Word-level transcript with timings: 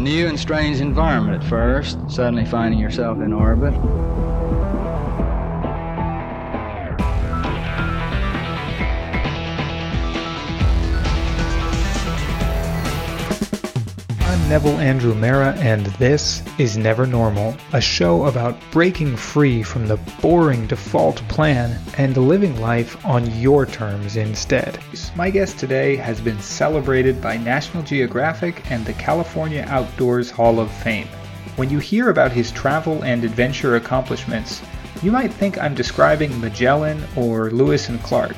a 0.00 0.02
new 0.02 0.28
and 0.28 0.40
strange 0.40 0.80
environment 0.80 1.42
at 1.42 1.46
first, 1.46 1.98
suddenly 2.10 2.46
finding 2.46 2.80
yourself 2.80 3.18
in 3.18 3.34
orbit. 3.34 3.74
Neville 14.50 14.80
Andrew 14.80 15.14
Mara, 15.14 15.52
and 15.58 15.86
this 16.00 16.42
is 16.58 16.76
Never 16.76 17.06
Normal, 17.06 17.56
a 17.72 17.80
show 17.80 18.24
about 18.24 18.58
breaking 18.72 19.16
free 19.16 19.62
from 19.62 19.86
the 19.86 19.96
boring 20.20 20.66
default 20.66 21.18
plan 21.28 21.78
and 21.98 22.16
living 22.16 22.60
life 22.60 23.06
on 23.06 23.30
your 23.38 23.64
terms 23.64 24.16
instead. 24.16 24.76
My 25.14 25.30
guest 25.30 25.60
today 25.60 25.94
has 25.94 26.20
been 26.20 26.40
celebrated 26.40 27.22
by 27.22 27.36
National 27.36 27.84
Geographic 27.84 28.68
and 28.72 28.84
the 28.84 28.92
California 28.94 29.64
Outdoors 29.68 30.32
Hall 30.32 30.58
of 30.58 30.68
Fame. 30.68 31.06
When 31.54 31.70
you 31.70 31.78
hear 31.78 32.10
about 32.10 32.32
his 32.32 32.50
travel 32.50 33.04
and 33.04 33.22
adventure 33.22 33.76
accomplishments, 33.76 34.62
you 35.00 35.12
might 35.12 35.32
think 35.32 35.58
I'm 35.58 35.76
describing 35.76 36.40
Magellan 36.40 37.00
or 37.14 37.52
Lewis 37.52 37.88
and 37.88 38.02
Clark. 38.02 38.34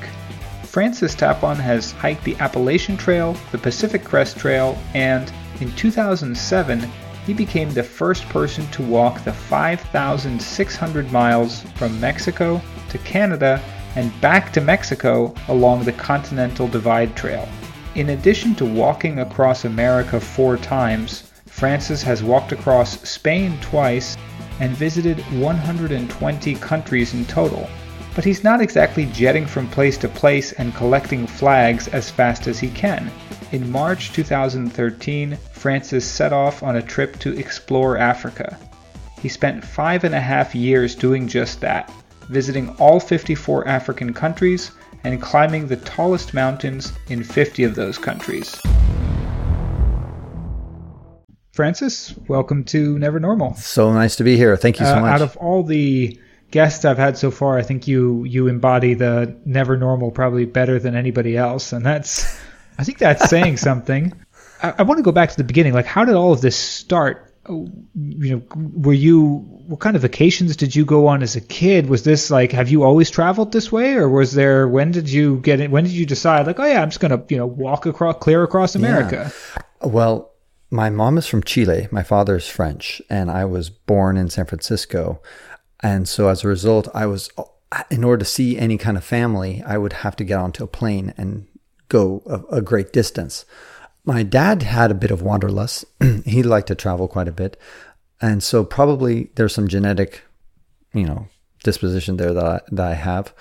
Francis 0.65 1.15
Tapon 1.15 1.57
has 1.57 1.93
hiked 1.93 2.25
the 2.25 2.37
Appalachian 2.37 2.99
Trail, 2.99 3.35
the 3.51 3.57
Pacific 3.57 4.05
Crest 4.05 4.39
Trail, 4.39 4.79
and 4.93 5.33
in 5.63 5.73
2007, 5.77 6.91
he 7.25 7.33
became 7.33 7.71
the 7.71 7.83
first 7.83 8.29
person 8.29 8.67
to 8.73 8.83
walk 8.83 9.23
the 9.23 9.33
5,600 9.33 11.13
miles 11.13 11.63
from 11.77 12.01
Mexico 12.01 12.61
to 12.89 12.99
Canada 12.99 13.63
and 13.95 14.21
back 14.21 14.53
to 14.53 14.61
Mexico 14.61 15.33
along 15.49 15.85
the 15.85 15.93
Continental 15.93 16.67
Divide 16.67 17.15
Trail. 17.15 17.49
In 17.95 18.11
addition 18.11 18.55
to 18.57 18.65
walking 18.65 19.21
across 19.21 19.65
America 19.65 20.19
four 20.19 20.57
times, 20.57 21.31
Francis 21.47 22.03
has 22.03 22.25
walked 22.25 22.51
across 22.51 23.01
Spain 23.09 23.57
twice 23.61 24.17
and 24.59 24.77
visited 24.77 25.21
120 25.39 26.55
countries 26.57 27.15
in 27.15 27.25
total. 27.27 27.69
But 28.15 28.25
he's 28.25 28.43
not 28.43 28.61
exactly 28.61 29.07
jetting 29.07 29.47
from 29.47 29.69
place 29.69 29.97
to 29.99 30.09
place 30.09 30.53
and 30.53 30.75
collecting 30.75 31.27
flags 31.27 31.87
as 31.89 32.11
fast 32.11 32.47
as 32.47 32.59
he 32.59 32.69
can. 32.71 33.13
In 33.53 33.71
March 33.71 34.13
2013, 34.13 35.37
Francis 35.53 36.07
set 36.11 36.33
off 36.33 36.63
on 36.63 36.77
a 36.77 36.83
trip 36.83 37.19
to 37.19 37.39
explore 37.39 37.99
Africa. 37.99 38.59
He 39.21 39.29
spent 39.29 39.63
five 39.63 40.05
and 40.05 40.15
a 40.15 40.21
half 40.21 40.55
years 40.55 40.95
doing 40.95 41.29
just 41.29 41.61
that, 41.61 41.93
visiting 42.31 42.71
all 42.77 42.99
54 42.99 43.69
African 43.69 44.15
countries 44.15 44.71
and 45.05 45.21
climbing 45.21 45.67
the 45.67 45.77
tallest 45.77 46.33
mountains 46.33 46.93
in 47.09 47.23
50 47.23 47.65
of 47.65 47.75
those 47.75 47.99
countries. 47.99 48.59
Francis, 51.53 52.15
welcome 52.29 52.65
to 52.65 52.99
Never 52.99 53.21
Normal. 53.21 53.55
So 53.57 53.93
nice 53.93 54.17
to 54.17 54.25
be 54.25 54.37
here. 54.39 54.57
Thank 54.57 54.81
you 54.81 54.87
so 54.87 54.97
Uh, 54.97 55.01
much. 55.03 55.13
out 55.13 55.21
of 55.23 55.37
all 55.37 55.63
the 55.63 56.19
guests 56.51 56.87
I've 56.87 56.97
had 56.97 57.19
so 57.19 57.31
far, 57.31 57.59
I 57.59 57.63
think 57.63 57.87
you 57.87 58.25
you 58.25 58.49
embody 58.49 58.95
the 58.95 59.37
never 59.45 59.77
normal 59.77 60.11
probably 60.11 60.47
better 60.47 60.79
than 60.79 60.97
anybody 60.97 61.37
else, 61.37 61.75
and 61.75 61.85
that's 61.85 62.25
I 62.79 62.85
think 62.85 62.99
that's 62.99 63.29
saying 63.29 63.57
something. 63.69 64.13
I, 64.63 64.75
I 64.79 64.83
want 64.83 64.99
to 64.99 65.03
go 65.03 65.13
back 65.13 65.31
to 65.31 65.37
the 65.37 65.45
beginning. 65.45 65.73
Like, 65.75 65.87
how 65.87 66.05
did 66.05 66.15
all 66.15 66.33
of 66.33 66.41
this 66.41 66.57
start? 66.57 67.35
Oh, 67.49 67.69
You 67.95 68.37
know, 68.37 68.43
were 68.55 68.93
you 68.93 69.39
what 69.67 69.81
kind 69.81 69.97
of 69.97 70.03
vacations 70.03 70.55
did 70.55 70.77
you 70.77 70.85
go 70.85 71.09
on 71.09 71.23
as 71.23 71.35
a 71.35 71.41
kid? 71.41 71.89
Was 71.89 72.05
this 72.05 72.31
like 72.31 72.53
have 72.53 72.69
you 72.69 72.85
always 72.85 73.11
traveled 73.11 73.53
this 73.53 73.73
way, 73.73 73.95
or 73.95 74.09
was 74.09 74.33
there 74.33 74.69
when 74.69 74.93
did 74.93 75.11
you 75.11 75.39
get 75.39 75.59
it? 75.61 75.71
When 75.71 75.85
did 75.85 75.93
you 75.93 76.07
decide 76.07 76.47
like, 76.47 76.61
oh 76.61 76.67
yeah, 76.67 76.83
I'm 76.83 76.91
just 76.91 77.01
gonna 77.01 77.23
you 77.29 77.37
know 77.37 77.47
walk 77.47 77.87
across 77.87 78.17
clear 78.21 78.45
across 78.45 78.75
America? 78.77 79.33
well, 79.81 80.33
my 80.71 80.89
mom 80.89 81.19
is 81.19 81.27
from 81.27 81.43
Chile. 81.43 81.89
My 81.91 82.03
father 82.03 82.37
is 82.37 82.49
French, 82.49 83.03
and 83.11 83.31
I 83.31 83.45
was 83.45 83.69
born 83.71 84.17
in 84.17 84.31
San 84.31 84.47
Francisco. 84.47 85.21
And 85.81 86.09
so 86.09 86.29
as 86.29 86.45
a 86.45 86.49
result, 86.49 86.89
I 86.95 87.07
was, 87.07 87.29
in 87.91 88.05
order 88.05 88.25
to 88.25 88.31
see 88.31 88.57
any 88.57 88.79
kind 88.79 88.97
of 88.97 89.05
family, 89.05 89.63
I 89.67 89.77
would 89.77 89.93
have 89.93 90.17
to 90.17 90.25
get 90.25 90.39
onto 90.39 90.65
a 90.65 90.69
plane 90.69 91.13
and 91.19 91.47
go 91.93 92.23
a, 92.27 92.57
a 92.57 92.63
great 92.63 92.93
distance. 92.93 93.45
My 94.05 94.23
dad 94.23 94.63
had 94.63 94.91
a 94.91 94.95
bit 94.95 95.11
of 95.11 95.23
wanderlust. 95.23 95.85
he 96.25 96.43
liked 96.43 96.69
to 96.69 96.75
travel 96.75 97.07
quite 97.07 97.29
a 97.29 97.33
bit. 97.33 97.57
And 98.21 98.43
so 98.43 98.65
probably 98.65 99.31
there's 99.35 99.55
some 99.55 99.69
genetic, 99.69 100.23
you 100.95 101.05
know, 101.05 101.29
disposition 101.63 102.17
there 102.17 102.33
that 102.33 102.45
I, 102.45 102.61
that 102.73 102.87
I 102.87 102.95
have. 102.95 103.35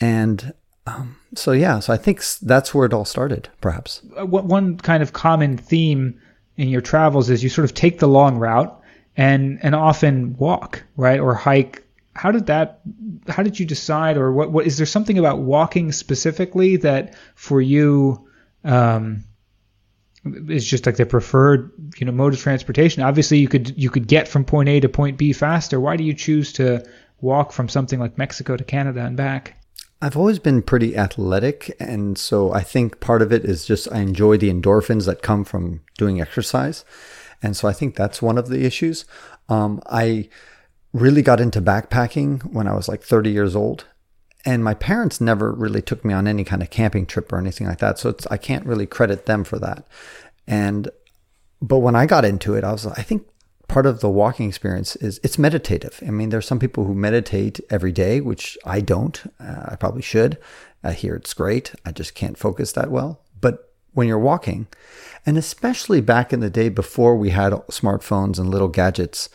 And 0.00 0.54
um, 0.86 1.16
so, 1.36 1.52
yeah, 1.52 1.78
so 1.78 1.92
I 1.92 1.96
think 1.96 2.22
that's 2.40 2.74
where 2.74 2.86
it 2.86 2.92
all 2.92 3.04
started, 3.04 3.48
perhaps. 3.60 4.02
uh, 4.18 4.26
one 4.26 4.48
one 4.48 4.76
kind 4.78 5.02
of 5.02 5.12
common 5.12 5.56
theme 5.56 6.20
in 6.56 6.68
your 6.68 6.80
travels 6.80 7.30
is 7.30 7.42
you 7.42 7.48
sort 7.48 7.64
of 7.64 7.74
take 7.74 7.98
the 7.98 8.08
long 8.08 8.38
route 8.38 8.80
and 9.16 9.58
and 9.62 9.74
often 9.74 10.36
walk 10.38 10.82
right 10.96 11.20
or 11.20 11.34
hike 11.34 11.84
how 12.14 12.30
did 12.30 12.46
that 12.46 12.80
how 13.28 13.42
did 13.42 13.58
you 13.58 13.66
decide 13.66 14.16
or 14.16 14.32
what 14.32 14.52
what 14.52 14.66
is 14.66 14.76
there 14.76 14.86
something 14.86 15.18
about 15.18 15.38
walking 15.38 15.92
specifically 15.92 16.76
that 16.76 17.14
for 17.34 17.60
you 17.60 18.28
um 18.64 19.24
is 20.24 20.64
just 20.64 20.86
like 20.86 20.96
the 20.96 21.06
preferred 21.06 21.72
you 21.98 22.06
know 22.06 22.12
mode 22.12 22.34
of 22.34 22.40
transportation? 22.40 23.02
Obviously 23.02 23.38
you 23.38 23.48
could 23.48 23.76
you 23.76 23.90
could 23.90 24.06
get 24.06 24.28
from 24.28 24.44
point 24.44 24.68
A 24.68 24.80
to 24.80 24.88
point 24.88 25.18
B 25.18 25.32
faster. 25.32 25.80
Why 25.80 25.96
do 25.96 26.04
you 26.04 26.14
choose 26.14 26.52
to 26.54 26.86
walk 27.20 27.52
from 27.52 27.68
something 27.68 27.98
like 27.98 28.18
Mexico 28.18 28.56
to 28.56 28.64
Canada 28.64 29.04
and 29.04 29.16
back? 29.16 29.56
I've 30.00 30.16
always 30.16 30.40
been 30.40 30.62
pretty 30.62 30.96
athletic, 30.96 31.76
and 31.78 32.18
so 32.18 32.52
I 32.52 32.62
think 32.62 32.98
part 32.98 33.22
of 33.22 33.32
it 33.32 33.44
is 33.44 33.64
just 33.64 33.90
I 33.92 34.00
enjoy 34.00 34.36
the 34.36 34.52
endorphins 34.52 35.06
that 35.06 35.22
come 35.22 35.44
from 35.44 35.80
doing 35.96 36.20
exercise, 36.20 36.84
and 37.40 37.56
so 37.56 37.68
I 37.68 37.72
think 37.72 37.94
that's 37.94 38.20
one 38.20 38.36
of 38.36 38.48
the 38.48 38.64
issues. 38.64 39.04
Um, 39.48 39.80
I 39.86 40.28
really 40.92 41.22
got 41.22 41.40
into 41.40 41.60
backpacking 41.60 42.44
when 42.52 42.66
I 42.66 42.74
was 42.74 42.88
like 42.88 43.02
30 43.02 43.30
years 43.30 43.56
old, 43.56 43.86
and 44.44 44.64
my 44.64 44.74
parents 44.74 45.20
never 45.20 45.52
really 45.52 45.82
took 45.82 46.04
me 46.04 46.12
on 46.12 46.26
any 46.26 46.44
kind 46.44 46.62
of 46.62 46.70
camping 46.70 47.06
trip 47.06 47.32
or 47.32 47.38
anything 47.38 47.66
like 47.66 47.78
that, 47.78 47.98
so 47.98 48.14
I 48.30 48.36
can't 48.36 48.66
really 48.66 48.86
credit 48.86 49.26
them 49.26 49.44
for 49.44 49.58
that. 49.58 49.86
And 50.46 50.90
but 51.60 51.78
when 51.78 51.94
I 51.94 52.06
got 52.06 52.24
into 52.24 52.54
it, 52.54 52.64
I 52.64 52.72
was 52.72 52.86
I 52.86 53.02
think 53.02 53.26
part 53.68 53.86
of 53.86 54.00
the 54.00 54.10
walking 54.10 54.48
experience 54.48 54.96
is 54.96 55.18
it's 55.22 55.38
meditative. 55.38 56.02
I 56.06 56.10
mean, 56.10 56.28
there's 56.28 56.46
some 56.46 56.58
people 56.58 56.84
who 56.84 56.94
meditate 56.94 57.60
every 57.70 57.92
day, 57.92 58.20
which 58.20 58.58
I 58.66 58.80
don't. 58.80 59.22
Uh, 59.40 59.66
I 59.68 59.76
probably 59.76 60.02
should. 60.02 60.38
I 60.84 60.92
hear 60.92 61.14
it's 61.14 61.32
great. 61.32 61.72
I 61.84 61.92
just 61.92 62.14
can't 62.14 62.36
focus 62.36 62.72
that 62.72 62.90
well. 62.90 63.20
But 63.40 63.72
when 63.92 64.08
you're 64.08 64.18
walking, 64.18 64.66
and 65.24 65.38
especially 65.38 66.00
back 66.00 66.32
in 66.32 66.40
the 66.40 66.50
day 66.50 66.68
before 66.68 67.16
we 67.16 67.30
had 67.30 67.52
smartphones 67.70 68.38
and 68.38 68.50
little 68.50 68.68
gadgets, 68.68 69.28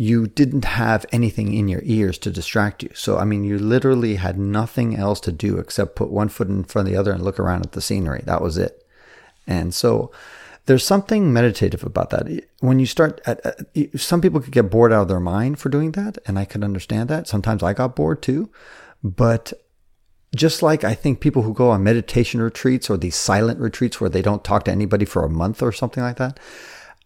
you 0.00 0.26
didn't 0.26 0.64
have 0.64 1.04
anything 1.12 1.52
in 1.52 1.68
your 1.68 1.82
ears 1.84 2.16
to 2.16 2.30
distract 2.30 2.82
you. 2.82 2.88
So, 2.94 3.18
I 3.18 3.26
mean, 3.26 3.44
you 3.44 3.58
literally 3.58 4.14
had 4.14 4.38
nothing 4.38 4.96
else 4.96 5.20
to 5.20 5.30
do 5.30 5.58
except 5.58 5.94
put 5.94 6.08
one 6.08 6.30
foot 6.30 6.48
in 6.48 6.64
front 6.64 6.88
of 6.88 6.94
the 6.94 6.98
other 6.98 7.12
and 7.12 7.22
look 7.22 7.38
around 7.38 7.66
at 7.66 7.72
the 7.72 7.82
scenery. 7.82 8.22
That 8.24 8.40
was 8.40 8.56
it. 8.56 8.82
And 9.46 9.74
so, 9.74 10.10
there's 10.64 10.86
something 10.86 11.34
meditative 11.34 11.84
about 11.84 12.08
that. 12.10 12.44
When 12.60 12.78
you 12.78 12.86
start, 12.86 13.20
uh, 13.26 13.34
uh, 13.44 13.52
at, 13.76 13.76
at, 13.76 14.00
some 14.00 14.22
people 14.22 14.40
could 14.40 14.54
get 14.54 14.70
bored 14.70 14.90
out 14.90 15.02
of 15.02 15.08
their 15.08 15.20
mind 15.20 15.58
for 15.58 15.68
doing 15.68 15.92
that, 15.92 16.16
and 16.26 16.38
I 16.38 16.46
could 16.46 16.64
understand 16.64 17.10
that. 17.10 17.28
Sometimes 17.28 17.62
I 17.62 17.74
got 17.74 17.94
bored 17.94 18.22
too, 18.22 18.48
but 19.04 19.52
just 20.34 20.62
like 20.62 20.82
I 20.82 20.94
think 20.94 21.20
people 21.20 21.42
who 21.42 21.52
go 21.52 21.68
on 21.68 21.84
meditation 21.84 22.40
retreats 22.40 22.88
or 22.88 22.96
these 22.96 23.16
silent 23.16 23.60
retreats 23.60 24.00
where 24.00 24.08
they 24.08 24.22
don't 24.22 24.44
talk 24.44 24.64
to 24.64 24.70
anybody 24.70 25.04
for 25.04 25.26
a 25.26 25.28
month 25.28 25.60
or 25.60 25.72
something 25.72 26.02
like 26.02 26.16
that, 26.16 26.40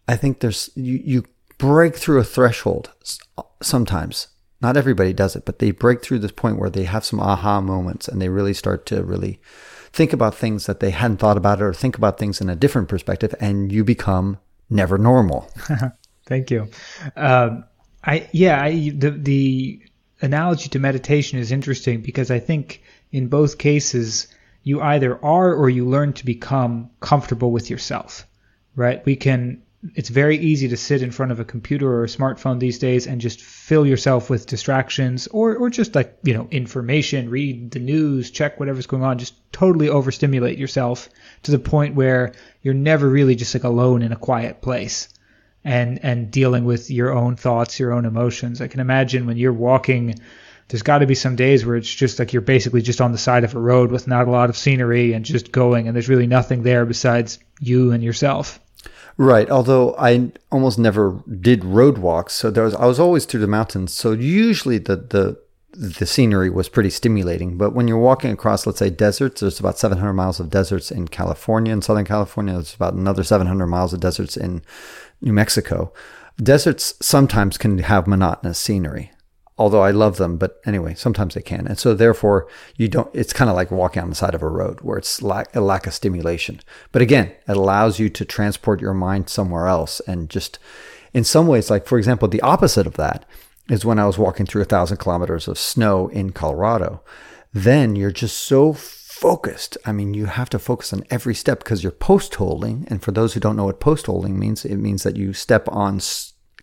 I 0.07 0.15
think 0.15 0.39
there's 0.39 0.69
you, 0.75 1.01
you 1.03 1.25
break 1.57 1.95
through 1.95 2.19
a 2.19 2.23
threshold 2.23 2.91
sometimes. 3.61 4.27
Not 4.61 4.77
everybody 4.77 5.13
does 5.13 5.35
it, 5.35 5.45
but 5.45 5.59
they 5.59 5.71
break 5.71 6.01
through 6.01 6.19
this 6.19 6.31
point 6.31 6.57
where 6.57 6.69
they 6.69 6.85
have 6.85 7.05
some 7.05 7.19
aha 7.19 7.61
moments 7.61 8.07
and 8.07 8.21
they 8.21 8.29
really 8.29 8.53
start 8.53 8.85
to 8.87 9.03
really 9.03 9.39
think 9.91 10.11
about 10.11 10.35
things 10.35 10.65
that 10.65 10.79
they 10.79 10.91
hadn't 10.91 11.17
thought 11.17 11.37
about 11.37 11.61
or 11.61 11.73
think 11.73 11.97
about 11.97 12.17
things 12.17 12.41
in 12.41 12.49
a 12.49 12.55
different 12.55 12.89
perspective 12.89 13.33
and 13.39 13.71
you 13.71 13.83
become 13.83 14.37
never 14.69 14.97
normal. 14.97 15.49
Thank 16.25 16.51
you. 16.51 16.69
Um, 17.15 17.65
I 18.03 18.27
yeah, 18.31 18.61
I, 18.61 18.91
the 18.95 19.11
the 19.11 19.81
analogy 20.21 20.69
to 20.69 20.79
meditation 20.79 21.39
is 21.39 21.51
interesting 21.51 22.01
because 22.01 22.31
I 22.31 22.39
think 22.39 22.81
in 23.11 23.27
both 23.27 23.57
cases 23.57 24.27
you 24.63 24.81
either 24.81 25.23
are 25.23 25.53
or 25.53 25.69
you 25.69 25.85
learn 25.85 26.13
to 26.13 26.25
become 26.25 26.89
comfortable 26.99 27.51
with 27.51 27.69
yourself. 27.69 28.25
Right? 28.75 29.05
We 29.05 29.15
can 29.15 29.61
it's 29.93 30.09
very 30.09 30.37
easy 30.37 30.69
to 30.69 30.77
sit 30.77 31.01
in 31.01 31.11
front 31.11 31.31
of 31.31 31.39
a 31.39 31.45
computer 31.45 31.91
or 31.91 32.03
a 32.03 32.07
smartphone 32.07 32.59
these 32.59 32.79
days 32.79 33.07
and 33.07 33.21
just 33.21 33.41
fill 33.41 33.85
yourself 33.85 34.29
with 34.29 34.47
distractions 34.47 35.27
or, 35.27 35.55
or 35.55 35.69
just 35.69 35.93
like, 35.93 36.17
you 36.23 36.33
know, 36.33 36.47
information, 36.49 37.29
read 37.29 37.71
the 37.71 37.79
news, 37.79 38.31
check 38.31 38.59
whatever's 38.59 38.87
going 38.87 39.03
on, 39.03 39.17
just 39.17 39.35
totally 39.51 39.89
overstimulate 39.89 40.57
yourself 40.57 41.09
to 41.43 41.51
the 41.51 41.59
point 41.59 41.95
where 41.95 42.33
you're 42.61 42.73
never 42.73 43.07
really 43.07 43.35
just 43.35 43.53
like 43.53 43.63
alone 43.63 44.01
in 44.01 44.11
a 44.11 44.17
quiet 44.17 44.61
place 44.61 45.09
and, 45.63 45.99
and 46.03 46.31
dealing 46.31 46.65
with 46.65 46.89
your 46.89 47.11
own 47.13 47.35
thoughts, 47.35 47.79
your 47.79 47.91
own 47.91 48.05
emotions. 48.05 48.61
I 48.61 48.67
can 48.67 48.79
imagine 48.79 49.25
when 49.25 49.37
you're 49.37 49.53
walking, 49.53 50.15
there's 50.67 50.83
got 50.83 50.99
to 50.99 51.07
be 51.07 51.15
some 51.15 51.35
days 51.35 51.65
where 51.65 51.75
it's 51.75 51.93
just 51.93 52.17
like 52.17 52.33
you're 52.33 52.41
basically 52.41 52.81
just 52.81 53.01
on 53.01 53.11
the 53.11 53.17
side 53.17 53.43
of 53.43 53.55
a 53.55 53.59
road 53.59 53.91
with 53.91 54.07
not 54.07 54.27
a 54.27 54.31
lot 54.31 54.49
of 54.49 54.57
scenery 54.57 55.13
and 55.13 55.25
just 55.25 55.51
going 55.51 55.87
and 55.87 55.95
there's 55.95 56.09
really 56.09 56.27
nothing 56.27 56.63
there 56.63 56.85
besides 56.85 57.39
you 57.59 57.91
and 57.91 58.03
yourself. 58.03 58.59
Right. 59.17 59.49
Although 59.49 59.95
I 59.97 60.31
almost 60.51 60.77
never 60.77 61.23
did 61.39 61.63
road 61.63 61.97
walks, 61.99 62.33
so 62.33 62.51
there 62.51 62.65
was 62.65 62.75
I 62.75 62.85
was 62.85 62.99
always 62.99 63.25
through 63.25 63.39
the 63.39 63.47
mountains. 63.47 63.93
So 63.93 64.11
usually 64.11 64.77
the 64.77 64.97
the 64.97 65.39
the 65.71 66.05
scenery 66.05 66.49
was 66.49 66.69
pretty 66.69 66.89
stimulating. 66.89 67.57
But 67.57 67.73
when 67.73 67.87
you're 67.87 67.97
walking 67.97 68.31
across, 68.31 68.65
let's 68.65 68.79
say 68.79 68.89
deserts, 68.89 69.41
there's 69.41 69.59
about 69.59 69.77
700 69.77 70.13
miles 70.13 70.39
of 70.39 70.49
deserts 70.49 70.89
in 70.89 71.07
California, 71.09 71.73
in 71.73 71.81
Southern 71.81 72.05
California. 72.05 72.53
There's 72.53 72.75
about 72.75 72.93
another 72.93 73.23
700 73.23 73.67
miles 73.67 73.93
of 73.93 73.99
deserts 73.99 74.37
in 74.37 74.61
New 75.21 75.33
Mexico. 75.33 75.91
Deserts 76.37 76.93
sometimes 77.01 77.57
can 77.57 77.77
have 77.79 78.07
monotonous 78.07 78.59
scenery 78.59 79.11
although 79.57 79.81
I 79.81 79.91
love 79.91 80.17
them, 80.17 80.37
but 80.37 80.59
anyway, 80.65 80.95
sometimes 80.95 81.33
they 81.33 81.41
can. 81.41 81.67
And 81.67 81.79
so 81.79 81.93
therefore 81.93 82.47
you 82.75 82.87
don't, 82.87 83.09
it's 83.13 83.33
kind 83.33 83.49
of 83.49 83.55
like 83.55 83.71
walking 83.71 84.03
on 84.03 84.09
the 84.09 84.15
side 84.15 84.35
of 84.35 84.43
a 84.43 84.49
road 84.49 84.81
where 84.81 84.97
it's 84.97 85.21
lack, 85.21 85.55
a 85.55 85.61
lack 85.61 85.87
of 85.87 85.93
stimulation. 85.93 86.59
But 86.91 87.01
again, 87.01 87.27
it 87.47 87.55
allows 87.55 87.99
you 87.99 88.09
to 88.09 88.25
transport 88.25 88.81
your 88.81 88.93
mind 88.93 89.29
somewhere 89.29 89.67
else. 89.67 90.01
And 90.01 90.29
just 90.29 90.59
in 91.13 91.23
some 91.23 91.47
ways, 91.47 91.69
like 91.69 91.87
for 91.87 91.97
example, 91.97 92.27
the 92.27 92.41
opposite 92.41 92.87
of 92.87 92.97
that 92.97 93.25
is 93.69 93.85
when 93.85 93.99
I 93.99 94.05
was 94.05 94.17
walking 94.17 94.45
through 94.45 94.61
a 94.61 94.65
thousand 94.65 94.97
kilometers 94.97 95.47
of 95.47 95.57
snow 95.57 96.07
in 96.09 96.31
Colorado. 96.31 97.01
Then 97.53 97.95
you're 97.95 98.11
just 98.11 98.37
so 98.37 98.73
focused. 98.73 99.77
I 99.85 99.93
mean, 99.93 100.13
you 100.13 100.25
have 100.25 100.49
to 100.49 100.59
focus 100.59 100.91
on 100.91 101.05
every 101.09 101.33
step 101.33 101.59
because 101.59 101.81
you're 101.81 101.91
postholing. 101.93 102.85
And 102.91 103.01
for 103.01 103.11
those 103.11 103.33
who 103.33 103.39
don't 103.39 103.55
know 103.55 103.63
what 103.63 103.79
postholing 103.79 104.35
means, 104.35 104.65
it 104.65 104.75
means 104.75 105.03
that 105.03 105.15
you 105.15 105.31
step 105.31 105.69
on 105.69 106.01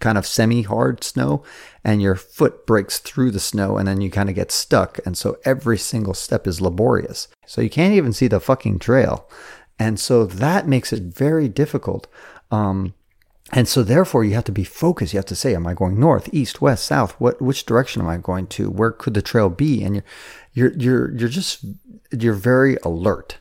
kind 0.03 0.19
of 0.19 0.27
semi 0.27 0.63
hard 0.63 1.03
snow 1.03 1.43
and 1.83 2.03
your 2.03 2.17
foot 2.17 2.67
breaks 2.67 2.99
through 2.99 3.31
the 3.31 3.41
snow 3.41 3.79
and 3.79 3.89
then 3.89 4.03
you 4.03 4.11
kind 4.11 4.29
of 4.29 4.35
get 4.35 4.53
stuck. 4.53 4.99
And 5.07 5.17
so 5.17 5.39
every 5.45 5.79
single 5.79 6.13
step 6.13 6.47
is 6.47 6.61
laborious. 6.61 7.29
So 7.47 7.63
you 7.63 7.71
can't 7.71 7.95
even 7.95 8.13
see 8.13 8.29
the 8.29 8.41
fucking 8.41 8.81
trail. 8.81 9.31
And 9.79 9.99
so 9.99 10.27
that 10.27 10.69
makes 10.69 10.93
it 10.93 11.05
very 11.05 11.49
difficult. 11.49 12.07
Um, 12.51 12.95
and 13.53 13.69
so 13.69 13.83
therefore 13.83 14.25
you 14.25 14.35
have 14.35 14.45
to 14.45 14.53
be 14.53 14.65
focused. 14.65 15.13
You 15.13 15.19
have 15.19 15.27
to 15.27 15.37
say, 15.37 15.55
am 15.55 15.67
I 15.67 15.75
going 15.75 15.99
north, 15.99 16.29
east, 16.33 16.61
west, 16.61 16.85
south? 16.85 17.13
What, 17.21 17.41
which 17.41 17.65
direction 17.65 18.03
am 18.03 18.09
I 18.09 18.17
going 18.19 18.49
to? 18.49 18.71
Where 18.71 18.93
could 18.93 19.15
the 19.15 19.23
trail 19.23 19.49
be? 19.49 19.83
And 19.83 19.95
you're, 20.53 20.73
you're, 20.73 20.73
you're, 20.79 21.17
you're 21.17 21.29
just, 21.29 21.65
you're 22.11 22.35
very 22.35 22.77
alert, 22.85 23.39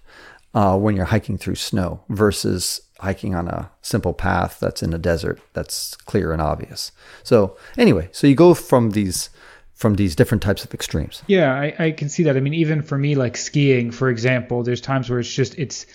uh, 0.54 0.78
when 0.78 0.96
you're 0.96 1.06
hiking 1.06 1.38
through 1.38 1.56
snow 1.56 2.02
versus 2.10 2.82
hiking 3.02 3.34
on 3.34 3.48
a 3.48 3.70
simple 3.82 4.14
path 4.14 4.60
that's 4.60 4.84
in 4.84 4.94
a 4.94 4.98
desert 4.98 5.40
that's 5.54 5.96
clear 5.96 6.32
and 6.32 6.42
obvious. 6.42 6.92
So 7.24 7.58
anyway, 7.78 8.10
so 8.12 8.28
you 8.28 8.36
go 8.36 8.54
from 8.54 8.92
these 8.92 9.30
from 9.74 9.96
these 9.96 10.16
different 10.16 10.44
types 10.44 10.64
of 10.64 10.72
extremes. 10.76 11.24
Yeah, 11.26 11.52
I, 11.52 11.74
I 11.80 11.92
can 11.92 12.08
see 12.08 12.22
that. 12.24 12.38
I 12.38 12.40
mean, 12.40 12.54
even 12.54 12.84
for 12.84 13.00
me, 13.00 13.16
like 13.16 13.36
skiing, 13.36 13.90
for 13.90 14.10
example, 14.10 14.62
there's 14.62 14.82
times 14.82 15.10
where 15.10 15.20
it's 15.20 15.34
just 15.34 15.58
it's 15.58 15.88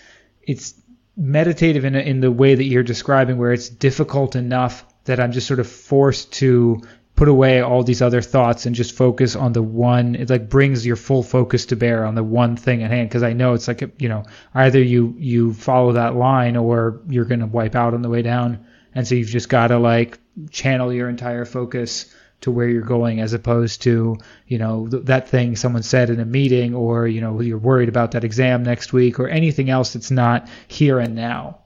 it's 0.43 0.75
meditative 1.17 1.85
in 1.85 1.95
a, 1.95 2.01
in 2.01 2.21
the 2.21 2.33
way 2.33 2.57
that 2.57 2.65
you're 2.65 2.83
describing, 2.83 3.39
where 3.39 3.53
it's 3.53 3.69
difficult 3.69 4.35
enough 4.35 4.85
that 5.05 5.21
I'm 5.21 5.31
just 5.31 5.47
sort 5.47 5.61
of 5.61 5.69
forced 5.69 6.33
to 6.35 6.83
put 7.17 7.29
away 7.29 7.63
all 7.63 7.83
these 7.83 8.03
other 8.03 8.21
thoughts 8.21 8.67
and 8.67 8.77
just 8.77 8.95
focus 8.95 9.35
on 9.35 9.55
the 9.55 9.63
one 9.63 10.15
it 10.15 10.29
like 10.29 10.51
brings 10.51 10.85
your 10.85 10.97
full 10.97 11.23
focus 11.23 11.65
to 11.67 11.77
bear 11.77 12.05
on 12.05 12.15
the 12.15 12.23
one 12.23 12.57
thing 12.57 12.83
at 12.83 12.91
hand. 12.91 13.09
Because 13.09 13.23
i 13.23 13.33
know 13.33 13.55
it's 13.55 13.67
like 13.67 13.81
you 13.99 14.09
know 14.09 14.25
either 14.55 14.81
you 14.81 15.15
you 15.19 15.55
follow 15.55 15.93
that 15.93 16.15
line 16.15 16.57
or 16.57 17.01
you're 17.09 17.25
going 17.25 17.41
to 17.41 17.47
wipe 17.47 17.75
out 17.75 17.95
on 17.95 18.03
the 18.03 18.11
way 18.11 18.23
down. 18.23 18.65
And 18.95 19.09
so 19.09 19.15
you've 19.15 19.29
just 19.29 19.49
got 19.49 19.69
to 19.69 19.79
like 19.79 20.19
channel 20.51 20.93
your 20.93 21.09
entire 21.09 21.47
focus 21.47 22.15
to 22.43 22.51
where 22.51 22.69
you're 22.69 22.83
going 22.83 23.21
as 23.21 23.33
opposed 23.33 23.83
to 23.83 24.19
you 24.47 24.59
know 24.59 24.87
th- 24.87 25.05
that 25.05 25.29
thing 25.29 25.57
someone 25.57 25.83
said 25.83 26.11
in 26.11 26.21
a 26.21 26.25
meeting 26.27 26.75
or 26.75 27.09
you 27.09 27.23
know 27.23 27.41
you're 27.41 27.57
worried 27.57 27.89
about 27.89 28.13
that 28.13 28.25
exam 28.25 28.63
next 28.63 28.93
week 28.93 29.19
or 29.19 29.27
anything 29.29 29.71
else 29.71 29.95
that's 29.95 30.11
not 30.11 30.49
here 30.69 30.99
and 30.99 31.15
now. 31.15 31.61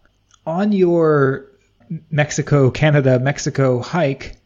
On 0.47 0.71
your 0.71 1.47
mexico 2.09 2.71
canada 2.71 3.19
mexico 3.19 3.81
hike 3.81 4.40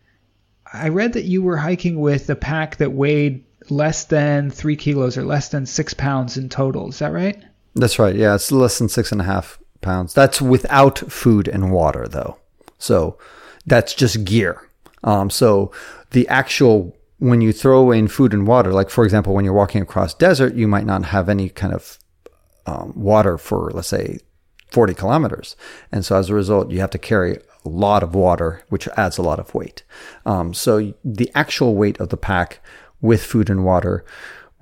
I 0.74 0.88
read 0.88 1.12
that 1.12 1.24
you 1.24 1.42
were 1.42 1.56
hiking 1.56 2.00
with 2.00 2.28
a 2.28 2.36
pack 2.36 2.76
that 2.76 2.92
weighed 2.92 3.44
less 3.70 4.04
than 4.04 4.50
three 4.50 4.76
kilos 4.76 5.16
or 5.16 5.24
less 5.24 5.48
than 5.48 5.66
six 5.66 5.94
pounds 5.94 6.36
in 6.36 6.48
total. 6.48 6.88
Is 6.88 6.98
that 6.98 7.12
right? 7.12 7.42
That's 7.74 7.98
right. 7.98 8.14
Yeah, 8.14 8.34
it's 8.34 8.52
less 8.52 8.78
than 8.78 8.88
six 8.88 9.12
and 9.12 9.20
a 9.20 9.24
half 9.24 9.58
pounds. 9.80 10.14
That's 10.14 10.42
without 10.42 10.98
food 10.98 11.48
and 11.48 11.72
water, 11.72 12.06
though. 12.08 12.38
So 12.78 13.18
that's 13.66 13.94
just 13.94 14.24
gear. 14.24 14.68
Um, 15.04 15.30
so 15.30 15.70
the 16.10 16.26
actual 16.28 16.96
when 17.18 17.40
you 17.40 17.52
throw 17.52 17.90
in 17.90 18.08
food 18.08 18.32
and 18.34 18.46
water, 18.46 18.72
like 18.72 18.90
for 18.90 19.04
example, 19.04 19.34
when 19.34 19.44
you're 19.44 19.54
walking 19.54 19.80
across 19.80 20.12
desert, 20.12 20.54
you 20.54 20.66
might 20.66 20.84
not 20.84 21.04
have 21.06 21.28
any 21.28 21.48
kind 21.48 21.72
of 21.72 21.98
um, 22.66 22.92
water 22.96 23.38
for 23.38 23.70
let's 23.72 23.88
say 23.88 24.18
40 24.72 24.94
kilometers, 24.94 25.56
and 25.92 26.04
so 26.04 26.16
as 26.16 26.28
a 26.28 26.34
result, 26.34 26.70
you 26.70 26.80
have 26.80 26.90
to 26.90 26.98
carry 26.98 27.38
lot 27.68 28.02
of 28.02 28.14
water, 28.14 28.62
which 28.68 28.88
adds 28.96 29.18
a 29.18 29.22
lot 29.22 29.38
of 29.38 29.54
weight. 29.54 29.82
Um, 30.26 30.54
so 30.54 30.94
the 31.04 31.30
actual 31.34 31.74
weight 31.74 31.98
of 32.00 32.10
the 32.10 32.16
pack 32.16 32.60
with 33.00 33.22
food 33.22 33.50
and 33.50 33.64
water 33.64 34.04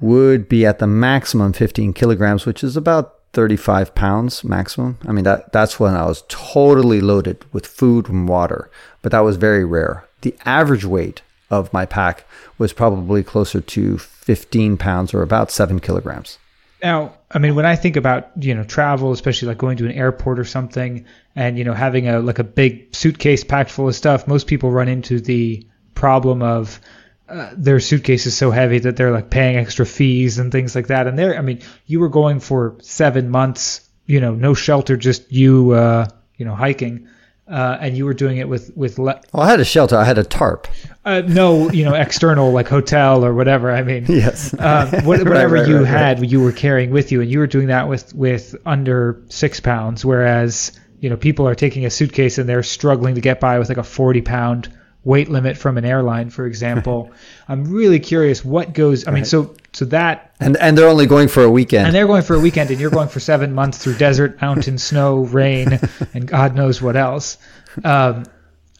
would 0.00 0.48
be 0.48 0.66
at 0.66 0.78
the 0.78 0.86
maximum 0.86 1.52
15 1.52 1.92
kilograms, 1.92 2.44
which 2.46 2.64
is 2.64 2.76
about 2.76 3.18
35 3.32 3.94
pounds 3.94 4.44
maximum. 4.44 4.98
I 5.06 5.12
mean, 5.12 5.24
that, 5.24 5.52
that's 5.52 5.80
when 5.80 5.94
I 5.94 6.06
was 6.06 6.24
totally 6.28 7.00
loaded 7.00 7.44
with 7.52 7.66
food 7.66 8.08
and 8.08 8.28
water, 8.28 8.70
but 9.00 9.12
that 9.12 9.20
was 9.20 9.36
very 9.36 9.64
rare. 9.64 10.04
The 10.22 10.34
average 10.44 10.84
weight 10.84 11.22
of 11.50 11.72
my 11.72 11.86
pack 11.86 12.24
was 12.58 12.72
probably 12.72 13.22
closer 13.22 13.60
to 13.60 13.98
15 13.98 14.76
pounds 14.76 15.14
or 15.14 15.22
about 15.22 15.50
seven 15.50 15.80
kilograms. 15.80 16.38
Now, 16.82 17.14
I 17.30 17.38
mean, 17.38 17.54
when 17.54 17.64
I 17.64 17.76
think 17.76 17.96
about 17.96 18.30
you 18.40 18.54
know 18.54 18.64
travel, 18.64 19.12
especially 19.12 19.48
like 19.48 19.58
going 19.58 19.76
to 19.76 19.86
an 19.86 19.92
airport 19.92 20.38
or 20.38 20.44
something, 20.44 21.04
and 21.34 21.58
you 21.58 21.64
know 21.64 21.74
having 21.74 22.08
a 22.08 22.20
like 22.20 22.38
a 22.38 22.44
big 22.44 22.94
suitcase 22.94 23.44
packed 23.44 23.70
full 23.70 23.88
of 23.88 23.94
stuff, 23.94 24.26
most 24.26 24.46
people 24.46 24.70
run 24.70 24.88
into 24.88 25.20
the 25.20 25.66
problem 25.94 26.42
of 26.42 26.80
uh, 27.28 27.50
their 27.56 27.80
suitcase 27.80 28.26
is 28.26 28.36
so 28.36 28.50
heavy 28.50 28.78
that 28.80 28.96
they're 28.96 29.12
like 29.12 29.30
paying 29.30 29.56
extra 29.56 29.86
fees 29.86 30.38
and 30.38 30.52
things 30.52 30.74
like 30.74 30.88
that. 30.88 31.06
And 31.06 31.18
there, 31.18 31.36
I 31.36 31.40
mean, 31.40 31.60
you 31.86 32.00
were 32.00 32.08
going 32.08 32.40
for 32.40 32.76
seven 32.80 33.30
months, 33.30 33.88
you 34.06 34.20
know, 34.20 34.34
no 34.34 34.54
shelter, 34.54 34.96
just 34.96 35.30
you, 35.32 35.70
uh, 35.72 36.08
you 36.36 36.44
know, 36.44 36.54
hiking 36.54 37.08
uh, 37.48 37.76
and 37.80 37.96
you 37.96 38.04
were 38.04 38.14
doing 38.14 38.38
it 38.38 38.48
with 38.48 38.74
with. 38.76 38.98
Le- 38.98 39.20
well, 39.32 39.42
I 39.42 39.50
had 39.50 39.60
a 39.60 39.64
shelter. 39.64 39.96
I 39.96 40.04
had 40.04 40.16
a 40.16 40.24
tarp. 40.24 40.68
Uh, 41.04 41.20
no, 41.20 41.70
you 41.70 41.84
know, 41.84 41.94
external 41.94 42.52
like 42.52 42.68
hotel 42.68 43.24
or 43.24 43.34
whatever. 43.34 43.70
I 43.70 43.82
mean, 43.82 44.06
yes, 44.08 44.54
um, 44.58 44.88
what, 45.04 45.18
whatever 45.24 45.54
right, 45.54 45.60
right, 45.60 45.68
you 45.68 45.78
right, 45.78 45.86
had, 45.86 46.30
you 46.30 46.40
were 46.40 46.52
carrying 46.52 46.90
with 46.90 47.12
you, 47.12 47.20
and 47.20 47.30
you 47.30 47.40
were 47.40 47.46
doing 47.46 47.66
that 47.66 47.88
with 47.88 48.14
with 48.14 48.54
under 48.64 49.22
six 49.28 49.60
pounds. 49.60 50.04
Whereas, 50.04 50.72
you 51.02 51.10
know, 51.10 51.16
people 51.16 51.48
are 51.48 51.56
taking 51.56 51.84
a 51.84 51.90
suitcase 51.90 52.38
and 52.38 52.48
they're 52.48 52.62
struggling 52.62 53.16
to 53.16 53.20
get 53.20 53.40
by 53.40 53.58
with 53.58 53.68
like 53.68 53.76
a 53.76 53.82
forty 53.82 54.22
pound 54.22 54.72
weight 55.02 55.28
limit 55.28 55.56
from 55.56 55.76
an 55.76 55.84
airline, 55.84 56.30
for 56.30 56.46
example. 56.46 57.10
I'm 57.48 57.64
really 57.64 57.98
curious 57.98 58.44
what 58.44 58.72
goes. 58.72 59.08
I 59.08 59.10
mean, 59.10 59.24
so 59.24 59.56
so 59.72 59.84
that 59.86 60.32
and 60.38 60.56
and 60.58 60.78
they're 60.78 60.88
only 60.88 61.06
going 61.06 61.26
for 61.26 61.42
a 61.42 61.50
weekend. 61.50 61.86
And 61.86 61.94
they're 61.94 62.06
going 62.06 62.22
for 62.22 62.36
a 62.36 62.40
weekend, 62.40 62.70
and 62.70 62.80
you're 62.80 62.90
going 62.90 63.08
for 63.08 63.18
seven 63.18 63.52
months 63.60 63.78
through 63.78 63.96
desert, 63.96 64.40
mountain, 64.40 64.78
snow, 64.78 65.24
rain, 65.24 65.80
and 66.14 66.24
God 66.24 66.54
knows 66.54 66.80
what 66.80 66.94
else. 66.94 67.36
Um, 67.82 68.24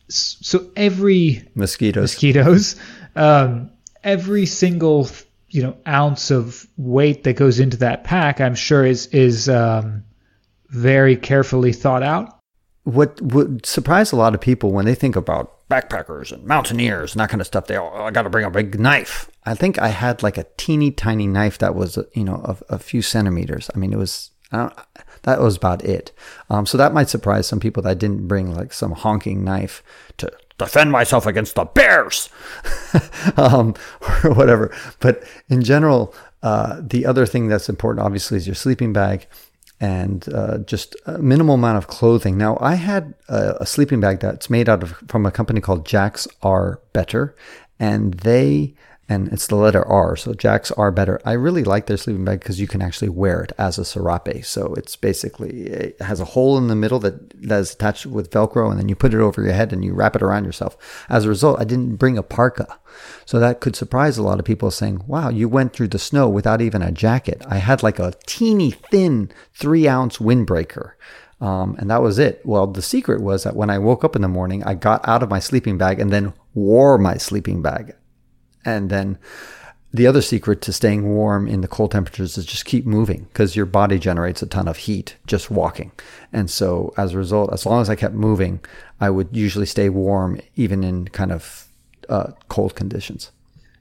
so 0.07 0.71
every 0.76 1.49
mosquitoes, 1.57 2.02
mosquitoes, 2.02 2.76
um, 3.17 3.71
every 4.05 4.47
single 4.47 5.09
you 5.49 5.64
know 5.64 5.76
ounce 5.88 6.31
of 6.31 6.69
weight 6.76 7.25
that 7.25 7.35
goes 7.35 7.59
into 7.59 7.79
that 7.79 8.05
pack, 8.05 8.41
I'm 8.41 8.55
sure 8.55 8.87
is 8.87 9.09
is 9.09 9.49
um, 9.49 10.05
very 10.73 11.17
carefully 11.17 11.73
thought 11.73 12.02
out. 12.02 12.38
What 12.85 13.21
would 13.23 13.64
surprise 13.64 14.11
a 14.11 14.17
lot 14.17 14.35
of 14.35 14.41
people 14.41 14.73
when 14.73 14.87
they 14.87 14.97
think 14.97 15.14
about 15.14 15.62
backpackers 15.73 16.31
and 16.33 16.45
mountaineers 16.45 17.14
and 17.14 17.21
that 17.21 17.31
kind 17.31 17.41
of 17.41 17.47
stuff. 17.47 17.67
They 17.67 17.76
all, 17.76 17.95
I 17.95 18.11
got 18.11 18.23
to 18.23 18.31
bring 18.31 18.45
a 18.45 18.50
big 18.50 18.79
knife. 18.79 19.31
I 19.45 19.55
think 19.55 19.79
I 19.79 19.88
had 19.88 20.23
like 20.23 20.37
a 20.37 20.47
teeny 20.59 20.91
tiny 20.91 21.26
knife 21.26 21.59
that 21.59 21.75
was, 21.75 21.99
you 22.12 22.25
know, 22.25 22.43
a, 22.45 22.75
a 22.75 22.79
few 22.79 23.00
centimeters. 23.00 23.71
I 23.75 23.79
mean, 23.79 23.93
it 23.93 23.97
was, 23.97 24.31
that 24.50 25.41
was 25.41 25.57
about 25.57 25.83
it. 25.83 26.12
Um, 26.50 26.67
so 26.67 26.76
that 26.76 26.93
might 26.93 27.09
surprise 27.09 27.47
some 27.47 27.59
people 27.59 27.83
that 27.85 27.91
I 27.91 27.95
didn't 27.95 28.29
bring 28.29 28.55
like 28.55 28.75
some 28.75 28.93
honking 28.93 29.45
knife 29.45 29.83
to 30.19 30.31
defend 30.59 30.93
myself 30.93 31.25
against 31.25 31.55
the 31.55 31.64
bears 31.64 32.29
um, 33.38 33.75
or 34.02 34.35
whatever. 34.35 34.76
But 35.00 35.25
in 35.49 35.62
general, 35.62 36.14
uh, 36.43 36.81
the 36.83 37.07
other 37.07 37.25
thing 37.25 37.49
that's 37.49 37.71
important, 37.71 38.05
obviously, 38.05 38.37
is 38.37 38.47
your 38.47 38.57
sleeping 38.57 38.93
bag 38.93 39.26
and 39.83 40.33
uh, 40.33 40.59
just 40.59 40.95
a 41.07 41.19
minimal 41.19 41.57
amount 41.57 41.77
of 41.77 41.89
clothing. 41.89 42.39
Now, 42.39 42.57
I 42.61 42.77
had 42.77 43.15
a, 43.29 43.57
a, 43.62 43.67
sleeping 43.67 43.99
bag 43.99 44.21
that's 44.21 44.49
made 44.49 44.69
out 44.69 44.85
of 44.85 44.93
from 45.09 45.27
a 45.27 45.33
company 45.33 45.61
called 45.61 45.85
Jacks 45.85 46.29
Are 46.41 46.81
Better, 46.93 47.35
and 47.81 48.15
they 48.15 48.77
and 49.09 49.32
it's 49.32 49.47
the 49.47 49.56
letter 49.56 49.87
R. 49.87 50.16
So 50.16 50.32
Jacks 50.32 50.71
are 50.73 50.90
better. 50.90 51.21
I 51.25 51.32
really 51.32 51.64
like 51.64 51.87
their 51.87 51.97
sleeping 51.97 52.25
bag 52.25 52.40
because 52.40 52.61
you 52.61 52.66
can 52.66 52.80
actually 52.80 53.09
wear 53.09 53.42
it 53.42 53.52
as 53.59 53.76
a 53.76 53.85
serape. 53.85 54.44
So 54.44 54.75
it's 54.75 54.97
basically 54.97 55.66
it 55.66 56.00
has 56.00 56.21
a 56.21 56.25
hole 56.25 56.56
in 56.56 56.68
the 56.68 56.76
middle 56.76 56.99
that 57.00 57.30
that 57.49 57.59
is 57.59 57.75
attached 57.75 58.06
with 58.06 58.30
Velcro, 58.30 58.71
and 58.71 58.78
then 58.78 58.88
you 58.88 58.94
put 58.94 59.14
it 59.14 59.21
over 59.21 59.42
your 59.42 59.52
head 59.52 59.73
and 59.73 59.85
you 59.85 59.92
wrap 59.92 60.16
it 60.16 60.23
around 60.23 60.44
yourself. 60.44 60.76
As 61.09 61.25
a 61.25 61.28
result, 61.28 61.61
I 61.61 61.64
didn't 61.64 61.97
bring 61.97 62.16
a 62.16 62.23
parka, 62.23 62.78
so 63.25 63.38
that 63.38 63.61
could 63.61 63.76
surprise 63.76 64.18
a 64.18 64.23
lot 64.23 64.38
of 64.38 64.44
people, 64.44 64.71
saying, 64.71 65.02
"Wow, 65.06 65.28
you 65.28 65.49
went 65.49 65.73
through 65.73 65.88
the 65.88 65.99
snow 65.99 66.28
without 66.28 66.61
even 66.61 66.82
a 66.82 66.92
jacket." 66.92 67.42
I 67.49 67.56
had 67.56 67.82
like 67.82 67.99
a 67.99 68.14
teeny 68.26 68.71
thin 68.71 69.30
three 69.52 69.88
ounce 69.88 70.18
windbreaker. 70.18 70.92
Um, 71.40 71.75
and 71.80 71.90
that 71.90 72.02
was 72.02 72.21
it. 72.21 72.40
Well, 72.44 72.68
the 72.68 72.82
secret 72.82 73.21
was 73.21 73.42
that 73.42 73.56
when 73.56 73.68
I 73.68 73.78
woke 73.78 74.04
up 74.04 74.14
in 74.14 74.23
the 74.23 74.28
morning, 74.28 74.62
I 74.62 74.75
got 74.75 75.06
out 75.09 75.25
of 75.25 75.28
my 75.28 75.40
sleeping 75.40 75.76
bag 75.76 75.99
and 75.99 76.12
then 76.12 76.35
wore 76.54 76.99
my 76.99 77.16
sleeping 77.16 77.62
bag. 77.62 77.97
And 78.64 78.90
then 78.90 79.19
the 79.95 80.07
other 80.07 80.23
secret 80.23 80.62
to 80.62 80.73
staying 80.73 81.07
warm 81.07 81.47
in 81.47 81.61
the 81.61 81.69
cold 81.69 81.90
temperatures 81.90 82.38
is 82.38 82.47
just 82.47 82.64
keep 82.64 82.87
moving 82.87 83.25
because 83.25 83.54
your 83.54 83.66
body 83.66 83.99
generates 83.99 84.42
a 84.42 84.47
ton 84.47 84.66
of 84.66 84.78
heat 84.78 85.16
just 85.26 85.50
walking. 85.50 85.92
And 86.33 86.50
so 86.50 86.95
as 86.97 87.12
a 87.12 87.19
result, 87.19 87.52
as 87.52 87.66
long 87.66 87.83
as 87.83 87.90
I 87.90 87.95
kept 87.95 88.14
moving, 88.14 88.61
I 89.00 89.11
would 89.11 89.28
usually 89.33 89.66
stay 89.66 89.90
warm 89.90 90.40
even 90.57 90.83
in 90.83 91.09
kind 91.09 91.31
of 91.31 91.69
uh, 92.09 92.33
cold 92.49 92.75
conditions. 92.75 93.31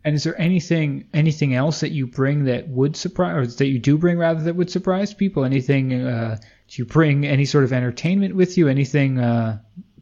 And 0.03 0.15
is 0.15 0.23
there 0.23 0.39
anything 0.41 1.07
anything 1.13 1.53
else 1.53 1.79
that 1.81 1.91
you 1.91 2.07
bring 2.07 2.45
that 2.45 2.67
would 2.69 2.95
surprise, 2.95 3.35
or 3.35 3.45
that 3.57 3.67
you 3.67 3.77
do 3.77 3.97
bring 3.97 4.17
rather 4.17 4.41
that 4.43 4.55
would 4.55 4.71
surprise 4.71 5.13
people? 5.13 5.45
Anything? 5.45 5.93
Uh, 5.93 6.37
do 6.67 6.81
you 6.81 6.85
bring 6.85 7.25
any 7.25 7.45
sort 7.45 7.63
of 7.63 7.71
entertainment 7.71 8.35
with 8.35 8.57
you? 8.57 8.67
Anything? 8.67 9.19
Uh, 9.19 9.59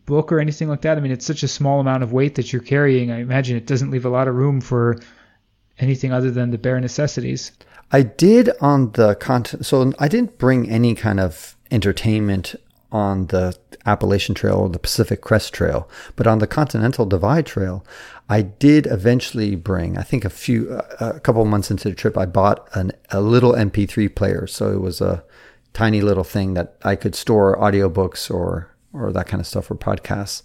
book 0.09 0.31
or 0.31 0.39
anything 0.39 0.67
like 0.67 0.81
that? 0.81 0.97
I 0.97 1.01
mean, 1.01 1.11
it's 1.11 1.25
such 1.25 1.43
a 1.43 1.47
small 1.47 1.79
amount 1.79 2.03
of 2.03 2.11
weight 2.11 2.35
that 2.35 2.51
you're 2.51 2.61
carrying. 2.61 3.11
I 3.11 3.19
imagine 3.19 3.55
it 3.55 3.67
doesn't 3.67 3.91
leave 3.91 4.05
a 4.05 4.09
lot 4.09 4.27
of 4.27 4.35
room 4.35 4.59
for 4.59 4.99
anything 5.77 6.11
other 6.11 6.31
than 6.31 6.49
the 6.49 6.57
bare 6.57 6.79
necessities. 6.81 7.51
I 7.91 8.01
did 8.01 8.49
on 8.59 8.91
the 8.93 9.15
content, 9.15 9.65
so 9.65 9.93
I 9.99 10.07
didn't 10.07 10.37
bring 10.37 10.69
any 10.69 10.95
kind 10.95 11.19
of 11.19 11.55
entertainment 11.71 12.55
on 12.91 13.27
the 13.27 13.55
Appalachian 13.85 14.35
Trail 14.35 14.55
or 14.55 14.69
the 14.69 14.79
Pacific 14.79 15.21
Crest 15.21 15.53
Trail, 15.53 15.87
but 16.15 16.27
on 16.27 16.39
the 16.39 16.47
Continental 16.47 17.05
Divide 17.05 17.45
Trail, 17.45 17.85
I 18.27 18.41
did 18.41 18.87
eventually 18.87 19.55
bring. 19.55 19.97
I 19.97 20.03
think 20.03 20.25
a 20.25 20.29
few, 20.29 20.71
a 20.99 21.19
couple 21.19 21.45
months 21.45 21.71
into 21.71 21.89
the 21.89 21.95
trip, 21.95 22.17
I 22.17 22.25
bought 22.25 22.67
an, 22.73 22.91
a 23.11 23.21
little 23.21 23.53
MP3 23.53 24.13
player. 24.13 24.47
So 24.47 24.71
it 24.71 24.81
was 24.81 25.01
a 25.01 25.23
tiny 25.73 26.01
little 26.01 26.23
thing 26.23 26.55
that 26.55 26.77
I 26.83 26.95
could 26.95 27.15
store 27.15 27.57
audiobooks 27.57 28.33
or 28.33 28.69
or 28.93 29.11
that 29.11 29.27
kind 29.27 29.41
of 29.41 29.47
stuff 29.47 29.69
or 29.69 29.75
podcasts. 29.75 30.43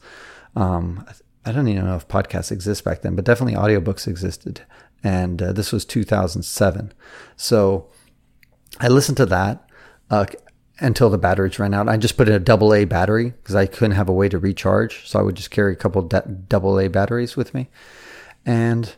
Um, 0.56 1.04
I 1.44 1.52
don't 1.52 1.68
even 1.68 1.84
know 1.84 1.96
if 1.96 2.08
podcasts 2.08 2.50
exist 2.50 2.84
back 2.84 3.02
then, 3.02 3.14
but 3.16 3.24
definitely 3.24 3.54
audiobooks 3.54 4.06
existed. 4.06 4.62
And 5.02 5.42
uh, 5.42 5.52
this 5.52 5.72
was 5.72 5.84
2007. 5.84 6.92
So 7.36 7.88
I 8.80 8.88
listened 8.88 9.18
to 9.18 9.26
that. 9.26 9.68
Uh, 10.10 10.26
until 10.80 11.08
the 11.08 11.18
batteries 11.18 11.58
ran 11.58 11.74
out. 11.74 11.88
I 11.88 11.96
just 11.96 12.16
put 12.16 12.28
in 12.28 12.34
a 12.34 12.40
double 12.40 12.74
A 12.74 12.84
battery 12.84 13.30
because 13.30 13.54
I 13.54 13.66
couldn't 13.66 13.96
have 13.96 14.08
a 14.08 14.12
way 14.12 14.28
to 14.28 14.38
recharge. 14.38 15.08
So 15.08 15.18
I 15.18 15.22
would 15.22 15.36
just 15.36 15.50
carry 15.50 15.72
a 15.72 15.76
couple 15.76 16.02
double 16.02 16.80
A 16.80 16.88
batteries 16.88 17.36
with 17.36 17.54
me. 17.54 17.68
And 18.44 18.94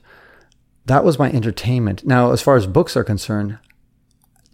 that 0.87 1.05
was 1.05 1.19
my 1.19 1.31
entertainment. 1.31 2.07
Now, 2.07 2.33
as 2.33 2.43
far 2.43 2.57
as 2.57 2.67
books 2.67 2.97
are 2.97 3.05
concerned, 3.05 3.59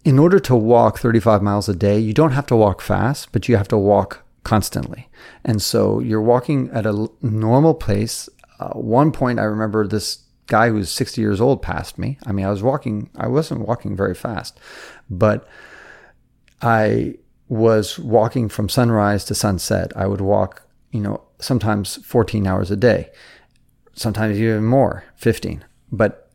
in 0.05 0.19
order 0.19 0.41
to 0.41 0.57
walk 0.57 0.99
35 0.99 1.43
miles 1.43 1.69
a 1.69 1.75
day, 1.75 1.99
you 1.99 2.13
don't 2.13 2.33
have 2.33 2.47
to 2.47 2.57
walk 2.57 2.81
fast, 2.81 3.31
but 3.31 3.49
you 3.49 3.57
have 3.57 3.69
to 3.69 3.79
walk 3.79 4.25
constantly. 4.45 5.09
And 5.45 5.63
so 5.63 6.01
you're 6.01 6.23
walking 6.23 6.71
at 6.71 6.87
a 6.87 7.09
normal 7.21 7.75
pace. 7.75 8.29
Uh, 8.59 8.71
one 8.71 9.13
point, 9.13 9.39
I 9.39 9.45
remember 9.45 9.87
this 9.87 10.25
guy 10.47 10.69
who's 10.69 10.91
60 10.91 11.21
years 11.21 11.41
old 11.41 11.63
passed 11.63 11.99
me. 11.99 12.19
I 12.27 12.33
mean, 12.33 12.45
I 12.45 12.51
was 12.51 12.63
walking, 12.63 13.11
I 13.17 13.29
wasn't 13.29 13.67
walking 13.67 13.97
very 13.97 14.15
fast, 14.15 14.59
but 15.09 15.47
I 16.61 17.17
was 17.49 17.99
walking 17.99 18.49
from 18.49 18.69
sunrise 18.69 19.25
to 19.27 19.35
sunset. 19.35 19.93
I 19.97 20.07
would 20.07 20.21
walk, 20.21 20.67
you 20.91 21.01
know, 21.01 21.23
sometimes 21.39 21.97
14 22.05 22.47
hours 22.47 22.71
a 22.71 22.77
day, 22.77 23.11
sometimes 23.95 24.39
even 24.39 24.65
more, 24.65 25.05
15. 25.17 25.65
But 25.91 26.31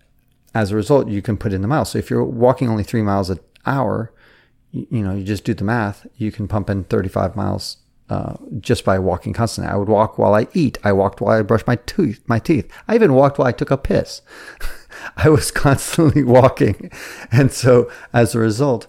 as 0.54 0.72
a 0.72 0.76
result, 0.76 1.08
you 1.08 1.22
can 1.22 1.38
put 1.38 1.54
in 1.54 1.62
the 1.62 1.68
miles. 1.68 1.92
So 1.92 2.00
if 2.00 2.10
you're 2.10 2.24
walking 2.24 2.70
only 2.70 2.84
three 2.84 3.02
miles 3.02 3.30
an 3.30 3.40
hour, 3.66 4.14
you, 4.72 4.88
you 4.90 5.04
know, 5.04 5.14
you 5.14 5.24
just 5.24 5.44
do 5.44 5.54
the 5.54 5.64
math, 5.64 6.08
you 6.16 6.32
can 6.32 6.48
pump 6.48 6.70
in 6.70 6.84
35 6.86 7.36
miles 7.36 7.78
uh, 8.10 8.36
just 8.60 8.86
by 8.86 8.98
walking 9.00 9.34
constantly. 9.34 9.72
I 9.72 9.76
would 9.76 9.90
walk 9.90 10.18
while 10.18 10.34
I 10.34 10.48
eat. 10.54 10.78
I 10.84 10.94
walked 10.94 11.20
while 11.20 11.38
I 11.38 11.42
brushed 11.42 11.68
my 11.68 11.76
tooth. 11.76 12.22
My 12.28 12.40
teeth. 12.40 12.72
I 12.88 12.96
even 12.96 13.14
walked 13.14 13.38
while 13.38 13.48
I 13.48 13.52
took 13.52 13.72
a 13.72 13.78
piss. 13.78 14.22
I 15.18 15.30
was 15.30 15.52
constantly 15.66 16.24
walking, 16.24 16.92
and 17.32 17.52
so 17.52 17.92
as 18.14 18.34
a 18.34 18.40
result, 18.40 18.88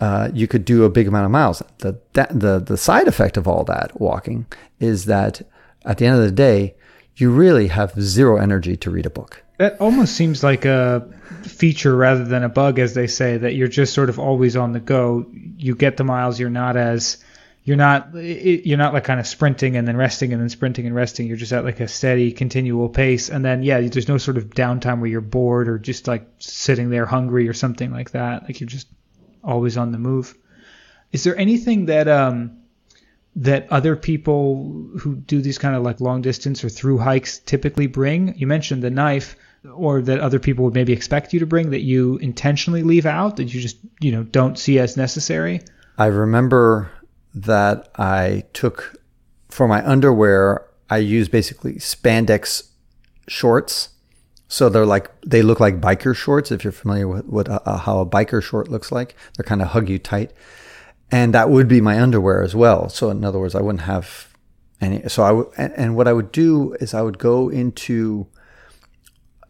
uh, 0.00 0.30
you 0.32 0.46
could 0.46 0.64
do 0.64 0.84
a 0.84 0.90
big 0.90 1.08
amount 1.08 1.24
of 1.24 1.30
miles. 1.30 1.62
The, 1.78 1.98
that, 2.12 2.38
the, 2.38 2.58
the 2.58 2.76
side 2.76 3.08
effect 3.08 3.36
of 3.36 3.48
all 3.48 3.64
that 3.64 4.00
walking 4.00 4.46
is 4.78 5.06
that 5.06 5.42
at 5.84 5.98
the 5.98 6.06
end 6.06 6.16
of 6.16 6.22
the 6.22 6.32
day, 6.32 6.74
you 7.16 7.30
really 7.30 7.68
have 7.68 8.00
zero 8.00 8.36
energy 8.36 8.76
to 8.76 8.90
read 8.90 9.06
a 9.06 9.10
book. 9.10 9.42
That 9.58 9.80
almost 9.80 10.14
seems 10.14 10.44
like 10.44 10.66
a 10.66 11.08
feature 11.42 11.96
rather 11.96 12.24
than 12.24 12.44
a 12.44 12.48
bug, 12.48 12.78
as 12.78 12.92
they 12.92 13.06
say, 13.06 13.38
that 13.38 13.54
you're 13.54 13.68
just 13.68 13.94
sort 13.94 14.10
of 14.10 14.18
always 14.18 14.54
on 14.54 14.72
the 14.72 14.80
go. 14.80 15.24
You 15.56 15.74
get 15.74 15.96
the 15.96 16.04
miles, 16.04 16.38
you're 16.38 16.50
not 16.50 16.76
as 16.76 17.24
you're 17.66 17.76
not 17.76 18.14
you're 18.14 18.78
not 18.78 18.94
like 18.94 19.02
kind 19.02 19.18
of 19.18 19.26
sprinting 19.26 19.76
and 19.76 19.88
then 19.88 19.96
resting 19.96 20.32
and 20.32 20.40
then 20.40 20.48
sprinting 20.48 20.86
and 20.86 20.94
resting. 20.94 21.26
You're 21.26 21.36
just 21.36 21.52
at 21.52 21.64
like 21.64 21.80
a 21.80 21.88
steady, 21.88 22.30
continual 22.30 22.88
pace, 22.88 23.28
and 23.28 23.44
then 23.44 23.64
yeah, 23.64 23.80
there's 23.80 24.06
no 24.06 24.18
sort 24.18 24.36
of 24.36 24.50
downtime 24.50 25.00
where 25.00 25.10
you're 25.10 25.20
bored 25.20 25.68
or 25.68 25.76
just 25.76 26.06
like 26.06 26.28
sitting 26.38 26.90
there 26.90 27.06
hungry 27.06 27.48
or 27.48 27.52
something 27.52 27.90
like 27.90 28.12
that. 28.12 28.44
Like 28.44 28.60
you're 28.60 28.68
just 28.68 28.86
always 29.42 29.76
on 29.76 29.90
the 29.90 29.98
move. 29.98 30.36
Is 31.10 31.24
there 31.24 31.36
anything 31.36 31.86
that 31.86 32.06
um, 32.06 32.58
that 33.34 33.66
other 33.72 33.96
people 33.96 34.88
who 35.00 35.16
do 35.16 35.42
these 35.42 35.58
kind 35.58 35.74
of 35.74 35.82
like 35.82 36.00
long 36.00 36.22
distance 36.22 36.62
or 36.62 36.68
through 36.68 36.98
hikes 36.98 37.40
typically 37.40 37.88
bring? 37.88 38.38
You 38.38 38.46
mentioned 38.46 38.84
the 38.84 38.90
knife, 38.90 39.34
or 39.74 40.02
that 40.02 40.20
other 40.20 40.38
people 40.38 40.66
would 40.66 40.74
maybe 40.74 40.92
expect 40.92 41.32
you 41.32 41.40
to 41.40 41.46
bring 41.46 41.70
that 41.70 41.82
you 41.82 42.18
intentionally 42.18 42.84
leave 42.84 43.06
out 43.06 43.38
that 43.38 43.52
you 43.52 43.60
just 43.60 43.78
you 43.98 44.12
know 44.12 44.22
don't 44.22 44.56
see 44.56 44.78
as 44.78 44.96
necessary. 44.96 45.62
I 45.98 46.06
remember 46.06 46.92
that 47.36 47.90
I 47.96 48.44
took 48.52 49.00
for 49.48 49.68
my 49.68 49.86
underwear. 49.86 50.66
I 50.90 50.98
use 50.98 51.28
basically 51.28 51.74
spandex 51.74 52.70
shorts 53.28 53.90
so 54.48 54.68
they're 54.68 54.86
like 54.86 55.10
they 55.22 55.42
look 55.42 55.60
like 55.60 55.80
biker 55.80 56.14
shorts. 56.14 56.52
If 56.52 56.62
you're 56.62 56.72
familiar 56.72 57.08
with 57.08 57.26
what 57.26 57.48
uh, 57.48 57.78
how 57.78 57.98
a 57.98 58.06
biker 58.06 58.42
short 58.42 58.68
looks 58.68 58.92
like, 58.92 59.16
they're 59.36 59.44
kind 59.44 59.60
of 59.60 59.68
hug 59.68 59.88
you 59.88 59.98
tight, 59.98 60.32
and 61.10 61.34
that 61.34 61.50
would 61.50 61.68
be 61.68 61.80
my 61.80 62.00
underwear 62.00 62.42
as 62.42 62.54
well. 62.54 62.88
So 62.88 63.10
in 63.10 63.24
other 63.24 63.38
words, 63.38 63.54
I 63.54 63.60
wouldn't 63.60 63.82
have 63.82 64.28
any. 64.80 65.08
So 65.08 65.24
I 65.24 65.32
would, 65.32 65.48
and, 65.56 65.72
and 65.72 65.96
what 65.96 66.06
I 66.06 66.12
would 66.12 66.30
do 66.30 66.74
is 66.74 66.94
I 66.94 67.02
would 67.02 67.18
go 67.18 67.48
into 67.48 68.28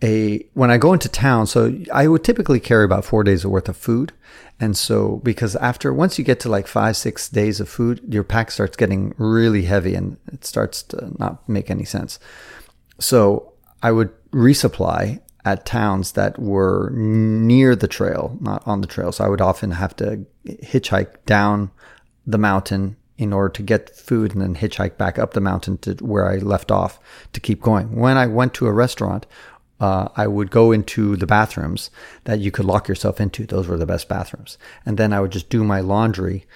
a 0.02 0.46
when 0.54 0.70
I 0.70 0.78
go 0.78 0.92
into 0.92 1.08
town. 1.08 1.46
So 1.46 1.74
I 1.92 2.08
would 2.08 2.24
typically 2.24 2.60
carry 2.60 2.84
about 2.84 3.04
four 3.04 3.24
days 3.24 3.46
worth 3.46 3.68
of 3.68 3.76
food, 3.76 4.12
and 4.60 4.76
so 4.76 5.16
because 5.22 5.56
after 5.56 5.92
once 5.92 6.18
you 6.18 6.24
get 6.24 6.40
to 6.40 6.48
like 6.48 6.66
five 6.66 6.96
six 6.96 7.28
days 7.28 7.60
of 7.60 7.68
food, 7.68 8.00
your 8.12 8.24
pack 8.24 8.50
starts 8.50 8.76
getting 8.76 9.14
really 9.18 9.62
heavy 9.62 9.94
and 9.94 10.16
it 10.32 10.44
starts 10.44 10.82
to 10.84 11.12
not 11.18 11.48
make 11.48 11.70
any 11.70 11.84
sense. 11.84 12.18
So 12.98 13.52
I 13.82 13.92
would 13.92 14.10
resupply 14.30 15.20
at 15.44 15.64
towns 15.64 16.12
that 16.12 16.38
were 16.38 16.90
near 16.92 17.76
the 17.76 17.86
trail, 17.86 18.36
not 18.40 18.66
on 18.66 18.80
the 18.80 18.86
trail. 18.86 19.12
So 19.12 19.24
I 19.24 19.28
would 19.28 19.40
often 19.40 19.70
have 19.70 19.94
to 19.96 20.26
hitchhike 20.44 21.24
down 21.24 21.70
the 22.26 22.38
mountain 22.38 22.96
in 23.16 23.32
order 23.32 23.50
to 23.50 23.62
get 23.62 23.94
food 23.96 24.32
and 24.32 24.42
then 24.42 24.56
hitchhike 24.56 24.96
back 24.98 25.18
up 25.18 25.32
the 25.32 25.40
mountain 25.40 25.78
to 25.78 25.94
where 26.04 26.30
I 26.30 26.36
left 26.36 26.70
off 26.70 26.98
to 27.32 27.40
keep 27.40 27.62
going. 27.62 27.94
When 27.96 28.16
I 28.16 28.26
went 28.26 28.54
to 28.54 28.66
a 28.66 28.72
restaurant, 28.72 29.24
uh, 29.80 30.08
I 30.16 30.26
would 30.26 30.50
go 30.50 30.72
into 30.72 31.16
the 31.16 31.26
bathrooms 31.26 31.90
that 32.24 32.40
you 32.40 32.50
could 32.50 32.64
lock 32.64 32.88
yourself 32.88 33.20
into. 33.20 33.46
Those 33.46 33.68
were 33.68 33.76
the 33.76 33.86
best 33.86 34.08
bathrooms. 34.08 34.58
And 34.84 34.96
then 34.98 35.12
I 35.12 35.20
would 35.20 35.32
just 35.32 35.48
do 35.48 35.64
my 35.64 35.80
laundry. 35.80 36.46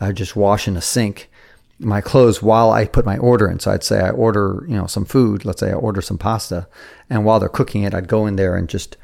I 0.00 0.08
would 0.08 0.16
just 0.16 0.36
wash 0.36 0.66
in 0.66 0.76
a 0.76 0.80
sink 0.80 1.30
my 1.78 2.00
clothes 2.00 2.42
while 2.42 2.70
I 2.70 2.86
put 2.86 3.04
my 3.04 3.18
order 3.18 3.48
in. 3.48 3.58
So 3.58 3.72
I'd 3.72 3.84
say 3.84 4.00
I 4.00 4.10
order, 4.10 4.64
you 4.68 4.76
know, 4.76 4.86
some 4.86 5.04
food. 5.04 5.44
Let's 5.44 5.60
say 5.60 5.70
I 5.70 5.74
order 5.74 6.00
some 6.00 6.18
pasta, 6.18 6.68
and 7.10 7.24
while 7.24 7.40
they're 7.40 7.48
cooking 7.48 7.82
it, 7.82 7.94
I'd 7.94 8.08
go 8.08 8.26
in 8.26 8.36
there 8.36 8.56
and 8.56 8.68
just 8.68 8.96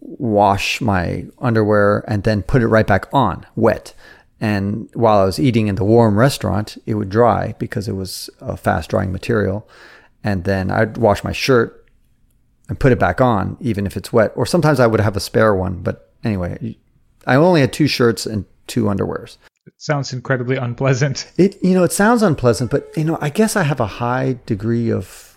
wash 0.00 0.80
my 0.80 1.26
underwear 1.38 2.04
and 2.08 2.22
then 2.24 2.42
put 2.42 2.62
it 2.62 2.68
right 2.68 2.86
back 2.86 3.06
on, 3.12 3.46
wet. 3.56 3.94
And 4.40 4.90
while 4.94 5.18
I 5.18 5.24
was 5.24 5.38
eating 5.40 5.68
in 5.68 5.76
the 5.76 5.84
warm 5.84 6.18
restaurant, 6.18 6.76
it 6.86 6.94
would 6.94 7.08
dry 7.08 7.54
because 7.58 7.88
it 7.88 7.94
was 7.94 8.28
a 8.40 8.56
fast 8.56 8.90
drying 8.90 9.12
material. 9.12 9.68
And 10.22 10.44
then 10.44 10.70
I'd 10.70 10.96
wash 10.96 11.24
my 11.24 11.32
shirt 11.32 11.83
and 12.68 12.78
put 12.78 12.92
it 12.92 12.98
back 12.98 13.20
on, 13.20 13.56
even 13.60 13.86
if 13.86 13.96
it's 13.96 14.12
wet. 14.12 14.32
Or 14.36 14.46
sometimes 14.46 14.80
I 14.80 14.86
would 14.86 15.00
have 15.00 15.16
a 15.16 15.20
spare 15.20 15.54
one. 15.54 15.82
But 15.82 16.10
anyway, 16.22 16.76
I 17.26 17.36
only 17.36 17.60
had 17.60 17.72
two 17.72 17.86
shirts 17.86 18.26
and 18.26 18.44
two 18.66 18.84
underwears. 18.84 19.36
It 19.66 19.74
sounds 19.78 20.12
incredibly 20.12 20.56
unpleasant. 20.56 21.30
It 21.38 21.62
you 21.62 21.74
know 21.74 21.84
it 21.84 21.92
sounds 21.92 22.22
unpleasant, 22.22 22.70
but 22.70 22.90
you 22.96 23.04
know 23.04 23.18
I 23.20 23.30
guess 23.30 23.56
I 23.56 23.62
have 23.62 23.80
a 23.80 23.86
high 23.86 24.38
degree 24.46 24.90
of 24.90 25.36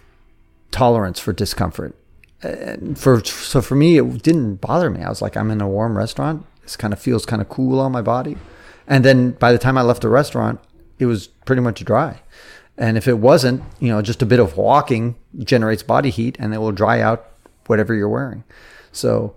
tolerance 0.71 1.19
for 1.19 1.33
discomfort. 1.33 1.95
And 2.41 2.97
for 2.99 3.23
so 3.23 3.61
for 3.61 3.75
me 3.75 3.97
it 3.97 4.23
didn't 4.23 4.55
bother 4.55 4.89
me. 4.89 5.01
I 5.01 5.09
was 5.09 5.21
like 5.21 5.37
I'm 5.37 5.51
in 5.51 5.61
a 5.61 5.67
warm 5.67 5.97
restaurant. 5.97 6.45
This 6.61 6.75
kind 6.75 6.93
of 6.93 6.99
feels 6.99 7.25
kind 7.25 7.41
of 7.41 7.49
cool 7.49 7.79
on 7.79 7.91
my 7.91 8.01
body. 8.01 8.37
And 8.87 9.03
then 9.03 9.31
by 9.31 9.51
the 9.51 9.57
time 9.57 9.77
I 9.77 9.81
left 9.81 10.01
the 10.01 10.09
restaurant, 10.09 10.59
it 10.99 11.05
was 11.05 11.27
pretty 11.27 11.61
much 11.61 11.83
dry. 11.83 12.21
And 12.77 12.97
if 12.97 13.07
it 13.07 13.15
wasn't, 13.15 13.63
you 13.79 13.89
know, 13.89 14.01
just 14.01 14.21
a 14.21 14.25
bit 14.25 14.39
of 14.39 14.55
walking 14.55 15.15
generates 15.39 15.83
body 15.83 16.09
heat 16.09 16.37
and 16.39 16.53
it 16.53 16.59
will 16.59 16.71
dry 16.71 17.01
out 17.01 17.27
whatever 17.65 17.93
you're 17.93 18.09
wearing. 18.09 18.43
So 18.91 19.35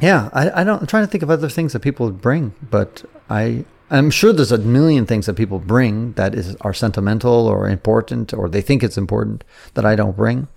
yeah, 0.00 0.30
I, 0.32 0.60
I 0.60 0.64
don't. 0.64 0.80
I'm 0.80 0.86
trying 0.86 1.04
to 1.04 1.10
think 1.10 1.22
of 1.22 1.30
other 1.30 1.48
things 1.48 1.72
that 1.72 1.80
people 1.80 2.10
bring, 2.10 2.54
but 2.62 3.04
I 3.28 3.64
I'm 3.90 4.10
sure 4.10 4.32
there's 4.32 4.52
a 4.52 4.58
million 4.58 5.04
things 5.04 5.26
that 5.26 5.34
people 5.34 5.58
bring 5.58 6.12
that 6.12 6.34
is 6.34 6.56
are 6.60 6.72
sentimental 6.72 7.46
or 7.46 7.68
important 7.68 8.32
or 8.32 8.48
they 8.48 8.62
think 8.62 8.82
it's 8.82 8.96
important 8.96 9.44
that 9.74 9.84
I 9.84 9.96
don't 9.96 10.16
bring. 10.16 10.48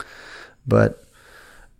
But 0.66 1.04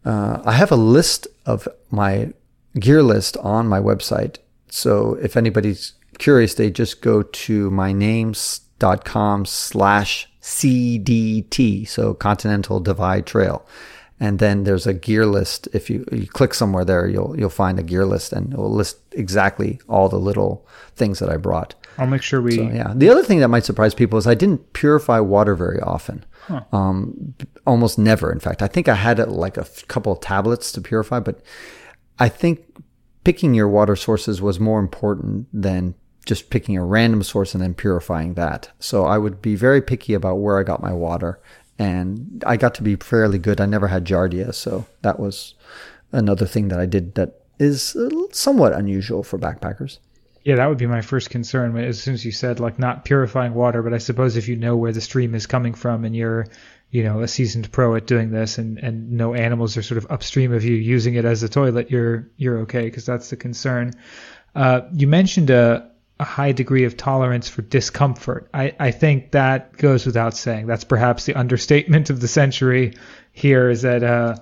uh, 0.04 0.42
I 0.44 0.54
have 0.54 0.72
a 0.72 0.76
list 0.76 1.28
of 1.46 1.68
my 1.90 2.34
gear 2.80 3.04
list 3.04 3.38
on 3.38 3.68
my 3.68 3.80
website. 3.80 4.38
So 4.70 5.18
if 5.22 5.38
anybody's 5.38 5.94
curious, 6.18 6.56
they 6.56 6.70
just 6.70 7.02
go 7.02 7.22
to 7.22 7.70
mynames.com 8.84 9.46
slash 9.46 10.30
CDT. 10.42 11.88
So 11.88 12.14
Continental 12.14 12.80
Divide 12.80 13.26
Trail 13.26 13.66
and 14.20 14.40
then 14.40 14.64
there's 14.64 14.88
a 14.88 14.94
gear 14.94 15.26
list. 15.26 15.68
If 15.74 15.90
you, 15.90 16.06
you 16.12 16.28
click 16.28 16.54
somewhere 16.54 16.86
there, 16.86 17.08
you'll 17.08 17.38
you'll 17.38 17.50
find 17.50 17.78
a 17.78 17.84
gear 17.84 18.06
list, 18.06 18.32
and 18.32 18.54
it 18.54 18.58
will 18.58 18.74
list 18.74 19.00
exactly 19.12 19.82
all 19.90 20.08
the 20.08 20.20
little 20.20 20.66
things 20.96 21.20
that 21.20 21.30
I 21.30 21.36
brought. 21.36 21.76
I'll 21.98 22.08
make 22.08 22.22
sure 22.22 22.42
we. 22.42 22.56
So, 22.56 22.64
yeah. 22.64 22.94
The 22.96 23.10
other 23.10 23.24
thing 23.24 23.40
that 23.40 23.50
might 23.50 23.66
surprise 23.66 23.94
people 23.94 24.18
is 24.18 24.26
I 24.26 24.36
didn't 24.36 24.72
purify 24.72 25.20
water 25.20 25.56
very 25.56 25.82
often. 25.82 26.24
Huh. 26.48 26.64
Um, 26.72 27.34
almost 27.68 28.00
never. 28.00 28.32
In 28.32 28.40
fact, 28.40 28.62
I 28.62 28.68
think 28.68 28.88
I 28.88 28.96
had 28.96 29.20
like 29.20 29.58
a 29.58 29.66
couple 29.88 30.14
of 30.14 30.22
tablets 30.22 30.72
to 30.74 30.82
purify, 30.82 31.20
but 31.20 31.42
I 32.18 32.30
think 32.30 32.64
picking 33.26 33.54
your 33.54 33.68
water 33.68 33.96
sources 33.98 34.42
was 34.42 34.60
more 34.60 34.80
important 34.80 35.48
than 35.52 35.96
just 36.26 36.50
picking 36.50 36.78
a 36.78 36.84
random 36.84 37.24
source 37.24 37.54
and 37.54 37.62
then 37.62 37.74
purifying 37.74 38.36
that. 38.36 38.70
So 38.80 39.06
I 39.06 39.18
would 39.18 39.42
be 39.42 39.56
very 39.56 39.82
picky 39.82 40.14
about 40.14 40.36
where 40.36 40.60
I 40.60 40.64
got 40.64 40.82
my 40.82 40.94
water 40.94 41.40
and 41.80 42.44
I 42.46 42.58
got 42.58 42.76
to 42.76 42.84
be 42.84 42.96
fairly 42.96 43.40
good. 43.40 43.60
I 43.60 43.66
never 43.66 43.88
had 43.88 44.06
giardia, 44.06 44.54
so 44.54 44.86
that 45.02 45.20
was 45.20 45.56
another 46.12 46.46
thing 46.46 46.68
that 46.70 46.80
I 46.80 46.86
did 46.86 47.16
that 47.16 47.42
is 47.60 47.96
somewhat 48.32 48.74
unusual 48.74 49.24
for 49.24 49.38
backpackers. 49.40 49.98
Yeah, 50.44 50.58
that 50.58 50.68
would 50.68 50.78
be 50.78 50.88
my 50.88 51.02
first 51.02 51.30
concern. 51.30 51.78
As 51.78 52.02
soon 52.02 52.14
as 52.14 52.26
you 52.26 52.32
said 52.32 52.60
like 52.60 52.78
not 52.78 53.06
purifying 53.06 53.54
water, 53.54 53.82
but 53.82 53.94
I 53.94 53.98
suppose 53.98 54.36
if 54.36 54.48
you 54.48 54.56
know 54.56 54.76
where 54.76 54.92
the 54.92 55.02
stream 55.02 55.36
is 55.36 55.48
coming 55.48 55.74
from 55.74 56.04
and 56.04 56.16
you're, 56.16 56.48
you 56.92 57.04
know, 57.04 57.22
a 57.22 57.28
seasoned 57.28 57.72
pro 57.72 57.96
at 57.96 58.08
doing 58.08 58.32
this, 58.32 58.58
and 58.58 58.78
and 58.78 59.14
no 59.14 59.34
animals 59.34 59.78
are 59.78 59.82
sort 59.82 59.98
of 59.98 60.12
upstream 60.12 60.54
of 60.54 60.64
you 60.64 60.76
using 60.76 61.16
it 61.16 61.26
as 61.26 61.44
a 61.44 61.50
toilet, 61.50 61.90
you're 61.90 62.30
you're 62.38 62.60
okay 62.60 62.84
because 62.84 63.06
that's 63.06 63.30
the 63.30 63.38
concern. 63.38 63.94
Uh, 64.54 64.82
you 64.94 65.08
mentioned 65.08 65.50
a 65.50 65.90
a 66.20 66.24
high 66.24 66.52
degree 66.52 66.86
of 66.86 66.96
tolerance 66.96 67.50
for 67.50 67.62
discomfort. 67.62 68.48
I, 68.54 68.76
I 68.80 68.92
think 68.92 69.32
that 69.32 69.76
goes 69.78 70.06
without 70.06 70.36
saying. 70.36 70.68
That's 70.68 70.84
perhaps 70.84 71.26
the 71.26 71.36
understatement 71.36 72.10
of 72.10 72.22
the 72.22 72.28
century 72.28 72.96
here 73.32 73.70
is 73.70 73.82
that, 73.82 74.04
uh, 74.04 74.36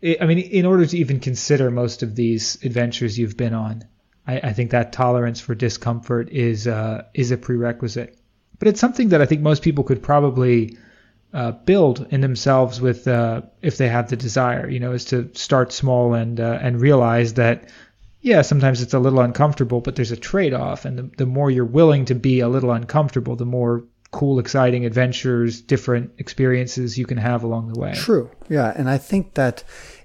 it, 0.00 0.20
I 0.20 0.26
mean, 0.26 0.38
in 0.38 0.66
order 0.66 0.84
to 0.84 0.98
even 0.98 1.20
consider 1.20 1.70
most 1.70 2.02
of 2.02 2.14
these 2.14 2.62
adventures 2.62 3.18
you've 3.18 3.36
been 3.36 3.54
on, 3.54 3.84
I, 4.26 4.38
I 4.38 4.52
think 4.52 4.70
that 4.70 4.92
tolerance 4.92 5.40
for 5.40 5.54
discomfort 5.54 6.28
is, 6.30 6.66
uh, 6.66 7.04
is 7.14 7.30
a 7.30 7.38
prerequisite. 7.38 8.18
But 8.58 8.68
it's 8.68 8.80
something 8.80 9.08
that 9.08 9.22
I 9.22 9.26
think 9.26 9.40
most 9.40 9.62
people 9.62 9.84
could 9.84 10.02
probably 10.02 10.76
uh, 11.32 11.52
build 11.52 12.06
in 12.10 12.20
themselves 12.20 12.80
with, 12.80 13.08
uh, 13.08 13.42
if 13.62 13.78
they 13.78 13.88
have 13.88 14.10
the 14.10 14.16
desire, 14.16 14.68
you 14.68 14.78
know, 14.78 14.92
is 14.92 15.06
to 15.06 15.30
start 15.34 15.72
small 15.72 16.14
and, 16.14 16.38
uh, 16.38 16.58
and 16.60 16.80
realize 16.80 17.34
that 17.34 17.70
yeah, 18.24 18.40
sometimes 18.40 18.80
it's 18.80 18.94
a 18.94 18.98
little 18.98 19.20
uncomfortable, 19.20 19.82
but 19.82 19.96
there's 19.96 20.10
a 20.10 20.16
trade 20.16 20.54
off. 20.54 20.86
And 20.86 20.98
the, 20.98 21.02
the 21.18 21.26
more 21.26 21.50
you're 21.50 21.66
willing 21.66 22.06
to 22.06 22.14
be 22.14 22.40
a 22.40 22.48
little 22.48 22.72
uncomfortable, 22.72 23.36
the 23.36 23.44
more 23.44 23.84
cool, 24.12 24.38
exciting 24.38 24.86
adventures, 24.86 25.60
different 25.60 26.10
experiences 26.16 26.96
you 26.96 27.04
can 27.04 27.18
have 27.18 27.42
along 27.44 27.70
the 27.70 27.78
way. 27.78 27.92
True. 27.92 28.30
Yeah. 28.48 28.72
And 28.74 28.88
I 28.88 28.96
think 28.96 29.34
that 29.34 29.62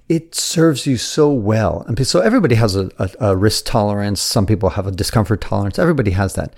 it 0.10 0.36
serves 0.36 0.86
you 0.86 0.98
so 0.98 1.32
well. 1.32 1.86
And 1.88 2.06
so 2.06 2.20
everybody 2.20 2.56
has 2.56 2.76
a, 2.76 2.92
a, 3.00 3.10
a 3.22 3.38
risk 3.38 3.64
tolerance. 3.64 4.20
Some 4.20 4.46
people 4.46 4.72
have 4.72 4.86
a 4.86 4.92
discomfort 4.92 5.40
tolerance. 5.40 5.80
Everybody 5.80 6.12
has 6.12 6.36
that. 6.36 6.54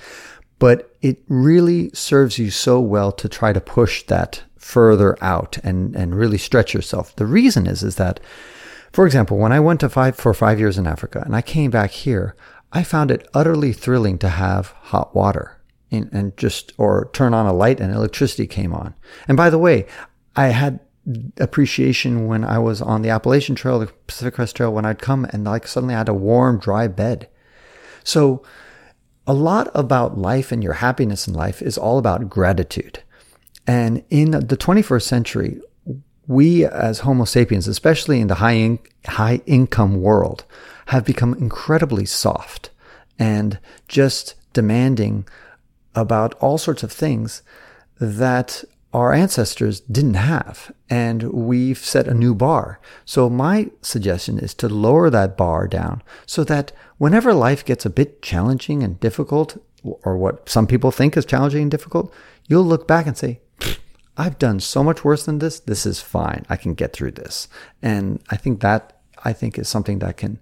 But 0.57 0.95
it 1.03 1.19
really 1.27 1.91
serves 1.93 2.39
you 2.39 2.49
so 2.49 2.79
well 2.79 3.11
to 3.11 3.29
try 3.29 3.53
to 3.53 3.61
push 3.61 4.01
that 4.07 4.41
further 4.57 5.15
out 5.23 5.59
and, 5.63 5.95
and 5.95 6.15
really 6.15 6.39
stretch 6.39 6.73
yourself. 6.73 7.15
The 7.15 7.27
reason 7.27 7.67
is, 7.67 7.83
is 7.83 7.97
that 7.97 8.19
for 8.91 9.05
example, 9.05 9.37
when 9.37 9.51
I 9.51 9.59
went 9.59 9.79
to 9.81 9.89
five 9.89 10.15
for 10.15 10.33
five 10.33 10.59
years 10.59 10.77
in 10.77 10.87
Africa 10.87 11.21
and 11.25 11.35
I 11.35 11.41
came 11.41 11.71
back 11.71 11.91
here, 11.91 12.35
I 12.71 12.83
found 12.83 13.11
it 13.11 13.27
utterly 13.33 13.73
thrilling 13.73 14.17
to 14.19 14.29
have 14.29 14.67
hot 14.79 15.15
water 15.15 15.61
in, 15.89 16.09
and 16.11 16.35
just 16.37 16.73
or 16.77 17.09
turn 17.13 17.33
on 17.33 17.45
a 17.45 17.53
light 17.53 17.79
and 17.79 17.93
electricity 17.93 18.47
came 18.47 18.73
on. 18.73 18.93
And 19.27 19.37
by 19.37 19.49
the 19.49 19.57
way, 19.57 19.85
I 20.35 20.47
had 20.47 20.79
appreciation 21.37 22.27
when 22.27 22.43
I 22.43 22.59
was 22.59 22.81
on 22.81 23.01
the 23.01 23.09
Appalachian 23.09 23.55
Trail, 23.55 23.79
the 23.79 23.87
Pacific 24.07 24.35
Crest 24.35 24.55
Trail, 24.55 24.73
when 24.73 24.85
I'd 24.85 24.99
come 24.99 25.25
and 25.31 25.43
like 25.43 25.67
suddenly 25.67 25.95
I 25.95 25.99
had 25.99 26.09
a 26.09 26.13
warm, 26.13 26.59
dry 26.59 26.87
bed. 26.87 27.27
So 28.03 28.43
a 29.27 29.33
lot 29.33 29.69
about 29.73 30.17
life 30.17 30.51
and 30.51 30.63
your 30.63 30.73
happiness 30.73 31.27
in 31.27 31.33
life 31.33 31.61
is 31.61 31.77
all 31.77 31.97
about 31.97 32.29
gratitude. 32.29 32.99
And 33.67 34.03
in 34.09 34.31
the 34.31 34.57
21st 34.57 35.03
century, 35.03 35.61
we 36.31 36.65
as 36.65 36.99
Homo 36.99 37.25
sapiens, 37.25 37.67
especially 37.67 38.21
in 38.21 38.27
the 38.27 38.35
high, 38.35 38.53
in, 38.53 38.79
high 39.05 39.41
income 39.45 40.01
world, 40.01 40.45
have 40.87 41.05
become 41.05 41.33
incredibly 41.35 42.05
soft 42.05 42.69
and 43.19 43.59
just 43.87 44.35
demanding 44.53 45.27
about 45.93 46.33
all 46.35 46.57
sorts 46.57 46.83
of 46.83 46.91
things 46.91 47.43
that 47.99 48.63
our 48.93 49.13
ancestors 49.13 49.81
didn't 49.81 50.15
have. 50.15 50.71
And 50.89 51.23
we've 51.31 51.77
set 51.77 52.07
a 52.07 52.13
new 52.13 52.33
bar. 52.33 52.79
So 53.05 53.29
my 53.29 53.69
suggestion 53.81 54.39
is 54.39 54.53
to 54.55 54.67
lower 54.69 55.09
that 55.09 55.37
bar 55.37 55.67
down 55.67 56.01
so 56.25 56.43
that 56.45 56.71
whenever 56.97 57.33
life 57.33 57.63
gets 57.63 57.85
a 57.85 57.89
bit 57.89 58.21
challenging 58.21 58.83
and 58.83 58.99
difficult, 58.99 59.57
or 59.83 60.17
what 60.17 60.47
some 60.49 60.67
people 60.67 60.91
think 60.91 61.15
is 61.15 61.25
challenging 61.25 61.63
and 61.63 61.71
difficult, 61.71 62.13
you'll 62.47 62.65
look 62.65 62.87
back 62.87 63.05
and 63.07 63.17
say, 63.17 63.39
I've 64.17 64.37
done 64.37 64.59
so 64.59 64.83
much 64.83 65.03
worse 65.03 65.25
than 65.25 65.39
this. 65.39 65.59
This 65.59 65.85
is 65.85 66.01
fine. 66.01 66.45
I 66.49 66.55
can 66.57 66.73
get 66.73 66.93
through 66.93 67.11
this. 67.11 67.47
And 67.81 68.21
I 68.29 68.35
think 68.35 68.61
that 68.61 68.99
I 69.23 69.33
think 69.33 69.57
is 69.57 69.69
something 69.69 69.99
that 69.99 70.17
can 70.17 70.39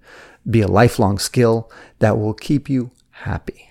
be 0.50 0.62
a 0.62 0.68
lifelong 0.68 1.20
skill 1.20 1.72
that 2.00 2.18
will 2.18 2.34
keep 2.34 2.70
you 2.70 2.92
happy. 3.12 3.70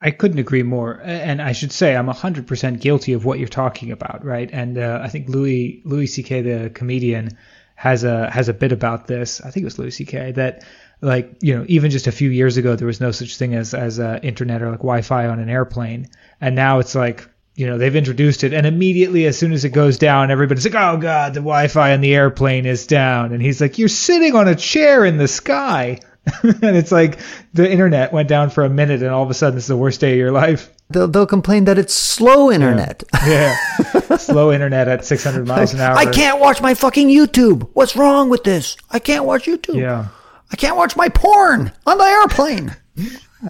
I 0.00 0.10
couldn't 0.10 0.38
agree 0.38 0.62
more. 0.62 1.00
And 1.02 1.42
I 1.42 1.52
should 1.52 1.72
say 1.72 1.96
I'm 1.96 2.06
100% 2.06 2.80
guilty 2.80 3.12
of 3.12 3.24
what 3.24 3.38
you're 3.38 3.48
talking 3.48 3.90
about, 3.90 4.24
right? 4.24 4.48
And 4.52 4.78
uh, 4.78 5.00
I 5.02 5.08
think 5.08 5.28
Louis 5.28 5.82
Louis 5.84 6.06
C.K. 6.06 6.42
the 6.42 6.70
comedian 6.70 7.36
has 7.74 8.04
a 8.04 8.30
has 8.30 8.48
a 8.48 8.54
bit 8.54 8.70
about 8.70 9.08
this. 9.08 9.40
I 9.40 9.50
think 9.50 9.62
it 9.62 9.66
was 9.66 9.78
Louis 9.78 9.90
C.K. 9.90 10.32
that 10.32 10.64
like 11.00 11.36
you 11.40 11.56
know 11.56 11.64
even 11.68 11.90
just 11.90 12.06
a 12.06 12.12
few 12.12 12.30
years 12.30 12.56
ago 12.56 12.76
there 12.76 12.86
was 12.86 13.00
no 13.00 13.10
such 13.10 13.36
thing 13.36 13.54
as 13.54 13.74
as 13.74 13.98
uh, 13.98 14.20
internet 14.22 14.62
or 14.62 14.70
like 14.70 14.78
Wi-Fi 14.78 15.26
on 15.26 15.40
an 15.40 15.48
airplane, 15.48 16.08
and 16.40 16.54
now 16.54 16.78
it's 16.78 16.94
like 16.94 17.28
you 17.54 17.66
know 17.66 17.78
they've 17.78 17.94
introduced 17.94 18.42
it 18.44 18.52
and 18.52 18.66
immediately 18.66 19.26
as 19.26 19.38
soon 19.38 19.52
as 19.52 19.64
it 19.64 19.70
goes 19.70 19.96
down 19.96 20.30
everybody's 20.30 20.64
like 20.64 20.74
oh 20.74 20.96
god 20.96 21.34
the 21.34 21.40
wi-fi 21.40 21.92
on 21.92 22.00
the 22.00 22.14
airplane 22.14 22.66
is 22.66 22.86
down. 22.86 23.32
And 23.32 23.42
he's 23.42 23.60
like 23.60 23.78
you're 23.78 23.88
sitting 23.88 24.34
on 24.34 24.48
a 24.48 24.54
chair 24.54 25.04
in 25.04 25.18
the 25.18 25.28
sky. 25.28 26.00
And 26.42 26.74
it's 26.74 26.90
like 26.90 27.18
the 27.52 27.70
internet 27.70 28.10
went 28.10 28.30
down 28.30 28.48
for 28.48 28.64
a 28.64 28.70
minute 28.70 29.02
and 29.02 29.10
all 29.10 29.22
of 29.22 29.28
a 29.28 29.34
sudden 29.34 29.58
it's 29.58 29.66
the 29.66 29.76
worst 29.76 30.00
day 30.00 30.12
of 30.12 30.18
your 30.18 30.32
life. 30.32 30.70
They'll, 30.88 31.06
they'll 31.06 31.26
complain 31.26 31.66
that 31.66 31.76
it's 31.76 31.92
slow 31.92 32.50
internet. 32.50 33.04
Yeah, 33.26 33.54
yeah. 33.94 34.16
slow 34.16 34.50
internet 34.50 34.88
at 34.88 35.04
600 35.04 35.46
miles 35.46 35.74
an 35.74 35.80
hour. 35.80 35.94
I 35.94 36.06
can't 36.06 36.40
watch 36.40 36.62
my 36.62 36.72
fucking 36.72 37.08
youtube. 37.08 37.68
What's 37.74 37.94
wrong 37.94 38.30
with 38.30 38.42
this? 38.42 38.78
I 38.90 39.00
can't 39.00 39.26
watch 39.26 39.44
youtube. 39.44 39.76
Yeah. 39.76 40.06
I 40.50 40.56
can't 40.56 40.78
watch 40.78 40.96
my 40.96 41.10
porn 41.10 41.72
on 41.86 41.98
the 41.98 42.04
airplane 42.04 42.74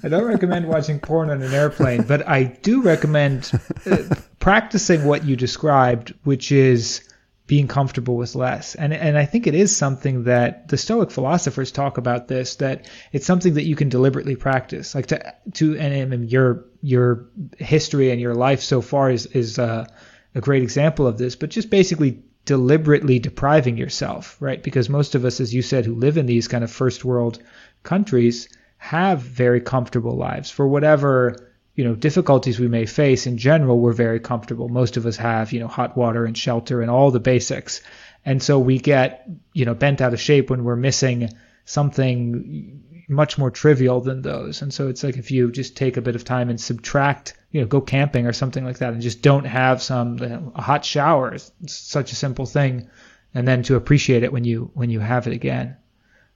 I 0.02 0.08
don't 0.08 0.24
recommend 0.24 0.68
watching 0.68 0.98
porn 0.98 1.30
on 1.30 1.42
an 1.42 1.52
airplane, 1.52 2.02
but 2.02 2.26
I 2.28 2.44
do 2.44 2.82
recommend 2.82 3.50
uh, 3.86 3.98
practicing 4.38 5.04
what 5.04 5.24
you 5.24 5.36
described, 5.36 6.14
which 6.24 6.50
is 6.50 7.08
being 7.46 7.68
comfortable 7.68 8.16
with 8.16 8.34
less. 8.34 8.74
And 8.74 8.94
and 8.94 9.18
I 9.18 9.26
think 9.26 9.46
it 9.46 9.54
is 9.54 9.76
something 9.76 10.24
that 10.24 10.68
the 10.68 10.78
Stoic 10.78 11.10
philosophers 11.10 11.70
talk 11.70 11.98
about 11.98 12.26
this 12.28 12.56
that 12.56 12.88
it's 13.12 13.26
something 13.26 13.54
that 13.54 13.64
you 13.64 13.76
can 13.76 13.88
deliberately 13.88 14.36
practice. 14.36 14.94
Like 14.94 15.06
to 15.06 15.34
to 15.54 15.78
and, 15.78 16.12
and 16.12 16.30
your 16.30 16.64
your 16.80 17.26
history 17.58 18.10
and 18.10 18.20
your 18.20 18.34
life 18.34 18.62
so 18.62 18.80
far 18.80 19.10
is 19.10 19.26
is 19.26 19.58
uh, 19.58 19.86
a 20.34 20.40
great 20.40 20.62
example 20.62 21.06
of 21.06 21.18
this. 21.18 21.36
But 21.36 21.50
just 21.50 21.68
basically 21.70 22.22
deliberately 22.46 23.18
depriving 23.18 23.76
yourself, 23.76 24.36
right? 24.40 24.62
Because 24.62 24.88
most 24.88 25.14
of 25.14 25.24
us, 25.24 25.40
as 25.40 25.54
you 25.54 25.62
said, 25.62 25.86
who 25.86 25.94
live 25.94 26.18
in 26.18 26.26
these 26.26 26.48
kind 26.48 26.64
of 26.64 26.70
first 26.70 27.04
world 27.04 27.38
countries 27.82 28.48
have 28.84 29.20
very 29.20 29.62
comfortable 29.62 30.14
lives. 30.14 30.50
For 30.50 30.68
whatever 30.68 31.50
you 31.74 31.84
know 31.84 31.94
difficulties 31.94 32.60
we 32.60 32.68
may 32.68 32.84
face 32.84 33.26
in 33.26 33.38
general 33.38 33.80
we're 33.80 33.94
very 33.94 34.20
comfortable. 34.20 34.68
Most 34.68 34.98
of 34.98 35.06
us 35.06 35.16
have 35.16 35.52
you 35.52 35.60
know 35.60 35.68
hot 35.68 35.96
water 35.96 36.26
and 36.26 36.36
shelter 36.36 36.82
and 36.82 36.90
all 36.90 37.10
the 37.10 37.18
basics. 37.18 37.80
And 38.26 38.42
so 38.42 38.58
we 38.58 38.78
get 38.78 39.26
you 39.54 39.64
know 39.64 39.74
bent 39.74 40.02
out 40.02 40.12
of 40.12 40.20
shape 40.20 40.50
when 40.50 40.64
we're 40.64 40.76
missing 40.76 41.30
something 41.64 42.82
much 43.08 43.38
more 43.38 43.50
trivial 43.50 44.02
than 44.02 44.20
those. 44.20 44.60
And 44.60 44.72
so 44.72 44.88
it's 44.88 45.02
like 45.02 45.16
if 45.16 45.30
you 45.30 45.50
just 45.50 45.78
take 45.78 45.96
a 45.96 46.02
bit 46.02 46.14
of 46.14 46.24
time 46.24 46.50
and 46.50 46.60
subtract 46.60 47.32
you 47.52 47.62
know 47.62 47.66
go 47.66 47.80
camping 47.80 48.26
or 48.26 48.34
something 48.34 48.66
like 48.66 48.78
that 48.78 48.92
and 48.92 49.00
just 49.00 49.22
don't 49.22 49.46
have 49.46 49.80
some 49.80 50.18
you 50.18 50.28
know, 50.28 50.52
a 50.54 50.60
hot 50.60 50.84
shower 50.84 51.32
it's 51.32 51.52
such 51.66 52.12
a 52.12 52.16
simple 52.16 52.44
thing 52.44 52.90
and 53.34 53.48
then 53.48 53.62
to 53.62 53.76
appreciate 53.76 54.24
it 54.24 54.32
when 54.32 54.44
you 54.44 54.70
when 54.74 54.90
you 54.90 55.00
have 55.00 55.26
it 55.26 55.32
again 55.32 55.76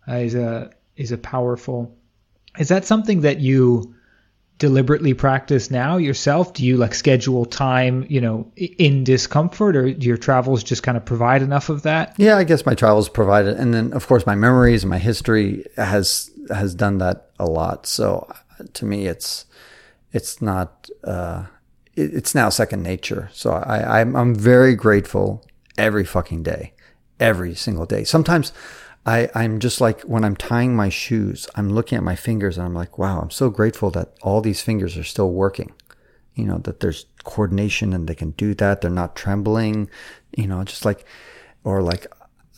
uh, 0.08 0.14
is 0.14 0.34
a 0.34 0.70
is 0.96 1.12
a 1.12 1.18
powerful 1.18 1.97
is 2.58 2.68
that 2.68 2.84
something 2.84 3.22
that 3.22 3.40
you 3.40 3.94
deliberately 4.58 5.14
practice 5.14 5.70
now 5.70 5.96
yourself? 5.96 6.52
Do 6.52 6.64
you 6.64 6.76
like 6.76 6.94
schedule 6.94 7.44
time, 7.44 8.04
you 8.08 8.20
know, 8.20 8.50
in 8.56 9.04
discomfort, 9.04 9.76
or 9.76 9.92
do 9.92 10.06
your 10.06 10.16
travels 10.16 10.64
just 10.64 10.82
kind 10.82 10.96
of 10.96 11.04
provide 11.04 11.42
enough 11.42 11.68
of 11.68 11.82
that? 11.82 12.14
Yeah, 12.18 12.36
I 12.36 12.44
guess 12.44 12.66
my 12.66 12.74
travels 12.74 13.08
provide 13.08 13.46
it, 13.46 13.56
and 13.56 13.72
then 13.72 13.92
of 13.92 14.06
course 14.06 14.26
my 14.26 14.34
memories 14.34 14.82
and 14.82 14.90
my 14.90 14.98
history 14.98 15.64
has 15.76 16.30
has 16.50 16.74
done 16.74 16.98
that 16.98 17.30
a 17.38 17.46
lot. 17.46 17.86
So 17.86 18.28
to 18.74 18.84
me, 18.84 19.06
it's 19.06 19.46
it's 20.12 20.42
not 20.42 20.90
uh, 21.04 21.46
it, 21.94 22.14
it's 22.14 22.34
now 22.34 22.48
second 22.48 22.82
nature. 22.82 23.30
So 23.32 23.52
I 23.52 24.00
I'm, 24.00 24.16
I'm 24.16 24.34
very 24.34 24.74
grateful 24.74 25.44
every 25.76 26.04
fucking 26.04 26.42
day, 26.42 26.72
every 27.20 27.54
single 27.54 27.86
day. 27.86 28.02
Sometimes 28.02 28.52
I, 29.08 29.30
I'm 29.34 29.58
just 29.58 29.80
like 29.80 30.02
when 30.02 30.22
I'm 30.22 30.36
tying 30.36 30.76
my 30.76 30.90
shoes, 30.90 31.48
I'm 31.54 31.70
looking 31.70 31.96
at 31.96 32.04
my 32.04 32.14
fingers 32.14 32.58
and 32.58 32.66
I'm 32.66 32.74
like, 32.74 32.98
wow, 32.98 33.20
I'm 33.20 33.30
so 33.30 33.48
grateful 33.48 33.90
that 33.92 34.12
all 34.20 34.42
these 34.42 34.60
fingers 34.60 34.98
are 34.98 35.04
still 35.04 35.32
working. 35.32 35.72
You 36.34 36.44
know, 36.44 36.58
that 36.58 36.80
there's 36.80 37.06
coordination 37.24 37.94
and 37.94 38.06
they 38.06 38.14
can 38.14 38.32
do 38.32 38.52
that. 38.56 38.82
They're 38.82 38.90
not 38.90 39.16
trembling, 39.16 39.88
you 40.36 40.46
know, 40.46 40.62
just 40.62 40.84
like, 40.84 41.06
or 41.64 41.80
like, 41.80 42.06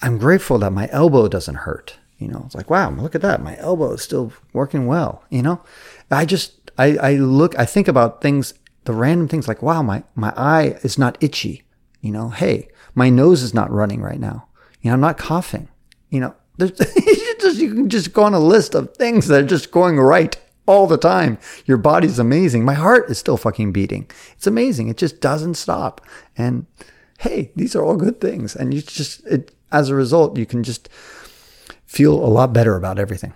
I'm 0.03 0.19
grateful 0.19 0.59
that 0.59 0.73
my 0.73 0.89
elbow 0.91 1.29
doesn't 1.29 1.55
hurt. 1.55 1.99
You 2.19 2.27
know, 2.27 2.43
it's 2.47 2.57
like, 2.57 2.69
wow, 2.69 2.91
look 2.91 3.15
at 3.15 3.23
that. 3.23 3.41
My 3.41 3.57
elbow 3.59 3.93
is 3.93 4.03
still 4.03 4.33
working 4.53 4.89
well. 4.89 5.23
You 5.31 5.43
know, 5.43 5.63
I 6.11 6.25
just, 6.25 6.73
I, 6.77 6.97
I 6.97 7.15
look, 7.15 7.57
I 7.61 7.65
think 7.65 7.87
about 7.87 8.23
things, 8.23 8.55
the 8.87 8.93
random 8.93 9.29
things 9.29 9.47
like, 9.47 9.63
wow, 9.63 9.83
my, 9.83 10.03
my 10.17 10.35
eye 10.37 10.79
is 10.83 10.99
not 10.99 11.17
itchy. 11.21 11.63
You 12.01 12.11
know, 12.11 12.31
hey, 12.31 12.71
my 12.97 13.09
nose 13.09 13.41
is 13.43 13.55
not 13.55 13.71
running 13.71 14.03
right 14.03 14.19
now. 14.19 14.49
You 14.83 14.91
know, 14.91 14.95
I'm 14.95 15.01
not 15.01 15.17
coughing. 15.17 15.69
You 16.11 16.19
know, 16.19 16.35
there's, 16.61 17.59
you, 17.59 17.75
can 17.75 17.89
just 17.89 18.13
go 18.13 18.25
on 18.25 18.35
a 18.35 18.41
list 18.41 18.75
of 18.75 18.95
things 18.97 19.27
that 19.29 19.43
are 19.43 19.47
just 19.47 19.71
going 19.71 19.99
right 19.99 20.37
all 20.67 20.87
the 20.87 20.99
time. 20.99 21.39
Your 21.67 21.77
body's 21.77 22.19
amazing. 22.19 22.65
My 22.65 22.75
heart 22.75 23.11
is 23.11 23.19
still 23.19 23.37
fucking 23.37 23.73
beating. 23.73 24.11
It's 24.37 24.47
amazing. 24.47 24.89
It 24.89 24.97
just 24.97 25.21
doesn't 25.21 25.55
stop. 25.55 26.01
And 26.37 26.67
hey, 27.19 27.53
these 27.57 27.75
are 27.75 27.85
all 27.85 27.97
good 27.97 28.21
things. 28.21 28.55
And 28.55 28.73
you 28.73 28.83
just, 28.83 29.27
it, 29.27 29.53
as 29.73 29.89
a 29.89 29.95
result, 29.95 30.39
you 30.39 30.47
can 30.47 30.63
just 30.63 30.89
feel 31.87 32.15
a 32.15 32.29
lot 32.29 32.53
better 32.53 32.77
about 32.77 32.99
everything. 32.99 33.35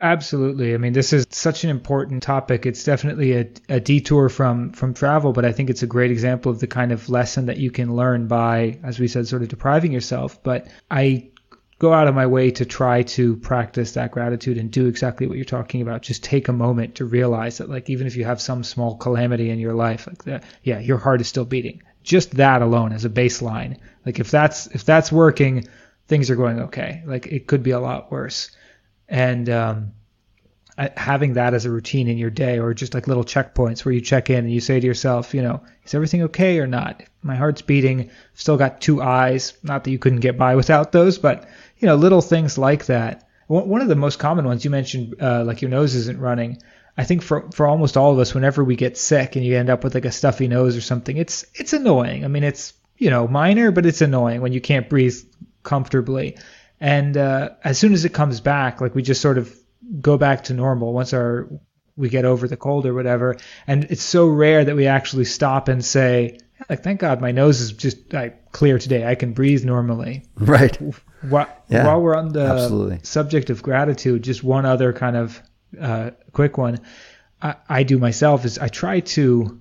Absolutely. 0.00 0.74
I 0.74 0.76
mean, 0.76 0.92
this 0.92 1.12
is 1.12 1.26
such 1.30 1.64
an 1.64 1.70
important 1.70 2.22
topic. 2.22 2.66
It's 2.66 2.84
definitely 2.84 3.32
a, 3.32 3.48
a 3.68 3.80
detour 3.80 4.28
from 4.28 4.70
from 4.70 4.94
travel, 4.94 5.32
but 5.32 5.44
I 5.44 5.50
think 5.50 5.70
it's 5.70 5.82
a 5.82 5.88
great 5.88 6.12
example 6.12 6.52
of 6.52 6.60
the 6.60 6.68
kind 6.68 6.92
of 6.92 7.08
lesson 7.08 7.46
that 7.46 7.56
you 7.56 7.72
can 7.72 7.96
learn 7.96 8.28
by, 8.28 8.78
as 8.84 9.00
we 9.00 9.08
said, 9.08 9.26
sort 9.26 9.42
of 9.42 9.48
depriving 9.48 9.90
yourself. 9.90 10.40
But 10.44 10.68
I 10.88 11.30
go 11.78 11.92
out 11.92 12.08
of 12.08 12.14
my 12.14 12.26
way 12.26 12.50
to 12.50 12.64
try 12.64 13.02
to 13.02 13.36
practice 13.36 13.92
that 13.92 14.10
gratitude 14.10 14.58
and 14.58 14.70
do 14.70 14.86
exactly 14.86 15.26
what 15.26 15.36
you're 15.36 15.44
talking 15.44 15.80
about. 15.80 16.02
Just 16.02 16.24
take 16.24 16.48
a 16.48 16.52
moment 16.52 16.96
to 16.96 17.04
realize 17.04 17.58
that, 17.58 17.70
like, 17.70 17.88
even 17.88 18.06
if 18.06 18.16
you 18.16 18.24
have 18.24 18.40
some 18.40 18.64
small 18.64 18.96
calamity 18.96 19.50
in 19.50 19.60
your 19.60 19.74
life, 19.74 20.06
like 20.06 20.24
that, 20.24 20.44
yeah, 20.62 20.80
your 20.80 20.98
heart 20.98 21.20
is 21.20 21.28
still 21.28 21.44
beating. 21.44 21.82
Just 22.02 22.32
that 22.32 22.62
alone 22.62 22.92
as 22.92 23.04
a 23.04 23.10
baseline. 23.10 23.78
Like, 24.04 24.18
if 24.18 24.30
that's 24.30 24.66
if 24.68 24.84
that's 24.84 25.12
working, 25.12 25.68
things 26.08 26.30
are 26.30 26.36
going 26.36 26.60
okay. 26.62 27.02
Like, 27.06 27.26
it 27.26 27.46
could 27.46 27.62
be 27.62 27.72
a 27.72 27.80
lot 27.80 28.10
worse. 28.10 28.50
And 29.08 29.48
um, 29.48 29.92
having 30.96 31.34
that 31.34 31.54
as 31.54 31.64
a 31.64 31.70
routine 31.70 32.08
in 32.08 32.18
your 32.18 32.30
day, 32.30 32.58
or 32.58 32.72
just 32.74 32.94
like 32.94 33.08
little 33.08 33.24
checkpoints 33.24 33.84
where 33.84 33.92
you 33.92 34.00
check 34.00 34.30
in 34.30 34.38
and 34.38 34.52
you 34.52 34.60
say 34.60 34.78
to 34.78 34.86
yourself, 34.86 35.34
you 35.34 35.42
know, 35.42 35.62
is 35.84 35.94
everything 35.94 36.22
okay 36.24 36.58
or 36.58 36.66
not? 36.66 37.02
My 37.22 37.34
heart's 37.36 37.62
beating. 37.62 38.10
Still 38.34 38.56
got 38.56 38.80
two 38.80 39.02
eyes. 39.02 39.54
Not 39.62 39.84
that 39.84 39.90
you 39.90 39.98
couldn't 39.98 40.20
get 40.20 40.38
by 40.38 40.54
without 40.54 40.92
those, 40.92 41.18
but 41.18 41.48
you 41.78 41.86
know, 41.86 41.96
little 41.96 42.20
things 42.20 42.58
like 42.58 42.86
that. 42.86 43.28
One 43.46 43.80
of 43.80 43.88
the 43.88 43.96
most 43.96 44.18
common 44.18 44.44
ones 44.44 44.62
you 44.62 44.70
mentioned, 44.70 45.14
uh, 45.22 45.42
like 45.42 45.62
your 45.62 45.70
nose 45.70 45.94
isn't 45.94 46.18
running. 46.18 46.58
I 46.98 47.04
think 47.04 47.22
for 47.22 47.50
for 47.52 47.66
almost 47.66 47.96
all 47.96 48.12
of 48.12 48.18
us, 48.18 48.34
whenever 48.34 48.62
we 48.62 48.76
get 48.76 48.98
sick 48.98 49.36
and 49.36 49.44
you 49.44 49.56
end 49.56 49.70
up 49.70 49.84
with 49.84 49.94
like 49.94 50.04
a 50.04 50.12
stuffy 50.12 50.48
nose 50.48 50.76
or 50.76 50.82
something, 50.82 51.16
it's 51.16 51.46
it's 51.54 51.72
annoying. 51.72 52.24
I 52.24 52.28
mean, 52.28 52.44
it's 52.44 52.74
you 52.98 53.08
know 53.08 53.26
minor, 53.26 53.70
but 53.70 53.86
it's 53.86 54.02
annoying 54.02 54.42
when 54.42 54.52
you 54.52 54.60
can't 54.60 54.88
breathe 54.88 55.16
comfortably. 55.62 56.36
And 56.80 57.16
uh, 57.16 57.50
as 57.64 57.78
soon 57.78 57.94
as 57.94 58.04
it 58.04 58.12
comes 58.12 58.40
back, 58.40 58.80
like 58.80 58.94
we 58.94 59.02
just 59.02 59.22
sort 59.22 59.38
of 59.38 59.54
go 60.00 60.18
back 60.18 60.44
to 60.44 60.54
normal 60.54 60.92
once 60.92 61.12
our 61.12 61.48
we 61.96 62.08
get 62.08 62.24
over 62.24 62.46
the 62.46 62.56
cold 62.56 62.86
or 62.86 62.94
whatever. 62.94 63.36
And 63.66 63.84
it's 63.90 64.02
so 64.02 64.26
rare 64.28 64.64
that 64.64 64.76
we 64.76 64.86
actually 64.86 65.24
stop 65.24 65.68
and 65.68 65.84
say, 65.84 66.38
like, 66.68 66.82
thank 66.82 67.00
God 67.00 67.20
my 67.20 67.32
nose 67.32 67.60
is 67.60 67.72
just 67.72 68.12
like 68.12 68.52
clear 68.52 68.78
today. 68.78 69.06
I 69.06 69.14
can 69.14 69.32
breathe 69.32 69.64
normally. 69.64 70.24
Right. 70.36 70.76
While, 71.22 71.48
yeah, 71.68 71.86
while 71.86 72.00
we're 72.00 72.16
on 72.16 72.32
the 72.32 72.44
absolutely. 72.44 73.00
subject 73.02 73.50
of 73.50 73.62
gratitude, 73.62 74.22
just 74.22 74.44
one 74.44 74.66
other 74.66 74.92
kind 74.92 75.16
of 75.16 75.42
uh, 75.80 76.10
quick 76.32 76.58
one 76.58 76.80
I, 77.40 77.56
I 77.68 77.82
do 77.82 77.98
myself 77.98 78.44
is 78.44 78.58
I 78.58 78.68
try 78.68 79.00
to, 79.00 79.60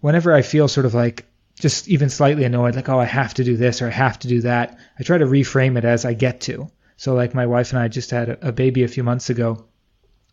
whenever 0.00 0.32
I 0.32 0.42
feel 0.42 0.68
sort 0.68 0.86
of 0.86 0.94
like 0.94 1.26
just 1.58 1.88
even 1.88 2.08
slightly 2.08 2.44
annoyed, 2.44 2.76
like, 2.76 2.88
oh, 2.88 2.98
I 2.98 3.04
have 3.04 3.34
to 3.34 3.44
do 3.44 3.56
this 3.56 3.82
or 3.82 3.88
I 3.88 3.90
have 3.90 4.18
to 4.20 4.28
do 4.28 4.42
that, 4.42 4.78
I 4.98 5.02
try 5.02 5.18
to 5.18 5.26
reframe 5.26 5.76
it 5.76 5.84
as 5.84 6.04
I 6.04 6.14
get 6.14 6.40
to. 6.42 6.70
So, 6.96 7.14
like, 7.14 7.34
my 7.34 7.46
wife 7.46 7.72
and 7.72 7.80
I 7.80 7.88
just 7.88 8.10
had 8.10 8.28
a, 8.28 8.48
a 8.48 8.52
baby 8.52 8.82
a 8.82 8.88
few 8.88 9.02
months 9.02 9.30
ago. 9.30 9.64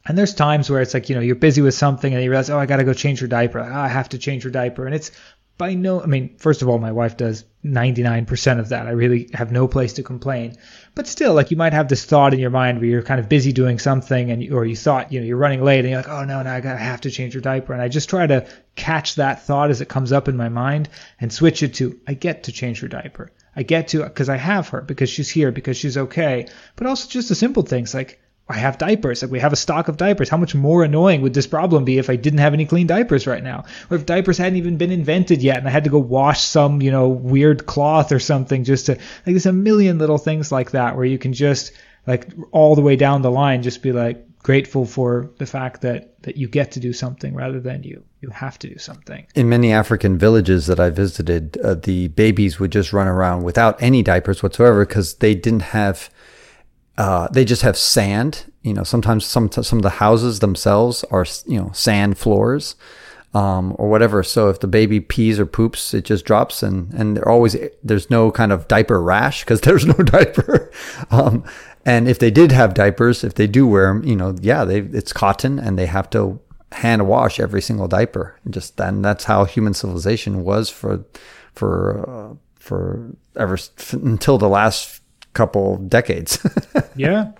And 0.05 0.17
there's 0.17 0.33
times 0.33 0.69
where 0.69 0.81
it's 0.81 0.93
like, 0.93 1.09
you 1.09 1.15
know, 1.15 1.21
you're 1.21 1.35
busy 1.35 1.61
with 1.61 1.73
something 1.73 2.13
and 2.13 2.23
you 2.23 2.29
realize, 2.29 2.49
oh, 2.49 2.59
I 2.59 2.65
got 2.65 2.77
to 2.77 2.83
go 2.83 2.93
change 2.93 3.19
her 3.19 3.27
diaper. 3.27 3.59
Oh, 3.59 3.73
I 3.73 3.87
have 3.87 4.09
to 4.09 4.17
change 4.17 4.43
her 4.43 4.49
diaper. 4.49 4.85
And 4.85 4.95
it's 4.95 5.11
by 5.57 5.73
no, 5.73 6.01
I 6.01 6.05
mean, 6.05 6.37
first 6.37 6.61
of 6.61 6.69
all, 6.69 6.77
my 6.77 6.91
wife 6.91 7.17
does 7.17 7.43
99% 7.65 8.59
of 8.59 8.69
that. 8.69 8.85
I 8.87 8.91
really 8.91 9.29
have 9.33 9.51
no 9.51 9.67
place 9.67 9.93
to 9.93 10.03
complain. 10.03 10.55
But 10.93 11.07
still, 11.07 11.33
like 11.33 11.51
you 11.51 11.57
might 11.57 11.73
have 11.73 11.87
this 11.87 12.05
thought 12.05 12.33
in 12.33 12.39
your 12.39 12.49
mind 12.49 12.79
where 12.79 12.87
you're 12.87 13.01
kind 13.01 13.19
of 13.19 13.27
busy 13.27 13.51
doing 13.53 13.79
something 13.79 14.31
and, 14.31 14.53
or 14.53 14.65
you 14.65 14.75
thought, 14.75 15.11
you 15.11 15.19
know, 15.19 15.25
you're 15.25 15.37
running 15.37 15.63
late 15.63 15.79
and 15.79 15.89
you're 15.89 15.99
like, 15.99 16.09
oh 16.09 16.23
no, 16.25 16.43
no, 16.43 16.49
I 16.51 16.61
gotta 16.61 16.77
have 16.77 17.01
to 17.01 17.11
change 17.11 17.33
your 17.33 17.41
diaper. 17.41 17.73
And 17.73 17.81
I 17.81 17.87
just 17.87 18.09
try 18.09 18.27
to 18.27 18.47
catch 18.75 19.15
that 19.15 19.43
thought 19.43 19.71
as 19.71 19.81
it 19.81 19.89
comes 19.89 20.11
up 20.11 20.27
in 20.27 20.37
my 20.37 20.49
mind 20.49 20.89
and 21.19 21.33
switch 21.33 21.63
it 21.63 21.73
to, 21.75 21.99
I 22.07 22.13
get 22.13 22.43
to 22.43 22.51
change 22.51 22.79
her 22.81 22.87
diaper. 22.87 23.31
I 23.55 23.63
get 23.63 23.89
to, 23.89 24.03
because 24.03 24.29
I 24.29 24.37
have 24.37 24.69
her, 24.69 24.81
because 24.81 25.09
she's 25.09 25.29
here, 25.29 25.51
because 25.51 25.77
she's 25.77 25.97
okay. 25.97 26.47
But 26.75 26.85
also 26.85 27.09
just 27.09 27.29
the 27.29 27.35
simple 27.35 27.63
things 27.63 27.93
like, 27.95 28.19
I 28.49 28.55
have 28.55 28.77
diapers. 28.77 29.21
Like 29.21 29.31
we 29.31 29.39
have 29.39 29.51
a 29.51 29.57
stock 29.57 29.87
of 29.87 29.97
diapers. 29.97 30.29
How 30.29 30.37
much 30.37 30.55
more 30.55 30.83
annoying 30.83 31.21
would 31.21 31.33
this 31.33 31.47
problem 31.47 31.83
be 31.83 31.97
if 31.97 32.09
I 32.09 32.15
didn't 32.15 32.39
have 32.39 32.53
any 32.53 32.65
clean 32.65 32.87
diapers 32.87 33.27
right 33.27 33.43
now? 33.43 33.65
Or 33.89 33.97
if 33.97 34.05
diapers 34.05 34.37
hadn't 34.37 34.57
even 34.57 34.77
been 34.77 34.91
invented 34.91 35.41
yet 35.41 35.57
and 35.57 35.67
I 35.67 35.71
had 35.71 35.83
to 35.83 35.89
go 35.89 35.99
wash 35.99 36.43
some, 36.43 36.81
you 36.81 36.91
know, 36.91 37.09
weird 37.09 37.65
cloth 37.65 38.11
or 38.11 38.19
something 38.19 38.63
just 38.63 38.85
to 38.85 38.93
like 38.93 39.01
there's 39.25 39.45
a 39.45 39.53
million 39.53 39.97
little 39.97 40.17
things 40.17 40.51
like 40.51 40.71
that 40.71 40.95
where 40.95 41.05
you 41.05 41.17
can 41.17 41.33
just 41.33 41.73
like 42.05 42.29
all 42.51 42.75
the 42.75 42.81
way 42.81 42.95
down 42.95 43.21
the 43.21 43.31
line 43.31 43.63
just 43.63 43.81
be 43.81 43.91
like 43.91 44.23
grateful 44.43 44.85
for 44.85 45.29
the 45.39 45.45
fact 45.45 45.81
that 45.81 46.23
that 46.23 46.37
you 46.37 46.47
get 46.47 46.71
to 46.71 46.79
do 46.79 46.93
something 46.93 47.35
rather 47.35 47.59
than 47.59 47.83
you 47.83 48.01
you 48.21 48.29
have 48.29 48.57
to 48.59 48.69
do 48.69 48.77
something. 48.77 49.27
In 49.35 49.49
many 49.49 49.73
African 49.73 50.17
villages 50.17 50.67
that 50.67 50.79
I 50.79 50.89
visited, 50.89 51.57
uh, 51.57 51.75
the 51.75 52.07
babies 52.07 52.59
would 52.59 52.71
just 52.71 52.93
run 52.93 53.07
around 53.07 53.43
without 53.43 53.81
any 53.81 54.01
diapers 54.03 54.41
whatsoever 54.41 54.85
because 54.85 55.15
they 55.15 55.35
didn't 55.35 55.63
have 55.63 56.09
uh, 56.97 57.27
they 57.31 57.45
just 57.45 57.61
have 57.61 57.77
sand. 57.77 58.51
You 58.63 58.73
know, 58.73 58.83
sometimes 58.83 59.25
some 59.25 59.51
some 59.51 59.79
of 59.79 59.83
the 59.83 59.89
houses 59.89 60.39
themselves 60.39 61.03
are 61.05 61.25
you 61.45 61.59
know 61.59 61.71
sand 61.73 62.17
floors, 62.17 62.75
um, 63.33 63.75
or 63.77 63.89
whatever. 63.89 64.23
So 64.23 64.49
if 64.49 64.59
the 64.59 64.67
baby 64.67 64.99
pees 64.99 65.39
or 65.39 65.45
poops, 65.45 65.93
it 65.93 66.05
just 66.05 66.25
drops, 66.25 66.63
and 66.63 66.93
and 66.93 67.17
there 67.17 67.27
always 67.27 67.55
there's 67.83 68.09
no 68.09 68.31
kind 68.31 68.51
of 68.51 68.67
diaper 68.67 69.01
rash 69.01 69.43
because 69.43 69.61
there's 69.67 69.85
no 69.85 69.93
diaper. 69.93 70.71
um, 71.11 71.43
and 71.85 72.09
if 72.09 72.19
they 72.19 72.31
did 72.31 72.51
have 72.51 72.73
diapers, 72.73 73.23
if 73.23 73.35
they 73.35 73.47
do 73.47 73.65
wear 73.67 73.87
them, 73.87 74.03
you 74.03 74.15
know, 74.15 74.35
yeah, 74.41 74.65
they 74.65 74.79
it's 74.79 75.13
cotton, 75.13 75.59
and 75.59 75.77
they 75.77 75.85
have 75.85 76.09
to 76.11 76.39
hand 76.73 77.07
wash 77.07 77.39
every 77.39 77.61
single 77.61 77.87
diaper. 77.87 78.37
Just 78.49 78.77
then, 78.77 79.01
that's 79.01 79.25
how 79.25 79.45
human 79.45 79.73
civilization 79.73 80.43
was 80.43 80.69
for 80.69 81.05
for 81.53 82.09
uh, 82.09 82.35
for 82.55 83.15
ever 83.35 83.57
until 83.93 84.37
the 84.37 84.49
last 84.49 85.01
couple 85.33 85.77
decades. 85.77 86.39
yeah, 86.95 87.31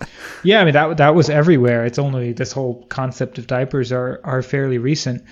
yeah. 0.43 0.61
I 0.61 0.65
mean 0.65 0.73
that 0.73 0.97
that 0.97 1.15
was 1.15 1.29
everywhere. 1.29 1.85
It's 1.85 1.99
only 1.99 2.33
this 2.33 2.51
whole 2.51 2.85
concept 2.85 3.37
of 3.37 3.47
diapers 3.47 3.91
are 3.91 4.21
are 4.23 4.41
fairly 4.41 4.77
recent. 4.77 5.23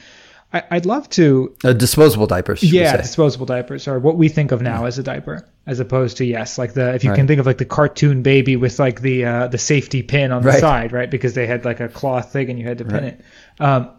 I, 0.54 0.76
would 0.76 0.86
love 0.86 1.10
to 1.10 1.56
uh, 1.66 1.74
disposable 1.74 2.28
diapers. 2.28 2.64
Yeah, 2.64 2.96
disposable 2.98 3.46
diapers 3.46 3.88
are 3.88 4.00
what 4.00 4.16
we 4.16 4.30
think 4.30 4.52
of 4.52 4.62
now 4.62 4.86
as 4.86 4.98
a 4.98 5.04
diaper, 5.04 5.46
as 5.66 5.80
opposed 5.80 6.18
to 6.18 6.26
yes, 6.26 6.58
like 6.58 6.74
the 6.74 6.94
if 6.94 7.04
you 7.04 7.10
right. 7.10 7.16
can 7.18 7.28
think 7.28 7.40
of 7.40 7.46
like 7.46 7.58
the 7.58 7.66
cartoon 7.66 8.22
baby 8.22 8.56
with 8.56 8.80
like 8.80 9.02
the 9.02 9.26
uh, 9.26 9.48
the 9.48 9.58
safety 9.58 10.02
pin 10.02 10.32
on 10.32 10.44
the 10.44 10.50
right. 10.50 10.60
side, 10.60 10.92
right? 10.94 11.10
Because 11.10 11.34
they 11.34 11.46
had 11.46 11.66
like 11.66 11.82
a 11.82 11.90
cloth 11.90 12.32
thing 12.32 12.50
and 12.50 12.60
you 12.60 12.66
had 12.66 12.78
to 12.78 12.86
pin 12.86 12.94
right. 12.94 13.04
it. 13.04 13.22
Um, 13.60 13.92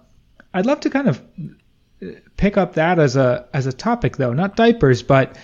I'd 0.55 0.67
love 0.67 0.81
to 0.81 0.91
kind 0.91 1.09
of 1.09 1.23
uh, 2.03 2.07
pick 2.37 2.57
up 2.57 2.75
that 2.75 2.99
as 2.99 3.17
a 3.17 3.49
as 3.53 3.67
a 3.67 3.73
topic 3.73 4.17
though, 4.17 4.33
not 4.33 4.57
diapers, 4.57 5.03
but 5.03 5.37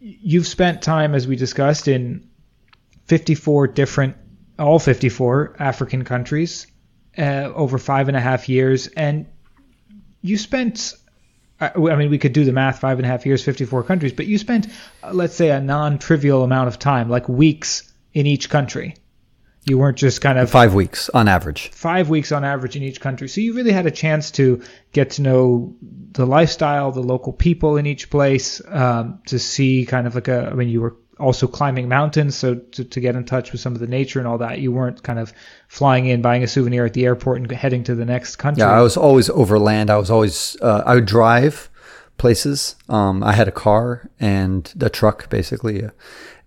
you've 0.00 0.48
spent 0.48 0.82
time 0.82 1.14
as 1.14 1.28
we 1.28 1.36
discussed 1.36 1.86
in 1.86 2.28
54 3.06 3.68
different, 3.68 4.16
all 4.58 4.78
54 4.78 5.56
African 5.58 6.04
countries 6.04 6.66
uh, 7.18 7.50
over 7.54 7.78
five 7.78 8.08
and 8.08 8.16
a 8.16 8.20
half 8.20 8.48
years. 8.48 8.86
And 8.88 9.26
you 10.20 10.38
spent, 10.38 10.94
uh, 11.60 11.70
I 11.74 11.96
mean, 11.96 12.10
we 12.10 12.18
could 12.18 12.32
do 12.32 12.44
the 12.44 12.52
math 12.52 12.80
five 12.80 12.98
and 12.98 13.06
a 13.06 13.08
half 13.08 13.26
years, 13.26 13.44
54 13.44 13.82
countries, 13.84 14.12
but 14.12 14.26
you 14.26 14.38
spent, 14.38 14.68
uh, 15.02 15.12
let's 15.12 15.34
say, 15.34 15.50
a 15.50 15.60
non 15.60 15.98
trivial 15.98 16.42
amount 16.42 16.68
of 16.68 16.78
time, 16.78 17.08
like 17.08 17.28
weeks 17.28 17.92
in 18.14 18.26
each 18.26 18.48
country. 18.50 18.96
You 19.64 19.78
weren't 19.78 19.96
just 19.96 20.20
kind 20.20 20.40
of 20.40 20.50
Five 20.50 20.74
weeks 20.74 21.08
on 21.10 21.28
average. 21.28 21.70
five 21.70 22.08
weeks 22.08 22.32
on 22.32 22.44
average 22.44 22.74
in 22.74 22.82
each 22.82 23.00
country. 23.00 23.28
So 23.28 23.40
you 23.40 23.54
really 23.54 23.70
had 23.70 23.86
a 23.86 23.92
chance 23.92 24.32
to 24.32 24.60
get 24.90 25.10
to 25.10 25.22
know 25.22 25.76
the 25.80 26.26
lifestyle, 26.26 26.90
the 26.90 27.00
local 27.00 27.32
people 27.32 27.76
in 27.76 27.86
each 27.86 28.10
place, 28.10 28.60
um, 28.66 29.20
to 29.26 29.38
see 29.38 29.86
kind 29.86 30.08
of 30.08 30.16
like 30.16 30.26
a, 30.26 30.48
I 30.50 30.54
mean, 30.54 30.68
you 30.68 30.80
were 30.80 30.96
also 31.22 31.46
climbing 31.46 31.88
mountains. 31.88 32.34
So 32.34 32.56
to, 32.56 32.84
to 32.84 33.00
get 33.00 33.14
in 33.14 33.24
touch 33.24 33.52
with 33.52 33.60
some 33.60 33.74
of 33.74 33.80
the 33.80 33.86
nature 33.86 34.18
and 34.18 34.26
all 34.28 34.38
that, 34.38 34.58
you 34.58 34.72
weren't 34.72 35.02
kind 35.02 35.18
of 35.18 35.32
flying 35.68 36.06
in, 36.06 36.20
buying 36.20 36.42
a 36.42 36.46
souvenir 36.46 36.84
at 36.84 36.94
the 36.94 37.04
airport 37.04 37.40
and 37.40 37.50
heading 37.50 37.84
to 37.84 37.94
the 37.94 38.04
next 38.04 38.36
country. 38.36 38.62
Yeah, 38.62 38.72
I 38.72 38.82
was 38.82 38.96
always 38.96 39.30
overland. 39.30 39.88
I 39.88 39.96
was 39.96 40.10
always 40.10 40.56
uh, 40.60 40.82
I 40.84 40.96
would 40.96 41.06
drive 41.06 41.70
places. 42.18 42.76
Um, 42.88 43.22
I 43.22 43.32
had 43.32 43.48
a 43.48 43.52
car 43.52 44.10
and 44.20 44.72
a 44.80 44.90
truck 44.90 45.30
basically, 45.30 45.88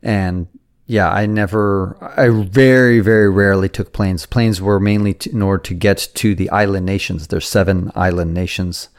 and 0.03 0.47
yeah, 0.87 1.09
I 1.09 1.25
never. 1.25 1.97
I 2.17 2.29
very 2.29 2.99
very 2.99 3.29
rarely 3.29 3.69
took 3.69 3.91
planes. 3.91 4.25
Planes 4.25 4.61
were 4.61 4.79
mainly 4.79 5.17
in 5.31 5.41
order 5.41 5.63
to 5.63 5.73
get 5.73 6.09
to 6.15 6.35
the 6.35 6.49
island 6.49 6.85
nations. 6.85 7.27
There's 7.27 7.47
seven 7.47 7.91
island 7.95 8.33
nations, 8.33 8.89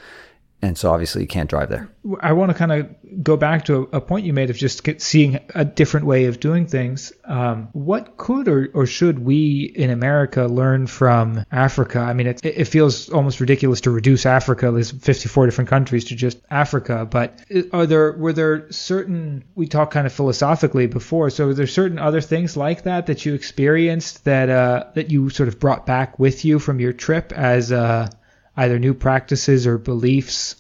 and 0.63 0.79
so 0.79 0.91
obviously 0.91 1.23
you 1.23 1.29
can't 1.29 1.51
drive 1.51 1.69
there. 1.69 1.89
I 2.21 2.33
want 2.33 2.51
to 2.51 2.57
kind 2.57 2.73
of 2.73 2.89
go 3.23 3.37
back 3.37 3.67
to 3.67 3.89
a, 3.93 4.01
point 4.01 4.25
you 4.25 4.33
made 4.33 4.49
of 4.49 4.57
just 4.57 4.89
seeing 5.01 5.39
a 5.55 5.65
different 5.65 6.07
way 6.07 6.27
of 6.27 6.41
doing 6.41 6.67
things. 6.67 7.13
Um, 7.25 7.69
what 7.73 8.17
could 8.17 8.49
or, 8.49 8.71
or 8.73 8.87
should 8.87 9.19
we 9.19 9.73
in 9.75 9.91
America 9.91 10.47
learn 10.47 10.87
from 10.87 11.45
Africa? 11.51 11.99
I 11.99 12.15
mean, 12.15 12.27
it, 12.27 12.45
it 12.45 12.65
feels 12.67 13.11
almost 13.11 13.41
ridiculous 13.41 13.83
to 13.83 13.91
reduce 13.91 14.25
Africa, 14.25 14.71
there's 14.71 14.93
54 14.93 15.47
different 15.47 15.69
countries, 15.69 16.05
to 16.07 16.17
just 16.17 16.39
Africa. 16.51 17.07
But 17.11 17.41
are 17.73 17.87
there 17.87 18.13
were 18.13 18.33
there 18.33 18.71
certain 18.71 19.45
we 19.55 19.67
talked 19.67 19.93
kind 19.93 20.07
of 20.07 20.13
philosophically 20.13 20.87
before? 20.87 21.29
So 21.31 21.49
are 21.49 21.55
there 21.55 21.67
certain 21.67 21.99
other 21.99 22.21
things 22.21 22.57
like 22.57 22.85
that 22.85 23.07
that 23.07 23.27
you 23.27 23.35
experienced 23.35 24.25
that 24.25 24.49
uh, 24.49 24.85
that 24.95 25.11
you 25.11 25.29
sort 25.31 25.49
of 25.49 25.61
brought 25.61 25.85
back 25.85 26.19
with 26.19 26.45
you 26.45 26.59
from 26.59 26.81
your 26.81 26.93
trip 26.93 27.33
as 27.33 27.73
uh, 27.73 28.09
either 28.57 28.79
new 28.79 28.95
practices 28.95 29.67
or 29.67 29.79
beliefs? 29.79 30.57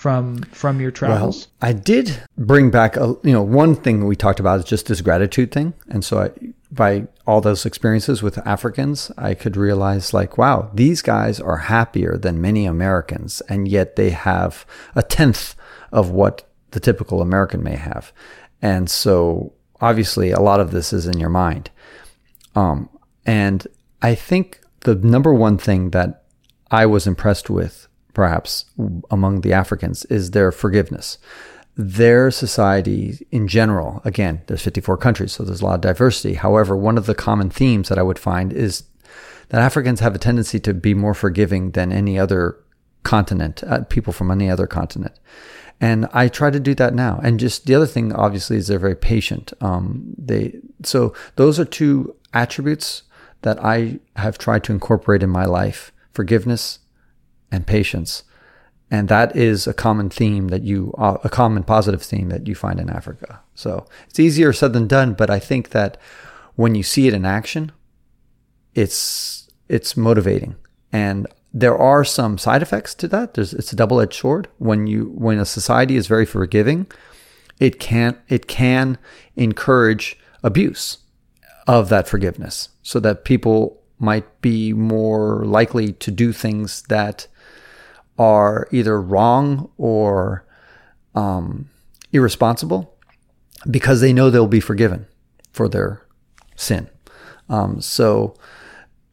from 0.00 0.38
from 0.44 0.80
your 0.80 0.90
travels? 0.90 1.46
Well, 1.60 1.70
I 1.70 1.72
did 1.74 2.22
bring 2.38 2.70
back 2.70 2.96
a 2.96 3.14
you 3.22 3.32
know 3.34 3.42
one 3.42 3.74
thing 3.74 4.06
we 4.06 4.16
talked 4.16 4.40
about 4.40 4.60
is 4.60 4.64
just 4.64 4.86
this 4.86 5.02
gratitude 5.02 5.52
thing, 5.52 5.74
and 5.90 6.02
so 6.02 6.22
I, 6.22 6.30
by 6.72 7.06
all 7.26 7.42
those 7.42 7.66
experiences 7.66 8.22
with 8.22 8.38
Africans, 8.46 9.12
I 9.18 9.34
could 9.34 9.58
realize 9.58 10.14
like, 10.14 10.38
wow, 10.38 10.70
these 10.72 11.02
guys 11.02 11.38
are 11.38 11.58
happier 11.58 12.16
than 12.16 12.40
many 12.40 12.64
Americans, 12.64 13.42
and 13.42 13.68
yet 13.68 13.96
they 13.96 14.08
have 14.08 14.64
a 14.94 15.02
tenth 15.02 15.54
of 15.92 16.08
what 16.08 16.48
the 16.70 16.80
typical 16.80 17.20
American 17.20 17.62
may 17.62 17.76
have, 17.76 18.10
and 18.62 18.88
so 18.88 19.52
obviously 19.82 20.30
a 20.30 20.40
lot 20.40 20.60
of 20.60 20.70
this 20.70 20.94
is 20.94 21.06
in 21.06 21.18
your 21.18 21.28
mind, 21.28 21.70
um, 22.56 22.88
and 23.26 23.66
I 24.00 24.14
think 24.14 24.62
the 24.80 24.94
number 24.94 25.34
one 25.34 25.58
thing 25.58 25.90
that 25.90 26.19
I 26.70 26.86
was 26.86 27.06
impressed 27.06 27.50
with 27.50 27.88
perhaps 28.14 28.66
among 29.10 29.40
the 29.40 29.52
Africans 29.52 30.04
is 30.06 30.30
their 30.30 30.52
forgiveness. 30.52 31.18
Their 31.76 32.30
society 32.30 33.26
in 33.30 33.48
general, 33.48 34.02
again, 34.04 34.42
there's 34.46 34.62
54 34.62 34.96
countries, 34.98 35.32
so 35.32 35.44
there's 35.44 35.62
a 35.62 35.64
lot 35.64 35.76
of 35.76 35.80
diversity. 35.80 36.34
However, 36.34 36.76
one 36.76 36.98
of 36.98 37.06
the 37.06 37.14
common 37.14 37.48
themes 37.48 37.88
that 37.88 37.98
I 37.98 38.02
would 38.02 38.18
find 38.18 38.52
is 38.52 38.84
that 39.48 39.60
Africans 39.60 40.00
have 40.00 40.14
a 40.14 40.18
tendency 40.18 40.60
to 40.60 40.74
be 40.74 40.94
more 40.94 41.14
forgiving 41.14 41.70
than 41.70 41.92
any 41.92 42.18
other 42.18 42.56
continent, 43.02 43.62
uh, 43.64 43.84
people 43.84 44.12
from 44.12 44.30
any 44.30 44.50
other 44.50 44.66
continent. 44.66 45.18
And 45.80 46.06
I 46.12 46.28
try 46.28 46.50
to 46.50 46.60
do 46.60 46.74
that 46.74 46.94
now. 46.94 47.20
And 47.22 47.40
just 47.40 47.66
the 47.66 47.74
other 47.74 47.86
thing, 47.86 48.12
obviously, 48.12 48.58
is 48.58 48.66
they're 48.66 48.78
very 48.78 48.96
patient. 48.96 49.52
Um, 49.60 50.14
they 50.18 50.58
so 50.82 51.14
those 51.36 51.58
are 51.58 51.64
two 51.64 52.14
attributes 52.34 53.04
that 53.42 53.62
I 53.64 54.00
have 54.16 54.36
tried 54.36 54.64
to 54.64 54.72
incorporate 54.72 55.22
in 55.22 55.30
my 55.30 55.46
life: 55.46 55.90
forgiveness 56.12 56.78
and 57.50 57.66
patience. 57.66 58.22
And 58.90 59.08
that 59.08 59.36
is 59.36 59.66
a 59.66 59.74
common 59.74 60.10
theme 60.10 60.48
that 60.48 60.62
you, 60.62 60.92
uh, 60.98 61.18
a 61.22 61.28
common 61.28 61.62
positive 61.62 62.02
theme 62.02 62.28
that 62.30 62.48
you 62.48 62.54
find 62.54 62.80
in 62.80 62.90
Africa. 62.90 63.40
So 63.54 63.86
it's 64.08 64.18
easier 64.18 64.52
said 64.52 64.72
than 64.72 64.88
done, 64.88 65.14
but 65.14 65.30
I 65.30 65.38
think 65.38 65.70
that 65.70 65.96
when 66.56 66.74
you 66.74 66.82
see 66.82 67.06
it 67.06 67.14
in 67.14 67.24
action, 67.24 67.70
it's, 68.74 69.48
it's 69.68 69.96
motivating. 69.96 70.56
And 70.92 71.28
there 71.52 71.78
are 71.78 72.04
some 72.04 72.36
side 72.36 72.62
effects 72.62 72.94
to 72.96 73.08
that. 73.08 73.34
There's, 73.34 73.52
it's 73.52 73.72
a 73.72 73.76
double-edged 73.76 74.14
sword. 74.14 74.48
When 74.58 74.86
you, 74.86 75.12
when 75.14 75.38
a 75.38 75.44
society 75.44 75.96
is 75.96 76.08
very 76.08 76.26
forgiving, 76.26 76.86
it 77.60 77.78
can, 77.78 78.18
it 78.28 78.48
can 78.48 78.98
encourage 79.36 80.18
abuse 80.42 80.98
of 81.66 81.88
that 81.90 82.08
forgiveness 82.08 82.70
so 82.82 82.98
that 83.00 83.24
people 83.24 83.79
might 84.00 84.40
be 84.40 84.72
more 84.72 85.44
likely 85.44 85.92
to 85.92 86.10
do 86.10 86.32
things 86.32 86.82
that 86.88 87.26
are 88.18 88.68
either 88.70 89.00
wrong 89.00 89.70
or 89.78 90.44
um, 91.14 91.68
irresponsible 92.12 92.94
because 93.70 94.00
they 94.00 94.12
know 94.12 94.30
they'll 94.30 94.46
be 94.46 94.60
forgiven 94.60 95.06
for 95.52 95.68
their 95.68 96.02
sin. 96.56 96.88
Um, 97.48 97.80
so 97.80 98.34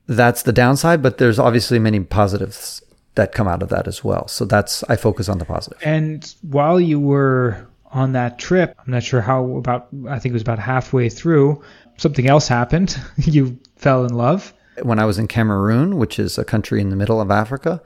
that's 0.07 0.43
the 0.43 0.53
downside, 0.53 1.01
but 1.01 1.17
there's 1.17 1.39
obviously 1.39 1.79
many 1.79 1.99
positives 1.99 2.81
that 3.15 3.33
come 3.33 3.47
out 3.47 3.63
of 3.63 3.69
that 3.69 3.87
as 3.87 4.03
well. 4.03 4.27
So 4.27 4.45
that's 4.45 4.83
I 4.83 4.95
focus 4.95 5.27
on 5.27 5.39
the 5.39 5.45
positive. 5.45 5.79
And 5.83 6.33
while 6.41 6.79
you 6.79 6.99
were 6.99 7.67
on 7.91 8.13
that 8.13 8.39
trip, 8.39 8.75
I'm 8.79 8.91
not 8.91 9.03
sure 9.03 9.21
how 9.21 9.57
about 9.57 9.87
I 10.07 10.19
think 10.19 10.31
it 10.31 10.33
was 10.33 10.41
about 10.41 10.59
halfway 10.59 11.09
through, 11.09 11.61
something 11.97 12.27
else 12.27 12.47
happened. 12.47 12.97
you 13.17 13.59
fell 13.75 14.05
in 14.05 14.13
love. 14.13 14.53
When 14.83 14.99
I 14.99 15.05
was 15.05 15.17
in 15.17 15.27
Cameroon, 15.27 15.97
which 15.97 16.19
is 16.19 16.37
a 16.37 16.45
country 16.45 16.81
in 16.81 16.89
the 16.89 16.95
middle 16.95 17.19
of 17.19 17.31
Africa, 17.31 17.81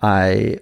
I 0.00 0.58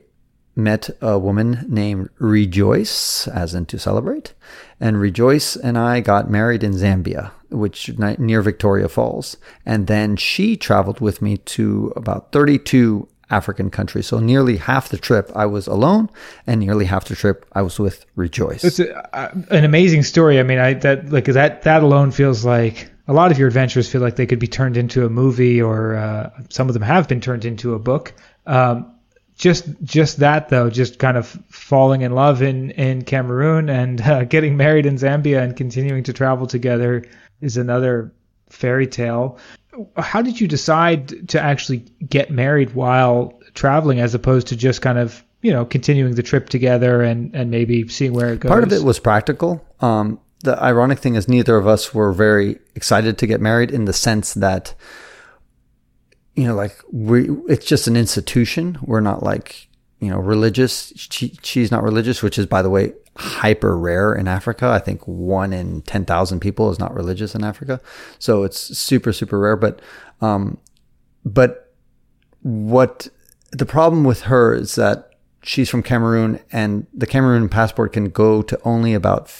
met 0.56 0.88
a 1.02 1.18
woman 1.18 1.66
named 1.68 2.08
Rejoice, 2.18 3.28
as 3.28 3.54
in 3.54 3.66
to 3.66 3.78
celebrate. 3.78 4.32
And 4.80 4.98
Rejoice 4.98 5.54
and 5.54 5.76
I 5.76 6.00
got 6.00 6.30
married 6.30 6.64
in 6.64 6.72
Zambia, 6.72 7.30
which 7.50 7.90
near 7.98 8.40
Victoria 8.40 8.88
Falls. 8.88 9.36
And 9.66 9.86
then 9.86 10.16
she 10.16 10.56
traveled 10.56 11.00
with 11.00 11.20
me 11.20 11.36
to 11.38 11.92
about 11.94 12.32
32 12.32 13.06
African 13.28 13.70
countries. 13.70 14.06
So 14.06 14.18
nearly 14.18 14.56
half 14.56 14.88
the 14.88 14.96
trip 14.96 15.30
I 15.34 15.46
was 15.46 15.66
alone, 15.66 16.08
and 16.46 16.60
nearly 16.60 16.86
half 16.86 17.06
the 17.06 17.16
trip 17.16 17.44
I 17.52 17.62
was 17.62 17.78
with 17.78 18.06
Rejoice. 18.14 18.64
It's 18.64 18.78
a, 18.78 19.44
an 19.50 19.64
amazing 19.64 20.04
story. 20.04 20.38
I 20.38 20.42
mean, 20.42 20.58
I 20.58 20.74
that 20.74 21.10
like 21.10 21.24
that 21.24 21.62
that 21.62 21.82
alone 21.82 22.12
feels 22.12 22.44
like 22.44 22.90
a 23.08 23.12
lot 23.12 23.30
of 23.30 23.38
your 23.38 23.48
adventures 23.48 23.90
feel 23.90 24.00
like 24.00 24.16
they 24.16 24.26
could 24.26 24.38
be 24.38 24.48
turned 24.48 24.76
into 24.76 25.06
a 25.06 25.08
movie, 25.08 25.62
or 25.62 25.96
uh, 25.96 26.30
some 26.48 26.68
of 26.68 26.74
them 26.74 26.82
have 26.82 27.08
been 27.08 27.20
turned 27.20 27.44
into 27.44 27.74
a 27.74 27.78
book. 27.78 28.12
Um, 28.46 28.92
just 29.36 29.66
just 29.84 30.18
that 30.18 30.48
though, 30.48 30.70
just 30.70 30.98
kind 30.98 31.16
of 31.16 31.26
falling 31.50 32.00
in 32.00 32.12
love 32.12 32.42
in 32.42 32.70
in 32.72 33.02
Cameroon 33.02 33.68
and 33.68 34.00
uh, 34.00 34.24
getting 34.34 34.56
married 34.56 34.86
in 34.86 34.96
Zambia 34.96 35.42
and 35.42 35.56
continuing 35.56 36.02
to 36.04 36.12
travel 36.12 36.46
together 36.46 37.04
is 37.40 37.56
another 37.56 38.12
fairy 38.48 38.86
tale. 38.86 39.38
How 39.96 40.22
did 40.22 40.40
you 40.40 40.48
decide 40.48 41.28
to 41.28 41.40
actually 41.40 41.84
get 42.08 42.30
married 42.30 42.74
while 42.74 43.38
traveling, 43.54 44.00
as 44.00 44.14
opposed 44.14 44.46
to 44.48 44.56
just 44.56 44.80
kind 44.80 44.98
of 44.98 45.22
you 45.42 45.52
know 45.52 45.64
continuing 45.64 46.14
the 46.14 46.22
trip 46.22 46.48
together 46.48 47.02
and 47.02 47.34
and 47.34 47.50
maybe 47.50 47.86
seeing 47.88 48.14
where 48.14 48.32
it 48.32 48.40
goes? 48.40 48.50
Part 48.50 48.64
of 48.64 48.72
it 48.72 48.82
was 48.82 48.98
practical. 48.98 49.64
Um, 49.80 50.18
the 50.40 50.60
ironic 50.62 50.98
thing 50.98 51.14
is, 51.14 51.28
neither 51.28 51.56
of 51.56 51.66
us 51.66 51.94
were 51.94 52.12
very 52.12 52.58
excited 52.74 53.18
to 53.18 53.26
get 53.26 53.40
married 53.40 53.70
in 53.70 53.86
the 53.86 53.92
sense 53.92 54.34
that 54.34 54.74
you 56.36 56.46
know, 56.46 56.54
like 56.54 56.76
we, 56.92 57.30
it's 57.48 57.66
just 57.66 57.88
an 57.88 57.96
institution. 57.96 58.78
We're 58.82 59.00
not 59.00 59.22
like, 59.22 59.68
you 60.00 60.10
know, 60.10 60.18
religious. 60.18 60.92
She, 60.94 61.36
she's 61.42 61.70
not 61.70 61.82
religious, 61.82 62.22
which 62.22 62.38
is, 62.38 62.44
by 62.44 62.60
the 62.60 62.68
way, 62.68 62.92
hyper 63.16 63.76
rare 63.76 64.14
in 64.14 64.28
Africa. 64.28 64.68
I 64.68 64.78
think 64.78 65.08
one 65.08 65.54
in 65.54 65.80
10,000 65.82 66.40
people 66.40 66.70
is 66.70 66.78
not 66.78 66.94
religious 66.94 67.34
in 67.34 67.42
Africa. 67.42 67.80
So 68.18 68.44
it's 68.44 68.58
super, 68.58 69.14
super 69.14 69.38
rare. 69.38 69.56
But, 69.56 69.80
um, 70.20 70.58
but 71.24 71.72
what 72.42 73.08
the 73.50 73.66
problem 73.66 74.04
with 74.04 74.22
her 74.22 74.54
is 74.54 74.74
that 74.74 75.14
she's 75.42 75.70
from 75.70 75.82
Cameroon 75.82 76.38
and 76.52 76.86
the 76.92 77.06
Cameroon 77.06 77.48
passport 77.48 77.94
can 77.94 78.10
go 78.10 78.42
to 78.42 78.60
only 78.62 78.92
about 78.92 79.30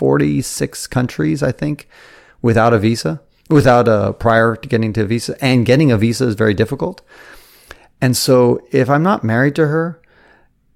46 0.00 0.86
countries, 0.86 1.42
I 1.42 1.52
think, 1.52 1.88
without 2.42 2.72
a 2.72 2.78
visa 2.78 3.20
without 3.50 3.88
a 3.88 4.12
prior 4.14 4.56
to 4.56 4.68
getting 4.68 4.92
to 4.94 5.02
a 5.02 5.06
visa 5.06 5.36
and 5.44 5.66
getting 5.66 5.90
a 5.90 5.98
visa 5.98 6.26
is 6.26 6.34
very 6.34 6.54
difficult. 6.54 7.02
And 8.00 8.16
so 8.16 8.60
if 8.70 8.88
I'm 8.88 9.02
not 9.02 9.24
married 9.24 9.56
to 9.56 9.66
her, 9.66 10.00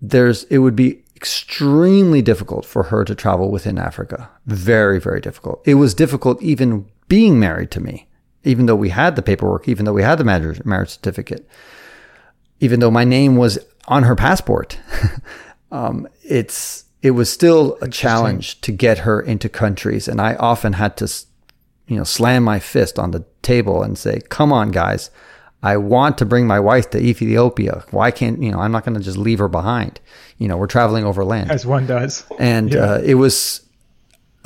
there's, 0.03 0.45
it 0.45 0.59
would 0.59 0.77
be 0.77 1.03
extremely 1.17 2.21
difficult 2.21 2.67
for 2.67 2.85
her 2.85 3.05
to 3.05 3.15
travel 3.15 3.51
within 3.51 3.79
Africa. 3.79 4.29
Very, 4.45 5.01
very 5.01 5.21
difficult. 5.21 5.63
It 5.65 5.75
was 5.75 5.95
difficult 5.95 6.43
even 6.43 6.87
being 7.09 7.39
married 7.39 7.71
to 7.71 7.81
me, 7.81 8.09
even 8.43 8.67
though 8.67 8.77
we 8.77 8.91
had 8.91 9.17
the 9.17 9.23
paperwork, 9.23 9.69
even 9.69 9.85
though 9.85 9.93
we 9.93 10.03
had 10.03 10.19
the 10.19 10.25
marriage, 10.25 10.91
certificate, 10.91 11.49
even 12.61 12.81
though 12.81 12.91
my 12.91 13.05
name 13.05 13.37
was 13.37 13.59
on 13.87 14.03
her 14.03 14.17
passport. 14.17 14.79
um, 15.73 16.09
it's, 16.25 16.84
it 17.05 17.11
was 17.11 17.31
still 17.31 17.77
a 17.83 17.89
challenge 17.89 18.63
to 18.63 18.73
get 18.73 19.01
her 19.01 19.21
into 19.21 19.47
countries. 19.51 20.09
And 20.09 20.23
I 20.23 20.37
often 20.37 20.73
had 20.73 20.97
to 20.97 21.13
you 21.87 21.99
know, 21.99 22.03
slam 22.03 22.43
my 22.43 22.59
fist 22.59 22.99
on 22.99 23.11
the 23.11 23.27
table 23.43 23.83
and 23.83 23.99
say, 23.99 24.23
"Come 24.31 24.55
on, 24.55 24.71
guys, 24.71 25.11
I 25.63 25.77
want 25.77 26.17
to 26.19 26.25
bring 26.25 26.47
my 26.47 26.59
wife 26.59 26.89
to 26.91 26.99
Ethiopia. 26.99 27.85
Why 27.91 28.11
can't 28.11 28.43
you 28.43 28.51
know? 28.51 28.59
I'm 28.59 28.73
not 28.73 28.87
going 28.87 28.97
to 28.97 29.05
just 29.05 29.19
leave 29.19 29.39
her 29.39 29.49
behind. 29.49 30.01
You 30.39 30.49
know, 30.49 30.57
we're 30.57 30.67
traveling 30.67 31.05
over 31.05 31.27
land, 31.27 31.51
as 31.51 31.67
one 31.67 31.87
does, 31.87 32.25
and 32.39 32.73
yeah. 32.73 32.81
uh, 32.81 32.99
it 33.05 33.17
was 33.17 33.61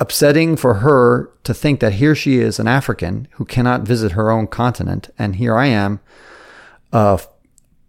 upsetting 0.01 0.57
for 0.57 0.75
her 0.75 1.31
to 1.45 1.53
think 1.53 1.79
that 1.79 1.93
here 1.93 2.13
she 2.13 2.39
is, 2.39 2.59
an 2.59 2.67
African 2.67 3.29
who 3.31 3.45
cannot 3.45 3.83
visit 3.83 4.11
her 4.11 4.29
own 4.29 4.47
continent, 4.47 5.09
and 5.17 5.37
here 5.37 5.55
I 5.55 5.67
am, 5.67 6.01
a 6.91 7.21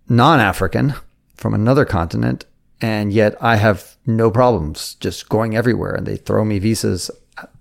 non-African 0.08 0.94
from 1.34 1.54
another 1.54 1.84
continent, 1.84 2.44
and 2.80 3.12
yet 3.12 3.36
I 3.40 3.56
have 3.56 3.96
no 4.06 4.30
problems 4.30 4.94
just 4.94 5.28
going 5.28 5.56
everywhere, 5.56 5.94
and 5.94 6.06
they 6.06 6.16
throw 6.16 6.44
me 6.44 6.58
visas, 6.58 7.10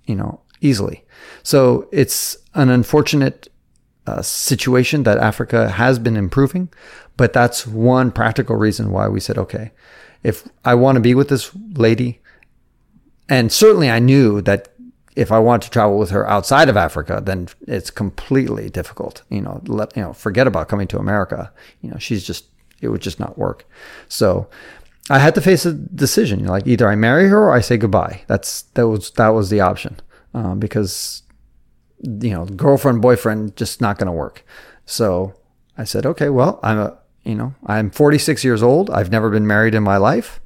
you 0.05 0.15
know, 0.15 0.41
easily. 0.61 1.05
So 1.43 1.87
it's 1.91 2.37
an 2.53 2.69
unfortunate 2.69 3.47
uh, 4.07 4.21
situation 4.21 5.03
that 5.03 5.17
Africa 5.17 5.69
has 5.69 5.99
been 5.99 6.17
improving, 6.17 6.69
but 7.17 7.33
that's 7.33 7.67
one 7.67 8.11
practical 8.11 8.55
reason 8.55 8.91
why 8.91 9.07
we 9.07 9.19
said, 9.19 9.37
okay, 9.37 9.71
if 10.23 10.47
I 10.65 10.75
want 10.75 10.95
to 10.95 11.01
be 11.01 11.15
with 11.15 11.29
this 11.29 11.51
lady, 11.73 12.21
and 13.27 13.51
certainly 13.51 13.89
I 13.89 13.99
knew 13.99 14.41
that 14.41 14.69
if 15.15 15.31
I 15.31 15.39
want 15.39 15.63
to 15.63 15.69
travel 15.69 15.97
with 15.97 16.11
her 16.11 16.27
outside 16.29 16.69
of 16.69 16.77
Africa, 16.77 17.21
then 17.23 17.49
it's 17.67 17.89
completely 17.91 18.69
difficult. 18.69 19.23
You 19.29 19.41
know, 19.41 19.61
let 19.67 19.95
you 19.95 20.01
know, 20.01 20.13
forget 20.13 20.47
about 20.47 20.69
coming 20.69 20.87
to 20.87 20.97
America. 20.97 21.51
You 21.81 21.91
know, 21.91 21.97
she's 21.97 22.23
just 22.23 22.45
it 22.81 22.87
would 22.87 23.01
just 23.01 23.19
not 23.19 23.37
work. 23.37 23.65
So 24.07 24.47
I 25.09 25.19
had 25.19 25.35
to 25.35 25.41
face 25.41 25.65
a 25.65 25.73
decision. 25.73 26.45
Like 26.45 26.67
either 26.67 26.87
I 26.87 26.95
marry 26.95 27.27
her 27.29 27.45
or 27.45 27.51
I 27.51 27.61
say 27.61 27.77
goodbye. 27.77 28.23
That's 28.27 28.63
that 28.73 28.87
was 28.87 29.11
that 29.11 29.29
was 29.29 29.49
the 29.49 29.61
option 29.61 29.99
um, 30.33 30.59
because 30.59 31.23
you 32.01 32.31
know 32.31 32.45
girlfriend 32.45 33.01
boyfriend 33.01 33.55
just 33.55 33.81
not 33.81 33.97
going 33.97 34.07
to 34.07 34.13
work. 34.13 34.45
So 34.85 35.33
I 35.77 35.83
said, 35.83 36.05
okay, 36.05 36.29
well 36.29 36.59
I'm 36.63 36.79
a 36.79 36.97
you 37.23 37.35
know 37.35 37.55
I'm 37.65 37.89
46 37.89 38.43
years 38.43 38.61
old. 38.61 38.89
I've 38.89 39.11
never 39.11 39.29
been 39.29 39.47
married 39.47 39.75
in 39.75 39.83
my 39.83 39.97
life. 39.97 40.39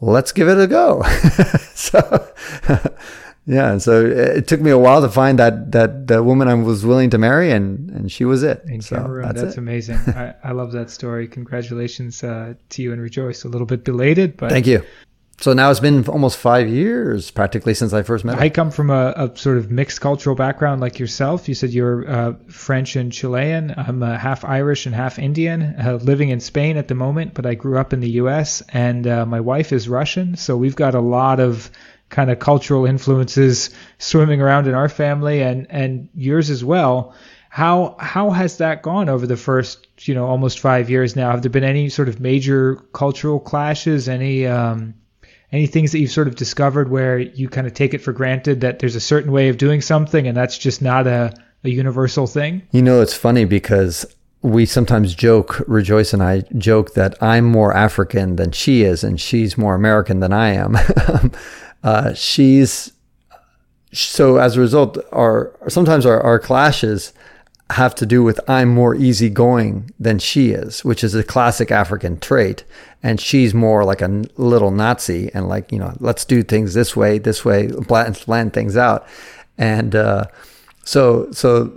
Let's 0.00 0.32
give 0.32 0.48
it 0.48 0.58
a 0.58 0.66
go. 0.66 1.02
so 1.74 2.28
yeah, 3.46 3.78
so 3.78 4.04
it 4.04 4.48
took 4.48 4.60
me 4.60 4.72
a 4.72 4.78
while 4.78 5.00
to 5.02 5.08
find 5.08 5.38
that 5.38 5.70
that 5.70 6.08
the 6.08 6.20
woman 6.22 6.48
I 6.48 6.54
was 6.54 6.84
willing 6.84 7.10
to 7.10 7.18
marry, 7.18 7.52
and 7.52 7.88
and 7.90 8.10
she 8.10 8.24
was 8.24 8.42
it. 8.42 8.64
In 8.66 8.82
so 8.82 8.96
Cameroon, 8.96 9.24
that's, 9.24 9.40
that's 9.40 9.56
amazing. 9.56 9.96
I, 10.08 10.34
I 10.42 10.50
love 10.50 10.72
that 10.72 10.90
story. 10.90 11.28
Congratulations 11.28 12.24
uh, 12.24 12.54
to 12.70 12.82
you 12.82 12.92
and 12.92 13.00
Rejoice. 13.00 13.44
A 13.44 13.48
little 13.48 13.66
bit 13.66 13.84
belated, 13.84 14.36
but 14.36 14.50
thank 14.50 14.66
you. 14.66 14.82
So 15.38 15.52
now 15.52 15.70
it's 15.70 15.80
been 15.80 16.08
almost 16.08 16.38
five 16.38 16.66
years 16.68 17.30
practically 17.30 17.74
since 17.74 17.92
I 17.92 18.02
first 18.02 18.24
met 18.24 18.36
her. 18.36 18.40
I 18.40 18.48
come 18.48 18.70
from 18.70 18.88
a, 18.88 19.12
a 19.16 19.36
sort 19.36 19.58
of 19.58 19.70
mixed 19.70 20.00
cultural 20.00 20.34
background 20.34 20.80
like 20.80 20.98
yourself. 20.98 21.46
You 21.46 21.54
said 21.54 21.70
you're 21.70 22.08
uh, 22.10 22.32
French 22.48 22.96
and 22.96 23.12
Chilean. 23.12 23.74
I'm 23.76 24.02
uh, 24.02 24.16
half 24.16 24.46
Irish 24.46 24.86
and 24.86 24.94
half 24.94 25.18
Indian, 25.18 25.62
uh, 25.78 25.98
living 26.02 26.30
in 26.30 26.40
Spain 26.40 26.78
at 26.78 26.88
the 26.88 26.94
moment, 26.94 27.34
but 27.34 27.44
I 27.44 27.54
grew 27.54 27.78
up 27.78 27.92
in 27.92 28.00
the 28.00 28.10
U.S. 28.12 28.62
and 28.72 29.06
uh, 29.06 29.26
my 29.26 29.40
wife 29.40 29.72
is 29.72 29.90
Russian. 29.90 30.36
So 30.36 30.56
we've 30.56 30.76
got 30.76 30.94
a 30.94 31.00
lot 31.00 31.38
of 31.38 31.70
kind 32.08 32.30
of 32.30 32.38
cultural 32.38 32.86
influences 32.86 33.70
swimming 33.98 34.40
around 34.40 34.66
in 34.66 34.74
our 34.74 34.88
family 34.88 35.42
and 35.42 35.66
and 35.70 36.08
yours 36.14 36.50
as 36.50 36.64
well. 36.64 37.14
How 37.48 37.96
how 37.98 38.30
has 38.30 38.58
that 38.58 38.82
gone 38.82 39.08
over 39.08 39.26
the 39.26 39.36
first 39.36 39.86
you 40.06 40.14
know 40.14 40.26
almost 40.26 40.60
five 40.60 40.90
years 40.90 41.16
now? 41.16 41.30
Have 41.30 41.42
there 41.42 41.50
been 41.50 41.64
any 41.64 41.88
sort 41.88 42.08
of 42.08 42.20
major 42.20 42.76
cultural 42.92 43.40
clashes? 43.40 44.08
Any 44.08 44.46
um, 44.46 44.94
any 45.52 45.66
things 45.66 45.92
that 45.92 45.98
you've 45.98 46.10
sort 46.10 46.28
of 46.28 46.36
discovered 46.36 46.90
where 46.90 47.18
you 47.18 47.48
kind 47.48 47.66
of 47.66 47.74
take 47.74 47.94
it 47.94 47.98
for 47.98 48.12
granted 48.12 48.60
that 48.60 48.78
there's 48.78 48.96
a 48.96 49.00
certain 49.00 49.32
way 49.32 49.48
of 49.48 49.58
doing 49.58 49.80
something 49.80 50.26
and 50.26 50.36
that's 50.36 50.58
just 50.58 50.82
not 50.82 51.06
a, 51.06 51.32
a 51.64 51.70
universal 51.70 52.26
thing? 52.26 52.62
You 52.72 52.82
know, 52.82 53.00
it's 53.00 53.14
funny 53.14 53.44
because 53.44 54.04
we 54.42 54.66
sometimes 54.66 55.14
joke, 55.14 55.62
Rejoice 55.66 56.12
and 56.12 56.22
I 56.22 56.42
joke 56.56 56.94
that 56.94 57.20
I'm 57.22 57.44
more 57.44 57.74
African 57.74 58.36
than 58.36 58.52
she 58.52 58.82
is, 58.82 59.02
and 59.02 59.20
she's 59.20 59.58
more 59.58 59.74
American 59.74 60.20
than 60.20 60.32
I 60.32 60.50
am. 60.50 60.76
uh, 61.82 62.14
she's 62.14 62.92
so 63.92 64.36
as 64.36 64.56
a 64.56 64.60
result, 64.60 64.98
our 65.12 65.52
sometimes 65.68 66.04
our, 66.04 66.20
our 66.20 66.38
clashes 66.38 67.12
have 67.70 67.94
to 67.96 68.06
do 68.06 68.22
with 68.22 68.38
I'm 68.48 68.68
more 68.68 68.94
easygoing 68.94 69.90
than 69.98 70.18
she 70.18 70.50
is, 70.50 70.84
which 70.84 71.02
is 71.02 71.14
a 71.14 71.24
classic 71.24 71.70
African 71.70 72.18
trait. 72.20 72.64
And 73.02 73.20
she's 73.20 73.54
more 73.54 73.84
like 73.84 74.00
a 74.00 74.24
little 74.36 74.70
Nazi 74.70 75.30
and 75.34 75.48
like, 75.48 75.72
you 75.72 75.78
know, 75.78 75.96
let's 75.98 76.24
do 76.24 76.42
things 76.42 76.74
this 76.74 76.96
way, 76.96 77.18
this 77.18 77.44
way, 77.44 77.68
plan, 77.68 78.14
plan 78.14 78.50
things 78.50 78.76
out. 78.76 79.06
And 79.58 79.94
uh, 79.94 80.26
so, 80.84 81.30
so 81.32 81.76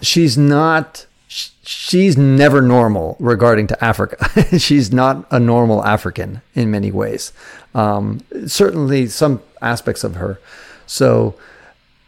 she's 0.00 0.36
not, 0.36 1.06
she's 1.28 2.16
never 2.16 2.60
normal 2.60 3.16
regarding 3.20 3.66
to 3.68 3.84
Africa. 3.84 4.58
she's 4.58 4.92
not 4.92 5.26
a 5.30 5.38
normal 5.38 5.84
African 5.84 6.42
in 6.54 6.70
many 6.70 6.90
ways. 6.90 7.32
Um, 7.74 8.20
certainly 8.46 9.06
some 9.06 9.42
aspects 9.60 10.04
of 10.04 10.16
her. 10.16 10.40
So, 10.86 11.34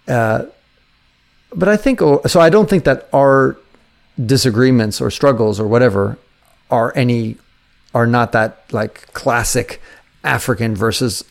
uh, 0.08 0.46
but 1.54 1.68
I 1.68 1.76
think 1.76 2.00
oh, 2.00 2.20
so. 2.26 2.40
I 2.40 2.48
don't 2.48 2.70
think 2.70 2.84
that 2.84 3.08
our 3.12 3.56
disagreements 4.24 5.00
or 5.00 5.10
struggles 5.10 5.60
or 5.60 5.66
whatever 5.66 6.18
are 6.70 6.92
any 6.96 7.36
are 7.94 8.06
not 8.06 8.32
that 8.32 8.64
like 8.72 9.12
classic 9.12 9.80
African 10.24 10.74
versus 10.74 11.24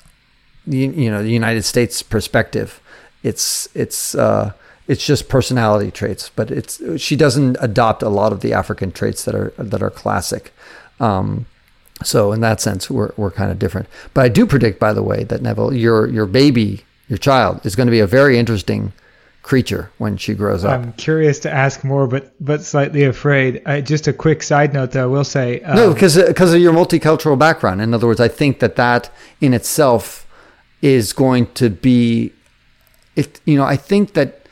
you, 0.66 0.92
you 0.92 1.10
know 1.10 1.24
the 1.24 1.32
United 1.32 1.64
States 1.64 2.02
perspective. 2.02 2.82
It's 3.24 3.68
it's 3.74 4.16
uh, 4.16 4.54
it's 4.88 5.06
just 5.06 5.30
personality 5.30 5.92
traits, 5.92 6.32
but 6.36 6.52
it's 6.52 6.82
she 7.02 7.16
doesn't 7.16 7.58
adopt 7.60 8.04
a 8.04 8.10
lot 8.10 8.32
of 8.32 8.42
the 8.42 8.54
African 8.54 8.92
traits 8.92 9.26
that 9.26 9.36
are 9.36 9.54
that 9.58 9.82
are 9.82 9.90
classic. 9.90 10.54
Um, 11.00 11.46
so 12.04 12.32
in 12.32 12.42
that 12.42 12.62
sense, 12.62 12.90
we're 12.90 13.12
we're 13.18 13.32
kind 13.32 13.52
of 13.52 13.60
different. 13.60 13.88
But 14.14 14.26
I 14.26 14.30
do 14.30 14.46
predict, 14.46 14.80
by 14.80 14.94
the 14.94 15.04
way, 15.04 15.24
that 15.26 15.42
Neville, 15.42 15.74
your 15.74 16.08
your 16.08 16.26
baby, 16.26 16.84
your 17.08 17.18
child, 17.18 17.66
is 17.66 17.76
going 17.76 17.88
to 17.88 17.92
be 17.92 18.00
a 18.00 18.08
very 18.08 18.38
interesting 18.38 18.94
creature 19.42 19.92
when 19.98 20.16
she 20.16 20.34
grows 20.34 20.64
up. 20.64 20.80
I'm 20.80 20.94
curious 20.94 21.40
to 21.40 21.52
ask 21.52 21.84
more, 21.84 22.08
but 22.08 22.32
but 22.40 22.62
slightly 22.62 23.04
afraid. 23.04 23.62
I, 23.66 23.82
just 23.82 24.08
a 24.08 24.14
quick 24.14 24.44
side 24.44 24.74
note, 24.74 24.92
though, 24.92 25.04
I 25.04 25.08
will 25.08 25.24
say 25.24 25.62
um, 25.62 25.76
no, 25.76 25.94
because 25.94 26.16
because 26.16 26.54
of 26.54 26.62
your 26.62 26.74
multicultural 26.74 27.38
background. 27.38 27.82
In 27.82 27.94
other 27.94 28.08
words, 28.08 28.20
I 28.20 28.28
think 28.28 28.60
that 28.60 28.76
that 28.76 29.10
in 29.42 29.54
itself 29.54 30.28
is 30.82 31.14
going 31.14 31.48
to 31.54 31.70
be, 31.70 32.32
it. 33.16 33.42
You 33.46 33.58
know, 33.58 33.66
I 33.66 33.76
think 33.76 34.14
that, 34.14 34.46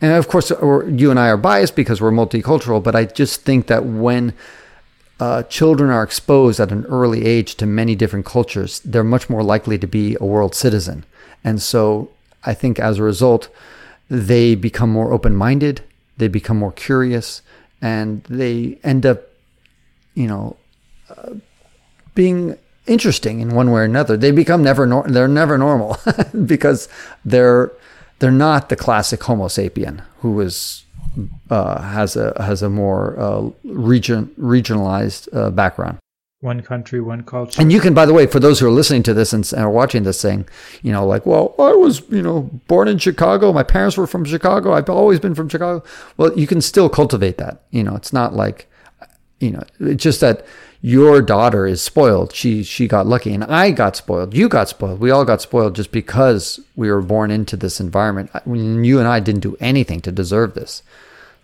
and 0.00 0.12
of 0.12 0.28
course, 0.28 0.50
you 0.50 1.10
and 1.10 1.18
I 1.18 1.28
are 1.28 1.36
biased 1.36 1.74
because 1.74 2.00
we're 2.00 2.12
multicultural, 2.12 2.82
but 2.82 2.94
I 2.94 3.06
just 3.06 3.42
think 3.42 3.66
that 3.66 3.84
when 3.84 4.34
uh, 5.20 5.42
children 5.44 5.90
are 5.90 6.02
exposed 6.02 6.60
at 6.60 6.70
an 6.70 6.84
early 6.86 7.24
age 7.26 7.56
to 7.56 7.66
many 7.66 7.94
different 7.94 8.24
cultures, 8.26 8.80
they're 8.80 9.04
much 9.04 9.28
more 9.28 9.42
likely 9.42 9.78
to 9.78 9.86
be 9.86 10.16
a 10.20 10.24
world 10.24 10.54
citizen. 10.54 11.04
And 11.42 11.60
so 11.60 12.10
I 12.44 12.54
think 12.54 12.78
as 12.78 12.98
a 12.98 13.02
result, 13.02 13.48
they 14.08 14.54
become 14.54 14.90
more 14.90 15.12
open 15.12 15.34
minded, 15.34 15.82
they 16.16 16.28
become 16.28 16.56
more 16.56 16.72
curious, 16.72 17.42
and 17.80 18.22
they 18.24 18.78
end 18.82 19.04
up, 19.04 19.22
you 20.14 20.26
know, 20.26 20.56
uh, 21.10 21.34
being 22.14 22.56
interesting 22.86 23.40
in 23.40 23.54
one 23.54 23.70
way 23.70 23.82
or 23.82 23.84
another. 23.84 24.16
They 24.16 24.30
become 24.30 24.62
never 24.62 24.86
nor- 24.86 25.06
they're 25.06 25.28
never 25.28 25.58
normal 25.58 25.98
because 26.46 26.88
they're 27.24 27.70
they're 28.18 28.30
not 28.30 28.68
the 28.68 28.76
classic 28.76 29.22
Homo 29.22 29.46
sapien 29.46 30.02
who 30.20 30.40
is 30.40 30.84
uh, 31.50 31.80
has 31.80 32.16
a 32.16 32.34
has 32.42 32.62
a 32.62 32.70
more 32.70 33.18
uh, 33.18 33.50
region 33.64 34.26
regionalized 34.38 35.28
uh, 35.34 35.50
background 35.50 35.98
one 36.40 36.62
country, 36.62 37.00
one 37.00 37.24
culture. 37.24 37.60
And 37.60 37.72
you 37.72 37.80
can, 37.80 37.94
by 37.94 38.06
the 38.06 38.12
way, 38.12 38.26
for 38.26 38.38
those 38.38 38.60
who 38.60 38.66
are 38.66 38.70
listening 38.70 39.02
to 39.04 39.14
this 39.14 39.32
and 39.32 39.52
are 39.54 39.70
watching 39.70 40.04
this, 40.04 40.20
saying, 40.20 40.48
you 40.82 40.92
know, 40.92 41.04
like, 41.04 41.26
well, 41.26 41.54
I 41.58 41.72
was, 41.72 42.02
you 42.10 42.22
know, 42.22 42.42
born 42.68 42.86
in 42.86 42.98
Chicago. 42.98 43.52
My 43.52 43.64
parents 43.64 43.96
were 43.96 44.06
from 44.06 44.24
Chicago. 44.24 44.72
I've 44.72 44.88
always 44.88 45.18
been 45.18 45.34
from 45.34 45.48
Chicago. 45.48 45.82
Well, 46.16 46.38
you 46.38 46.46
can 46.46 46.60
still 46.60 46.88
cultivate 46.88 47.38
that. 47.38 47.62
You 47.70 47.82
know, 47.82 47.96
it's 47.96 48.12
not 48.12 48.34
like, 48.34 48.70
you 49.40 49.50
know, 49.50 49.64
it's 49.80 50.02
just 50.02 50.20
that 50.20 50.46
your 50.80 51.22
daughter 51.22 51.66
is 51.66 51.82
spoiled. 51.82 52.32
She 52.32 52.62
she 52.62 52.86
got 52.86 53.06
lucky, 53.06 53.34
and 53.34 53.42
I 53.42 53.72
got 53.72 53.96
spoiled. 53.96 54.32
You 54.32 54.48
got 54.48 54.68
spoiled. 54.68 55.00
We 55.00 55.10
all 55.10 55.24
got 55.24 55.42
spoiled 55.42 55.74
just 55.74 55.90
because 55.90 56.60
we 56.76 56.88
were 56.88 57.02
born 57.02 57.32
into 57.32 57.56
this 57.56 57.80
environment. 57.80 58.30
When 58.44 58.84
you 58.84 59.00
and 59.00 59.08
I 59.08 59.18
didn't 59.18 59.40
do 59.40 59.56
anything 59.58 60.00
to 60.02 60.12
deserve 60.12 60.54
this. 60.54 60.84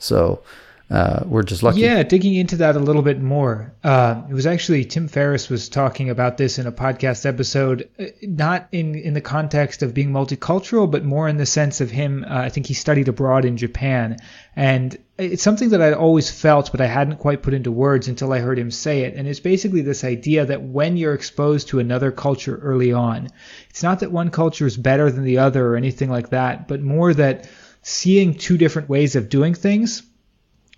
So 0.05 0.42
uh, 0.90 1.24
we're 1.24 1.42
just 1.42 1.62
lucky. 1.62 1.80
Yeah, 1.80 2.02
digging 2.02 2.34
into 2.34 2.57
that 2.57 2.76
a 2.76 2.78
little 2.78 3.00
bit 3.00 3.20
more. 3.20 3.72
Uh, 3.82 4.22
it 4.28 4.34
was 4.34 4.46
actually 4.46 4.84
Tim 4.84 5.09
Ferriss 5.09 5.48
was 5.48 5.70
talking 5.70 6.11
about 6.11 6.36
this 6.36 6.59
in 6.59 6.66
a 6.66 6.72
podcast 6.72 7.24
episode, 7.24 7.88
uh, 7.98 8.05
not 8.20 8.68
in 8.70 8.94
in 8.94 9.14
the 9.14 9.22
context 9.22 9.82
of 9.82 9.94
being 9.94 10.11
multicultural, 10.11 10.90
but 10.90 11.02
more 11.02 11.26
in 11.26 11.38
the 11.38 11.46
sense 11.46 11.80
of 11.80 11.90
him. 11.90 12.24
Uh, 12.28 12.36
I 12.36 12.50
think 12.50 12.66
he 12.66 12.74
studied 12.74 13.09
abroad 13.09 13.46
in 13.46 13.57
Japan, 13.57 14.18
and 14.55 14.96
it's 15.16 15.42
something 15.42 15.70
that 15.70 15.80
I'd 15.80 15.94
always 15.94 16.30
felt, 16.30 16.70
but 16.70 16.82
I 16.82 16.86
hadn't 16.86 17.16
quite 17.16 17.42
put 17.42 17.55
into 17.55 17.72
words 17.72 18.07
until 18.07 18.32
I 18.32 18.40
heard 18.40 18.59
him 18.59 18.70
say 18.70 19.05
it. 19.05 19.14
And 19.14 19.26
it's 19.26 19.40
basically 19.40 19.80
this 19.80 20.05
idea 20.05 20.44
that 20.44 20.62
when 20.62 20.98
you're 20.98 21.14
exposed 21.14 21.68
to 21.68 21.78
another 21.78 22.12
culture 22.12 22.57
early 22.57 22.92
on, 22.92 23.30
it's 23.70 23.82
not 23.82 24.00
that 24.00 24.12
one 24.12 24.30
culture 24.30 24.66
is 24.66 24.76
better 24.76 25.11
than 25.11 25.24
the 25.24 25.38
other 25.38 25.66
or 25.66 25.76
anything 25.76 26.11
like 26.11 26.28
that, 26.30 26.68
but 26.68 26.82
more 26.82 27.14
that 27.14 27.48
seeing 27.85 28.35
two 28.35 28.59
different 28.59 28.89
ways 28.89 29.14
of 29.14 29.28
doing 29.28 29.55
things 29.55 30.03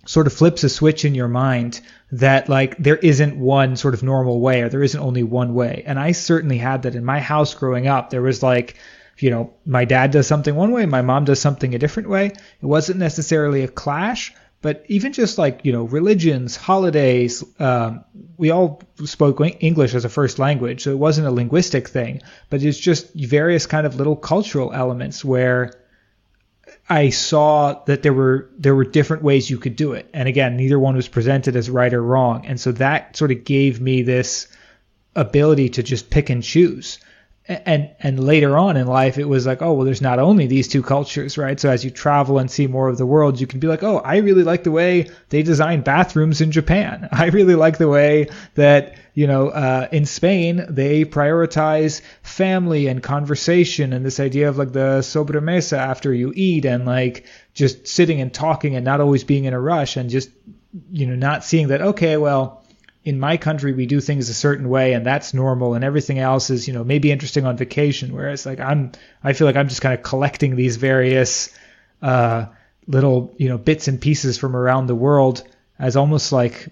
sort 0.05 0.27
of 0.27 0.33
flips 0.33 0.63
a 0.63 0.69
switch 0.69 1.03
in 1.03 1.15
your 1.15 1.27
mind 1.27 1.81
that 2.11 2.47
like 2.47 2.77
there 2.77 2.97
isn't 2.97 3.37
one 3.37 3.75
sort 3.75 3.93
of 3.93 4.03
normal 4.03 4.39
way 4.39 4.61
or 4.61 4.69
there 4.69 4.83
isn't 4.83 5.01
only 5.01 5.23
one 5.23 5.53
way. 5.53 5.83
And 5.85 5.99
I 5.99 6.11
certainly 6.11 6.57
had 6.57 6.83
that 6.83 6.95
in 6.95 7.03
my 7.03 7.19
house 7.19 7.53
growing 7.53 7.87
up. 7.87 8.09
There 8.09 8.21
was 8.21 8.41
like, 8.43 8.75
you 9.17 9.29
know, 9.29 9.53
my 9.65 9.83
dad 9.83 10.11
does 10.11 10.27
something 10.27 10.55
one 10.55 10.71
way, 10.71 10.85
my 10.85 11.01
mom 11.01 11.25
does 11.25 11.41
something 11.41 11.73
a 11.73 11.79
different 11.79 12.09
way. 12.09 12.27
It 12.27 12.65
wasn't 12.65 12.99
necessarily 12.99 13.63
a 13.63 13.67
clash, 13.67 14.33
but 14.61 14.83
even 14.87 15.13
just 15.13 15.37
like 15.37 15.61
you 15.63 15.71
know 15.71 15.83
religions 15.83 16.55
holidays 16.55 17.43
um, 17.59 18.03
we 18.37 18.49
all 18.49 18.81
spoke 19.05 19.39
english 19.59 19.93
as 19.93 20.03
a 20.05 20.09
first 20.09 20.39
language 20.39 20.83
so 20.83 20.91
it 20.91 20.97
wasn't 20.97 21.27
a 21.27 21.31
linguistic 21.31 21.87
thing 21.87 22.21
but 22.49 22.63
it's 22.63 22.79
just 22.79 23.13
various 23.13 23.67
kind 23.67 23.85
of 23.85 23.95
little 23.95 24.15
cultural 24.15 24.73
elements 24.73 25.23
where 25.23 25.73
I 26.89 27.09
saw 27.09 27.83
that 27.85 28.01
there 28.01 28.13
were 28.13 28.49
there 28.57 28.75
were 28.75 28.85
different 28.85 29.23
ways 29.23 29.49
you 29.49 29.57
could 29.57 29.75
do 29.75 29.91
it, 29.93 30.09
and 30.13 30.27
again, 30.29 30.55
neither 30.55 30.79
one 30.79 30.95
was 30.95 31.07
presented 31.07 31.55
as 31.55 31.69
right 31.69 31.93
or 31.93 32.01
wrong, 32.01 32.45
and 32.45 32.59
so 32.59 32.71
that 32.73 33.17
sort 33.17 33.31
of 33.31 33.43
gave 33.43 33.81
me 33.81 34.01
this 34.03 34.47
ability 35.15 35.69
to 35.69 35.83
just 35.83 36.09
pick 36.09 36.29
and 36.29 36.43
choose 36.43 36.99
and 37.47 37.89
and 37.99 38.19
later 38.19 38.57
on 38.57 38.75
in 38.75 38.87
life 38.87 39.17
it 39.17 39.25
was 39.25 39.45
like 39.45 39.61
oh 39.61 39.73
well 39.73 39.85
there's 39.85 40.01
not 40.01 40.19
only 40.19 40.47
these 40.47 40.67
two 40.67 40.83
cultures 40.83 41.37
right? 41.37 41.59
So 41.59 41.69
as 41.69 41.83
you 41.85 41.91
travel 41.91 42.39
and 42.39 42.51
see 42.51 42.67
more 42.67 42.89
of 42.89 42.97
the 42.97 43.05
world 43.05 43.39
you 43.39 43.47
can 43.47 43.59
be 43.59 43.67
like 43.67 43.83
oh 43.83 43.99
i 43.99 44.17
really 44.17 44.43
like 44.43 44.63
the 44.63 44.71
way 44.71 45.09
they 45.29 45.43
design 45.43 45.81
bathrooms 45.81 46.41
in 46.41 46.51
japan. 46.51 47.07
I 47.11 47.27
really 47.27 47.55
like 47.55 47.77
the 47.77 47.87
way 47.87 48.29
that 48.55 48.95
you 49.13 49.27
know 49.27 49.49
uh, 49.49 49.87
in 49.91 50.05
spain 50.05 50.65
they 50.69 51.05
prioritize 51.05 52.01
family 52.21 52.87
and 52.87 53.01
conversation 53.01 53.93
and 53.93 54.05
this 54.05 54.19
idea 54.19 54.49
of 54.49 54.57
like 54.57 54.73
the 54.73 54.99
sobremesa 54.99 55.77
after 55.77 56.13
you 56.13 56.33
eat 56.35 56.65
and 56.65 56.85
like 56.85 57.25
just 57.53 57.87
sitting 57.87 58.21
and 58.21 58.33
talking 58.33 58.75
and 58.75 58.85
not 58.85 59.01
always 59.01 59.23
being 59.23 59.45
in 59.45 59.53
a 59.53 59.59
rush 59.59 59.97
and 59.97 60.09
just 60.09 60.29
you 60.91 61.05
know 61.07 61.15
not 61.15 61.43
seeing 61.43 61.69
that 61.69 61.81
okay 61.81 62.17
well 62.17 62.63
in 63.07 63.21
my 63.21 63.37
country 63.37 63.71
we 63.71 63.85
do 63.85 64.01
things 64.01 64.27
a 64.27 64.33
certain 64.33 64.67
way 64.67 64.91
and 64.91 65.05
that's 65.05 65.33
normal 65.33 65.75
and 65.75 65.85
everything 65.85 66.19
else 66.19 66.49
is 66.49 66.67
you 66.67 66.73
know 66.73 66.83
maybe 66.83 67.09
interesting 67.09 67.45
on 67.45 67.55
vacation 67.55 68.13
whereas 68.13 68.45
like 68.45 68.59
i'm 68.59 68.91
i 69.23 69.31
feel 69.31 69.47
like 69.47 69.55
i'm 69.55 69.69
just 69.69 69.79
kind 69.79 69.95
of 69.97 70.03
collecting 70.03 70.57
these 70.57 70.75
various 70.75 71.57
uh, 72.01 72.45
little 72.85 73.33
you 73.37 73.47
know 73.47 73.57
bits 73.57 73.87
and 73.87 74.01
pieces 74.01 74.37
from 74.37 74.57
around 74.57 74.87
the 74.87 74.95
world 74.95 75.41
as 75.79 75.95
almost 75.95 76.33
like 76.33 76.67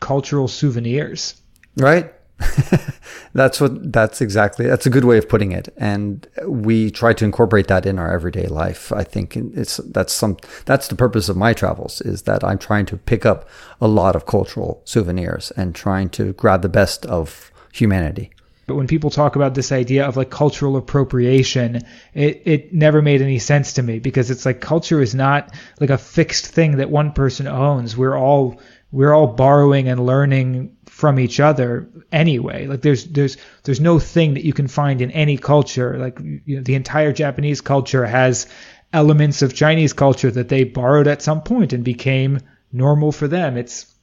cultural 0.00 0.48
souvenirs. 0.48 1.40
Right 1.76 2.15
that's 3.32 3.60
what 3.60 3.92
that's 3.92 4.20
exactly 4.20 4.66
that's 4.66 4.84
a 4.84 4.90
good 4.90 5.04
way 5.04 5.16
of 5.16 5.28
putting 5.28 5.52
it. 5.52 5.72
And 5.76 6.26
we 6.46 6.90
try 6.90 7.12
to 7.14 7.24
incorporate 7.24 7.68
that 7.68 7.86
in 7.86 7.98
our 7.98 8.12
everyday 8.12 8.46
life. 8.46 8.92
I 8.92 9.04
think 9.04 9.36
it's 9.36 9.78
that's 9.78 10.12
some 10.12 10.36
that's 10.66 10.88
the 10.88 10.96
purpose 10.96 11.28
of 11.28 11.36
my 11.36 11.52
travels 11.52 12.00
is 12.02 12.22
that 12.22 12.44
i'm 12.44 12.58
trying 12.58 12.86
to 12.86 12.96
pick 12.96 13.24
up 13.24 13.48
a 13.80 13.88
lot 13.88 14.14
of 14.16 14.26
cultural 14.26 14.82
souvenirs 14.84 15.50
and 15.56 15.74
trying 15.74 16.08
to 16.10 16.32
grab 16.34 16.62
the 16.62 16.68
best 16.68 17.06
of 17.06 17.50
humanity. 17.72 18.30
But 18.66 18.74
when 18.74 18.88
people 18.88 19.10
talk 19.10 19.36
about 19.36 19.54
this 19.54 19.70
idea 19.70 20.06
of 20.06 20.16
like 20.16 20.30
cultural 20.30 20.76
appropriation, 20.76 21.82
it, 22.14 22.42
it 22.44 22.74
never 22.74 23.00
made 23.00 23.22
any 23.22 23.38
sense 23.38 23.74
to 23.74 23.82
me 23.82 24.00
because 24.00 24.30
it's 24.30 24.44
like 24.44 24.60
culture 24.60 25.00
is 25.00 25.14
not 25.14 25.54
like 25.78 25.90
a 25.90 25.98
fixed 25.98 26.46
thing 26.46 26.78
that 26.78 26.90
one 26.90 27.12
person 27.12 27.46
owns. 27.46 27.96
We're 27.96 28.16
all 28.16 28.60
we're 28.90 29.14
all 29.14 29.28
borrowing 29.28 29.88
and 29.88 30.04
learning 30.04 30.75
from 30.96 31.20
each 31.20 31.40
other 31.40 31.86
anyway. 32.10 32.66
Like 32.66 32.80
there's 32.80 33.04
there's 33.04 33.36
there's 33.64 33.82
no 33.82 33.98
thing 33.98 34.32
that 34.32 34.46
you 34.46 34.54
can 34.54 34.66
find 34.66 35.02
in 35.02 35.10
any 35.10 35.36
culture. 35.36 35.98
Like 35.98 36.18
you 36.46 36.56
know, 36.56 36.62
the 36.62 36.74
entire 36.74 37.12
Japanese 37.12 37.60
culture 37.60 38.06
has 38.06 38.46
elements 38.94 39.42
of 39.42 39.52
Chinese 39.52 39.92
culture 39.92 40.30
that 40.30 40.48
they 40.48 40.64
borrowed 40.64 41.06
at 41.06 41.20
some 41.20 41.42
point 41.42 41.74
and 41.74 41.84
became 41.84 42.40
normal 42.72 43.12
for 43.12 43.28
them. 43.28 43.58
It's 43.58 43.94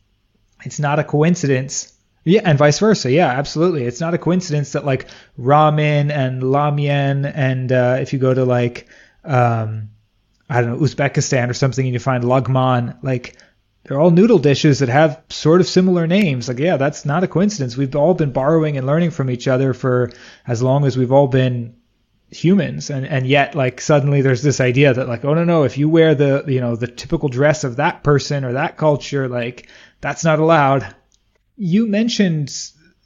it's 0.65 0.79
not 0.79 0.99
a 0.99 1.03
coincidence. 1.03 1.91
Yeah, 2.25 2.41
and 2.45 2.59
vice 2.59 2.77
versa. 2.77 3.11
Yeah, 3.11 3.25
absolutely. 3.27 3.85
It's 3.85 3.99
not 3.99 4.13
a 4.13 4.19
coincidence 4.19 4.73
that 4.73 4.85
like 4.85 5.07
ramen 5.39 6.11
and 6.11 6.43
lamien 6.43 7.25
and 7.33 7.71
uh, 7.71 7.97
if 8.01 8.13
you 8.13 8.19
go 8.19 8.35
to 8.35 8.45
like 8.45 8.87
um, 9.23 9.89
I 10.47 10.61
don't 10.61 10.73
know 10.73 10.85
Uzbekistan 10.85 11.49
or 11.49 11.55
something 11.55 11.87
and 11.87 11.93
you 11.93 11.99
find 11.99 12.23
lagman, 12.23 12.99
like 13.01 13.35
they're 13.83 13.99
all 13.99 14.11
noodle 14.11 14.39
dishes 14.39 14.79
that 14.79 14.89
have 14.89 15.21
sort 15.29 15.59
of 15.59 15.67
similar 15.67 16.07
names. 16.07 16.47
Like, 16.47 16.59
yeah, 16.59 16.77
that's 16.77 17.05
not 17.05 17.23
a 17.23 17.27
coincidence. 17.27 17.75
We've 17.75 17.95
all 17.95 18.13
been 18.13 18.31
borrowing 18.31 18.77
and 18.77 18.87
learning 18.87 19.11
from 19.11 19.29
each 19.29 19.47
other 19.47 19.73
for 19.73 20.11
as 20.47 20.63
long 20.63 20.85
as 20.85 20.97
we've 20.97 21.11
all 21.11 21.27
been 21.27 21.75
humans 22.33 22.89
and 22.89 23.05
and 23.05 23.27
yet 23.27 23.53
like 23.53 23.79
suddenly 23.79 24.21
there's 24.21 24.41
this 24.41 24.59
idea 24.59 24.93
that 24.93 25.07
like 25.07 25.23
oh 25.23 25.35
no 25.35 25.43
no 25.43 25.63
if 25.63 25.77
you 25.77 25.87
wear 25.87 26.15
the 26.15 26.43
you 26.47 26.59
know 26.59 26.75
the 26.75 26.87
typical 26.87 27.29
dress 27.29 27.63
of 27.63 27.75
that 27.75 28.03
person 28.03 28.43
or 28.43 28.53
that 28.53 28.75
culture 28.75 29.27
like 29.27 29.67
that's 30.01 30.23
not 30.23 30.39
allowed 30.39 30.95
you 31.57 31.85
mentioned 31.85 32.51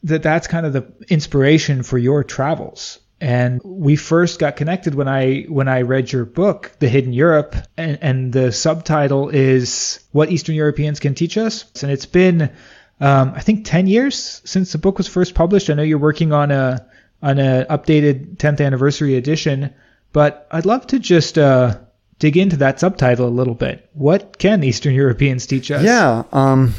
that 0.04 0.24
that's 0.24 0.48
kind 0.48 0.66
of 0.66 0.74
the 0.74 0.90
inspiration 1.10 1.84
for 1.84 1.98
your 1.98 2.24
travels 2.24 3.00
and 3.20 3.62
we 3.64 3.96
first 3.96 4.40
got 4.40 4.56
connected 4.56 4.94
when 4.94 5.08
I 5.08 5.44
when 5.44 5.68
I 5.68 5.82
read 5.82 6.12
your 6.12 6.26
book, 6.26 6.72
The 6.80 6.88
Hidden 6.88 7.14
Europe, 7.14 7.56
and, 7.76 7.98
and 8.02 8.34
the 8.34 8.52
subtitle 8.52 9.30
is 9.30 10.00
"What 10.12 10.32
Eastern 10.32 10.56
Europeans 10.56 11.00
Can 11.00 11.16
Teach 11.16 11.38
Us." 11.38 11.66
And 11.82 11.92
it's 11.92 12.06
been, 12.06 12.52
um, 13.00 13.34
I 13.36 13.42
think, 13.42 13.66
ten 13.66 13.88
years 13.88 14.42
since 14.46 14.72
the 14.72 14.78
book 14.78 14.98
was 14.98 15.08
first 15.08 15.34
published. 15.34 15.70
I 15.70 15.74
know 15.74 15.84
you're 15.84 15.98
working 15.98 16.32
on 16.32 16.52
a 16.52 16.86
on 17.22 17.40
an 17.40 17.66
updated 17.66 18.38
10th 18.38 18.64
anniversary 18.64 19.16
edition, 19.16 19.74
but 20.14 20.48
I'd 20.52 20.68
love 20.68 20.86
to 20.88 21.00
just 21.00 21.40
uh, 21.40 21.80
dig 22.20 22.38
into 22.38 22.58
that 22.58 22.80
subtitle 22.80 23.28
a 23.28 23.30
little 23.30 23.56
bit. 23.56 23.90
What 23.94 24.38
can 24.38 24.64
Eastern 24.64 24.94
Europeans 24.94 25.48
teach 25.48 25.72
us? 25.72 25.84
Yeah. 25.84 26.24
Um, 26.32 26.76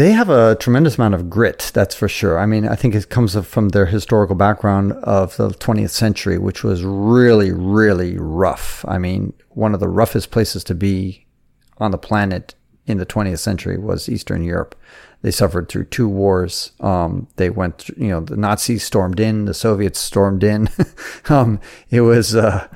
they 0.00 0.12
have 0.12 0.30
a 0.30 0.56
tremendous 0.56 0.96
amount 0.96 1.12
of 1.12 1.28
grit, 1.28 1.70
that's 1.74 1.94
for 1.94 2.08
sure. 2.08 2.38
I 2.38 2.46
mean, 2.46 2.66
I 2.66 2.74
think 2.74 2.94
it 2.94 3.10
comes 3.10 3.36
from 3.46 3.68
their 3.68 3.84
historical 3.84 4.34
background 4.34 4.92
of 4.92 5.36
the 5.36 5.50
20th 5.50 5.90
century, 5.90 6.38
which 6.38 6.64
was 6.64 6.82
really, 6.82 7.52
really 7.52 8.16
rough. 8.16 8.82
I 8.88 8.96
mean, 8.96 9.34
one 9.50 9.74
of 9.74 9.80
the 9.80 9.88
roughest 9.88 10.30
places 10.30 10.64
to 10.64 10.74
be 10.74 11.26
on 11.76 11.90
the 11.90 11.98
planet 11.98 12.54
in 12.86 12.96
the 12.96 13.04
20th 13.04 13.40
century 13.40 13.76
was 13.76 14.08
Eastern 14.08 14.42
Europe. 14.42 14.74
They 15.20 15.30
suffered 15.30 15.68
through 15.68 15.84
two 15.84 16.08
wars. 16.08 16.72
Um, 16.80 17.28
they 17.36 17.50
went, 17.50 17.90
you 17.90 18.08
know, 18.08 18.20
the 18.20 18.38
Nazis 18.38 18.82
stormed 18.82 19.20
in, 19.20 19.44
the 19.44 19.52
Soviets 19.52 19.98
stormed 19.98 20.42
in. 20.42 20.70
um, 21.28 21.60
it 21.90 22.00
was, 22.00 22.34
uh, 22.34 22.68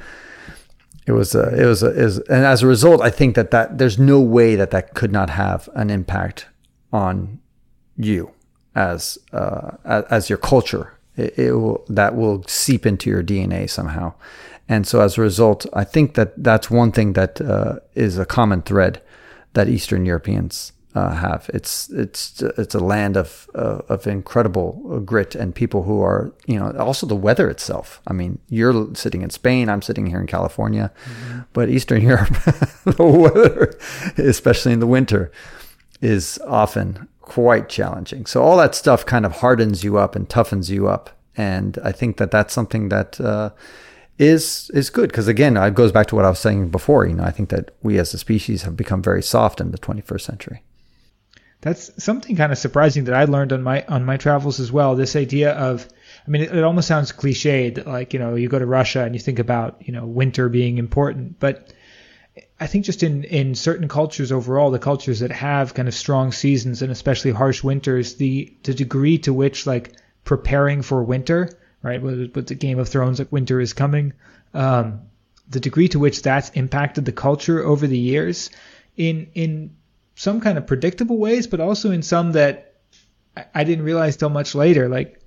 it 1.06 1.12
was, 1.12 1.34
uh, 1.34 1.54
it 1.56 1.64
was, 1.64 1.82
uh, 1.82 1.90
is, 1.92 2.18
and 2.18 2.44
as 2.44 2.62
a 2.62 2.66
result, 2.66 3.00
I 3.00 3.08
think 3.08 3.34
that 3.34 3.50
that 3.50 3.78
there's 3.78 3.98
no 3.98 4.20
way 4.20 4.56
that 4.56 4.72
that 4.72 4.92
could 4.92 5.10
not 5.10 5.30
have 5.30 5.70
an 5.74 5.88
impact 5.88 6.48
on 6.94 7.40
you 7.96 8.30
as 8.74 9.18
uh, 9.32 9.72
as 9.84 10.30
your 10.30 10.38
culture. 10.38 10.92
It, 11.16 11.38
it, 11.38 11.52
will 11.52 11.84
that 11.88 12.16
will 12.16 12.42
seep 12.44 12.86
into 12.86 13.10
your 13.10 13.22
DNA 13.22 13.68
somehow, 13.68 14.14
and 14.68 14.86
so 14.86 15.00
as 15.00 15.18
a 15.18 15.20
result, 15.20 15.66
I 15.72 15.84
think 15.84 16.14
that 16.14 16.42
that's 16.42 16.70
one 16.70 16.92
thing 16.92 17.12
that 17.12 17.40
uh, 17.40 17.80
is 17.94 18.18
a 18.18 18.24
common 18.24 18.62
thread 18.62 19.02
that 19.52 19.68
Eastern 19.68 20.06
Europeans 20.06 20.72
uh, 20.94 21.14
have. 21.14 21.50
It's 21.52 21.88
it's 21.90 22.42
it's 22.42 22.74
a 22.74 22.80
land 22.80 23.16
of 23.16 23.48
uh, 23.54 23.80
of 23.88 24.06
incredible 24.06 25.00
grit 25.04 25.34
and 25.34 25.54
people 25.54 25.82
who 25.82 26.00
are 26.00 26.32
you 26.46 26.58
know 26.58 26.70
also 26.78 27.06
the 27.06 27.16
weather 27.16 27.50
itself. 27.50 28.00
I 28.06 28.12
mean, 28.12 28.38
you're 28.48 28.94
sitting 28.94 29.22
in 29.22 29.30
Spain, 29.30 29.68
I'm 29.68 29.82
sitting 29.82 30.06
here 30.06 30.20
in 30.20 30.26
California, 30.26 30.92
mm-hmm. 31.04 31.40
but 31.52 31.68
Eastern 31.68 32.02
Europe, 32.12 32.34
the 32.84 33.04
weather, 33.04 33.78
especially 34.16 34.72
in 34.72 34.80
the 34.80 34.86
winter, 34.86 35.30
is 36.04 36.38
often 36.46 37.08
quite 37.20 37.68
challenging. 37.68 38.26
So 38.26 38.42
all 38.42 38.56
that 38.58 38.74
stuff 38.74 39.06
kind 39.06 39.24
of 39.24 39.32
hardens 39.32 39.82
you 39.82 39.96
up 39.96 40.14
and 40.14 40.28
toughens 40.28 40.68
you 40.68 40.88
up, 40.88 41.10
and 41.36 41.78
I 41.82 41.92
think 41.92 42.18
that 42.18 42.30
that's 42.30 42.52
something 42.52 42.90
that 42.90 43.20
uh, 43.20 43.50
is 44.18 44.70
is 44.74 44.90
good 44.90 45.10
because 45.10 45.28
again, 45.28 45.56
it 45.56 45.74
goes 45.74 45.92
back 45.92 46.06
to 46.08 46.16
what 46.16 46.24
I 46.24 46.30
was 46.30 46.38
saying 46.38 46.68
before. 46.68 47.06
You 47.06 47.14
know, 47.14 47.24
I 47.24 47.30
think 47.30 47.48
that 47.48 47.72
we 47.82 47.98
as 47.98 48.14
a 48.14 48.18
species 48.18 48.62
have 48.62 48.76
become 48.76 49.02
very 49.02 49.22
soft 49.22 49.60
in 49.60 49.70
the 49.70 49.78
21st 49.78 50.20
century. 50.20 50.62
That's 51.62 51.90
something 52.02 52.36
kind 52.36 52.52
of 52.52 52.58
surprising 52.58 53.04
that 53.04 53.14
I 53.14 53.24
learned 53.24 53.52
on 53.52 53.62
my 53.62 53.84
on 53.88 54.04
my 54.04 54.18
travels 54.18 54.60
as 54.60 54.70
well. 54.70 54.94
This 54.94 55.16
idea 55.16 55.52
of 55.52 55.88
I 56.26 56.30
mean, 56.30 56.42
it, 56.42 56.54
it 56.54 56.64
almost 56.64 56.88
sounds 56.88 57.12
cliched, 57.12 57.86
like 57.86 58.12
you 58.12 58.18
know, 58.18 58.34
you 58.34 58.48
go 58.48 58.58
to 58.58 58.66
Russia 58.66 59.02
and 59.04 59.14
you 59.14 59.20
think 59.20 59.38
about 59.38 59.80
you 59.80 59.92
know 59.92 60.04
winter 60.04 60.50
being 60.50 60.76
important, 60.76 61.40
but 61.40 61.72
I 62.58 62.66
think 62.66 62.84
just 62.84 63.02
in, 63.02 63.24
in 63.24 63.54
certain 63.54 63.88
cultures 63.88 64.32
overall, 64.32 64.70
the 64.70 64.78
cultures 64.78 65.20
that 65.20 65.30
have 65.30 65.74
kind 65.74 65.86
of 65.86 65.94
strong 65.94 66.32
seasons 66.32 66.82
and 66.82 66.90
especially 66.90 67.30
harsh 67.30 67.62
winters, 67.62 68.14
the 68.14 68.52
the 68.64 68.74
degree 68.74 69.18
to 69.18 69.32
which 69.32 69.66
like 69.66 69.92
preparing 70.24 70.82
for 70.82 71.02
winter, 71.04 71.50
right, 71.82 72.02
with, 72.02 72.34
with 72.34 72.48
the 72.48 72.54
Game 72.54 72.78
of 72.78 72.88
Thrones, 72.88 73.18
like 73.18 73.30
winter 73.30 73.60
is 73.60 73.72
coming, 73.72 74.14
um, 74.52 75.02
the 75.48 75.60
degree 75.60 75.88
to 75.88 75.98
which 75.98 76.22
that's 76.22 76.50
impacted 76.50 77.04
the 77.04 77.12
culture 77.12 77.62
over 77.62 77.86
the 77.86 77.98
years, 77.98 78.50
in 78.96 79.28
in 79.34 79.76
some 80.16 80.40
kind 80.40 80.58
of 80.58 80.66
predictable 80.66 81.18
ways, 81.18 81.46
but 81.46 81.60
also 81.60 81.90
in 81.90 82.02
some 82.02 82.32
that 82.32 82.74
I, 83.36 83.44
I 83.54 83.64
didn't 83.64 83.84
realize 83.84 84.16
till 84.16 84.28
much 84.28 84.54
later. 84.54 84.88
Like 84.88 85.20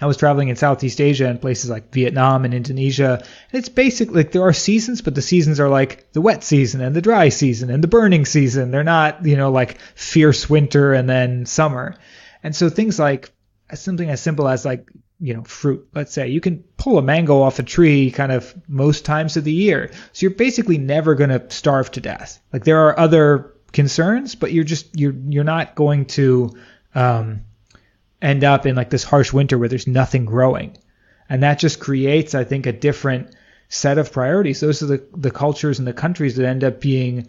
I 0.00 0.06
was 0.06 0.16
traveling 0.16 0.48
in 0.48 0.56
Southeast 0.56 1.00
Asia 1.00 1.28
and 1.28 1.40
places 1.40 1.70
like 1.70 1.92
Vietnam 1.92 2.44
and 2.44 2.52
Indonesia. 2.52 3.18
And 3.20 3.58
it's 3.58 3.68
basically 3.68 4.16
like 4.16 4.32
there 4.32 4.42
are 4.42 4.52
seasons, 4.52 5.02
but 5.02 5.14
the 5.14 5.22
seasons 5.22 5.60
are 5.60 5.68
like 5.68 6.12
the 6.12 6.20
wet 6.20 6.42
season 6.42 6.80
and 6.80 6.96
the 6.96 7.00
dry 7.00 7.28
season 7.28 7.70
and 7.70 7.82
the 7.82 7.88
burning 7.88 8.24
season. 8.24 8.70
They're 8.70 8.82
not, 8.82 9.24
you 9.24 9.36
know, 9.36 9.52
like 9.52 9.78
fierce 9.94 10.50
winter 10.50 10.92
and 10.94 11.08
then 11.08 11.46
summer. 11.46 11.96
And 12.42 12.56
so 12.56 12.68
things 12.68 12.98
like 12.98 13.32
something 13.72 14.10
as 14.10 14.20
simple 14.20 14.48
as 14.48 14.64
like, 14.64 14.88
you 15.20 15.32
know, 15.32 15.44
fruit, 15.44 15.86
let's 15.94 16.12
say, 16.12 16.28
you 16.28 16.40
can 16.40 16.64
pull 16.76 16.98
a 16.98 17.02
mango 17.02 17.40
off 17.40 17.60
a 17.60 17.62
tree 17.62 18.10
kind 18.10 18.32
of 18.32 18.52
most 18.66 19.04
times 19.04 19.36
of 19.36 19.44
the 19.44 19.52
year. 19.52 19.92
So 20.12 20.26
you're 20.26 20.34
basically 20.34 20.76
never 20.76 21.14
going 21.14 21.30
to 21.30 21.48
starve 21.50 21.92
to 21.92 22.00
death. 22.00 22.40
Like 22.52 22.64
there 22.64 22.88
are 22.88 22.98
other 22.98 23.54
concerns, 23.72 24.34
but 24.34 24.52
you're 24.52 24.64
just, 24.64 24.98
you're, 24.98 25.14
you're 25.28 25.44
not 25.44 25.76
going 25.76 26.06
to, 26.06 26.50
um, 26.96 27.44
end 28.20 28.44
up 28.44 28.66
in 28.66 28.74
like 28.74 28.90
this 28.90 29.04
harsh 29.04 29.32
winter 29.32 29.58
where 29.58 29.68
there's 29.68 29.86
nothing 29.86 30.24
growing. 30.24 30.76
And 31.28 31.42
that 31.42 31.58
just 31.58 31.80
creates, 31.80 32.34
I 32.34 32.44
think, 32.44 32.66
a 32.66 32.72
different 32.72 33.34
set 33.68 33.98
of 33.98 34.12
priorities. 34.12 34.60
Those 34.60 34.82
are 34.82 34.86
the, 34.86 35.06
the 35.16 35.30
cultures 35.30 35.78
and 35.78 35.88
the 35.88 35.92
countries 35.92 36.36
that 36.36 36.46
end 36.46 36.64
up 36.64 36.80
being 36.80 37.28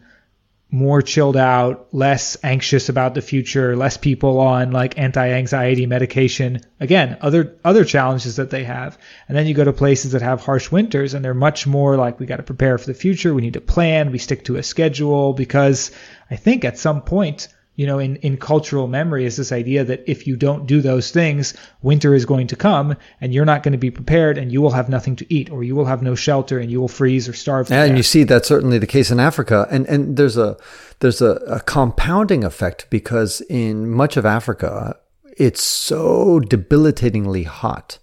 more 0.71 1.01
chilled 1.01 1.37
out, 1.37 1.87
less 1.93 2.37
anxious 2.43 2.89
about 2.89 3.13
the 3.13 3.21
future, 3.21 3.77
less 3.77 3.97
people 3.97 4.39
on 4.39 4.71
like 4.71 4.97
anti-anxiety 4.97 5.85
medication. 5.85 6.59
Again, 6.79 7.17
other 7.21 7.55
other 7.63 7.85
challenges 7.85 8.37
that 8.37 8.49
they 8.49 8.63
have. 8.63 8.97
And 9.27 9.37
then 9.37 9.47
you 9.47 9.53
go 9.53 9.63
to 9.63 9.73
places 9.73 10.11
that 10.11 10.21
have 10.21 10.41
harsh 10.41 10.71
winters 10.71 11.13
and 11.13 11.23
they're 11.23 11.33
much 11.33 11.65
more 11.67 11.95
like 11.95 12.19
we 12.19 12.25
got 12.25 12.37
to 12.37 12.43
prepare 12.43 12.77
for 12.77 12.87
the 12.87 12.93
future, 12.93 13.33
we 13.33 13.41
need 13.41 13.53
to 13.53 13.61
plan, 13.61 14.11
we 14.11 14.17
stick 14.17 14.45
to 14.45 14.57
a 14.57 14.63
schedule 14.63 15.33
because 15.33 15.91
I 16.29 16.35
think 16.35 16.65
at 16.65 16.77
some 16.77 17.01
point 17.03 17.47
you 17.75 17.85
know, 17.85 17.99
in, 17.99 18.15
in 18.17 18.37
cultural 18.37 18.87
memory 18.87 19.25
is 19.25 19.35
this 19.35 19.51
idea 19.51 19.83
that 19.83 20.03
if 20.09 20.25
you 20.25 20.35
don't 20.37 20.65
do 20.65 20.81
those 20.81 21.11
things, 21.11 21.53
winter 21.81 22.15
is 22.15 22.25
going 22.25 22.47
to 22.47 22.55
come 22.55 22.95
and 23.19 23.33
you're 23.33 23.45
not 23.45 23.63
going 23.63 23.73
to 23.73 23.77
be 23.77 23.91
prepared 23.91 24.37
and 24.37 24.51
you 24.51 24.61
will 24.61 24.71
have 24.71 24.87
nothing 24.87 25.15
to 25.17 25.33
eat 25.33 25.49
or 25.49 25.63
you 25.63 25.75
will 25.75 25.85
have 25.85 26.01
no 26.01 26.15
shelter 26.15 26.57
and 26.57 26.71
you 26.71 26.79
will 26.79 26.87
freeze 26.87 27.27
or 27.27 27.33
starve. 27.33 27.69
and 27.71 27.97
you 27.97 28.03
see 28.03 28.23
that's 28.23 28.47
certainly 28.47 28.77
the 28.77 28.87
case 28.87 29.11
in 29.11 29.19
Africa. 29.19 29.67
And, 29.69 29.85
and 29.87 30.15
there's 30.15 30.37
a, 30.37 30.57
there's 30.99 31.21
a, 31.21 31.31
a 31.47 31.59
compounding 31.61 32.43
effect 32.43 32.87
because 32.89 33.41
in 33.41 33.89
much 33.89 34.15
of 34.15 34.25
Africa, 34.25 34.97
it's 35.37 35.63
so 35.63 36.39
debilitatingly 36.39 37.43
hot 37.43 37.99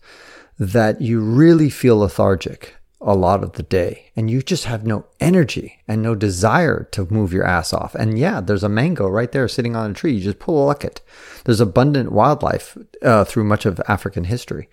that 0.59 1.01
you 1.01 1.21
really 1.21 1.71
feel 1.71 1.99
lethargic 1.99 2.77
a 3.05 3.15
lot 3.15 3.43
of 3.43 3.53
the 3.53 3.63
day 3.63 4.11
and 4.17 4.31
you 4.31 4.43
just 4.43 4.65
have 4.65 4.87
no 4.87 5.05
energy 5.21 5.81
and 5.89 6.03
no 6.03 6.15
desire 6.15 6.89
to 6.93 7.07
move 7.11 7.33
your 7.33 7.45
ass 7.45 7.73
off. 7.73 7.95
And 7.97 8.19
yeah, 8.19 8.41
there's 8.41 8.63
a 8.63 8.69
mango 8.69 9.09
right 9.09 9.31
there 9.33 9.49
sitting 9.49 9.75
on 9.75 9.91
a 9.91 9.95
tree. 9.95 10.15
You 10.15 10.23
just 10.23 10.39
pull 10.39 10.71
a 10.71 10.77
it. 10.81 11.01
There's 11.45 11.61
abundant 11.61 12.13
wildlife 12.13 12.79
uh, 13.03 13.25
through 13.25 13.45
much 13.45 13.67
of 13.67 13.81
African 13.89 14.25
history. 14.25 14.69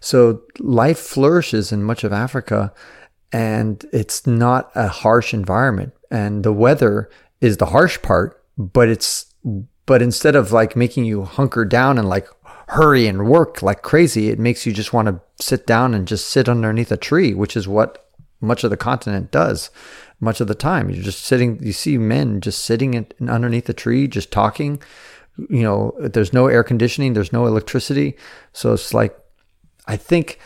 So 0.00 0.42
life 0.58 0.98
flourishes 0.98 1.72
in 1.72 1.82
much 1.82 2.04
of 2.04 2.12
Africa 2.12 2.72
and 3.32 3.84
it's 3.92 4.26
not 4.26 4.70
a 4.74 4.88
harsh 4.88 5.34
environment. 5.34 5.92
And 6.10 6.44
the 6.44 6.52
weather 6.52 7.10
is 7.40 7.58
the 7.58 7.66
harsh 7.66 8.00
part, 8.00 8.42
but 8.56 8.88
it's, 8.88 9.26
but 9.84 10.02
instead 10.02 10.34
of 10.34 10.52
like 10.52 10.76
making 10.76 11.04
you 11.04 11.24
hunker 11.24 11.64
down 11.64 11.98
and 11.98 12.08
like 12.08 12.28
hurry 12.68 13.06
and 13.06 13.28
work 13.28 13.62
like 13.62 13.82
crazy, 13.82 14.28
it 14.28 14.38
makes 14.38 14.66
you 14.66 14.72
just 14.72 14.92
want 14.92 15.08
to 15.08 15.20
sit 15.44 15.66
down 15.66 15.94
and 15.94 16.08
just 16.08 16.28
sit 16.28 16.48
underneath 16.48 16.90
a 16.90 16.96
tree, 16.96 17.32
which 17.34 17.56
is 17.56 17.68
what 17.68 18.08
much 18.40 18.64
of 18.64 18.70
the 18.70 18.76
continent 18.76 19.30
does. 19.30 19.70
Much 20.18 20.40
of 20.40 20.48
the 20.48 20.54
time, 20.54 20.88
you're 20.88 21.02
just 21.02 21.24
sitting. 21.24 21.62
You 21.62 21.72
see 21.72 21.98
men 21.98 22.40
just 22.40 22.64
sitting 22.64 22.94
in, 22.94 23.06
underneath 23.28 23.68
a 23.68 23.74
tree, 23.74 24.08
just 24.08 24.32
talking. 24.32 24.82
You 25.50 25.62
know, 25.62 25.94
there's 25.98 26.32
no 26.32 26.46
air 26.46 26.64
conditioning, 26.64 27.12
there's 27.12 27.32
no 27.32 27.46
electricity, 27.46 28.16
so 28.54 28.72
it's 28.72 28.94
like, 28.94 29.18
I 29.86 29.98
think, 29.98 30.40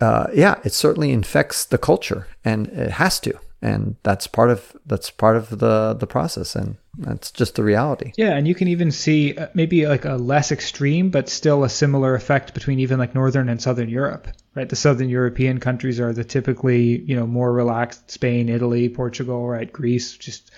uh, 0.00 0.26
yeah, 0.34 0.56
it 0.64 0.72
certainly 0.72 1.12
infects 1.12 1.64
the 1.64 1.78
culture, 1.78 2.26
and 2.44 2.66
it 2.66 2.90
has 2.90 3.20
to 3.20 3.38
and 3.62 3.96
that's 4.02 4.26
part 4.26 4.50
of 4.50 4.76
that's 4.86 5.10
part 5.10 5.36
of 5.36 5.48
the 5.50 5.94
the 5.94 6.06
process. 6.06 6.56
And 6.56 6.76
that's 6.98 7.30
just 7.30 7.54
the 7.54 7.62
reality. 7.62 8.12
Yeah 8.18 8.36
and 8.36 8.46
you 8.46 8.54
can 8.54 8.68
even 8.68 8.90
see 8.90 9.36
uh, 9.36 9.46
maybe 9.54 9.86
like 9.86 10.04
a 10.04 10.16
less 10.16 10.52
extreme 10.52 11.10
but 11.10 11.28
still 11.28 11.64
a 11.64 11.68
similar 11.68 12.14
effect 12.14 12.52
between 12.52 12.80
even 12.80 12.98
like 12.98 13.14
northern 13.14 13.48
and 13.48 13.62
southern 13.62 13.88
europe 13.88 14.28
right? 14.54 14.68
The 14.68 14.76
southern 14.76 15.08
european 15.08 15.58
countries 15.58 16.00
are 16.00 16.12
the 16.12 16.24
typically 16.24 17.00
you 17.00 17.16
know 17.16 17.26
more 17.26 17.52
relaxed. 17.52 18.10
Spain 18.10 18.48
italy 18.48 18.88
portugal 18.88 19.48
right? 19.48 19.72
Greece 19.72 20.16
just 20.16 20.50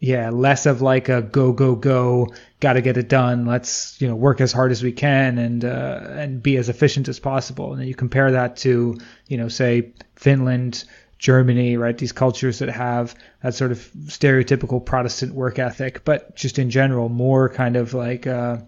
yeah 0.00 0.30
less 0.30 0.66
of 0.66 0.80
like 0.80 1.08
a 1.08 1.22
go 1.22 1.52
go 1.52 1.74
go 1.74 2.28
got 2.60 2.74
to 2.74 2.80
get 2.80 2.96
it 2.96 3.08
done. 3.08 3.44
Let's 3.44 4.00
you 4.00 4.08
know 4.08 4.14
work 4.14 4.40
as 4.40 4.52
hard 4.52 4.72
as 4.72 4.82
we 4.82 4.92
can 4.92 5.38
and 5.38 5.64
uh, 5.64 6.00
and 6.08 6.42
be 6.42 6.56
as 6.56 6.68
efficient 6.70 7.08
as 7.08 7.18
possible. 7.18 7.72
And 7.72 7.80
then 7.80 7.88
you 7.88 7.94
compare 7.94 8.32
that 8.32 8.56
to 8.58 8.96
you 9.28 9.36
know 9.36 9.48
say 9.48 9.92
finland 10.16 10.84
Germany, 11.18 11.76
right? 11.76 11.96
These 11.96 12.12
cultures 12.12 12.58
that 12.58 12.68
have 12.68 13.14
that 13.42 13.54
sort 13.54 13.72
of 13.72 13.78
stereotypical 14.06 14.84
Protestant 14.84 15.34
work 15.34 15.58
ethic, 15.58 16.04
but 16.04 16.34
just 16.36 16.58
in 16.58 16.70
general, 16.70 17.08
more 17.08 17.48
kind 17.48 17.76
of 17.76 17.94
like, 17.94 18.26
uh, 18.26 18.58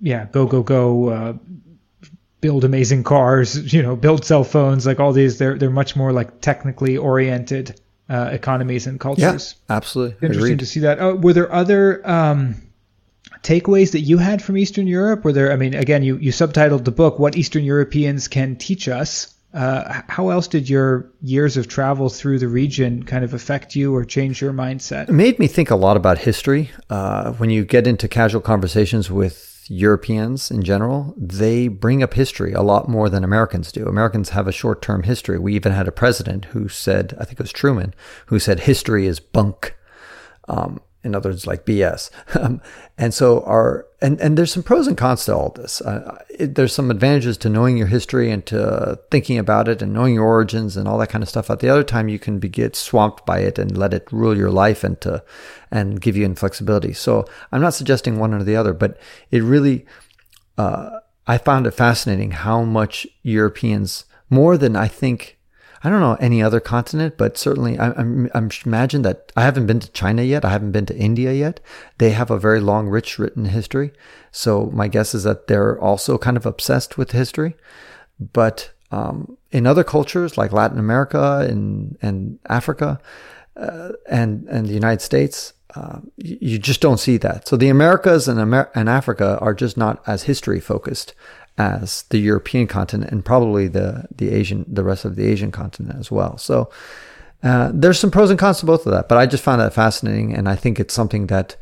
yeah, 0.00 0.26
go, 0.30 0.46
go, 0.46 0.62
go, 0.62 1.08
uh, 1.08 1.32
build 2.40 2.64
amazing 2.64 3.02
cars, 3.02 3.72
you 3.72 3.82
know, 3.82 3.96
build 3.96 4.24
cell 4.24 4.44
phones, 4.44 4.86
like 4.86 5.00
all 5.00 5.12
these, 5.12 5.38
they're, 5.38 5.56
they're 5.56 5.70
much 5.70 5.96
more 5.96 6.12
like 6.12 6.40
technically 6.40 6.96
oriented 6.96 7.80
uh, 8.08 8.28
economies 8.32 8.86
and 8.86 9.00
cultures. 9.00 9.54
Yeah, 9.68 9.76
absolutely. 9.76 10.16
Interesting 10.16 10.44
Agreed. 10.44 10.58
to 10.60 10.66
see 10.66 10.80
that. 10.80 11.00
Oh, 11.00 11.14
were 11.14 11.32
there 11.32 11.52
other 11.52 12.06
um, 12.08 12.56
takeaways 13.42 13.92
that 13.92 14.00
you 14.00 14.18
had 14.18 14.42
from 14.42 14.56
Eastern 14.56 14.86
Europe? 14.86 15.24
Were 15.24 15.32
there, 15.32 15.52
I 15.52 15.56
mean, 15.56 15.74
again, 15.74 16.02
you, 16.02 16.16
you 16.16 16.32
subtitled 16.32 16.84
the 16.84 16.90
book, 16.90 17.18
What 17.18 17.36
Eastern 17.36 17.64
Europeans 17.64 18.28
Can 18.28 18.56
Teach 18.56 18.88
Us. 18.88 19.33
Uh, 19.54 20.02
how 20.08 20.30
else 20.30 20.48
did 20.48 20.68
your 20.68 21.12
years 21.22 21.56
of 21.56 21.68
travel 21.68 22.08
through 22.08 22.40
the 22.40 22.48
region 22.48 23.04
kind 23.04 23.24
of 23.24 23.32
affect 23.32 23.76
you 23.76 23.94
or 23.94 24.04
change 24.04 24.42
your 24.42 24.52
mindset? 24.52 25.08
It 25.08 25.12
made 25.12 25.38
me 25.38 25.46
think 25.46 25.70
a 25.70 25.76
lot 25.76 25.96
about 25.96 26.18
history. 26.18 26.70
Uh, 26.90 27.32
when 27.34 27.50
you 27.50 27.64
get 27.64 27.86
into 27.86 28.08
casual 28.08 28.40
conversations 28.40 29.12
with 29.12 29.64
Europeans 29.68 30.50
in 30.50 30.64
general, 30.64 31.14
they 31.16 31.68
bring 31.68 32.02
up 32.02 32.14
history 32.14 32.52
a 32.52 32.62
lot 32.62 32.88
more 32.88 33.08
than 33.08 33.22
Americans 33.22 33.70
do. 33.70 33.86
Americans 33.86 34.30
have 34.30 34.48
a 34.48 34.52
short 34.52 34.82
term 34.82 35.04
history. 35.04 35.38
We 35.38 35.54
even 35.54 35.72
had 35.72 35.86
a 35.86 35.92
president 35.92 36.46
who 36.46 36.68
said, 36.68 37.16
I 37.20 37.24
think 37.24 37.38
it 37.38 37.44
was 37.44 37.52
Truman, 37.52 37.94
who 38.26 38.40
said 38.40 38.60
history 38.60 39.06
is 39.06 39.20
bunk. 39.20 39.76
Um, 40.48 40.80
in 41.04 41.14
other 41.14 41.30
words, 41.30 41.46
like 41.46 41.64
BS. 41.64 42.10
Um, 42.44 42.60
and 42.98 43.14
so 43.14 43.42
our 43.42 43.86
and 44.02 44.20
and 44.20 44.36
there's 44.36 44.52
some 44.52 44.62
pros 44.62 44.86
and 44.86 44.96
cons 44.96 45.24
to 45.24 45.34
all 45.34 45.50
this. 45.50 45.80
Uh, 45.80 46.18
it, 46.30 46.56
there's 46.56 46.74
some 46.74 46.90
advantages 46.90 47.36
to 47.38 47.48
knowing 47.48 47.76
your 47.76 47.86
history 47.86 48.30
and 48.30 48.44
to 48.46 48.98
thinking 49.10 49.38
about 49.38 49.68
it 49.68 49.80
and 49.80 49.92
knowing 49.92 50.14
your 50.14 50.24
origins 50.24 50.76
and 50.76 50.86
all 50.88 50.98
that 50.98 51.08
kind 51.08 51.22
of 51.22 51.28
stuff. 51.28 51.50
At 51.50 51.60
the 51.60 51.68
other 51.68 51.84
time, 51.84 52.08
you 52.08 52.18
can 52.18 52.38
be 52.38 52.48
get 52.48 52.76
swamped 52.76 53.24
by 53.24 53.38
it 53.38 53.58
and 53.58 53.78
let 53.78 53.94
it 53.94 54.12
rule 54.12 54.36
your 54.36 54.50
life 54.50 54.84
and 54.84 55.00
to 55.02 55.22
and 55.70 56.00
give 56.00 56.16
you 56.16 56.24
inflexibility. 56.24 56.92
So 56.92 57.24
I'm 57.52 57.60
not 57.60 57.74
suggesting 57.74 58.18
one 58.18 58.34
or 58.34 58.42
the 58.42 58.56
other, 58.56 58.74
but 58.74 58.98
it 59.30 59.42
really 59.42 59.86
uh, 60.58 60.90
I 61.26 61.38
found 61.38 61.66
it 61.66 61.72
fascinating 61.72 62.32
how 62.32 62.62
much 62.62 63.06
Europeans 63.22 64.04
more 64.28 64.58
than 64.58 64.76
I 64.76 64.88
think 64.88 65.38
I 65.84 65.90
don't 65.90 66.00
know 66.00 66.16
any 66.18 66.42
other 66.42 66.60
continent, 66.60 67.18
but 67.18 67.36
certainly 67.36 67.78
I, 67.78 67.90
I'm, 67.90 68.30
I'm 68.34 68.50
imagine 68.64 69.02
that 69.02 69.30
I 69.36 69.42
haven't 69.42 69.66
been 69.66 69.80
to 69.80 69.92
China 69.92 70.22
yet. 70.22 70.42
I 70.42 70.48
haven't 70.48 70.72
been 70.72 70.86
to 70.86 70.96
India 70.96 71.32
yet. 71.34 71.60
They 71.98 72.10
have 72.10 72.30
a 72.30 72.38
very 72.38 72.60
long, 72.60 72.88
rich 72.88 73.18
written 73.18 73.44
history. 73.44 73.92
So 74.32 74.70
my 74.72 74.88
guess 74.88 75.14
is 75.14 75.24
that 75.24 75.46
they're 75.46 75.78
also 75.78 76.16
kind 76.16 76.38
of 76.38 76.46
obsessed 76.46 76.96
with 76.96 77.12
history. 77.12 77.54
But 78.18 78.72
um, 78.90 79.36
in 79.52 79.66
other 79.66 79.84
cultures 79.84 80.38
like 80.38 80.52
Latin 80.52 80.78
America 80.78 81.46
and 81.48 81.98
and 82.00 82.38
Africa 82.48 82.98
uh, 83.56 83.90
and 84.08 84.48
and 84.48 84.66
the 84.66 84.72
United 84.72 85.02
States, 85.02 85.52
uh, 85.74 85.98
you, 86.16 86.38
you 86.40 86.58
just 86.58 86.80
don't 86.80 86.98
see 86.98 87.18
that. 87.18 87.46
So 87.46 87.56
the 87.56 87.68
Americas 87.68 88.26
and 88.26 88.40
Amer- 88.40 88.70
and 88.74 88.88
Africa 88.88 89.38
are 89.42 89.52
just 89.52 89.76
not 89.76 90.02
as 90.06 90.22
history 90.22 90.60
focused 90.60 91.12
as 91.56 92.02
the 92.10 92.18
European 92.18 92.66
continent 92.66 93.10
and 93.12 93.24
probably 93.24 93.68
the 93.68 94.06
the 94.14 94.30
Asian 94.30 94.64
the 94.68 94.84
rest 94.84 95.04
of 95.04 95.16
the 95.16 95.26
Asian 95.26 95.52
continent 95.52 95.98
as 95.98 96.10
well. 96.10 96.36
So 96.38 96.70
uh, 97.42 97.70
there's 97.74 98.00
some 98.00 98.10
pros 98.10 98.30
and 98.30 98.38
cons 98.38 98.60
to 98.60 98.66
both 98.66 98.86
of 98.86 98.92
that, 98.92 99.08
but 99.08 99.18
I 99.18 99.26
just 99.26 99.44
found 99.44 99.60
that 99.60 99.74
fascinating, 99.74 100.34
and 100.34 100.48
I 100.48 100.56
think 100.56 100.80
it's 100.80 100.94
something 100.94 101.26
that 101.26 101.56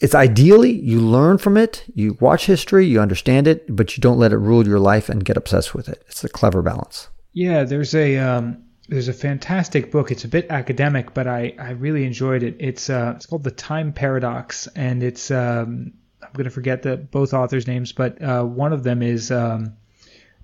it's 0.00 0.14
ideally 0.14 0.72
you 0.72 1.00
learn 1.00 1.38
from 1.38 1.56
it, 1.56 1.84
you 1.94 2.16
watch 2.20 2.46
history, 2.46 2.86
you 2.86 3.00
understand 3.00 3.46
it, 3.46 3.64
but 3.74 3.96
you 3.96 4.00
don't 4.00 4.18
let 4.18 4.32
it 4.32 4.38
rule 4.38 4.66
your 4.66 4.78
life 4.78 5.08
and 5.08 5.24
get 5.24 5.36
obsessed 5.36 5.74
with 5.74 5.88
it. 5.88 6.02
It's 6.08 6.24
a 6.24 6.28
clever 6.28 6.62
balance. 6.62 7.08
Yeah, 7.32 7.64
there's 7.64 7.94
a 7.94 8.16
um, 8.16 8.64
there's 8.88 9.08
a 9.08 9.12
fantastic 9.12 9.90
book. 9.90 10.10
It's 10.10 10.24
a 10.24 10.28
bit 10.28 10.46
academic, 10.50 11.12
but 11.14 11.26
I, 11.26 11.54
I 11.58 11.70
really 11.70 12.04
enjoyed 12.04 12.42
it. 12.42 12.56
It's 12.58 12.88
uh, 12.88 13.14
it's 13.16 13.26
called 13.26 13.44
The 13.44 13.50
Time 13.50 13.92
Paradox, 13.92 14.66
and 14.68 15.02
it's 15.02 15.30
um, 15.30 15.92
going 16.36 16.44
to 16.44 16.50
forget 16.50 16.82
the 16.82 16.96
both 16.96 17.34
authors' 17.34 17.66
names, 17.66 17.92
but 17.92 18.22
uh, 18.22 18.44
one 18.44 18.72
of 18.72 18.82
them 18.82 19.02
is 19.02 19.30
um, 19.30 19.74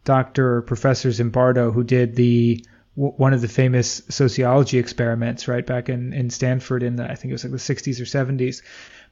Dr. 0.05 0.63
Professor 0.63 1.11
Zimbardo, 1.11 1.73
who 1.73 1.85
did 1.85 2.17
the 2.17 2.65
w- 2.97 3.15
one 3.17 3.33
of 3.33 3.41
the 3.41 3.49
famous 3.49 4.03
sociology 4.09 4.79
experiments 4.79 5.49
right 5.49 5.67
back 5.67 5.89
in, 5.89 6.13
in 6.13 6.31
Stanford 6.31 6.83
in 6.83 6.97
the 6.97 7.05
I 7.05 7.15
think 7.15 7.31
it 7.31 7.35
was 7.35 7.45
like 7.45 7.53
the 7.53 7.59
60s 7.59 8.01
or 8.01 8.05
70s. 8.05 8.63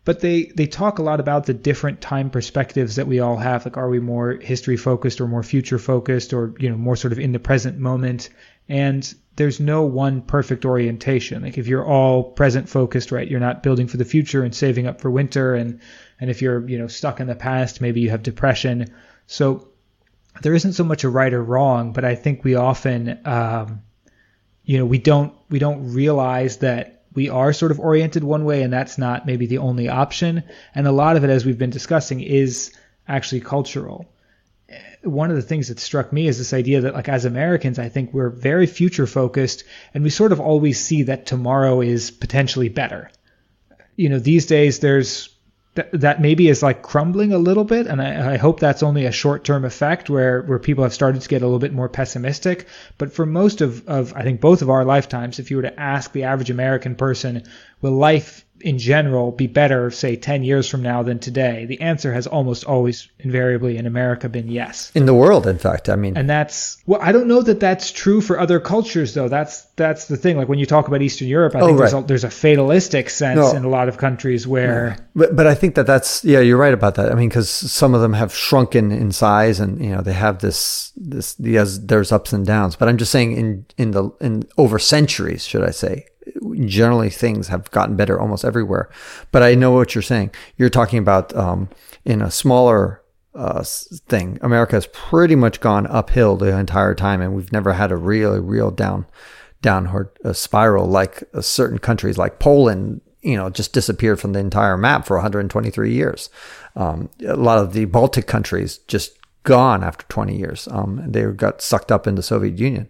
but 0.05 0.21
they 0.21 0.45
they 0.57 0.67
talk 0.67 0.99
a 0.99 1.03
lot 1.03 1.21
about 1.21 1.47
the 1.47 1.55
different 1.55 2.01
time 2.01 2.31
perspectives 2.31 2.97
that 2.97 3.07
we 3.07 3.21
all 3.21 3.37
have 3.37 3.65
like 3.65 3.77
are 3.77 3.89
we 3.89 4.01
more 4.01 4.33
history 4.33 4.77
focused 4.77 5.21
or 5.21 5.29
more 5.29 5.43
future 5.43 5.79
focused 5.79 6.33
or 6.33 6.55
you 6.59 6.71
know 6.71 6.77
more 6.77 6.97
sort 6.97 7.13
of 7.13 7.19
in 7.19 7.33
the 7.33 7.39
present 7.39 7.79
moment 7.79 8.31
and 8.69 9.15
there's 9.41 9.59
no 9.59 9.85
one 9.85 10.21
perfect 10.21 10.67
orientation 10.67 11.43
like 11.43 11.57
if 11.57 11.67
you're 11.67 11.85
all 11.85 12.23
present 12.23 12.69
focused 12.69 13.11
right 13.11 13.29
you're 13.29 13.41
not 13.41 13.63
building 13.63 13.87
for 13.87 13.97
the 13.97 14.05
future 14.05 14.45
and 14.45 14.55
saving 14.55 14.87
up 14.87 15.01
for 15.01 15.11
winter 15.11 15.55
and 15.55 15.81
and 16.21 16.29
if 16.29 16.43
you're 16.43 16.69
you 16.69 16.77
know 16.77 16.87
stuck 16.87 17.21
in 17.21 17.27
the 17.27 17.35
past 17.35 17.81
maybe 17.81 18.03
you 18.03 18.11
have 18.11 18.23
depression 18.23 18.93
so 19.27 19.67
there 20.43 20.53
isn't 20.55 20.75
so 20.75 20.85
much 20.85 21.05
a 21.05 21.09
right 21.09 21.33
or 21.33 21.43
wrong 21.43 21.95
but 21.95 22.05
i 22.05 22.15
think 22.15 22.45
we 22.45 22.55
often 22.55 23.19
um, 23.25 23.81
you 24.63 24.77
know 24.77 24.85
we 24.85 24.99
don't 24.99 25.33
we 25.49 25.59
don't 25.59 25.95
realize 25.95 26.59
that 26.59 27.01
we 27.15 27.31
are 27.31 27.55
sort 27.55 27.73
of 27.73 27.81
oriented 27.81 28.23
one 28.23 28.45
way 28.45 28.63
and 28.63 28.71
that's 28.71 28.99
not 28.99 29.27
maybe 29.27 29.47
the 29.47 29.59
only 29.59 29.89
option. 29.89 30.45
And 30.75 30.87
a 30.87 30.93
lot 30.93 31.17
of 31.17 31.25
it, 31.25 31.31
as 31.31 31.45
we've 31.45 31.59
been 31.59 31.71
discussing, 31.71 32.21
is 32.21 32.73
actually 33.09 33.41
cultural. 33.41 34.07
One 35.03 35.31
of 35.31 35.37
the 35.37 35.43
things 35.43 35.69
that 35.69 35.81
struck 35.81 36.13
me 36.13 36.27
is 36.27 36.39
this 36.39 36.53
idea 36.53 36.83
that, 36.83 36.95
like, 36.95 37.09
as 37.09 37.25
Americans, 37.25 37.79
I 37.79 37.89
think 37.89 38.13
we're 38.13 38.29
very 38.29 38.67
future 38.67 39.07
focused 39.07 39.65
and 39.95 40.05
we 40.05 40.11
sort 40.11 40.33
of 40.33 40.41
always 40.41 40.79
see 40.79 41.05
that 41.05 41.27
tomorrow 41.27 41.81
is 41.81 42.11
potentially 42.11 42.69
better. 42.69 43.11
You 43.97 44.09
know, 44.11 44.19
these 44.19 44.47
days 44.47 44.81
there's 44.81 45.31
that 45.93 46.21
maybe 46.21 46.49
is 46.49 46.63
like 46.65 46.83
crumbling 46.83 47.33
a 47.33 47.39
little 47.39 47.65
bit, 47.65 47.87
and 47.87 48.03
I, 48.03 48.35
I 48.35 48.37
hope 48.39 48.59
that's 48.59 48.83
only 48.83 49.07
a 49.07 49.13
short-term 49.13 49.65
effect 49.65 50.11
where 50.11 50.43
where 50.43 50.59
people 50.59 50.83
have 50.83 50.93
started 50.93 51.23
to 51.23 51.29
get 51.29 51.43
a 51.43 51.47
little 51.47 51.61
bit 51.61 51.73
more 51.73 51.89
pessimistic. 51.89 52.67
But 52.99 53.13
for 53.13 53.25
most 53.25 53.61
of, 53.61 53.87
of 53.89 54.13
I 54.15 54.23
think 54.23 54.41
both 54.41 54.63
of 54.63 54.71
our 54.71 54.85
lifetimes, 54.85 55.39
if 55.39 55.51
you 55.51 55.59
were 55.59 55.63
to 55.63 55.81
ask 55.81 56.13
the 56.13 56.25
average 56.25 56.51
American 56.51 56.97
person, 56.97 57.45
will 57.81 57.93
life 57.93 58.45
in 58.63 58.79
general 58.79 59.33
be 59.33 59.47
better, 59.47 59.91
say, 59.91 60.17
10 60.17 60.45
years 60.45 60.69
from 60.69 60.83
now 60.83 61.03
than 61.03 61.19
today? 61.19 61.65
The 61.67 61.81
answer 61.81 62.13
has 62.13 62.27
almost 62.27 62.65
always 62.65 63.09
invariably 63.19 63.77
in 63.77 63.87
America 63.87 64.29
been 64.29 64.49
yes. 64.49 64.93
In 64.95 65.07
the 65.07 65.15
world, 65.15 65.47
in 65.47 65.59
fact, 65.59 65.89
I 65.89 65.97
mean. 65.97 66.17
And 66.17 66.29
that's, 66.29 66.83
well, 66.87 67.01
I 67.03 67.13
don't 67.13 67.27
know 67.27 67.43
that 67.43 67.61
that's 67.61 67.91
true 67.91 68.21
for 68.21 68.39
other 68.39 68.61
cultures, 68.61 69.15
though. 69.15 69.29
That's 69.29 69.63
that's 69.77 70.07
the 70.07 70.17
thing. 70.17 70.37
Like 70.37 70.49
when 70.49 70.59
you 70.59 70.67
talk 70.67 70.89
about 70.89 71.03
Eastern 71.03 71.29
Europe, 71.29 71.55
I 71.55 71.61
oh, 71.61 71.67
think 71.67 71.81
right. 71.81 71.91
there's, 71.91 72.05
a, 72.05 72.07
there's 72.07 72.25
a 72.25 72.31
fatalistic 72.31 73.09
sense 73.09 73.37
no. 73.39 73.55
in 73.55 73.65
a 73.65 73.69
lot 73.69 73.89
of 73.89 73.97
countries 73.97 74.47
where. 74.47 74.89
Yeah. 74.89 75.05
But, 75.15 75.37
but 75.37 75.47
I 75.47 75.55
think 75.55 75.75
that 75.77 75.87
that's, 75.87 76.25
yeah, 76.25 76.41
you're 76.41 76.59
right 76.59 76.75
about 76.75 76.97
that. 76.97 77.11
I 77.11 77.15
mean, 77.15 77.29
because 77.29 77.49
some 77.49 77.95
of 77.95 78.01
them 78.01 78.13
have 78.13 78.35
shrunken 78.35 78.93
in 78.93 79.13
size 79.13 79.61
and, 79.61 79.83
you 79.83 79.91
know, 79.91 80.03
they 80.03 80.13
have 80.13 80.41
this, 80.41 80.93
this, 80.97 81.37
yes, 81.39 81.79
there's 81.79 82.13
ups 82.13 82.33
and 82.33 82.47
downs. 82.47 82.77
But 82.77 82.89
I'm 82.89 82.99
just 82.99 83.11
saying 83.11 83.33
in, 83.33 83.67
in 83.79 83.93
the, 83.93 84.11
in 84.21 84.45
over 84.59 84.79
centuries, 84.79 85.45
should 85.45 85.65
I 85.65 85.71
say, 85.71 86.07
generally 86.65 87.11
things 87.11 87.49
have 87.49 87.71
gotten 87.71 87.97
better 87.97 88.21
almost 88.21 88.45
everywhere. 88.45 88.91
But 89.33 89.43
I 89.43 89.55
know 89.55 89.73
what 89.73 89.95
you're 89.95 90.03
saying. 90.03 90.31
You're 90.57 90.71
talking 90.71 90.99
about 90.99 91.35
um, 91.37 91.69
in 92.05 92.23
a 92.23 92.31
smaller 92.31 93.03
uh, 93.35 93.63
thing. 93.65 94.39
America 94.43 94.77
has 94.77 94.87
pretty 94.89 95.37
much 95.37 95.61
gone 95.61 95.87
uphill 95.87 96.37
the 96.37 96.57
entire 96.57 96.95
time, 96.95 97.21
and 97.21 97.35
we've 97.35 97.53
never 97.53 97.73
had 97.73 97.93
a 97.93 97.97
really, 97.97 98.41
real 98.41 98.71
down 98.71 99.07
downward 99.63 100.09
uh, 100.25 100.33
spiral 100.33 100.87
like 100.87 101.23
uh, 101.35 101.41
certain 101.41 101.79
countries 101.79 102.19
like 102.19 102.39
Poland. 102.39 103.01
You 103.23 103.37
know, 103.37 103.51
just 103.51 103.75
disappeared 103.75 104.19
from 104.19 104.33
the 104.33 104.41
entire 104.41 104.79
map 104.79 105.07
for 105.07 105.17
123 105.17 105.93
years. 105.93 106.31
Um, 106.75 107.11
a 107.27 107.37
lot 107.37 107.59
of 107.59 107.75
the 107.75 107.85
Baltic 107.85 108.27
countries 108.27 108.79
just 108.89 109.19
gone 109.43 109.85
after 109.85 110.07
20 110.09 110.37
years. 110.37 110.69
Um, 110.71 111.03
they 111.07 111.25
got 111.25 111.61
sucked 111.61 111.93
up 111.93 112.07
in 112.07 112.15
the 112.15 112.23
Soviet 112.23 112.59
Union 112.59 112.89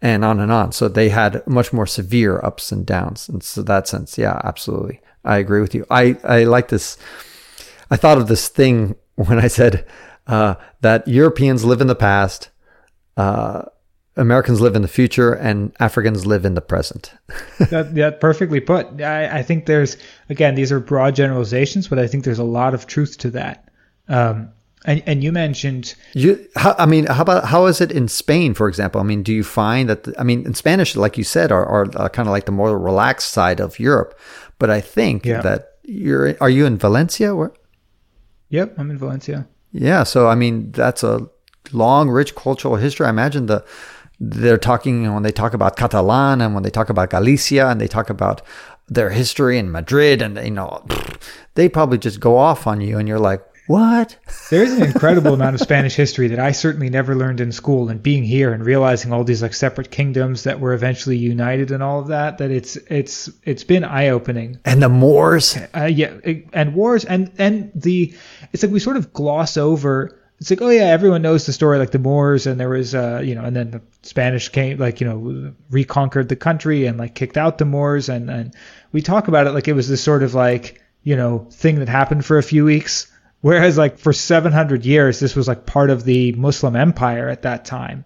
and 0.00 0.24
on 0.24 0.40
and 0.40 0.52
on. 0.52 0.72
So 0.72 0.88
they 0.88 1.08
had 1.08 1.46
much 1.46 1.72
more 1.72 1.86
severe 1.86 2.40
ups 2.44 2.70
and 2.70 2.86
downs. 2.86 3.28
And 3.28 3.42
so 3.42 3.62
that 3.62 3.88
sense, 3.88 4.16
yeah, 4.16 4.40
absolutely. 4.44 5.00
I 5.24 5.38
agree 5.38 5.60
with 5.60 5.74
you. 5.74 5.84
I, 5.90 6.16
I 6.24 6.44
like 6.44 6.68
this. 6.68 6.96
I 7.90 7.96
thought 7.96 8.18
of 8.18 8.28
this 8.28 8.48
thing 8.48 8.94
when 9.16 9.38
I 9.38 9.48
said 9.48 9.86
uh, 10.26 10.54
that 10.80 11.08
Europeans 11.08 11.64
live 11.64 11.80
in 11.80 11.86
the 11.86 11.94
past, 11.94 12.50
uh, 13.16 13.62
Americans 14.16 14.60
live 14.60 14.74
in 14.74 14.82
the 14.82 14.88
future, 14.88 15.32
and 15.32 15.72
Africans 15.78 16.26
live 16.26 16.44
in 16.44 16.54
the 16.54 16.60
present. 16.60 17.14
that, 17.70 17.94
that 17.94 18.20
perfectly 18.20 18.58
put. 18.58 19.00
I, 19.00 19.38
I 19.38 19.42
think 19.44 19.66
there's 19.66 19.96
again 20.28 20.56
these 20.56 20.72
are 20.72 20.80
broad 20.80 21.14
generalizations, 21.14 21.86
but 21.86 22.00
I 22.00 22.08
think 22.08 22.24
there's 22.24 22.40
a 22.40 22.44
lot 22.44 22.74
of 22.74 22.88
truth 22.88 23.16
to 23.18 23.30
that. 23.30 23.68
Um, 24.08 24.50
and, 24.88 25.02
and 25.04 25.22
you 25.22 25.32
mentioned 25.32 25.94
you. 26.14 26.48
How, 26.56 26.74
I 26.78 26.86
mean, 26.86 27.04
how 27.06 27.20
about 27.20 27.44
how 27.44 27.66
is 27.66 27.82
it 27.82 27.92
in 27.92 28.08
Spain, 28.08 28.54
for 28.54 28.68
example? 28.68 29.02
I 29.02 29.04
mean, 29.04 29.22
do 29.22 29.34
you 29.34 29.44
find 29.44 29.86
that? 29.90 30.04
The, 30.04 30.18
I 30.18 30.22
mean, 30.22 30.46
in 30.46 30.54
Spanish, 30.54 30.96
like 30.96 31.18
you 31.18 31.24
said, 31.24 31.52
are, 31.52 31.66
are 31.66 31.86
uh, 31.94 32.08
kind 32.08 32.26
of 32.26 32.32
like 32.32 32.46
the 32.46 32.52
more 32.52 32.76
relaxed 32.78 33.30
side 33.32 33.60
of 33.60 33.78
Europe. 33.78 34.18
But 34.58 34.70
I 34.70 34.80
think 34.80 35.26
yeah. 35.26 35.42
that 35.42 35.74
you're. 35.82 36.36
Are 36.40 36.48
you 36.48 36.64
in 36.64 36.78
Valencia? 36.78 37.36
Where? 37.36 37.52
Yep, 38.48 38.76
I'm 38.78 38.90
in 38.90 38.96
Valencia. 38.96 39.46
Yeah, 39.72 40.04
so 40.04 40.26
I 40.26 40.34
mean, 40.34 40.72
that's 40.72 41.02
a 41.02 41.28
long, 41.70 42.08
rich 42.08 42.34
cultural 42.34 42.76
history. 42.76 43.06
I 43.06 43.10
imagine 43.10 43.44
the 43.44 43.64
they're 44.18 44.58
talking 44.58 45.12
when 45.12 45.22
they 45.22 45.30
talk 45.30 45.52
about 45.52 45.76
Catalan 45.76 46.40
and 46.40 46.54
when 46.54 46.62
they 46.62 46.70
talk 46.70 46.88
about 46.88 47.10
Galicia 47.10 47.68
and 47.68 47.78
they 47.78 47.86
talk 47.86 48.08
about 48.08 48.40
their 48.88 49.10
history 49.10 49.58
in 49.58 49.70
Madrid 49.70 50.22
and 50.22 50.38
you 50.38 50.50
know 50.50 50.82
they 51.54 51.68
probably 51.68 51.98
just 51.98 52.18
go 52.20 52.38
off 52.38 52.66
on 52.66 52.80
you 52.80 52.98
and 52.98 53.06
you're 53.06 53.20
like 53.20 53.44
what? 53.68 54.16
There's 54.48 54.72
an 54.72 54.82
incredible 54.82 55.34
amount 55.34 55.54
of 55.54 55.60
Spanish 55.68 55.94
history 55.94 56.28
that 56.28 56.38
I 56.38 56.52
certainly 56.52 56.88
never 56.88 57.14
learned 57.14 57.40
in 57.40 57.52
school. 57.52 57.90
And 57.90 58.02
being 58.02 58.24
here 58.24 58.54
and 58.54 58.64
realizing 58.64 59.12
all 59.12 59.24
these 59.24 59.42
like 59.42 59.52
separate 59.52 59.90
kingdoms 59.90 60.44
that 60.44 60.58
were 60.58 60.72
eventually 60.72 61.18
united 61.18 61.70
and 61.70 61.82
all 61.82 62.00
of 62.00 62.08
that, 62.08 62.38
that 62.38 62.50
it's 62.50 62.76
it's 62.76 63.28
it's 63.44 63.64
been 63.64 63.84
eye 63.84 64.08
opening. 64.08 64.58
And 64.64 64.82
the 64.82 64.88
Moors, 64.88 65.58
uh, 65.76 65.84
yeah, 65.84 66.14
and 66.54 66.74
wars, 66.74 67.04
and 67.04 67.30
and 67.36 67.70
the 67.74 68.14
it's 68.54 68.62
like 68.62 68.72
we 68.72 68.80
sort 68.80 68.96
of 68.96 69.12
gloss 69.12 69.58
over. 69.58 70.18
It's 70.40 70.48
like, 70.48 70.62
oh 70.62 70.70
yeah, 70.70 70.84
everyone 70.84 71.20
knows 71.20 71.44
the 71.44 71.52
story, 71.52 71.78
like 71.78 71.90
the 71.90 71.98
Moors, 71.98 72.46
and 72.46 72.58
there 72.58 72.70
was, 72.70 72.94
uh, 72.94 73.20
you 73.22 73.34
know, 73.34 73.44
and 73.44 73.54
then 73.54 73.70
the 73.72 73.82
Spanish 74.02 74.48
came, 74.48 74.78
like, 74.78 75.00
you 75.00 75.06
know, 75.06 75.52
reconquered 75.68 76.28
the 76.28 76.36
country 76.36 76.86
and 76.86 76.96
like 76.96 77.14
kicked 77.14 77.36
out 77.36 77.58
the 77.58 77.66
Moors, 77.66 78.08
and 78.08 78.30
and 78.30 78.54
we 78.92 79.02
talk 79.02 79.28
about 79.28 79.46
it 79.46 79.50
like 79.50 79.68
it 79.68 79.74
was 79.74 79.90
this 79.90 80.02
sort 80.02 80.22
of 80.22 80.34
like, 80.34 80.80
you 81.02 81.16
know, 81.16 81.46
thing 81.50 81.80
that 81.80 81.88
happened 81.90 82.24
for 82.24 82.38
a 82.38 82.42
few 82.42 82.64
weeks 82.64 83.12
Whereas, 83.40 83.78
like, 83.78 83.98
for 83.98 84.12
700 84.12 84.84
years, 84.84 85.20
this 85.20 85.36
was 85.36 85.46
like 85.46 85.64
part 85.64 85.90
of 85.90 86.04
the 86.04 86.32
Muslim 86.32 86.74
empire 86.74 87.28
at 87.28 87.42
that 87.42 87.64
time. 87.64 88.04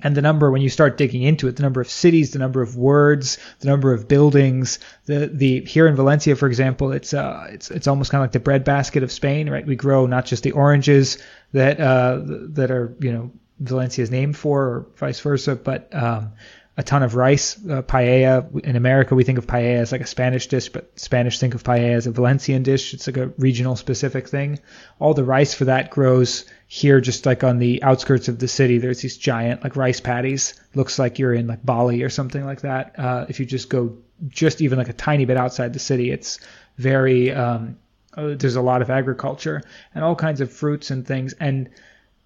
And 0.00 0.14
the 0.14 0.22
number, 0.22 0.50
when 0.50 0.60
you 0.62 0.68
start 0.68 0.98
digging 0.98 1.22
into 1.22 1.48
it, 1.48 1.56
the 1.56 1.62
number 1.62 1.80
of 1.80 1.90
cities, 1.90 2.32
the 2.32 2.38
number 2.38 2.60
of 2.60 2.76
words, 2.76 3.38
the 3.60 3.68
number 3.68 3.94
of 3.94 4.08
buildings, 4.08 4.78
the 5.06 5.26
the 5.32 5.62
here 5.64 5.86
in 5.86 5.96
Valencia, 5.96 6.36
for 6.36 6.46
example, 6.46 6.92
it's 6.92 7.14
uh 7.14 7.46
it's 7.50 7.70
it's 7.70 7.86
almost 7.86 8.10
kind 8.10 8.20
of 8.20 8.24
like 8.24 8.32
the 8.32 8.40
breadbasket 8.40 9.02
of 9.02 9.10
Spain, 9.10 9.48
right? 9.48 9.66
We 9.66 9.74
grow 9.74 10.04
not 10.04 10.26
just 10.26 10.42
the 10.42 10.52
oranges 10.52 11.16
that 11.52 11.80
uh 11.80 12.20
that 12.26 12.70
are 12.70 12.94
you 13.00 13.12
know 13.12 13.30
Valencia 13.58 14.02
is 14.02 14.10
named 14.10 14.36
for, 14.36 14.62
or 14.62 14.86
vice 14.96 15.20
versa, 15.20 15.56
but 15.56 15.94
um, 15.94 16.32
a 16.78 16.82
ton 16.82 17.02
of 17.02 17.14
rice, 17.14 17.56
uh, 17.70 17.80
paella. 17.80 18.60
In 18.62 18.76
America, 18.76 19.14
we 19.14 19.24
think 19.24 19.38
of 19.38 19.46
paella 19.46 19.78
as 19.78 19.92
like 19.92 20.02
a 20.02 20.06
Spanish 20.06 20.46
dish, 20.46 20.68
but 20.68 20.90
Spanish 20.98 21.38
think 21.38 21.54
of 21.54 21.64
paella 21.64 21.94
as 21.94 22.06
a 22.06 22.10
Valencian 22.10 22.62
dish. 22.62 22.92
It's 22.92 23.06
like 23.06 23.16
a 23.16 23.28
regional 23.38 23.76
specific 23.76 24.28
thing. 24.28 24.58
All 24.98 25.14
the 25.14 25.24
rice 25.24 25.54
for 25.54 25.64
that 25.66 25.90
grows 25.90 26.44
here, 26.66 27.00
just 27.00 27.24
like 27.24 27.42
on 27.44 27.58
the 27.58 27.82
outskirts 27.82 28.28
of 28.28 28.38
the 28.38 28.48
city. 28.48 28.76
There's 28.76 29.00
these 29.00 29.16
giant 29.16 29.64
like 29.64 29.74
rice 29.74 30.00
paddies. 30.00 30.54
Looks 30.74 30.98
like 30.98 31.18
you're 31.18 31.32
in 31.32 31.46
like 31.46 31.64
Bali 31.64 32.02
or 32.02 32.10
something 32.10 32.44
like 32.44 32.60
that. 32.60 32.98
Uh, 32.98 33.24
if 33.28 33.40
you 33.40 33.46
just 33.46 33.70
go 33.70 33.96
just 34.28 34.60
even 34.60 34.78
like 34.78 34.90
a 34.90 34.94
tiny 34.94 35.24
bit 35.24 35.38
outside 35.38 35.72
the 35.72 35.78
city, 35.78 36.10
it's 36.10 36.40
very 36.76 37.32
um, 37.32 37.78
uh, 38.14 38.34
there's 38.36 38.56
a 38.56 38.62
lot 38.62 38.82
of 38.82 38.90
agriculture 38.90 39.62
and 39.94 40.04
all 40.04 40.14
kinds 40.14 40.42
of 40.42 40.52
fruits 40.52 40.90
and 40.90 41.06
things. 41.06 41.32
And 41.34 41.70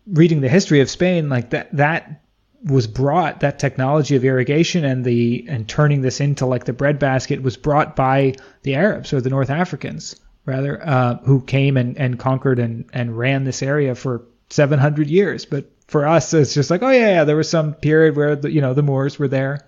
reading 0.09 0.41
the 0.41 0.49
history 0.49 0.81
of 0.81 0.91
Spain, 0.91 1.29
like 1.29 1.51
that 1.51 1.77
that 1.77 2.23
was 2.65 2.87
brought 2.87 3.41
that 3.41 3.59
technology 3.59 4.17
of 4.17 4.25
irrigation 4.25 4.85
and 4.85 5.05
the 5.05 5.47
and 5.49 5.69
turning 5.69 6.03
this 6.03 6.21
into 6.21 6.45
like 6.45 6.65
the 6.65 6.73
breadbasket 6.73 7.43
was 7.43 7.57
brought 7.57 7.97
by 7.97 8.35
the 8.63 8.75
Arabs 8.75 9.13
or 9.13 9.21
the 9.21 9.31
North 9.31 9.51
Africans 9.51 10.17
rather 10.45 10.87
uh, 10.87 11.17
who 11.19 11.41
came 11.41 11.77
and, 11.77 11.97
and 11.97 12.19
conquered 12.19 12.59
and, 12.59 12.85
and 12.93 13.17
ran 13.17 13.45
this 13.45 13.63
area 13.63 13.95
for 13.95 14.27
700 14.51 15.09
years. 15.09 15.45
But 15.45 15.71
for 15.87 16.07
us 16.07 16.35
it's 16.35 16.53
just 16.53 16.71
like 16.71 16.83
oh 16.83 16.91
yeah, 16.91 17.09
yeah 17.09 17.25
there 17.25 17.37
was 17.37 17.49
some 17.49 17.75
period 17.75 18.17
where 18.17 18.37
the, 18.37 18.51
you 18.51 18.61
know 18.61 18.75
the 18.75 18.83
Moors 18.83 19.19
were 19.19 19.29
there. 19.29 19.67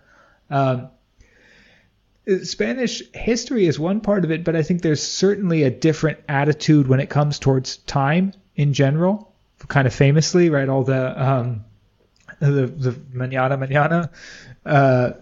Um, 0.51 0.91
Spanish 2.43 3.03
history 3.15 3.67
is 3.67 3.81
one 3.81 4.01
part 4.01 4.25
of 4.25 4.31
it 4.31 4.45
but 4.45 4.55
I 4.55 4.63
think 4.63 4.83
there's 4.83 5.03
certainly 5.03 5.63
a 5.63 5.71
different 5.71 6.19
attitude 6.29 6.89
when 6.89 7.01
it 7.01 7.09
comes 7.09 7.39
towards 7.39 7.79
time 7.79 8.35
in 8.55 8.75
general 8.75 9.33
kind 9.69 9.87
of 9.87 9.95
famously 9.95 10.51
right? 10.51 10.69
All 10.69 10.85
the 10.85 11.23
um, 11.23 11.65
the 12.51 12.67
the 12.67 13.01
manana 13.13 13.57
manana. 13.57 14.11
Uh, 14.65 15.13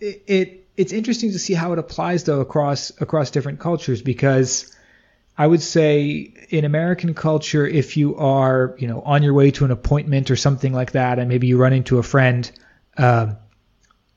it, 0.00 0.22
it 0.26 0.66
it's 0.76 0.92
interesting 0.92 1.32
to 1.32 1.38
see 1.38 1.54
how 1.54 1.72
it 1.72 1.78
applies 1.78 2.24
though 2.24 2.40
across 2.40 2.90
across 3.00 3.30
different 3.30 3.60
cultures 3.60 4.02
because 4.02 4.74
I 5.36 5.46
would 5.46 5.62
say 5.62 6.32
in 6.50 6.64
American 6.64 7.14
culture, 7.14 7.66
if 7.66 7.96
you 7.96 8.16
are 8.16 8.74
you 8.78 8.88
know 8.88 9.00
on 9.02 9.22
your 9.22 9.34
way 9.34 9.50
to 9.52 9.64
an 9.64 9.70
appointment 9.70 10.30
or 10.30 10.36
something 10.36 10.72
like 10.72 10.92
that, 10.92 11.18
and 11.18 11.28
maybe 11.28 11.46
you 11.46 11.58
run 11.58 11.72
into 11.72 11.98
a 11.98 12.02
friend. 12.02 12.50
Um, 12.96 13.36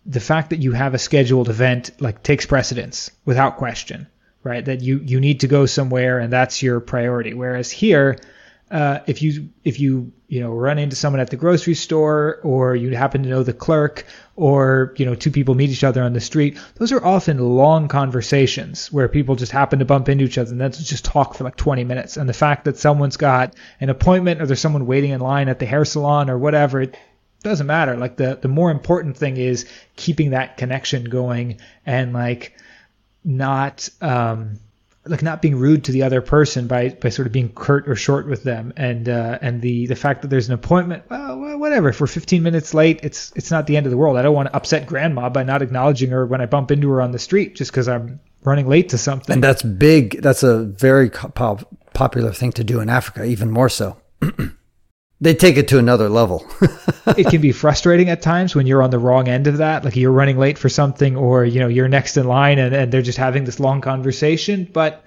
the 0.07 0.19
fact 0.19 0.51
that 0.51 0.59
you 0.59 0.71
have 0.71 0.93
a 0.93 0.99
scheduled 0.99 1.49
event 1.49 1.89
like 1.99 2.21
takes 2.21 2.45
precedence 2.45 3.09
without 3.25 3.57
question 3.57 4.07
right? 4.45 4.63
That 4.63 4.81
you 4.81 5.01
you 5.03 5.19
need 5.19 5.41
to 5.41 5.47
go 5.47 5.65
somewhere 5.65 6.19
and 6.19 6.31
that's 6.31 6.61
your 6.61 6.79
priority. 6.79 7.33
Whereas 7.33 7.71
here, 7.71 8.19
uh, 8.71 8.99
if 9.05 9.21
you 9.21 9.49
if 9.63 9.79
you 9.79 10.11
you 10.27 10.39
know 10.39 10.51
run 10.51 10.79
into 10.79 10.95
someone 10.95 11.19
at 11.19 11.29
the 11.29 11.35
grocery 11.35 11.75
store 11.75 12.39
or 12.43 12.75
you 12.75 12.95
happen 12.95 13.21
to 13.23 13.29
know 13.29 13.43
the 13.43 13.53
clerk 13.53 14.05
or 14.35 14.93
you 14.97 15.05
know 15.05 15.13
two 15.13 15.29
people 15.29 15.53
meet 15.53 15.69
each 15.69 15.83
other 15.83 16.01
on 16.01 16.13
the 16.13 16.19
street 16.19 16.57
those 16.75 16.91
are 16.91 17.05
often 17.05 17.37
long 17.37 17.87
conversations 17.87 18.91
where 18.91 19.07
people 19.07 19.35
just 19.35 19.51
happen 19.51 19.79
to 19.79 19.85
bump 19.85 20.09
into 20.09 20.23
each 20.23 20.37
other 20.37 20.51
and 20.51 20.59
then 20.59 20.71
just 20.71 21.05
talk 21.05 21.35
for 21.35 21.43
like 21.43 21.55
20 21.55 21.83
minutes. 21.83 22.17
And 22.17 22.27
the 22.27 22.33
fact 22.33 22.65
that 22.65 22.77
someone's 22.77 23.17
got 23.17 23.55
an 23.79 23.89
appointment 23.89 24.41
or 24.41 24.47
there's 24.47 24.59
someone 24.59 24.87
waiting 24.87 25.11
in 25.11 25.21
line 25.21 25.47
at 25.47 25.59
the 25.59 25.65
hair 25.65 25.85
salon 25.85 26.29
or 26.29 26.37
whatever 26.37 26.81
it 26.81 26.97
doesn't 27.43 27.67
matter. 27.67 27.95
Like 27.95 28.17
the 28.17 28.39
the 28.41 28.47
more 28.47 28.71
important 28.71 29.17
thing 29.17 29.37
is 29.37 29.67
keeping 29.95 30.31
that 30.31 30.57
connection 30.57 31.03
going 31.05 31.59
and 31.85 32.13
like 32.13 32.57
not 33.23 33.87
um 34.01 34.59
like 35.05 35.21
not 35.21 35.41
being 35.41 35.57
rude 35.57 35.83
to 35.85 35.91
the 35.91 36.03
other 36.03 36.21
person 36.21 36.67
by 36.67 36.89
by 36.89 37.09
sort 37.09 37.25
of 37.27 37.31
being 37.31 37.49
curt 37.49 37.87
or 37.87 37.95
short 37.95 38.27
with 38.27 38.43
them. 38.43 38.73
And 38.75 39.07
uh, 39.07 39.39
and 39.41 39.61
the 39.61 39.87
the 39.87 39.95
fact 39.95 40.21
that 40.21 40.29
there's 40.29 40.47
an 40.47 40.53
appointment 40.53 41.03
well 41.09 41.57
whatever. 41.57 41.89
If 41.89 42.01
we're 42.01 42.07
15 42.07 42.43
minutes 42.43 42.73
late 42.73 42.99
it's 43.03 43.31
it's 43.35 43.51
not 43.51 43.67
the 43.67 43.77
end 43.77 43.85
of 43.85 43.91
the 43.91 43.97
world. 43.97 44.17
I 44.17 44.21
don't 44.21 44.35
want 44.35 44.49
to 44.49 44.55
upset 44.55 44.87
grandma 44.87 45.29
by 45.29 45.43
not 45.43 45.61
acknowledging 45.61 46.09
her 46.09 46.25
when 46.25 46.41
I 46.41 46.45
bump 46.45 46.71
into 46.71 46.89
her 46.91 47.01
on 47.01 47.11
the 47.11 47.19
street 47.19 47.55
just 47.55 47.71
because 47.71 47.87
I'm 47.87 48.19
running 48.43 48.67
late 48.67 48.89
to 48.89 48.97
something. 48.97 49.33
And 49.33 49.43
that's 49.43 49.63
big. 49.63 50.21
That's 50.21 50.43
a 50.43 50.63
very 50.63 51.09
pop- 51.09 51.67
popular 51.93 52.31
thing 52.33 52.51
to 52.53 52.63
do 52.63 52.79
in 52.79 52.89
Africa 52.89 53.23
even 53.23 53.49
more 53.49 53.69
so 53.69 53.97
they 55.25 55.33
take 55.33 55.57
it 55.57 55.67
to 55.69 55.79
another 55.79 56.07
level. 56.07 56.45
it 57.17 57.27
can 57.27 57.41
be 57.41 57.51
frustrating 57.51 58.09
at 58.09 58.21
times 58.21 58.53
when 58.53 58.67
you're 58.67 58.83
on 58.83 58.91
the 58.91 58.99
wrong 58.99 59.27
end 59.27 59.47
of 59.47 59.57
that, 59.57 59.83
like 59.83 59.95
you're 59.95 60.11
running 60.11 60.37
late 60.37 60.59
for 60.59 60.69
something 60.69 61.17
or, 61.17 61.43
you 61.43 61.59
know, 61.59 61.67
you're 61.67 61.87
next 61.87 62.15
in 62.15 62.27
line 62.27 62.59
and, 62.59 62.75
and 62.75 62.91
they're 62.91 63.01
just 63.01 63.17
having 63.17 63.43
this 63.43 63.59
long 63.59 63.81
conversation. 63.81 64.69
But 64.71 65.03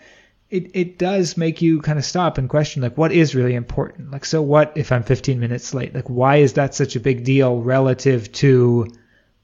it, 0.50 0.72
it 0.74 0.98
does 0.98 1.36
make 1.36 1.62
you 1.62 1.80
kind 1.82 2.00
of 2.00 2.04
stop 2.04 2.36
and 2.36 2.48
question, 2.48 2.82
like, 2.82 2.98
what 2.98 3.12
is 3.12 3.36
really 3.36 3.54
important? 3.54 4.10
Like, 4.10 4.24
so 4.24 4.42
what 4.42 4.72
if 4.74 4.90
I'm 4.90 5.04
15 5.04 5.38
minutes 5.38 5.72
late? 5.72 5.94
Like, 5.94 6.10
why 6.10 6.38
is 6.38 6.54
that 6.54 6.74
such 6.74 6.96
a 6.96 7.00
big 7.00 7.22
deal 7.22 7.62
relative 7.62 8.32
to 8.32 8.88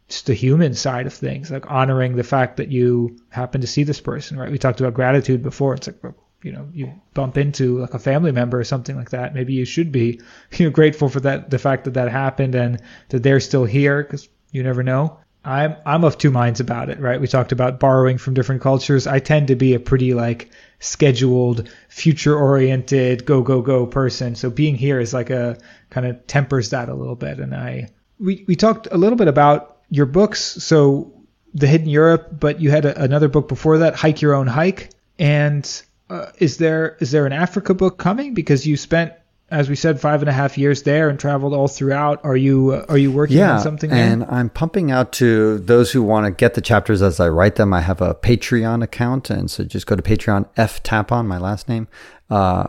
just 0.09 0.27
the 0.27 0.35
human 0.35 0.75
side 0.75 1.07
of 1.07 1.14
things? 1.14 1.53
Like, 1.53 1.70
honoring 1.70 2.16
the 2.16 2.25
fact 2.25 2.57
that 2.57 2.72
you 2.72 3.16
happen 3.29 3.61
to 3.61 3.68
see 3.68 3.85
this 3.85 4.01
person, 4.01 4.37
right? 4.37 4.51
We 4.51 4.59
talked 4.59 4.81
about 4.81 4.95
gratitude 4.95 5.45
before. 5.45 5.75
It's 5.75 5.87
like, 5.87 6.14
you 6.45 6.53
know 6.53 6.69
you 6.73 6.93
bump 7.15 7.39
into 7.39 7.79
like 7.79 7.95
a 7.95 7.99
family 7.99 8.31
member 8.31 8.61
or 8.61 8.65
something 8.65 8.97
like 8.97 9.11
that 9.11 9.35
maybe 9.35 9.55
you 9.55 9.65
should 9.65 9.91
be 9.91 10.21
you 10.53 10.67
know 10.67 10.71
grateful 10.71 11.09
for 11.09 11.21
that 11.21 11.51
the 11.51 11.59
fact 11.59 11.85
that 11.85 11.95
that 11.95 12.11
happened 12.11 12.55
and 12.55 12.81
that 13.09 13.23
they're 13.23 13.41
still 13.41 13.65
here 13.65 14.03
because 14.03 14.29
you 14.53 14.63
never 14.63 14.83
know. 14.83 15.19
I'm 15.47 15.77
i'm 15.85 16.05
of 16.05 16.17
two 16.17 16.31
minds 16.31 16.61
about 16.61 16.89
it 16.89 17.01
right? 17.01 17.21
We 17.21 17.27
talked 17.27 17.53
about 17.53 17.81
borrowing 17.81 18.19
from 18.19 18.35
different 18.35 18.63
cultures. 18.63 19.07
I 19.07 19.19
tend 19.19 19.49
to 19.49 19.57
be 19.57 19.75
a 19.75 19.81
pretty 19.81 20.15
like 20.15 20.51
scheduled 20.79 21.69
future 21.89 22.39
oriented 22.39 23.27
go 23.27 23.43
go 23.43 23.61
go 23.61 23.87
person. 23.87 24.37
So 24.37 24.49
being 24.49 24.77
here 24.77 25.01
is 25.01 25.13
like 25.13 25.31
a 25.31 25.59
kind 25.91 26.07
of 26.07 26.27
tempers 26.27 26.71
that 26.71 26.89
a 26.89 26.95
little 26.95 27.17
bit. 27.17 27.41
And 27.41 27.55
i 27.55 27.91
we 28.19 28.45
we 28.47 28.57
talked 28.57 28.89
a 28.91 28.97
little 28.97 29.19
bit 29.19 29.29
about 29.29 29.79
your 29.91 30.07
books. 30.07 30.41
So 30.41 31.13
the 31.53 31.67
hidden 31.67 31.89
europe 31.89 32.29
but 32.41 32.61
you 32.61 32.71
had 32.71 32.85
a, 32.85 33.01
another 33.01 33.29
book 33.29 33.47
before 33.49 33.79
that 33.79 33.95
hike 33.95 34.23
your 34.23 34.35
own 34.35 34.47
hike. 34.47 34.91
And 35.19 35.65
uh, 36.11 36.27
is 36.39 36.59
there 36.59 36.97
is 37.01 37.11
there 37.11 37.27
an 37.27 37.33
Africa 37.33 37.75
book 37.75 37.99
coming? 37.99 38.35
Because 38.35 38.67
you 38.67 38.77
spent, 38.77 39.13
as 39.51 39.69
we 39.69 39.77
said, 39.77 40.01
five 40.01 40.21
and 40.21 40.29
a 40.29 40.33
half 40.33 40.59
years 40.59 40.83
there 40.83 41.09
and 41.09 41.19
traveled 41.19 41.55
all 41.55 41.69
throughout. 41.69 42.25
Are 42.25 42.37
you 42.37 42.73
uh, 42.73 42.87
are 42.89 42.99
you 42.99 43.11
working 43.11 43.39
yeah, 43.39 43.55
on 43.55 43.61
something? 43.61 43.91
Yeah, 43.91 43.97
and 43.97 44.23
there? 44.23 44.33
I'm 44.33 44.51
pumping 44.51 44.91
out 44.91 45.13
to 45.15 45.59
those 45.59 45.93
who 45.93 46.03
want 46.03 46.27
to 46.27 46.31
get 46.31 46.55
the 46.55 46.61
chapters 46.61 47.03
as 47.03 47.21
I 47.21 47.29
write 47.29 47.57
them. 47.57 47.73
I 47.73 47.81
have 47.81 48.01
a 48.01 48.15
Patreon 48.15 48.83
account, 48.83 49.31
and 49.31 49.51
so 49.51 49.65
just 49.65 49.87
go 49.87 49.97
to 49.97 50.03
Patreon 50.03 50.47
F 50.57 50.83
Tapon, 50.83 51.27
my 51.27 51.39
last 51.39 51.69
name. 51.69 51.89
Uh, 52.29 52.67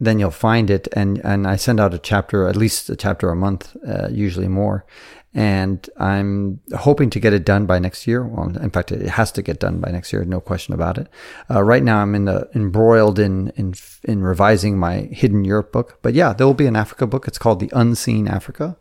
then 0.00 0.18
you'll 0.18 0.30
find 0.30 0.70
it, 0.70 0.88
and 0.92 1.18
and 1.24 1.46
I 1.46 1.56
send 1.56 1.80
out 1.80 1.94
a 1.94 1.98
chapter, 1.98 2.46
at 2.46 2.56
least 2.56 2.90
a 2.90 2.96
chapter 2.96 3.30
a 3.30 3.36
month, 3.36 3.76
uh, 3.86 4.08
usually 4.10 4.48
more 4.48 4.84
and 5.34 5.88
I'm 5.98 6.60
hoping 6.74 7.10
to 7.10 7.20
get 7.20 7.34
it 7.34 7.44
done 7.44 7.66
by 7.66 7.78
next 7.78 8.06
year. 8.06 8.26
Well, 8.26 8.56
in 8.56 8.70
fact, 8.70 8.92
it 8.92 9.08
has 9.10 9.30
to 9.32 9.42
get 9.42 9.60
done 9.60 9.78
by 9.78 9.90
next 9.90 10.12
year, 10.12 10.24
no 10.24 10.40
question 10.40 10.74
about 10.74 10.96
it. 10.96 11.08
Uh, 11.50 11.62
right 11.62 11.82
now, 11.82 11.98
I'm 11.98 12.14
in 12.14 12.24
the 12.24 12.48
embroiled 12.54 13.18
in 13.18 13.50
in 13.56 13.74
in 14.04 14.22
revising 14.22 14.78
my 14.78 15.08
Hidden 15.12 15.44
Europe 15.44 15.72
book, 15.72 15.98
but 16.02 16.14
yeah, 16.14 16.32
there 16.32 16.46
will 16.46 16.54
be 16.54 16.66
an 16.66 16.76
Africa 16.76 17.06
book. 17.06 17.28
It's 17.28 17.38
called 17.38 17.60
The 17.60 17.70
Unseen 17.74 18.26
Africa, 18.26 18.76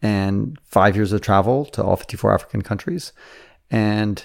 and 0.00 0.58
five 0.64 0.96
years 0.96 1.12
of 1.12 1.20
travel 1.20 1.66
to 1.66 1.84
all 1.84 1.96
54 1.96 2.32
African 2.34 2.62
countries, 2.62 3.12
and 3.70 4.24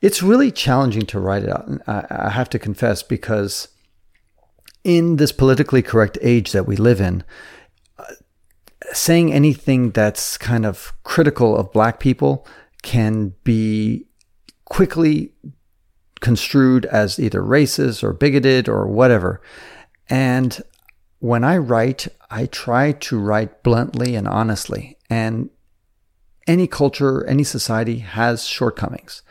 it's 0.00 0.22
really 0.22 0.52
challenging 0.52 1.06
to 1.06 1.18
write 1.18 1.42
it 1.42 1.50
out. 1.50 1.68
I, 1.88 2.06
I 2.08 2.30
have 2.30 2.50
to 2.50 2.58
confess 2.58 3.02
because 3.02 3.68
in 4.84 5.16
this 5.16 5.32
politically 5.32 5.82
correct 5.82 6.18
age 6.20 6.52
that 6.52 6.66
we 6.66 6.76
live 6.76 7.00
in 7.00 7.24
saying 8.92 9.32
anything 9.32 9.90
that's 9.90 10.36
kind 10.38 10.66
of 10.66 10.92
critical 11.04 11.56
of 11.56 11.72
black 11.72 12.00
people 12.00 12.46
can 12.82 13.34
be 13.44 14.06
quickly 14.64 15.32
construed 16.20 16.86
as 16.86 17.18
either 17.18 17.42
racist 17.42 18.02
or 18.02 18.12
bigoted 18.12 18.68
or 18.68 18.86
whatever. 18.86 19.40
And 20.08 20.62
when 21.18 21.44
I 21.44 21.56
write, 21.56 22.08
I 22.30 22.46
try 22.46 22.92
to 22.92 23.18
write 23.18 23.62
bluntly 23.62 24.14
and 24.14 24.28
honestly. 24.28 24.98
And 25.08 25.50
any 26.46 26.66
culture, 26.66 27.24
any 27.26 27.44
society 27.44 27.98
has 27.98 28.46
shortcomings. 28.46 29.22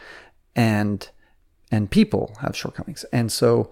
And 0.56 1.08
and 1.72 1.90
people 1.90 2.36
have 2.42 2.56
shortcomings. 2.56 3.04
And 3.12 3.32
so 3.32 3.72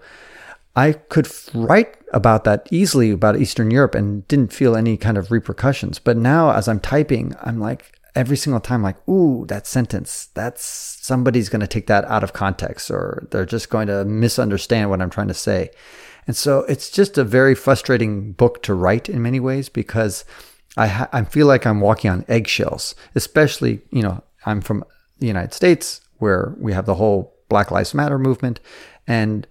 I 0.74 0.92
could 0.92 1.28
write 1.52 1.96
about 2.12 2.44
that 2.44 2.66
easily 2.70 3.10
about 3.10 3.38
Eastern 3.38 3.70
Europe 3.70 3.94
and 3.94 4.26
didn't 4.28 4.52
feel 4.52 4.74
any 4.74 4.96
kind 4.96 5.18
of 5.18 5.30
repercussions. 5.30 5.98
But 5.98 6.16
now, 6.16 6.52
as 6.52 6.66
I'm 6.66 6.80
typing, 6.80 7.34
I'm 7.42 7.60
like, 7.60 7.98
every 8.14 8.36
single 8.36 8.60
time, 8.60 8.82
like, 8.82 8.96
ooh, 9.08 9.44
that 9.48 9.66
sentence, 9.66 10.28
that's 10.34 10.64
somebody's 10.64 11.48
going 11.48 11.60
to 11.60 11.66
take 11.66 11.86
that 11.88 12.04
out 12.06 12.24
of 12.24 12.32
context 12.32 12.90
or 12.90 13.26
they're 13.30 13.46
just 13.46 13.70
going 13.70 13.88
to 13.88 14.04
misunderstand 14.04 14.90
what 14.90 15.02
I'm 15.02 15.10
trying 15.10 15.28
to 15.28 15.34
say. 15.34 15.70
And 16.26 16.36
so 16.36 16.60
it's 16.60 16.90
just 16.90 17.18
a 17.18 17.24
very 17.24 17.54
frustrating 17.54 18.32
book 18.32 18.62
to 18.62 18.74
write 18.74 19.08
in 19.08 19.22
many 19.22 19.40
ways 19.40 19.68
because 19.68 20.24
I, 20.76 20.86
ha- 20.86 21.08
I 21.12 21.24
feel 21.24 21.46
like 21.46 21.66
I'm 21.66 21.80
walking 21.80 22.10
on 22.10 22.24
eggshells, 22.28 22.94
especially, 23.14 23.80
you 23.90 24.02
know, 24.02 24.22
I'm 24.46 24.60
from 24.60 24.84
the 25.18 25.26
United 25.26 25.52
States 25.52 26.00
where 26.18 26.54
we 26.58 26.72
have 26.72 26.86
the 26.86 26.94
whole 26.94 27.34
Black 27.48 27.70
Lives 27.70 27.92
Matter 27.92 28.18
movement. 28.18 28.60
And 29.06 29.46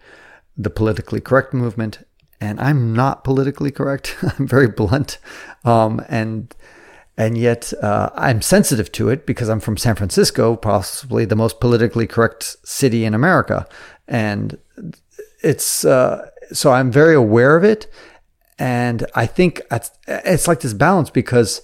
the 0.63 0.69
politically 0.69 1.21
correct 1.21 1.53
movement. 1.53 2.05
And 2.39 2.59
I'm 2.59 2.93
not 2.93 3.23
politically 3.23 3.71
correct. 3.71 4.17
I'm 4.39 4.47
very 4.47 4.67
blunt. 4.67 5.17
Um, 5.63 6.03
and 6.09 6.53
and 7.17 7.37
yet 7.37 7.73
uh, 7.83 8.09
I'm 8.15 8.41
sensitive 8.41 8.91
to 8.93 9.09
it 9.09 9.25
because 9.25 9.49
I'm 9.49 9.59
from 9.59 9.77
San 9.77 9.95
Francisco, 9.95 10.55
possibly 10.55 11.25
the 11.25 11.35
most 11.35 11.59
politically 11.59 12.07
correct 12.07 12.55
city 12.63 13.05
in 13.05 13.13
America, 13.13 13.67
and 14.07 14.57
it's 15.43 15.85
uh, 15.85 16.29
so 16.51 16.71
I'm 16.71 16.91
very 16.91 17.13
aware 17.13 17.55
of 17.57 17.63
it, 17.63 17.91
and 18.57 19.05
I 19.13 19.25
think 19.25 19.61
it's 20.07 20.47
like 20.47 20.61
this 20.61 20.73
balance 20.73 21.09
because 21.09 21.61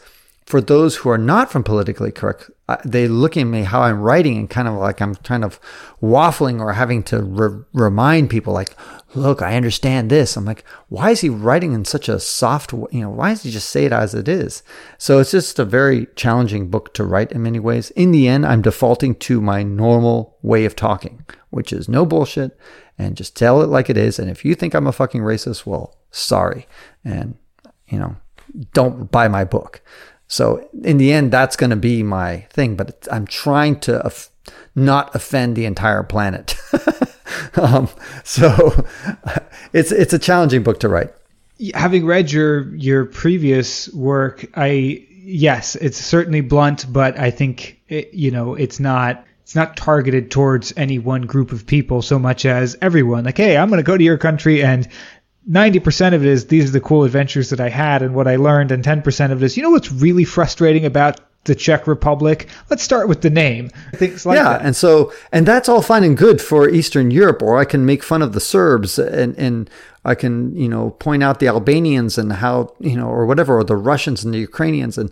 for 0.47 0.61
those 0.61 0.95
who 0.95 1.09
are 1.09 1.17
not 1.17 1.51
from 1.51 1.61
politically 1.61 2.09
correct, 2.09 2.49
they 2.85 3.09
look 3.09 3.35
at 3.35 3.43
me 3.43 3.63
how 3.63 3.81
I'm 3.81 3.99
writing 3.99 4.37
and 4.37 4.49
kind 4.49 4.69
of 4.69 4.75
like 4.75 5.01
I'm 5.01 5.15
kind 5.15 5.43
of 5.43 5.59
waffling 6.01 6.61
or 6.61 6.71
having 6.71 7.03
to 7.03 7.21
re- 7.21 7.63
remind 7.73 8.29
people 8.29 8.53
like, 8.53 8.73
look, 9.13 9.41
I 9.41 9.57
understand 9.57 10.09
this. 10.09 10.37
I'm 10.37 10.45
like, 10.45 10.63
why 10.87 11.09
is 11.11 11.19
he 11.19 11.27
writing 11.27 11.73
in 11.73 11.83
such 11.83 12.07
a 12.07 12.17
soft, 12.17 12.71
you 12.71 13.01
know, 13.01 13.09
why 13.09 13.31
does 13.31 13.43
he 13.43 13.51
just 13.51 13.69
say 13.69 13.83
it 13.83 13.91
as 13.91 14.15
it 14.15 14.29
is? 14.29 14.63
So 14.97 15.19
it's 15.19 15.31
just 15.31 15.59
a 15.59 15.65
very 15.65 16.07
challenging 16.15 16.69
book 16.69 16.93
to 16.93 17.03
write 17.03 17.33
in 17.33 17.43
many 17.43 17.59
ways. 17.59 17.91
In 17.91 18.11
the 18.11 18.29
end, 18.29 18.45
I'm 18.45 18.61
defaulting 18.61 19.15
to 19.15 19.41
my 19.41 19.63
normal 19.63 20.37
way 20.43 20.63
of 20.63 20.77
talking, 20.77 21.25
which 21.49 21.73
is 21.73 21.89
no 21.89 22.05
bullshit 22.05 22.57
and 22.97 23.17
just 23.17 23.35
tell 23.35 23.61
it 23.61 23.67
like 23.67 23.89
it 23.89 23.97
is. 23.97 24.17
And 24.17 24.29
if 24.29 24.45
you 24.45 24.55
think 24.55 24.73
I'm 24.73 24.87
a 24.87 24.93
fucking 24.93 25.21
racist, 25.21 25.65
well, 25.65 25.97
sorry. 26.09 26.67
And, 27.03 27.35
you 27.89 27.99
know, 27.99 28.15
don't 28.71 29.11
buy 29.11 29.27
my 29.27 29.43
book. 29.43 29.81
So 30.27 30.67
in 30.83 30.97
the 30.97 31.11
end, 31.11 31.31
that's 31.31 31.55
going 31.55 31.69
to 31.69 31.75
be 31.75 32.03
my 32.03 32.41
thing. 32.49 32.75
But 32.75 33.07
I'm 33.11 33.25
trying 33.25 33.79
to 33.81 34.11
not 34.75 35.15
offend 35.15 35.55
the 35.55 35.65
entire 35.65 36.03
planet. 36.03 36.55
um, 37.55 37.89
so 38.23 38.85
it's 39.73 39.91
it's 39.91 40.13
a 40.13 40.19
challenging 40.19 40.63
book 40.63 40.79
to 40.81 40.89
write. 40.89 41.13
Having 41.73 42.05
read 42.05 42.31
your 42.31 42.73
your 42.75 43.05
previous 43.05 43.91
work, 43.93 44.45
I 44.55 45.05
yes, 45.09 45.75
it's 45.75 45.97
certainly 45.97 46.41
blunt, 46.41 46.91
but 46.91 47.17
I 47.19 47.31
think 47.31 47.81
it, 47.87 48.13
you 48.13 48.31
know 48.31 48.53
it's 48.53 48.79
not 48.79 49.25
it's 49.47 49.55
not 49.55 49.77
targeted 49.77 50.29
towards 50.29 50.73
any 50.75 50.99
one 50.99 51.21
group 51.21 51.53
of 51.53 51.65
people 51.65 52.01
so 52.01 52.19
much 52.19 52.45
as 52.45 52.77
everyone. 52.81 53.23
Like, 53.23 53.37
hey, 53.37 53.55
I'm 53.55 53.69
going 53.69 53.77
to 53.77 53.83
go 53.83 53.97
to 53.97 54.03
your 54.03 54.17
country 54.17 54.61
and 54.61 54.85
90% 55.49 56.13
of 56.13 56.25
it 56.25 56.29
is 56.29 56.47
these 56.47 56.69
are 56.69 56.73
the 56.73 56.81
cool 56.81 57.03
adventures 57.03 57.49
that 57.51 57.59
I 57.59 57.69
had 57.69 58.01
and 58.01 58.13
what 58.13 58.27
I 58.27 58.35
learned, 58.35 58.71
and 58.71 58.83
10% 58.83 59.31
of 59.31 59.41
it 59.41 59.45
is, 59.45 59.55
you 59.55 59.63
know 59.63 59.71
what's 59.71 59.91
really 59.91 60.25
frustrating 60.25 60.85
about 60.85 61.21
the 61.45 61.55
Czech 61.55 61.87
Republic. 61.87 62.47
Let's 62.69 62.83
start 62.83 63.07
with 63.07 63.21
the 63.21 63.29
name. 63.29 63.69
Things 63.95 64.25
like 64.25 64.35
yeah, 64.35 64.57
that. 64.57 64.61
and 64.61 64.75
so 64.75 65.13
and 65.31 65.45
that's 65.45 65.69
all 65.69 65.81
fine 65.81 66.03
and 66.03 66.17
good 66.17 66.41
for 66.41 66.69
Eastern 66.69 67.09
Europe, 67.09 67.41
or 67.41 67.57
I 67.57 67.65
can 67.65 67.85
make 67.85 68.03
fun 68.03 68.21
of 68.21 68.33
the 68.33 68.39
Serbs 68.39 68.99
and 68.99 69.35
and 69.37 69.69
I 70.05 70.13
can 70.13 70.55
you 70.55 70.67
know 70.67 70.91
point 70.91 71.23
out 71.23 71.39
the 71.39 71.47
Albanians 71.47 72.17
and 72.17 72.33
how 72.33 72.75
you 72.79 72.95
know 72.95 73.07
or 73.07 73.25
whatever, 73.25 73.57
or 73.57 73.63
the 73.63 73.77
Russians 73.77 74.23
and 74.23 74.33
the 74.33 74.39
Ukrainians 74.39 74.97
and 74.97 75.09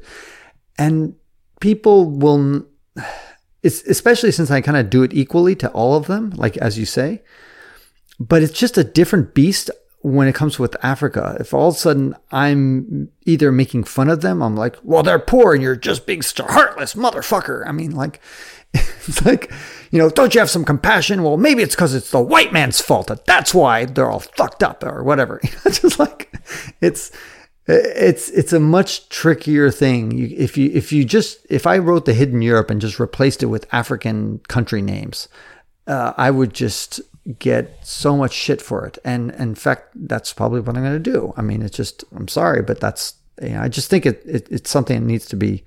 and 0.78 1.16
people 1.62 2.10
will, 2.10 2.66
especially 3.64 4.32
since 4.32 4.52
I 4.52 4.60
kind 4.60 4.78
of 4.78 4.90
do 4.90 5.04
it 5.04 5.14
equally 5.14 5.56
to 5.56 5.72
all 5.72 5.96
of 5.96 6.08
them, 6.08 6.32
like 6.32 6.58
as 6.58 6.78
you 6.78 6.86
say, 6.86 7.24
but 8.20 8.44
it's 8.44 8.60
just 8.60 8.78
a 8.78 8.84
different 8.84 9.34
beast 9.34 9.72
when 10.06 10.28
it 10.28 10.36
comes 10.36 10.60
with 10.60 10.76
Africa, 10.84 11.36
if 11.40 11.52
all 11.52 11.70
of 11.70 11.76
a 11.76 11.78
sudden 11.78 12.16
I'm 12.32 13.10
either 13.26 13.52
making 13.52 13.86
fun 13.86 14.08
of 14.08 14.22
them, 14.22 14.44
I'm 14.44 14.56
like, 14.56 14.78
well, 14.84 15.02
they're 15.02 15.18
poor 15.18 15.56
and 15.56 15.64
you're 15.64 15.76
just 15.76 16.06
being 16.06 16.22
heartless 16.22 16.94
motherfucker. 16.94 17.66
I 17.66 17.72
mean, 17.72 17.90
like, 17.90 18.22
it's 18.74 19.26
like, 19.26 19.52
you 19.90 19.98
know, 19.98 20.12
don't 20.12 20.36
you 20.36 20.40
have 20.40 20.50
some 20.52 20.64
compassion? 20.64 21.24
Well, 21.24 21.38
maybe 21.38 21.64
it's 21.64 21.74
because 21.74 21.96
it's 21.96 22.12
the 22.12 22.22
white 22.22 22.54
man's 22.54 22.80
fault 22.80 23.08
that 23.08 23.26
that's 23.26 23.52
why 23.52 23.86
they're 23.86 24.12
all 24.12 24.20
fucked 24.20 24.62
up 24.62 24.84
or 24.84 25.04
whatever. 25.04 25.40
it's 25.66 25.80
just 25.80 25.98
like, 25.98 26.32
it's, 26.82 27.12
it's 27.68 28.30
it's 28.30 28.54
a 28.54 28.60
much 28.60 29.10
trickier 29.10 29.72
thing. 29.72 30.12
You, 30.12 30.36
if 30.38 30.56
you 30.56 30.70
if 30.72 30.92
you 30.92 31.04
just 31.04 31.44
if 31.50 31.66
I 31.66 31.80
wrote 31.80 32.06
the 32.06 32.14
Hidden 32.14 32.44
Europe 32.44 32.70
and 32.70 32.80
just 32.80 33.00
replaced 33.00 33.42
it 33.42 33.48
with 33.48 33.66
African 33.74 34.38
country 34.48 34.84
names, 34.84 35.28
uh, 35.88 36.14
I 36.16 36.30
would 36.30 36.54
just 36.54 37.02
get 37.40 37.80
so 37.86 38.16
much 38.16 38.34
shit 38.34 38.62
for 38.62 38.86
it. 38.86 38.98
And 39.04 39.32
in 39.32 39.56
fact, 39.56 39.90
that's 39.96 40.34
probably 40.34 40.62
what 40.62 40.78
I'm 40.78 40.84
going 40.84 41.02
to 41.02 41.12
do. 41.12 41.34
I 41.36 41.42
mean, 41.42 41.62
it's 41.62 41.76
just, 41.76 42.04
I'm 42.16 42.28
sorry, 42.28 42.62
but 42.62 42.80
that's, 42.80 43.16
you 43.42 43.50
know, 43.50 43.62
I 43.62 43.68
just 43.68 43.90
think 43.90 44.06
it, 44.06 44.22
it, 44.26 44.48
it's 44.52 44.70
something 44.70 45.00
that 45.00 45.06
needs 45.06 45.26
to 45.28 45.36
be, 45.36 45.64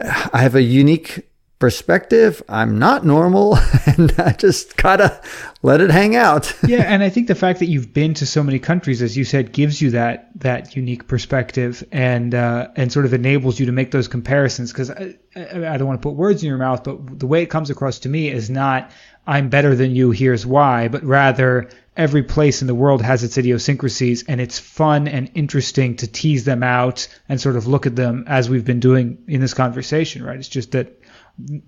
I 0.00 0.38
have 0.42 0.54
a 0.54 0.62
unique 0.62 1.28
perspective. 1.62 2.42
I'm 2.48 2.80
not 2.80 3.06
normal 3.06 3.56
and 3.86 4.12
I 4.18 4.32
just 4.32 4.76
gotta 4.76 5.22
let 5.62 5.80
it 5.80 5.90
hang 5.90 6.16
out. 6.16 6.52
yeah. 6.66 6.82
And 6.82 7.04
I 7.04 7.08
think 7.08 7.28
the 7.28 7.36
fact 7.36 7.60
that 7.60 7.66
you've 7.66 7.94
been 7.94 8.14
to 8.14 8.26
so 8.26 8.42
many 8.42 8.58
countries, 8.58 9.00
as 9.00 9.16
you 9.16 9.24
said, 9.24 9.52
gives 9.52 9.80
you 9.80 9.92
that, 9.92 10.28
that 10.40 10.74
unique 10.74 11.06
perspective 11.06 11.84
and, 11.92 12.34
uh, 12.34 12.66
and 12.74 12.90
sort 12.90 13.04
of 13.04 13.14
enables 13.14 13.60
you 13.60 13.66
to 13.66 13.72
make 13.72 13.92
those 13.92 14.08
comparisons. 14.08 14.72
Cause 14.72 14.90
I, 14.90 15.14
I 15.36 15.76
don't 15.76 15.86
want 15.86 16.02
to 16.02 16.08
put 16.08 16.16
words 16.16 16.42
in 16.42 16.48
your 16.48 16.58
mouth, 16.58 16.82
but 16.82 17.20
the 17.20 17.28
way 17.28 17.44
it 17.44 17.46
comes 17.46 17.70
across 17.70 18.00
to 18.00 18.08
me 18.08 18.28
is 18.28 18.50
not, 18.50 18.90
I'm 19.24 19.48
better 19.48 19.76
than 19.76 19.94
you, 19.94 20.10
here's 20.10 20.44
why, 20.44 20.88
but 20.88 21.04
rather 21.04 21.70
every 21.96 22.24
place 22.24 22.60
in 22.60 22.66
the 22.66 22.74
world 22.74 23.02
has 23.02 23.22
its 23.22 23.38
idiosyncrasies 23.38 24.24
and 24.24 24.40
it's 24.40 24.58
fun 24.58 25.06
and 25.06 25.30
interesting 25.34 25.94
to 25.94 26.08
tease 26.08 26.44
them 26.44 26.64
out 26.64 27.06
and 27.28 27.40
sort 27.40 27.54
of 27.54 27.68
look 27.68 27.86
at 27.86 27.94
them 27.94 28.24
as 28.26 28.50
we've 28.50 28.64
been 28.64 28.80
doing 28.80 29.18
in 29.28 29.40
this 29.40 29.54
conversation, 29.54 30.24
right? 30.24 30.38
It's 30.38 30.48
just 30.48 30.72
that 30.72 30.98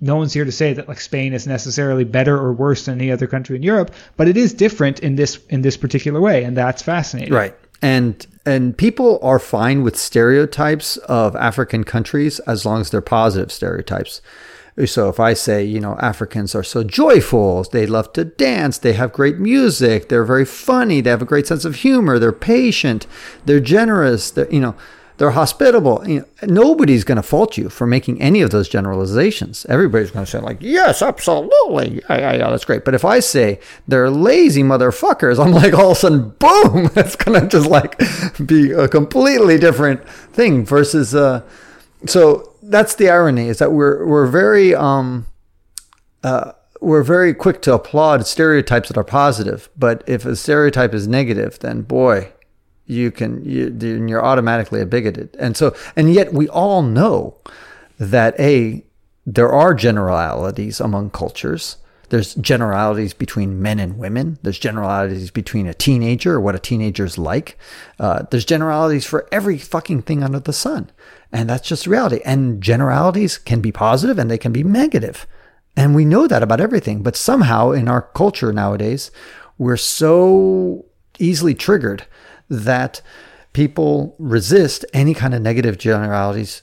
no 0.01 0.17
one's 0.17 0.33
here 0.33 0.45
to 0.45 0.53
say 0.53 0.73
that 0.73 0.89
like 0.89 1.01
Spain 1.01 1.33
is 1.33 1.47
necessarily 1.47 2.05
better 2.05 2.37
or 2.37 2.53
worse 2.53 2.87
than 2.87 3.01
any 3.01 3.11
other 3.11 3.27
country 3.27 3.57
in 3.57 3.63
Europe, 3.63 3.93
but 4.17 4.29
it 4.29 4.37
is 4.37 4.53
different 4.53 5.01
in 5.01 5.17
this 5.17 5.39
in 5.49 5.63
this 5.63 5.77
particular 5.77 6.21
way, 6.21 6.45
and 6.45 6.57
that's 6.57 6.83
fascinating. 6.83 7.33
Right. 7.33 7.55
And 7.83 8.27
and 8.47 8.77
people 8.77 9.19
are 9.23 9.39
fine 9.39 9.83
with 9.83 9.97
stereotypes 9.97 10.97
of 10.99 11.35
African 11.37 11.85
countries 11.85 12.41
as 12.41 12.65
long 12.65 12.81
as 12.81 12.91
they're 12.91 13.01
positive 13.01 13.51
stereotypes. 13.51 14.21
So 14.87 15.09
if 15.09 15.21
I 15.21 15.35
say, 15.35 15.65
you 15.65 15.79
know, 15.79 15.97
Africans 16.01 16.55
are 16.57 16.65
so 16.65 16.83
joyful, 16.83 17.63
they 17.63 17.87
love 17.87 18.13
to 18.15 18.25
dance, 18.25 18.77
they 18.77 18.95
have 18.95 19.13
great 19.13 19.39
music, 19.39 20.09
they're 20.09 20.25
very 20.25 20.45
funny, 20.45 21.01
they 21.01 21.11
have 21.11 21.23
a 21.23 21.27
great 21.27 21.47
sense 21.47 21.65
of 21.65 21.77
humor, 21.77 22.19
they're 22.19 22.33
patient, 22.33 23.07
they're 23.45 23.61
generous, 23.61 24.33
they're, 24.33 24.51
you 24.53 24.59
know, 24.59 24.75
they're 25.17 25.31
hospitable. 25.31 26.07
You 26.09 26.21
know, 26.21 26.27
nobody's 26.43 27.05
going 27.05 27.17
to 27.17 27.23
fault 27.23 27.57
you 27.57 27.69
for 27.69 27.87
making 27.87 28.21
any 28.21 28.41
of 28.43 28.51
those 28.51 28.69
generalizations. 28.69 29.65
Everybody's 29.69 30.11
going 30.11 30.25
to 30.25 30.31
say 30.31 30.41
like, 30.41 30.59
"Yes, 30.61 31.03
absolutely, 31.03 32.03
yeah, 32.09 32.19
yeah, 32.19 32.33
yeah, 32.35 32.51
that's 32.51 32.65
great." 32.65 32.85
But 32.85 32.95
if 32.95 33.05
I 33.05 33.21
say 33.21 33.61
they're 33.87 34.11
lazy 34.11 34.63
motherfuckers, 34.63 35.45
I'm 35.45 35.53
like, 35.53 35.73
all 35.75 35.93
of 35.93 35.97
a 35.97 36.01
sudden, 36.01 36.31
boom, 36.39 36.87
that's 36.95 37.17
going 37.17 37.41
to 37.41 37.47
just 37.47 37.69
like 37.69 38.01
be 38.45 38.73
a 38.73 38.89
completely 38.89 39.59
different 39.59 40.07
thing. 40.09 40.65
Versus, 40.65 41.15
uh, 41.15 41.43
so 42.07 42.53
that's 42.63 42.95
the 42.97 43.11
irony 43.11 43.49
is 43.49 43.59
that 43.59 43.73
we're 43.73 44.05
we're 44.07 44.27
very 44.27 44.75
um, 44.75 45.27
uh, 46.23 46.53
we're 46.81 47.03
very 47.03 47.35
quick 47.35 47.63
to 47.63 47.73
applaud 47.73 48.27
stereotypes 48.27 48.89
that 48.89 48.97
are 48.97 49.05
positive, 49.05 49.69
but 49.77 50.03
if 50.07 50.27
a 50.27 50.37
stereotype 50.37 50.93
is 50.93 51.07
negative, 51.07 51.59
then 51.61 51.83
boy, 51.83 52.33
you 52.87 53.11
can 53.11 53.45
you, 53.45 53.71
you're 54.09 54.25
automatically 54.25 54.81
a 54.81 54.87
bigoted. 54.87 55.35
And 55.39 55.57
so, 55.57 55.75
and 55.97 56.13
yet 56.13 56.33
we 56.33 56.49
all 56.49 56.83
know 56.83 57.37
that 57.99 58.39
a 58.39 58.85
there 59.27 59.53
are 59.53 59.75
generalities 59.75 60.81
among 60.81 61.11
cultures. 61.11 61.79
There's 62.11 62.35
generalities 62.35 63.15
between 63.15 63.63
men 63.63 63.81
and 63.81 63.99
women. 63.99 64.39
There's 64.43 64.59
generalities 64.59 65.31
between 65.31 65.67
a 65.67 65.75
teenager 65.75 66.35
or 66.35 66.41
what 66.41 66.55
a 66.55 66.59
teenager's 66.59 67.17
like. 67.17 67.59
Uh, 67.99 68.25
there's 68.31 68.45
generalities 68.45 69.07
for 69.07 69.27
every 69.33 69.57
fucking 69.57 70.03
thing 70.03 70.23
under 70.23 70.39
the 70.39 70.53
sun. 70.53 70.91
And 71.33 71.49
that's 71.49 71.67
just 71.67 71.87
reality. 71.87 72.21
And 72.25 72.63
generalities 72.63 73.39
can 73.39 73.61
be 73.61 73.73
positive 73.73 74.19
and 74.19 74.31
they 74.31 74.39
can 74.39 74.53
be. 74.53 74.63
And 75.77 75.95
we 75.95 76.05
know 76.05 76.27
that 76.29 76.43
about 76.43 76.61
everything. 76.61 77.03
But 77.03 77.17
somehow 77.17 77.73
in 77.73 77.89
our 77.89 78.03
culture 78.03 78.53
nowadays, 78.53 79.11
we're 79.59 79.79
so 79.79 80.85
easily 81.19 81.55
triggered 81.55 82.07
that 82.49 83.01
people 83.53 84.15
resist 84.19 84.85
any 84.93 85.15
kind 85.15 85.35
of 85.35 85.43
negative 85.43 85.79
generalities 85.79 86.63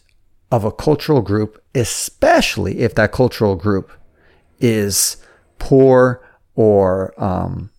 of 0.51 0.63
a 0.65 0.71
cultural 0.71 1.21
group, 1.21 1.63
especially 1.73 2.79
if 2.79 2.95
that 2.95 3.11
cultural 3.11 3.55
group 3.55 3.91
is 4.59 5.17
poor 5.59 6.21
or, 6.55 7.13
um, 7.21 7.71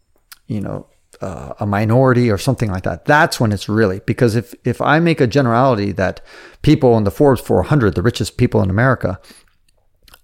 you 0.47 0.61
know, 0.61 0.87
uh, 1.21 1.55
a 1.61 1.67
minority 1.67 2.31
or 2.31 2.39
something 2.39 2.71
like 2.71 2.83
that. 2.83 3.05
That's 3.05 3.39
when 3.39 3.53
it's 3.53 3.69
really 3.69 4.01
because 4.07 4.35
if 4.35 4.55
if 4.65 4.81
I 4.81 4.99
make 4.99 5.21
a 5.21 5.27
generality 5.27 5.93
that 5.93 6.21
people 6.63 6.97
in 6.97 7.05
the 7.05 7.13
Forbes 7.13 7.41
400, 7.41 7.95
the 7.95 8.03
richest 8.03 8.37
people 8.37 8.61
in 8.61 8.71
America, 8.71 9.21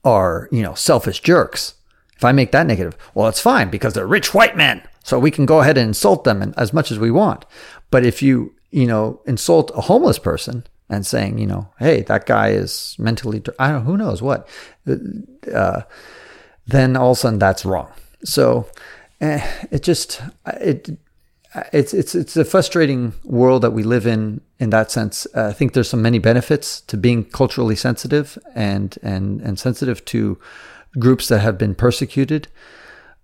are 0.05 0.49
you 0.51 0.63
know 0.63 0.75
selfish 0.75 1.21
jerks. 1.21 1.75
If 2.17 2.25
I 2.25 2.33
make 2.33 2.51
that 2.51 2.67
negative, 2.67 2.97
well, 3.15 3.29
it's 3.29 3.41
fine 3.41 3.71
because 3.71 3.95
they're 3.95 4.07
rich 4.07 4.35
white 4.35 4.57
men, 4.57 4.83
so 5.03 5.19
we 5.19 5.31
can 5.31 5.47
go 5.47 5.61
ahead 5.61 5.79
and 5.79 5.89
insult 5.89 6.25
them 6.25 6.55
as 6.57 6.73
much 6.73 6.91
as 6.91 6.99
we 6.99 7.11
want. 7.11 7.45
But 7.91 8.05
if 8.05 8.23
you 8.23 8.55
you 8.71 8.87
know 8.87 9.21
insult 9.27 9.71
a 9.75 9.83
homeless 9.83 10.19
person 10.19 10.65
and 10.91 11.07
saying 11.07 11.39
you 11.39 11.47
know 11.47 11.69
hey 11.79 12.03
that 12.03 12.27
guy 12.27 12.51
is 12.51 12.97
mentally 12.99 13.43
I 13.59 13.73
don't 13.73 13.85
who 13.85 13.97
knows 13.97 14.23
what, 14.23 14.49
uh, 15.55 15.83
then 16.67 16.97
all 16.97 17.13
of 17.13 17.17
a 17.17 17.21
sudden 17.21 17.39
that's 17.39 17.65
wrong. 17.65 17.91
So 18.25 18.69
eh, 19.21 19.47
it 19.71 19.83
just 19.83 20.23
it 20.47 20.99
it's 21.73 21.95
it's 21.95 22.15
it's 22.15 22.37
a 22.37 22.45
frustrating 22.45 23.15
world 23.25 23.63
that 23.63 23.71
we 23.73 23.83
live 23.83 24.07
in 24.07 24.41
in 24.59 24.71
that 24.71 24.91
sense. 24.91 25.27
Uh, 25.35 25.47
I 25.47 25.53
think 25.53 25.73
there's 25.73 25.89
some 25.89 26.03
many 26.03 26.19
benefits 26.19 26.81
to 26.83 26.97
being 26.97 27.25
culturally 27.25 27.77
sensitive 27.77 28.39
and 28.55 28.97
and 29.03 29.41
and 29.41 29.59
sensitive 29.59 30.05
to 30.07 30.39
groups 30.99 31.29
that 31.29 31.41
have 31.41 31.59
been 31.59 31.75
persecuted, 31.75 32.49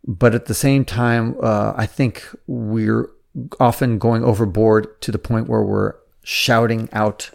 but 0.07 0.35
at 0.35 0.47
the 0.47 0.55
same 0.55 0.85
time, 0.85 1.37
uh, 1.43 1.73
I 1.77 1.87
think 1.87 2.25
we're 2.47 3.11
often 3.59 3.99
going 3.99 4.23
overboard 4.23 5.01
to 5.03 5.11
the 5.11 5.19
point 5.19 5.49
where 5.49 5.63
we're 5.63 5.95
shouting 6.23 6.89
out 6.93 7.31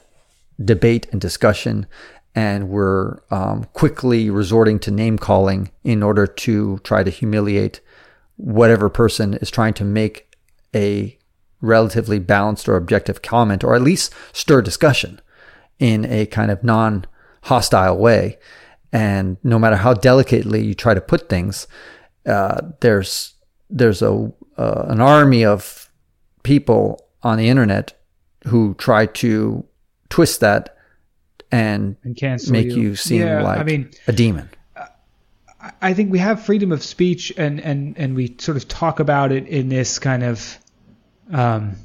debate 0.63 1.07
and 1.11 1.19
discussion 1.19 1.87
and 2.35 2.69
we're 2.69 3.19
um, 3.31 3.65
quickly 3.73 4.29
resorting 4.29 4.79
to 4.79 4.91
name 4.91 5.17
calling 5.17 5.71
in 5.83 6.03
order 6.03 6.27
to 6.27 6.79
try 6.79 7.03
to 7.03 7.09
humiliate 7.09 7.81
whatever 8.37 8.89
person 8.89 9.33
is 9.35 9.49
trying 9.49 9.73
to 9.73 9.83
make 9.83 10.33
a 10.75 11.17
relatively 11.61 12.19
balanced 12.19 12.69
or 12.69 12.75
objective 12.75 13.21
comment, 13.21 13.63
or 13.63 13.75
at 13.75 13.81
least 13.81 14.13
stir 14.31 14.61
discussion 14.61 15.19
in 15.79 16.05
a 16.05 16.25
kind 16.27 16.51
of 16.51 16.63
non 16.63 17.05
hostile 17.43 17.97
way. 17.97 18.37
And 18.91 19.37
no 19.43 19.59
matter 19.59 19.75
how 19.77 19.93
delicately 19.93 20.63
you 20.63 20.73
try 20.73 20.93
to 20.93 21.01
put 21.01 21.29
things, 21.29 21.67
uh, 22.25 22.61
there's 22.79 23.33
there's 23.69 24.01
a 24.01 24.31
uh, 24.57 24.85
an 24.87 25.01
army 25.01 25.45
of 25.45 25.89
people 26.43 27.05
on 27.23 27.37
the 27.37 27.49
internet 27.49 27.93
who 28.47 28.73
try 28.75 29.05
to 29.05 29.65
twist 30.09 30.39
that 30.39 30.75
and, 31.51 31.95
and 32.03 32.15
cancel 32.15 32.51
make 32.51 32.67
you, 32.67 32.81
you 32.81 32.95
seem 32.95 33.21
yeah, 33.21 33.41
like 33.41 33.59
I 33.59 33.63
mean, 33.63 33.91
a 34.07 34.11
demon. 34.11 34.49
I 35.81 35.93
think 35.93 36.11
we 36.11 36.19
have 36.19 36.41
freedom 36.41 36.71
of 36.71 36.83
speech, 36.83 37.33
and 37.35 37.59
and 37.59 37.97
and 37.97 38.15
we 38.15 38.35
sort 38.39 38.55
of 38.55 38.67
talk 38.67 38.99
about 38.99 39.31
it 39.31 39.47
in 39.47 39.67
this 39.67 39.99
kind 39.99 40.23
of, 40.23 40.57
um, 41.31 41.75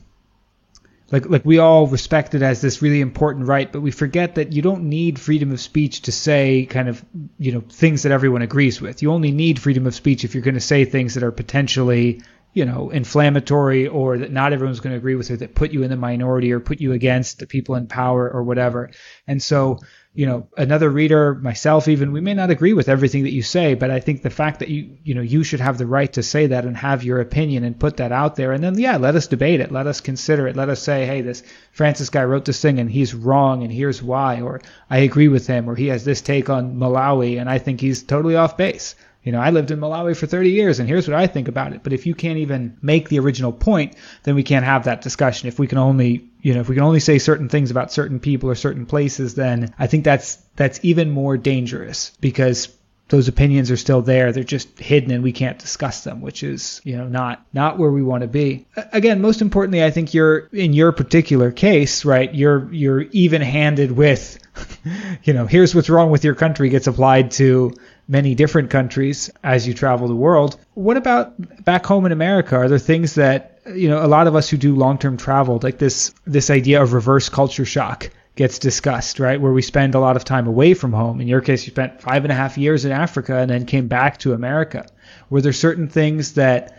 like 1.11 1.27
like 1.27 1.45
we 1.45 1.59
all 1.59 1.87
respect 1.87 2.35
it 2.35 2.43
as 2.43 2.61
this 2.61 2.81
really 2.81 3.01
important 3.01 3.47
right, 3.47 3.71
but 3.71 3.81
we 3.81 3.91
forget 3.91 4.37
that 4.37 4.53
you 4.53 4.63
don't 4.63 4.85
need 4.85 5.19
freedom 5.19 5.53
of 5.53 5.61
speech 5.61 6.03
to 6.03 6.13
say 6.13 6.67
kind 6.67 6.89
of 6.89 7.05
you 7.39 7.53
know 7.53 7.61
things 7.61 8.05
that 8.05 8.13
everyone 8.13 8.43
agrees 8.43 8.81
with. 8.81 9.03
You 9.03 9.13
only 9.13 9.31
need 9.31 9.59
freedom 9.59 9.87
of 9.87 9.95
speech 9.95 10.25
if 10.25 10.35
you're 10.35 10.43
going 10.43 10.55
to 10.55 10.61
say 10.61 10.85
things 10.85 11.15
that 11.15 11.23
are 11.23 11.33
potentially 11.33 12.23
you 12.55 12.65
know 12.65 12.91
inflammatory 12.91 13.87
or 13.87 14.19
that 14.19 14.33
not 14.33 14.53
everyone's 14.53 14.81
going 14.81 14.93
to 14.93 14.99
agree 14.99 15.17
with 15.17 15.31
or 15.31 15.37
that 15.37 15.55
put 15.55 15.73
you 15.73 15.83
in 15.83 15.91
the 15.91 15.97
minority 15.97 16.53
or 16.53 16.61
put 16.61 16.81
you 16.81 16.93
against 16.93 17.39
the 17.39 17.47
people 17.47 17.75
in 17.75 17.87
power 17.87 18.31
or 18.31 18.43
whatever. 18.43 18.91
And 19.27 19.43
so 19.43 19.81
you 20.17 20.27
know, 20.27 20.47
another 20.57 20.89
reader, 20.89 21.35
myself 21.35 21.89
even, 21.89 22.13
we 22.13 22.21
may 22.21 22.35
not 22.35 22.51
agree 22.51 22.73
with 22.73 22.89
everything 22.89 23.25
that 23.25 23.33
you 23.33 23.43
say, 23.43 23.75
but 23.75 23.91
I 23.91 23.99
think 23.99 24.23
the 24.23 24.31
fact 24.31 24.61
that 24.61 24.69
you, 24.69 24.97
you 25.03 25.13
know, 25.13 25.21
you 25.21 25.43
should 25.43 25.59
have 25.59 25.77
the 25.77 25.89
right 25.89 26.13
to 26.13 26.23
say 26.23 26.47
that 26.47 26.65
and 26.65 26.77
have 26.77 27.03
your 27.03 27.21
opinion 27.21 27.65
and 27.65 27.79
put 27.79 27.97
that 27.97 28.13
out 28.13 28.37
there. 28.37 28.53
And 28.53 28.63
then, 28.63 28.79
yeah, 28.79 28.97
let 28.97 29.17
us 29.17 29.27
debate 29.27 29.59
it. 29.59 29.73
Let 29.73 29.89
us 29.89 30.01
consider 30.01 30.47
it. 30.47 30.55
Let 30.55 30.69
us 30.69 30.81
say, 30.81 31.05
hey, 31.05 31.23
this 31.23 31.43
Francis 31.73 32.11
guy 32.11 32.23
wrote 32.23 32.45
this 32.45 32.63
thing 32.63 32.79
and 32.79 32.89
he's 32.89 33.13
wrong 33.13 33.65
and 33.65 33.73
here's 33.73 34.01
why, 34.01 34.41
or 34.41 34.61
I 34.89 34.99
agree 34.99 35.29
with 35.29 35.49
him, 35.49 35.69
or 35.69 35.75
he 35.75 35.89
has 35.89 36.05
this 36.05 36.23
take 36.23 36.49
on 36.49 36.77
Malawi 36.77 37.41
and 37.41 37.51
I 37.51 37.59
think 37.59 37.81
he's 37.81 38.05
totally 38.05 38.37
off 38.37 38.57
base. 38.57 38.95
You 39.25 39.33
know, 39.33 39.41
I 39.41 39.51
lived 39.51 39.71
in 39.71 39.81
Malawi 39.81 40.17
for 40.17 40.27
30 40.27 40.51
years 40.51 40.79
and 40.79 40.89
here's 40.89 41.09
what 41.09 41.17
I 41.17 41.27
think 41.27 41.49
about 41.49 41.73
it. 41.73 41.83
But 41.83 41.95
if 41.95 42.07
you 42.07 42.15
can't 42.15 42.39
even 42.39 42.77
make 42.83 43.09
the 43.09 43.19
original 43.19 43.53
point, 43.53 43.97
then 44.23 44.35
we 44.35 44.43
can't 44.43 44.67
have 44.67 44.85
that 44.85 45.01
discussion. 45.01 45.49
If 45.49 45.59
we 45.59 45.67
can 45.67 45.79
only, 45.79 46.29
you 46.43 46.53
know, 46.53 46.61
if 46.61 46.69
we 46.69 46.75
can 46.75 46.85
only 46.85 47.01
say 47.01 47.19
certain 47.19 47.49
things 47.49 47.71
about 47.71 47.91
certain 47.91 48.21
people 48.21 48.51
or 48.51 48.55
certain 48.55 48.85
places, 48.85 49.35
then 49.35 49.75
I 49.79 49.87
think 49.87 50.05
that's 50.05 50.37
that's 50.57 50.79
even 50.83 51.11
more 51.11 51.39
dangerous 51.39 52.13
because 52.21 52.69
those 53.09 53.29
opinions 53.29 53.71
are 53.71 53.77
still 53.77 54.01
there 54.01 54.33
they're 54.33 54.43
just 54.43 54.79
hidden 54.79 55.11
and 55.11 55.23
we 55.23 55.33
can't 55.33 55.59
discuss 55.59 56.05
them 56.05 56.21
which 56.21 56.43
is 56.43 56.81
you 56.85 56.97
know 56.97 57.07
not 57.07 57.45
not 57.53 57.79
where 57.79 57.91
we 57.91 58.03
want 58.03 58.23
to 58.23 58.27
be 58.27 58.67
again 58.93 59.21
most 59.21 59.43
importantly 59.43 59.85
i 59.85 59.91
think 59.91 60.15
you're 60.15 60.49
in 60.53 60.73
your 60.73 60.91
particular 60.91 61.51
case 61.51 62.05
right 62.05 62.35
you're 62.35 62.73
you're 62.73 63.03
even 63.13 63.43
handed 63.43 63.93
with 63.93 64.39
you 65.25 65.35
know 65.35 65.47
here's 65.47 65.75
what's 65.75 65.91
wrong 65.91 66.11
with 66.11 66.25
your 66.25 66.35
country 66.35 66.71
gets 66.71 66.87
applied 66.87 67.31
to 67.31 67.75
many 68.07 68.35
different 68.35 68.71
countries 68.71 69.31
as 69.43 69.67
you 69.67 69.75
travel 69.75 70.09
the 70.09 70.15
world. 70.15 70.59
What 70.75 70.97
about 70.97 71.65
back 71.65 71.87
home 71.87 72.07
in 72.07 72.13
America? 72.13 72.57
Are 72.57 72.69
there 72.69 72.79
things 72.79 73.15
that 73.15 73.61
you 73.67 73.89
know 73.89 74.05
a 74.05 74.09
lot 74.09 74.27
of 74.27 74.37
us 74.37 74.49
who 74.49 74.57
do 74.57 74.75
long-term 74.75 75.17
travel, 75.17 75.59
like 75.63 75.79
this 75.79 76.15
this 76.27 76.51
idea 76.51 76.83
of 76.83 76.93
reverse 76.93 77.29
culture 77.29 77.65
shock, 77.65 78.11
gets 78.37 78.59
discussed, 78.59 79.21
right? 79.21 79.41
Where 79.41 79.53
we 79.53 79.63
spend 79.63 79.95
a 79.95 80.01
lot 80.01 80.17
of 80.17 80.25
time 80.25 80.47
away 80.47 80.75
from 80.75 80.93
home. 80.93 81.21
In 81.21 81.29
your 81.29 81.41
case, 81.41 81.67
you 81.67 81.71
spent 81.71 82.03
five 82.03 82.25
and 82.25 82.33
a 82.33 82.37
half 82.37 82.59
years 82.59 82.85
in 82.85 82.93
Africa 82.93 83.39
and 83.39 83.51
then 83.51 83.67
came 83.67 83.89
back 83.89 84.19
to 84.19 84.33
America. 84.33 84.87
Were 85.31 85.41
there 85.41 85.53
certain 85.53 85.89
things 85.89 86.35
that 86.35 86.77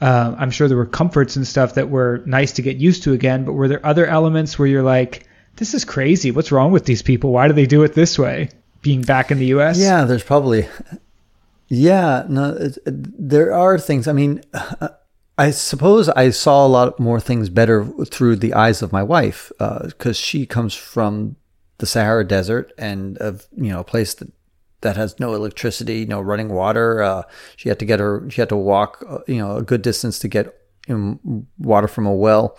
uh, 0.00 0.34
I'm 0.36 0.50
sure 0.50 0.66
there 0.68 0.76
were 0.76 0.86
comforts 0.86 1.36
and 1.36 1.46
stuff 1.46 1.74
that 1.74 1.88
were 1.88 2.22
nice 2.26 2.52
to 2.52 2.62
get 2.62 2.76
used 2.76 3.04
to 3.04 3.12
again, 3.12 3.44
but 3.44 3.52
were 3.52 3.68
there 3.68 3.84
other 3.84 4.06
elements 4.06 4.58
where 4.58 4.68
you're 4.68 4.82
like, 4.82 5.28
this 5.56 5.74
is 5.74 5.84
crazy. 5.84 6.30
What's 6.30 6.50
wrong 6.50 6.72
with 6.72 6.84
these 6.84 7.02
people? 7.02 7.30
Why 7.30 7.46
do 7.46 7.54
they 7.54 7.66
do 7.66 7.84
it 7.84 7.94
this 7.94 8.18
way? 8.18 8.48
Being 8.84 9.02
back 9.02 9.32
in 9.32 9.38
the 9.38 9.46
U.S. 9.46 9.78
Yeah, 9.78 10.04
there's 10.04 10.22
probably. 10.22 10.68
Yeah, 11.68 12.24
no, 12.28 12.50
it, 12.50 12.78
it, 12.86 13.28
there 13.28 13.52
are 13.52 13.78
things. 13.78 14.06
I 14.06 14.12
mean, 14.12 14.44
I 15.38 15.50
suppose 15.50 16.08
I 16.10 16.30
saw 16.30 16.64
a 16.64 16.68
lot 16.68 17.00
more 17.00 17.18
things 17.18 17.48
better 17.48 17.84
through 18.04 18.36
the 18.36 18.54
eyes 18.54 18.82
of 18.82 18.92
my 18.92 19.02
wife 19.02 19.50
because 19.58 19.90
uh, 20.06 20.12
she 20.12 20.46
comes 20.46 20.74
from 20.74 21.34
the 21.78 21.86
Sahara 21.86 22.24
Desert 22.24 22.72
and 22.78 23.18
of 23.18 23.48
you 23.56 23.70
know 23.70 23.80
a 23.80 23.84
place 23.84 24.14
that 24.14 24.30
that 24.82 24.96
has 24.96 25.18
no 25.18 25.34
electricity, 25.34 26.04
no 26.04 26.20
running 26.20 26.50
water. 26.50 27.02
Uh, 27.02 27.22
she 27.56 27.70
had 27.70 27.78
to 27.80 27.86
get 27.86 27.98
her, 27.98 28.28
she 28.30 28.42
had 28.42 28.50
to 28.50 28.56
walk, 28.56 29.02
uh, 29.08 29.18
you 29.26 29.38
know, 29.38 29.56
a 29.56 29.62
good 29.62 29.80
distance 29.80 30.18
to 30.18 30.28
get 30.28 30.54
water 31.58 31.88
from 31.88 32.06
a 32.06 32.14
well 32.14 32.58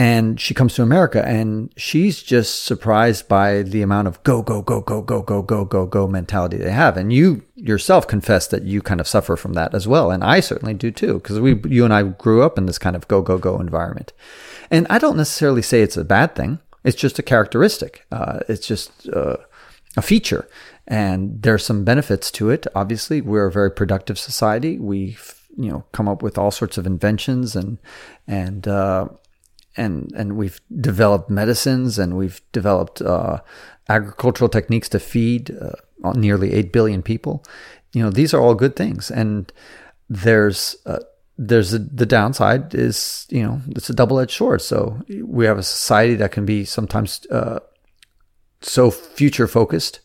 and 0.00 0.40
she 0.40 0.54
comes 0.54 0.72
to 0.74 0.82
America 0.82 1.22
and 1.28 1.70
she's 1.76 2.22
just 2.22 2.64
surprised 2.64 3.28
by 3.28 3.60
the 3.60 3.82
amount 3.82 4.08
of 4.08 4.22
go, 4.22 4.40
go, 4.40 4.62
go, 4.62 4.80
go, 4.80 5.02
go, 5.02 5.20
go, 5.22 5.42
go, 5.42 5.66
go, 5.66 5.84
go 5.84 6.08
mentality 6.08 6.56
they 6.56 6.70
have. 6.70 6.96
And 6.96 7.12
you 7.12 7.42
yourself 7.54 8.08
confess 8.08 8.46
that 8.46 8.62
you 8.62 8.80
kind 8.80 8.98
of 9.02 9.06
suffer 9.06 9.36
from 9.36 9.52
that 9.52 9.74
as 9.74 9.86
well. 9.86 10.10
And 10.10 10.24
I 10.24 10.40
certainly 10.40 10.72
do 10.72 10.90
too, 10.90 11.14
because 11.18 11.38
we, 11.38 11.60
you 11.68 11.84
and 11.84 11.92
I 11.92 12.04
grew 12.04 12.42
up 12.42 12.56
in 12.56 12.64
this 12.64 12.78
kind 12.78 12.96
of 12.96 13.08
go, 13.08 13.20
go, 13.20 13.36
go 13.36 13.60
environment. 13.60 14.14
And 14.70 14.86
I 14.88 14.96
don't 14.96 15.18
necessarily 15.18 15.60
say 15.60 15.82
it's 15.82 15.98
a 15.98 16.04
bad 16.04 16.34
thing. 16.34 16.60
It's 16.82 16.96
just 16.96 17.18
a 17.18 17.22
characteristic. 17.22 18.06
Uh, 18.10 18.38
it's 18.48 18.66
just 18.66 19.06
uh, 19.10 19.36
a 19.98 20.02
feature. 20.02 20.48
And 20.88 21.42
there's 21.42 21.66
some 21.66 21.84
benefits 21.84 22.30
to 22.32 22.48
it. 22.48 22.66
Obviously, 22.74 23.20
we're 23.20 23.48
a 23.48 23.52
very 23.52 23.70
productive 23.70 24.18
society. 24.18 24.78
We've 24.78 25.34
you 25.58 25.68
know 25.68 25.84
come 25.92 26.08
up 26.08 26.22
with 26.22 26.38
all 26.38 26.50
sorts 26.50 26.78
of 26.78 26.86
inventions 26.86 27.56
and 27.56 27.78
and 28.26 28.66
uh, 28.66 29.08
and 29.76 30.12
and 30.16 30.36
we've 30.36 30.60
developed 30.80 31.30
medicines 31.30 31.98
and 31.98 32.16
we've 32.16 32.40
developed 32.52 33.00
uh, 33.02 33.40
agricultural 33.88 34.48
techniques 34.48 34.88
to 34.90 34.98
feed 34.98 35.50
uh, 35.50 36.12
nearly 36.14 36.52
eight 36.52 36.72
billion 36.72 37.02
people. 37.02 37.44
You 37.92 38.02
know, 38.02 38.10
these 38.10 38.32
are 38.34 38.40
all 38.40 38.54
good 38.54 38.76
things, 38.76 39.10
and 39.10 39.52
there's 40.08 40.76
uh, 40.86 41.00
there's 41.38 41.72
a, 41.72 41.78
the 41.78 42.06
downside 42.06 42.74
is 42.74 43.26
you 43.30 43.42
know 43.42 43.60
it's 43.70 43.90
a 43.90 43.94
double 43.94 44.18
edged 44.20 44.36
sword. 44.36 44.62
So 44.62 45.00
we 45.24 45.46
have 45.46 45.58
a 45.58 45.62
society 45.62 46.14
that 46.16 46.32
can 46.32 46.44
be 46.44 46.64
sometimes 46.64 47.26
uh, 47.30 47.60
so 48.60 48.90
future 48.90 49.46
focused 49.46 50.00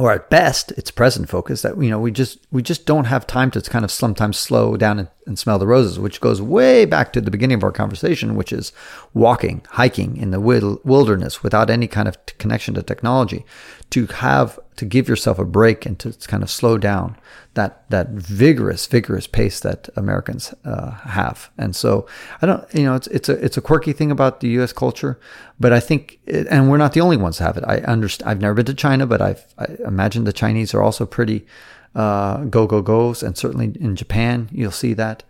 or 0.00 0.12
at 0.12 0.30
best 0.30 0.72
it's 0.72 0.90
present 0.90 1.28
focus 1.28 1.60
that 1.60 1.76
you 1.76 1.90
know 1.90 2.00
we 2.00 2.10
just 2.10 2.38
we 2.50 2.62
just 2.62 2.86
don't 2.86 3.04
have 3.04 3.26
time 3.26 3.50
to 3.50 3.60
kind 3.60 3.84
of 3.84 3.90
sometimes 3.90 4.38
slow 4.38 4.74
down 4.74 4.98
and, 4.98 5.08
and, 5.26 5.38
smell 5.38 5.58
the 5.58 5.66
roses 5.66 5.98
which 5.98 6.22
goes 6.22 6.40
way 6.40 6.86
back 6.86 7.12
to 7.12 7.20
the 7.20 7.30
beginning 7.30 7.56
of 7.56 7.64
our 7.64 7.70
conversation 7.70 8.34
which 8.34 8.50
is 8.50 8.72
walking 9.12 9.60
hiking 9.72 10.16
in 10.16 10.30
the 10.30 10.40
wilderness 10.40 11.42
without 11.42 11.68
any 11.68 11.86
kind 11.86 12.08
of 12.08 12.16
connection 12.38 12.74
to 12.74 12.82
technology. 12.82 13.44
To 13.90 14.06
have 14.06 14.58
to 14.80 14.86
give 14.86 15.10
yourself 15.10 15.38
a 15.38 15.44
break 15.44 15.84
and 15.84 15.98
to 15.98 16.10
kind 16.26 16.42
of 16.42 16.48
slow 16.48 16.78
down 16.78 17.14
that 17.52 17.84
that 17.90 18.08
vigorous 18.08 18.86
vigorous 18.86 19.26
pace 19.26 19.60
that 19.60 19.90
Americans 19.94 20.54
uh, 20.64 20.92
have. 20.92 21.50
And 21.58 21.76
so 21.76 22.06
I 22.40 22.46
don't 22.46 22.74
you 22.74 22.84
know 22.84 22.94
it's 22.94 23.06
it's 23.08 23.28
a 23.28 23.44
it's 23.44 23.58
a 23.58 23.60
quirky 23.60 23.92
thing 23.92 24.10
about 24.10 24.40
the 24.40 24.48
U.S. 24.56 24.72
culture, 24.72 25.20
but 25.58 25.70
I 25.70 25.80
think 25.80 26.18
it, 26.24 26.46
and 26.48 26.70
we're 26.70 26.78
not 26.78 26.94
the 26.94 27.02
only 27.02 27.18
ones 27.18 27.36
to 27.36 27.44
have 27.44 27.58
it. 27.58 27.64
I 27.66 27.80
understand. 27.80 28.30
I've 28.30 28.40
never 28.40 28.54
been 28.54 28.64
to 28.64 28.74
China, 28.74 29.06
but 29.06 29.20
I've 29.20 29.44
I 29.58 29.66
imagine 29.86 30.24
the 30.24 30.32
Chinese 30.32 30.72
are 30.72 30.82
also 30.82 31.04
pretty 31.04 31.46
uh, 31.94 32.44
go 32.44 32.66
go 32.66 32.80
goes, 32.80 33.22
and 33.22 33.36
certainly 33.36 33.72
in 33.78 33.96
Japan 33.96 34.48
you'll 34.50 34.70
see 34.70 34.94
that. 34.94 35.24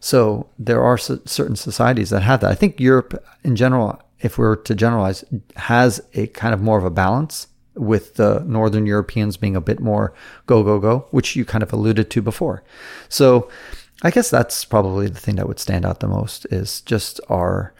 So 0.00 0.48
there 0.58 0.82
are 0.82 0.98
certain 0.98 1.54
societies 1.54 2.10
that 2.10 2.22
have 2.24 2.40
that. 2.40 2.50
I 2.50 2.56
think 2.56 2.80
Europe 2.80 3.24
in 3.44 3.54
general, 3.54 4.02
if 4.18 4.36
we 4.36 4.44
were 4.44 4.56
to 4.56 4.74
generalize, 4.74 5.24
has 5.54 6.00
a 6.14 6.26
kind 6.26 6.52
of 6.52 6.60
more 6.60 6.76
of 6.76 6.84
a 6.84 6.90
balance 6.90 7.46
with 7.76 8.14
the 8.14 8.42
Northern 8.46 8.86
Europeans 8.86 9.36
being 9.36 9.56
a 9.56 9.60
bit 9.60 9.80
more 9.80 10.12
go, 10.46 10.62
go, 10.62 10.78
go, 10.78 11.06
which 11.10 11.36
you 11.36 11.44
kind 11.44 11.62
of 11.62 11.72
alluded 11.72 12.10
to 12.10 12.22
before. 12.22 12.62
So 13.08 13.50
I 14.02 14.10
guess 14.10 14.30
that's 14.30 14.64
probably 14.64 15.08
the 15.08 15.20
thing 15.20 15.36
that 15.36 15.48
would 15.48 15.58
stand 15.58 15.84
out 15.84 16.00
the 16.00 16.08
most 16.08 16.46
is 16.46 16.80
just 16.82 17.20
our 17.28 17.72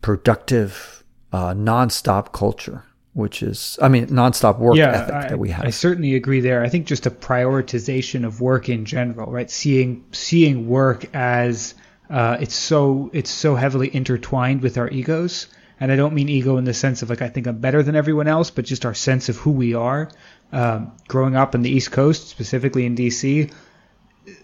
productive, 0.00 1.04
uh, 1.32 1.54
nonstop 1.54 2.32
culture. 2.32 2.84
Which 3.14 3.42
is, 3.42 3.78
I 3.82 3.88
mean, 3.88 4.06
nonstop 4.06 4.58
work 4.58 4.76
yeah, 4.76 5.02
ethic 5.02 5.14
I, 5.14 5.28
that 5.28 5.38
we 5.38 5.50
have. 5.50 5.66
I 5.66 5.68
certainly 5.68 6.14
agree 6.14 6.40
there. 6.40 6.64
I 6.64 6.70
think 6.70 6.86
just 6.86 7.04
a 7.04 7.10
prioritization 7.10 8.24
of 8.24 8.40
work 8.40 8.70
in 8.70 8.86
general, 8.86 9.30
right? 9.30 9.50
Seeing 9.50 10.02
seeing 10.12 10.66
work 10.66 11.14
as 11.14 11.74
uh, 12.08 12.38
it's 12.40 12.54
so 12.54 13.10
it's 13.12 13.30
so 13.30 13.54
heavily 13.54 13.94
intertwined 13.94 14.62
with 14.62 14.78
our 14.78 14.88
egos 14.88 15.46
and 15.80 15.90
I 15.90 15.96
don't 15.96 16.14
mean 16.14 16.28
ego 16.28 16.56
in 16.56 16.64
the 16.64 16.74
sense 16.74 17.02
of 17.02 17.10
like 17.10 17.22
I 17.22 17.28
think 17.28 17.46
I'm 17.46 17.58
better 17.58 17.82
than 17.82 17.96
everyone 17.96 18.28
else, 18.28 18.50
but 18.50 18.64
just 18.64 18.86
our 18.86 18.94
sense 18.94 19.28
of 19.28 19.36
who 19.36 19.50
we 19.50 19.74
are. 19.74 20.10
Um, 20.52 20.92
growing 21.08 21.34
up 21.34 21.54
in 21.54 21.62
the 21.62 21.70
East 21.70 21.92
Coast, 21.92 22.28
specifically 22.28 22.84
in 22.84 22.94
DC, 22.94 23.50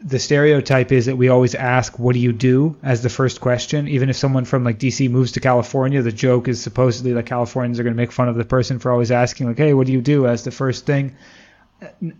the 0.02 0.18
stereotype 0.18 0.90
is 0.90 1.06
that 1.06 1.16
we 1.16 1.28
always 1.28 1.54
ask, 1.54 1.98
"What 1.98 2.14
do 2.14 2.18
you 2.18 2.32
do?" 2.32 2.76
as 2.82 3.02
the 3.02 3.08
first 3.08 3.40
question. 3.40 3.88
Even 3.88 4.08
if 4.08 4.16
someone 4.16 4.44
from 4.44 4.64
like 4.64 4.78
DC 4.78 5.08
moves 5.08 5.32
to 5.32 5.40
California, 5.40 6.02
the 6.02 6.12
joke 6.12 6.48
is 6.48 6.60
supposedly 6.60 7.12
that 7.12 7.26
Californians 7.26 7.78
are 7.78 7.84
going 7.84 7.94
to 7.94 8.02
make 8.02 8.12
fun 8.12 8.28
of 8.28 8.36
the 8.36 8.44
person 8.44 8.78
for 8.78 8.90
always 8.90 9.10
asking, 9.10 9.46
like, 9.46 9.58
"Hey, 9.58 9.74
what 9.74 9.86
do 9.86 9.92
you 9.92 10.00
do?" 10.00 10.26
as 10.26 10.44
the 10.44 10.50
first 10.50 10.86
thing. 10.86 11.12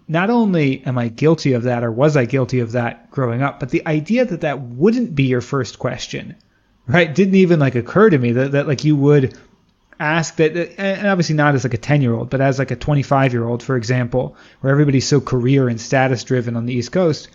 Not 0.07 0.31
only 0.31 0.85
am 0.87 0.99
I 0.99 1.09
guilty 1.09 1.55
of 1.55 1.65
that, 1.65 1.83
or 1.83 1.91
was 1.91 2.17
I 2.17 2.27
guilty 2.27 2.61
of 2.61 2.73
that 2.73 3.11
growing 3.11 3.43
up, 3.43 3.59
but 3.59 3.71
the 3.71 3.85
idea 3.89 4.25
that 4.25 4.43
that 4.43 4.61
wouldn't 4.61 5.17
be 5.17 5.25
your 5.25 5.41
first 5.41 5.81
question 5.81 6.37
right? 6.89 7.15
Didn't 7.15 7.37
even 7.37 7.61
like 7.61 7.75
occur 7.75 8.11
to 8.11 8.19
me 8.19 8.33
that, 8.33 8.53
that 8.53 8.67
like 8.67 8.85
you 8.85 8.97
would 8.97 9.39
ask 10.01 10.37
that, 10.37 10.57
and 10.81 11.07
obviously 11.07 11.35
not 11.35 11.55
as 11.55 11.65
like 11.65 11.75
a 11.75 11.79
10 11.79 12.03
year 12.03 12.15
old, 12.15 12.31
but 12.31 12.41
as 12.41 12.59
like 12.59 12.71
a 12.71 12.77
25 12.77 13.33
year 13.33 13.47
old, 13.47 13.63
for 13.63 13.77
example, 13.77 14.37
where 14.61 14.73
everybody's 14.73 15.07
so 15.07 15.21
career 15.21 15.69
and 15.69 15.81
status 15.81 16.25
driven 16.25 16.57
on 16.57 16.67
the 16.67 16.75
East 16.75 16.91
Coast. 16.91 17.29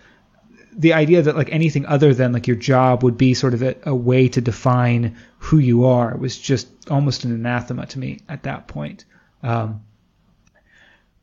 The 0.76 0.94
idea 0.94 1.22
that 1.22 1.36
like 1.36 1.52
anything 1.52 1.86
other 1.86 2.12
than 2.12 2.32
like 2.32 2.48
your 2.48 2.56
job 2.56 3.04
would 3.04 3.16
be 3.16 3.34
sort 3.34 3.54
of 3.54 3.62
a, 3.62 3.76
a 3.84 3.94
way 3.94 4.28
to 4.28 4.40
define 4.40 5.16
who 5.38 5.58
you 5.58 5.84
are 5.84 6.16
was 6.16 6.36
just 6.36 6.66
almost 6.90 7.24
an 7.24 7.32
anathema 7.32 7.86
to 7.86 7.98
me 7.98 8.20
at 8.28 8.42
that 8.42 8.66
point. 8.66 9.04
Um, 9.42 9.84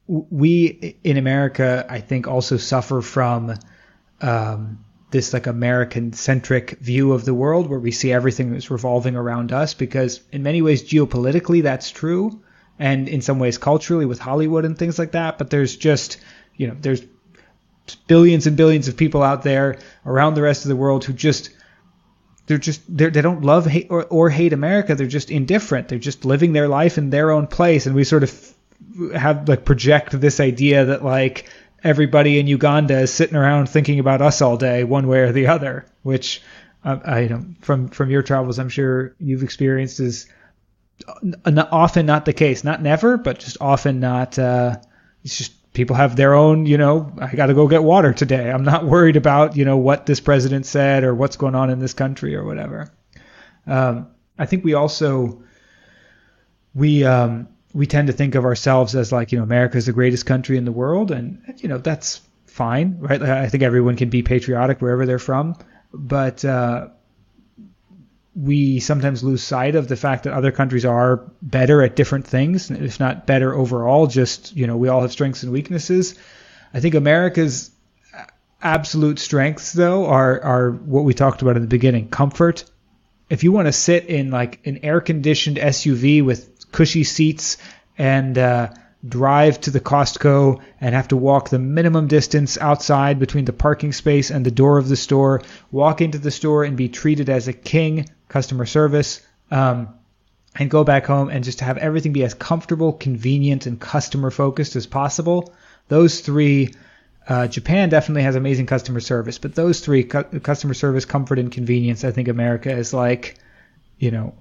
we 0.08 0.96
in 1.04 1.18
America, 1.18 1.86
I 1.90 2.00
think, 2.00 2.28
also 2.28 2.58
suffer 2.58 3.02
from 3.02 3.56
um, 4.22 4.84
this 5.12 5.34
like 5.34 5.48
American 5.48 6.14
centric 6.14 6.72
view 6.80 7.14
of 7.14 7.26
the 7.26 7.34
world 7.34 7.70
where 7.70 7.80
we 7.80 7.92
see 7.92 8.12
everything 8.12 8.52
that's 8.52 8.72
revolving 8.72 9.16
around 9.16 9.52
us 9.52 9.74
because 9.74 10.22
in 10.32 10.44
many 10.44 10.62
ways 10.62 10.84
geopolitically 10.84 11.62
that's 11.64 11.92
true 11.92 12.42
and 12.80 13.08
in 13.08 13.22
some 13.22 13.38
ways 13.38 13.58
culturally 13.58 14.06
with 14.06 14.20
Hollywood 14.20 14.66
and 14.66 14.78
things 14.78 14.98
like 14.98 15.12
that. 15.12 15.38
But 15.38 15.50
there's 15.50 15.76
just 15.76 16.18
you 16.56 16.68
know 16.68 16.78
there's 16.80 17.02
billions 18.08 18.48
and 18.48 18.58
billions 18.58 18.88
of 18.88 18.98
people 18.98 19.22
out 19.22 19.44
there 19.44 19.78
around 20.06 20.34
the 20.34 20.42
rest 20.42 20.66
of 20.66 20.70
the 20.70 20.76
world 20.76 21.04
who 21.04 21.14
just 21.14 21.50
they're 22.48 22.58
just 22.58 22.82
they're, 22.88 23.10
they 23.10 23.22
don't 23.22 23.44
love 23.44 23.66
hate 23.66 23.88
or, 23.90 24.06
or 24.06 24.30
hate 24.30 24.54
America. 24.54 24.96
They're 24.96 25.08
just 25.08 25.32
indifferent. 25.32 25.88
They're 25.88 26.00
just 26.00 26.26
living 26.26 26.54
their 26.54 26.68
life 26.68 26.98
in 26.98 27.10
their 27.10 27.32
own 27.32 27.48
place. 27.48 27.86
And 27.86 27.96
we 27.96 28.04
sort 28.04 28.24
of 28.24 28.54
have 29.16 29.48
like 29.48 29.66
project 29.66 30.20
this 30.20 30.40
idea 30.40 30.86
that 30.86 31.04
like 31.04 31.50
everybody 31.84 32.40
in 32.40 32.48
Uganda 32.48 33.00
is 33.00 33.14
sitting 33.14 33.36
around 33.36 33.68
thinking 33.68 34.00
about 34.00 34.22
us 34.22 34.42
all 34.42 34.58
day, 34.58 34.84
one 34.84 35.08
way 35.08 35.20
or 35.20 35.32
the 35.32 35.48
other. 35.48 35.86
Which 36.04 36.42
uh, 36.84 37.00
I 37.04 37.28
don't 37.28 37.56
from 37.62 37.90
from 37.90 38.10
your 38.10 38.22
travels, 38.22 38.60
I'm 38.60 38.70
sure 38.70 39.16
you've 39.20 39.44
experienced 39.44 40.00
is 40.00 40.28
often 41.46 42.06
not 42.06 42.26
the 42.26 42.34
case. 42.34 42.64
Not 42.64 42.82
never, 42.82 43.18
but 43.18 43.40
just 43.40 43.58
often 43.60 44.00
not. 44.00 44.38
Uh, 44.38 44.78
it's 45.24 45.38
just 45.38 45.74
people 45.74 45.96
have 45.96 46.16
their 46.16 46.34
own. 46.34 46.66
You 46.66 46.78
know, 46.78 47.12
I 47.20 47.36
got 47.36 47.48
to 47.48 47.54
go 47.54 47.68
get 47.68 47.84
water 47.84 48.14
today. 48.14 48.52
I'm 48.52 48.64
not 48.64 48.86
worried 48.86 49.16
about 49.16 49.56
you 49.56 49.66
know 49.66 49.78
what 49.78 50.06
this 50.06 50.20
president 50.20 50.66
said 50.66 51.04
or 51.04 51.14
what's 51.14 51.38
going 51.38 51.56
on 51.56 51.70
in 51.70 51.80
this 51.80 51.94
country 51.94 52.36
or 52.36 52.44
whatever. 52.44 52.92
Um, 53.68 54.08
I 54.38 54.46
think 54.46 54.64
we 54.64 54.74
also 54.74 55.44
we 56.74 57.04
um, 57.04 57.48
we 57.74 57.88
tend 57.88 58.08
to 58.08 58.14
think 58.14 58.36
of 58.36 58.46
ourselves 58.46 58.96
as 58.96 59.12
like 59.12 59.32
you 59.32 59.38
know 59.38 59.44
America 59.44 59.78
is 59.78 59.86
the 59.86 59.94
greatest 59.94 60.26
country 60.26 60.58
in 60.58 60.66
the 60.66 60.72
world, 60.72 61.12
and 61.12 61.42
you 61.58 61.70
know 61.70 61.78
that's 61.78 62.22
fine, 62.46 62.98
right? 63.00 63.22
I 63.22 63.48
think 63.50 63.64
everyone 63.64 63.96
can 63.96 64.10
be 64.10 64.24
patriotic 64.24 64.82
wherever 64.82 65.06
they're 65.06 65.20
from, 65.20 65.56
but 65.94 66.44
uh, 66.44 66.90
we 68.36 68.80
sometimes 68.80 69.24
lose 69.24 69.44
sight 69.44 69.76
of 69.76 69.88
the 69.88 69.96
fact 69.96 70.24
that 70.24 70.34
other 70.34 70.52
countries 70.52 70.86
are 70.86 71.24
better 71.42 71.82
at 71.82 71.96
different 71.96 72.28
things, 72.28 72.72
if 72.72 73.00
not 73.00 73.28
better 73.28 73.54
overall. 73.54 74.08
Just 74.08 74.56
you 74.56 74.68
know, 74.68 74.78
we 74.78 74.90
all 74.90 75.02
have 75.02 75.12
strengths 75.12 75.44
and 75.44 75.52
weaknesses. 75.52 76.16
I 76.74 76.80
think 76.80 76.96
America's 76.96 77.72
absolute 78.62 79.20
strengths, 79.20 79.74
though, 79.74 80.06
are 80.06 80.42
are 80.42 80.72
what 80.72 81.04
we 81.04 81.14
talked 81.14 81.42
about 81.42 81.56
in 81.56 81.62
the 81.62 81.68
beginning: 81.68 82.10
comfort. 82.10 82.66
If 83.30 83.46
you 83.46 83.54
want 83.54 83.68
to 83.68 83.72
sit 83.72 84.08
in 84.08 84.30
like 84.30 84.60
an 84.66 84.80
air-conditioned 84.84 85.56
SUV 85.56 86.24
with 86.24 86.51
cushy 86.72 87.04
seats 87.04 87.58
and 87.98 88.38
uh, 88.38 88.70
drive 89.08 89.60
to 89.62 89.72
the 89.72 89.80
Costco 89.80 90.62
and 90.80 90.96
have 90.96 91.08
to 91.10 91.18
walk 91.18 91.50
the 91.50 91.60
minimum 91.60 92.08
distance 92.08 92.58
outside 92.60 93.20
between 93.20 93.46
the 93.46 93.54
parking 93.54 93.94
space 93.94 94.30
and 94.30 94.46
the 94.46 94.52
door 94.52 94.78
of 94.78 94.90
the 94.90 94.96
store, 94.96 95.42
walk 95.72 96.02
into 96.02 96.18
the 96.18 96.32
store 96.32 96.64
and 96.64 96.78
be 96.78 96.90
treated 96.90 97.30
as 97.30 97.48
a 97.48 97.54
king, 97.54 98.08
customer 98.30 98.66
service, 98.66 99.26
um, 99.50 99.90
and 100.56 100.70
go 100.70 100.84
back 100.84 101.06
home 101.06 101.30
and 101.30 101.44
just 101.44 101.62
have 101.62 101.78
everything 101.78 102.14
be 102.14 102.24
as 102.24 102.34
comfortable, 102.34 102.94
convenient, 102.94 103.66
and 103.66 103.80
customer 103.80 104.30
focused 104.30 104.76
as 104.76 104.86
possible. 104.86 105.54
Those 105.88 106.20
three, 106.20 106.74
uh, 107.28 107.48
Japan 107.48 107.90
definitely 107.90 108.24
has 108.24 108.36
amazing 108.36 108.66
customer 108.66 109.00
service, 109.00 109.38
but 109.38 109.56
those 109.56 109.80
three, 109.80 110.04
cu- 110.04 110.40
customer 110.42 110.74
service, 110.74 111.06
comfort, 111.06 111.40
and 111.40 111.52
convenience, 111.52 112.04
I 112.04 112.12
think 112.12 112.28
America 112.28 112.72
is 112.72 112.94
like 112.94 113.38
you 114.02 114.10
know, 114.10 114.34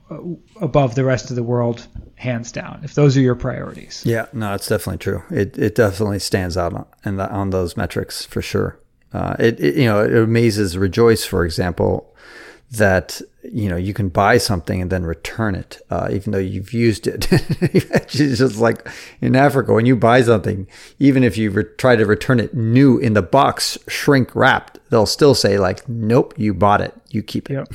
above 0.62 0.94
the 0.94 1.04
rest 1.04 1.28
of 1.28 1.36
the 1.36 1.42
world, 1.42 1.86
hands 2.14 2.50
down. 2.50 2.80
If 2.82 2.94
those 2.94 3.14
are 3.18 3.20
your 3.20 3.34
priorities. 3.34 4.02
Yeah, 4.06 4.24
no, 4.32 4.54
it's 4.54 4.66
definitely 4.66 4.98
true. 4.98 5.22
It 5.30 5.58
it 5.58 5.74
definitely 5.74 6.18
stands 6.18 6.56
out 6.56 6.88
on 7.04 7.16
the, 7.16 7.30
on 7.30 7.50
those 7.50 7.76
metrics 7.76 8.24
for 8.24 8.40
sure. 8.40 8.80
Uh, 9.12 9.36
it, 9.38 9.60
it 9.60 9.74
you 9.76 9.84
know 9.84 10.02
it 10.02 10.14
amazes 10.14 10.78
Rejoice, 10.78 11.26
for 11.26 11.44
example, 11.44 12.16
that 12.72 13.20
you 13.42 13.68
know 13.68 13.76
you 13.76 13.92
can 13.92 14.08
buy 14.08 14.38
something 14.38 14.80
and 14.80 14.92
then 14.92 15.02
return 15.02 15.56
it 15.56 15.80
uh, 15.90 16.08
even 16.12 16.32
though 16.32 16.38
you've 16.38 16.72
used 16.72 17.06
it. 17.06 17.26
It's 17.72 18.38
just 18.38 18.56
like 18.58 18.86
in 19.20 19.34
africa 19.34 19.72
when 19.72 19.86
you 19.86 19.96
buy 19.96 20.22
something 20.22 20.66
even 20.98 21.24
if 21.24 21.36
you 21.36 21.50
re- 21.50 21.64
try 21.78 21.96
to 21.96 22.04
return 22.06 22.38
it 22.38 22.54
new 22.54 22.98
in 22.98 23.14
the 23.14 23.22
box 23.22 23.78
shrink 23.88 24.34
wrapped 24.34 24.78
they'll 24.90 25.06
still 25.06 25.34
say 25.34 25.58
like 25.58 25.88
nope 25.88 26.34
you 26.36 26.54
bought 26.54 26.80
it. 26.80 26.94
You 27.08 27.22
keep 27.22 27.50
it. 27.50 27.54
Yep. 27.54 27.74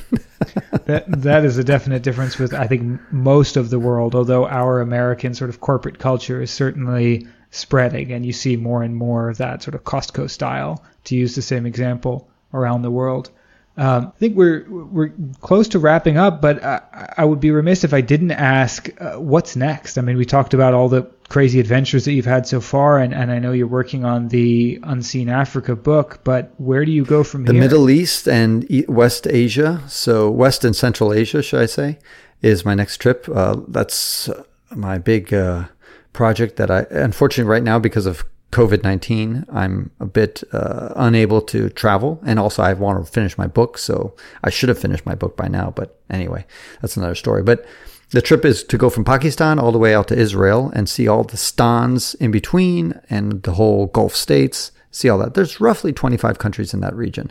that 0.86 1.04
that 1.08 1.44
is 1.44 1.58
a 1.58 1.64
definite 1.64 2.02
difference 2.02 2.38
with 2.38 2.54
i 2.54 2.66
think 2.66 3.00
most 3.12 3.56
of 3.56 3.70
the 3.70 3.78
world 3.78 4.14
although 4.14 4.46
our 4.46 4.80
american 4.80 5.34
sort 5.34 5.50
of 5.50 5.60
corporate 5.60 5.98
culture 5.98 6.40
is 6.40 6.50
certainly 6.50 7.26
spreading 7.50 8.12
and 8.12 8.24
you 8.24 8.32
see 8.32 8.56
more 8.56 8.82
and 8.82 8.96
more 8.96 9.28
of 9.28 9.38
that 9.38 9.62
sort 9.62 9.74
of 9.74 9.84
costco 9.84 10.28
style 10.28 10.84
to 11.04 11.16
use 11.16 11.34
the 11.34 11.42
same 11.42 11.66
example 11.66 12.28
around 12.54 12.82
the 12.82 12.90
world 12.90 13.30
um, 13.78 14.12
I 14.14 14.18
think 14.18 14.36
we're 14.36 14.64
we're 14.68 15.12
close 15.40 15.68
to 15.68 15.78
wrapping 15.78 16.16
up, 16.16 16.40
but 16.40 16.64
I, 16.64 17.14
I 17.18 17.24
would 17.24 17.40
be 17.40 17.50
remiss 17.50 17.84
if 17.84 17.92
I 17.92 18.00
didn't 18.00 18.30
ask 18.30 18.88
uh, 19.00 19.16
what's 19.16 19.54
next. 19.54 19.98
I 19.98 20.00
mean, 20.00 20.16
we 20.16 20.24
talked 20.24 20.54
about 20.54 20.72
all 20.72 20.88
the 20.88 21.02
crazy 21.28 21.60
adventures 21.60 22.06
that 22.06 22.12
you've 22.12 22.24
had 22.24 22.46
so 22.46 22.60
far, 22.60 22.98
and, 22.98 23.12
and 23.12 23.30
I 23.30 23.38
know 23.38 23.52
you're 23.52 23.66
working 23.66 24.04
on 24.04 24.28
the 24.28 24.78
Unseen 24.82 25.28
Africa 25.28 25.76
book, 25.76 26.20
but 26.24 26.54
where 26.56 26.84
do 26.86 26.92
you 26.92 27.04
go 27.04 27.22
from 27.22 27.44
the 27.44 27.52
here? 27.52 27.60
The 27.60 27.68
Middle 27.68 27.90
East 27.90 28.26
and 28.26 28.66
West 28.88 29.26
Asia, 29.26 29.82
so 29.88 30.30
West 30.30 30.64
and 30.64 30.74
Central 30.74 31.12
Asia, 31.12 31.42
should 31.42 31.60
I 31.60 31.66
say, 31.66 31.98
is 32.40 32.64
my 32.64 32.74
next 32.74 32.96
trip. 32.98 33.28
Uh, 33.32 33.60
that's 33.68 34.30
my 34.74 34.96
big 34.96 35.34
uh, 35.34 35.66
project 36.14 36.56
that 36.56 36.70
I, 36.70 36.86
unfortunately, 36.90 37.50
right 37.50 37.62
now 37.62 37.78
because 37.78 38.06
of 38.06 38.24
COVID 38.56 38.82
19, 38.82 39.44
I'm 39.52 39.90
a 40.00 40.06
bit 40.06 40.42
uh, 40.50 40.94
unable 40.96 41.42
to 41.42 41.68
travel. 41.68 42.18
And 42.24 42.38
also, 42.38 42.62
I 42.62 42.72
want 42.72 43.04
to 43.04 43.12
finish 43.12 43.36
my 43.36 43.46
book. 43.46 43.76
So 43.76 44.16
I 44.42 44.48
should 44.48 44.70
have 44.70 44.78
finished 44.78 45.04
my 45.04 45.14
book 45.14 45.36
by 45.36 45.46
now. 45.46 45.74
But 45.76 46.00
anyway, 46.08 46.46
that's 46.80 46.96
another 46.96 47.14
story. 47.14 47.42
But 47.42 47.66
the 48.12 48.22
trip 48.22 48.46
is 48.46 48.64
to 48.64 48.78
go 48.78 48.88
from 48.88 49.04
Pakistan 49.04 49.58
all 49.58 49.72
the 49.72 49.78
way 49.78 49.94
out 49.94 50.08
to 50.08 50.18
Israel 50.18 50.72
and 50.74 50.88
see 50.88 51.06
all 51.06 51.22
the 51.22 51.36
stans 51.36 52.14
in 52.14 52.30
between 52.30 52.98
and 53.10 53.42
the 53.42 53.52
whole 53.52 53.88
Gulf 53.88 54.16
states, 54.16 54.72
see 54.90 55.10
all 55.10 55.18
that. 55.18 55.34
There's 55.34 55.60
roughly 55.60 55.92
25 55.92 56.38
countries 56.38 56.72
in 56.72 56.80
that 56.80 56.96
region. 56.96 57.30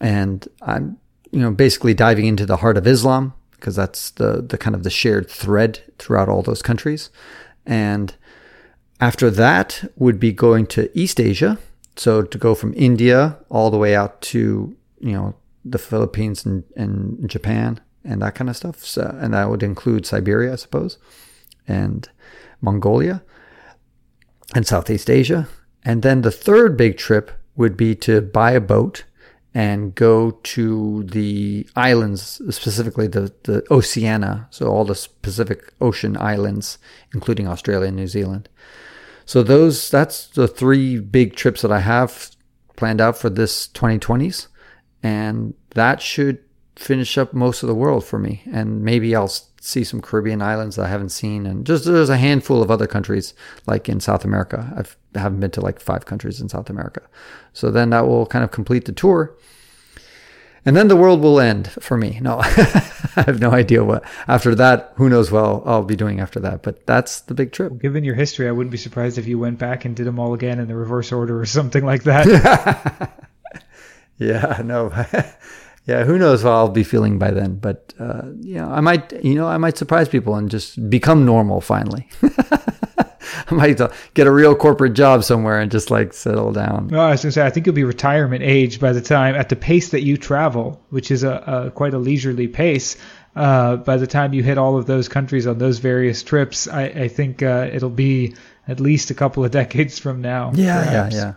And 0.00 0.46
I'm, 0.62 0.96
you 1.32 1.40
know, 1.40 1.50
basically 1.50 1.92
diving 1.92 2.26
into 2.26 2.46
the 2.46 2.58
heart 2.58 2.76
of 2.76 2.86
Islam 2.86 3.34
because 3.50 3.74
that's 3.74 4.12
the, 4.12 4.42
the 4.42 4.58
kind 4.58 4.76
of 4.76 4.84
the 4.84 4.90
shared 4.90 5.28
thread 5.28 5.82
throughout 5.98 6.28
all 6.28 6.42
those 6.42 6.62
countries. 6.62 7.10
And 7.66 8.14
after 9.00 9.30
that 9.30 9.84
would 9.96 10.18
be 10.18 10.32
going 10.32 10.66
to 10.68 10.90
East 10.98 11.20
Asia. 11.20 11.58
So 11.96 12.22
to 12.22 12.38
go 12.38 12.54
from 12.54 12.74
India 12.76 13.38
all 13.48 13.70
the 13.70 13.78
way 13.78 13.94
out 13.94 14.20
to, 14.22 14.76
you 15.00 15.12
know, 15.12 15.34
the 15.64 15.78
Philippines 15.78 16.44
and, 16.44 16.64
and 16.76 17.28
Japan 17.28 17.80
and 18.04 18.22
that 18.22 18.34
kind 18.34 18.48
of 18.48 18.56
stuff. 18.56 18.84
So, 18.84 19.16
and 19.20 19.34
that 19.34 19.50
would 19.50 19.62
include 19.62 20.06
Siberia, 20.06 20.52
I 20.52 20.56
suppose, 20.56 20.98
and 21.66 22.08
Mongolia 22.60 23.22
and 24.54 24.66
Southeast 24.66 25.10
Asia. 25.10 25.48
And 25.84 26.02
then 26.02 26.22
the 26.22 26.30
third 26.30 26.76
big 26.76 26.96
trip 26.96 27.32
would 27.56 27.76
be 27.76 27.94
to 27.96 28.20
buy 28.20 28.52
a 28.52 28.60
boat 28.60 29.04
and 29.54 29.94
go 29.94 30.32
to 30.42 31.04
the 31.04 31.66
islands, 31.74 32.42
specifically 32.54 33.06
the, 33.06 33.32
the 33.44 33.64
Oceania, 33.70 34.46
so 34.50 34.66
all 34.66 34.84
the 34.84 35.08
Pacific 35.22 35.72
Ocean 35.80 36.14
islands, 36.18 36.78
including 37.14 37.48
Australia 37.48 37.88
and 37.88 37.96
New 37.96 38.06
Zealand. 38.06 38.50
So 39.26 39.42
those 39.42 39.90
that's 39.90 40.28
the 40.28 40.48
three 40.48 40.98
big 41.00 41.34
trips 41.34 41.62
that 41.62 41.72
I 41.72 41.80
have 41.80 42.30
planned 42.76 43.00
out 43.00 43.18
for 43.18 43.28
this 43.28 43.68
2020s, 43.68 44.46
and 45.02 45.52
that 45.70 46.00
should 46.00 46.38
finish 46.76 47.18
up 47.18 47.34
most 47.34 47.62
of 47.62 47.66
the 47.66 47.74
world 47.74 48.04
for 48.04 48.18
me. 48.18 48.42
And 48.52 48.82
maybe 48.82 49.16
I'll 49.16 49.32
see 49.60 49.82
some 49.82 50.00
Caribbean 50.00 50.42
islands 50.42 50.78
I 50.78 50.88
haven't 50.88 51.08
seen, 51.08 51.44
and 51.44 51.66
just 51.66 51.84
there's 51.84 52.08
a 52.08 52.16
handful 52.16 52.62
of 52.62 52.70
other 52.70 52.86
countries 52.86 53.34
like 53.66 53.88
in 53.88 53.98
South 53.98 54.24
America. 54.24 54.72
I've, 54.76 54.96
I 55.16 55.18
haven't 55.18 55.40
been 55.40 55.50
to 55.52 55.60
like 55.60 55.80
five 55.80 56.06
countries 56.06 56.40
in 56.40 56.48
South 56.48 56.70
America, 56.70 57.02
so 57.52 57.72
then 57.72 57.90
that 57.90 58.06
will 58.06 58.26
kind 58.26 58.44
of 58.44 58.52
complete 58.52 58.84
the 58.84 58.92
tour 58.92 59.36
and 60.66 60.76
then 60.76 60.88
the 60.88 60.96
world 60.96 61.22
will 61.22 61.38
end 61.38 61.68
for 61.68 61.96
me. 61.96 62.18
No, 62.20 62.38
I 62.40 63.22
have 63.22 63.40
no 63.40 63.52
idea 63.52 63.84
what 63.84 64.04
after 64.26 64.54
that. 64.56 64.92
Who 64.96 65.08
knows 65.08 65.30
what 65.30 65.62
I'll 65.64 65.84
be 65.84 65.94
doing 65.94 66.18
after 66.18 66.40
that? 66.40 66.64
But 66.64 66.84
that's 66.86 67.20
the 67.20 67.34
big 67.34 67.52
trip. 67.52 67.78
Given 67.80 68.02
your 68.02 68.16
history, 68.16 68.48
I 68.48 68.50
wouldn't 68.50 68.72
be 68.72 68.76
surprised 68.76 69.16
if 69.16 69.28
you 69.28 69.38
went 69.38 69.60
back 69.60 69.84
and 69.84 69.94
did 69.94 70.06
them 70.06 70.18
all 70.18 70.34
again 70.34 70.58
in 70.58 70.66
the 70.66 70.74
reverse 70.74 71.12
order 71.12 71.40
or 71.40 71.46
something 71.46 71.84
like 71.84 72.02
that. 72.02 72.26
yeah, 74.18 74.60
no, 74.64 74.92
yeah. 75.86 76.02
Who 76.02 76.18
knows 76.18 76.42
how 76.42 76.50
I'll 76.50 76.68
be 76.68 76.84
feeling 76.84 77.18
by 77.18 77.30
then? 77.30 77.56
But 77.56 77.94
uh, 78.00 78.22
you 78.40 78.56
know, 78.56 78.68
I 78.68 78.80
might, 78.80 79.12
you 79.24 79.36
know, 79.36 79.46
I 79.46 79.58
might 79.58 79.78
surprise 79.78 80.08
people 80.08 80.34
and 80.34 80.50
just 80.50 80.90
become 80.90 81.24
normal 81.24 81.60
finally. 81.60 82.08
I 83.50 83.54
might 83.54 83.80
get 84.14 84.26
a 84.26 84.30
real 84.30 84.54
corporate 84.54 84.94
job 84.94 85.24
somewhere 85.24 85.60
and 85.60 85.70
just 85.70 85.90
like 85.90 86.12
settle 86.12 86.52
down. 86.52 86.88
No, 86.88 87.00
I 87.00 87.10
was 87.10 87.22
gonna 87.22 87.32
say 87.32 87.44
I 87.44 87.50
think 87.50 87.66
you'll 87.66 87.74
be 87.74 87.84
retirement 87.84 88.42
age 88.42 88.80
by 88.80 88.92
the 88.92 89.00
time 89.00 89.34
at 89.34 89.48
the 89.48 89.56
pace 89.56 89.90
that 89.90 90.02
you 90.02 90.16
travel, 90.16 90.80
which 90.90 91.10
is 91.10 91.24
a, 91.24 91.66
a 91.66 91.70
quite 91.70 91.94
a 91.94 91.98
leisurely 91.98 92.48
pace. 92.48 92.96
Uh, 93.34 93.76
by 93.76 93.98
the 93.98 94.06
time 94.06 94.32
you 94.32 94.42
hit 94.42 94.56
all 94.56 94.78
of 94.78 94.86
those 94.86 95.08
countries 95.08 95.46
on 95.46 95.58
those 95.58 95.78
various 95.78 96.22
trips, 96.22 96.66
I, 96.66 96.84
I 96.84 97.08
think 97.08 97.42
uh, 97.42 97.68
it'll 97.70 97.90
be 97.90 98.34
at 98.66 98.80
least 98.80 99.10
a 99.10 99.14
couple 99.14 99.44
of 99.44 99.50
decades 99.62 99.98
from 99.98 100.22
now. 100.22 100.52
Yeah, 100.54 100.84
perhaps. 100.84 101.14
yeah, 101.14 101.20
yeah. 101.20 101.34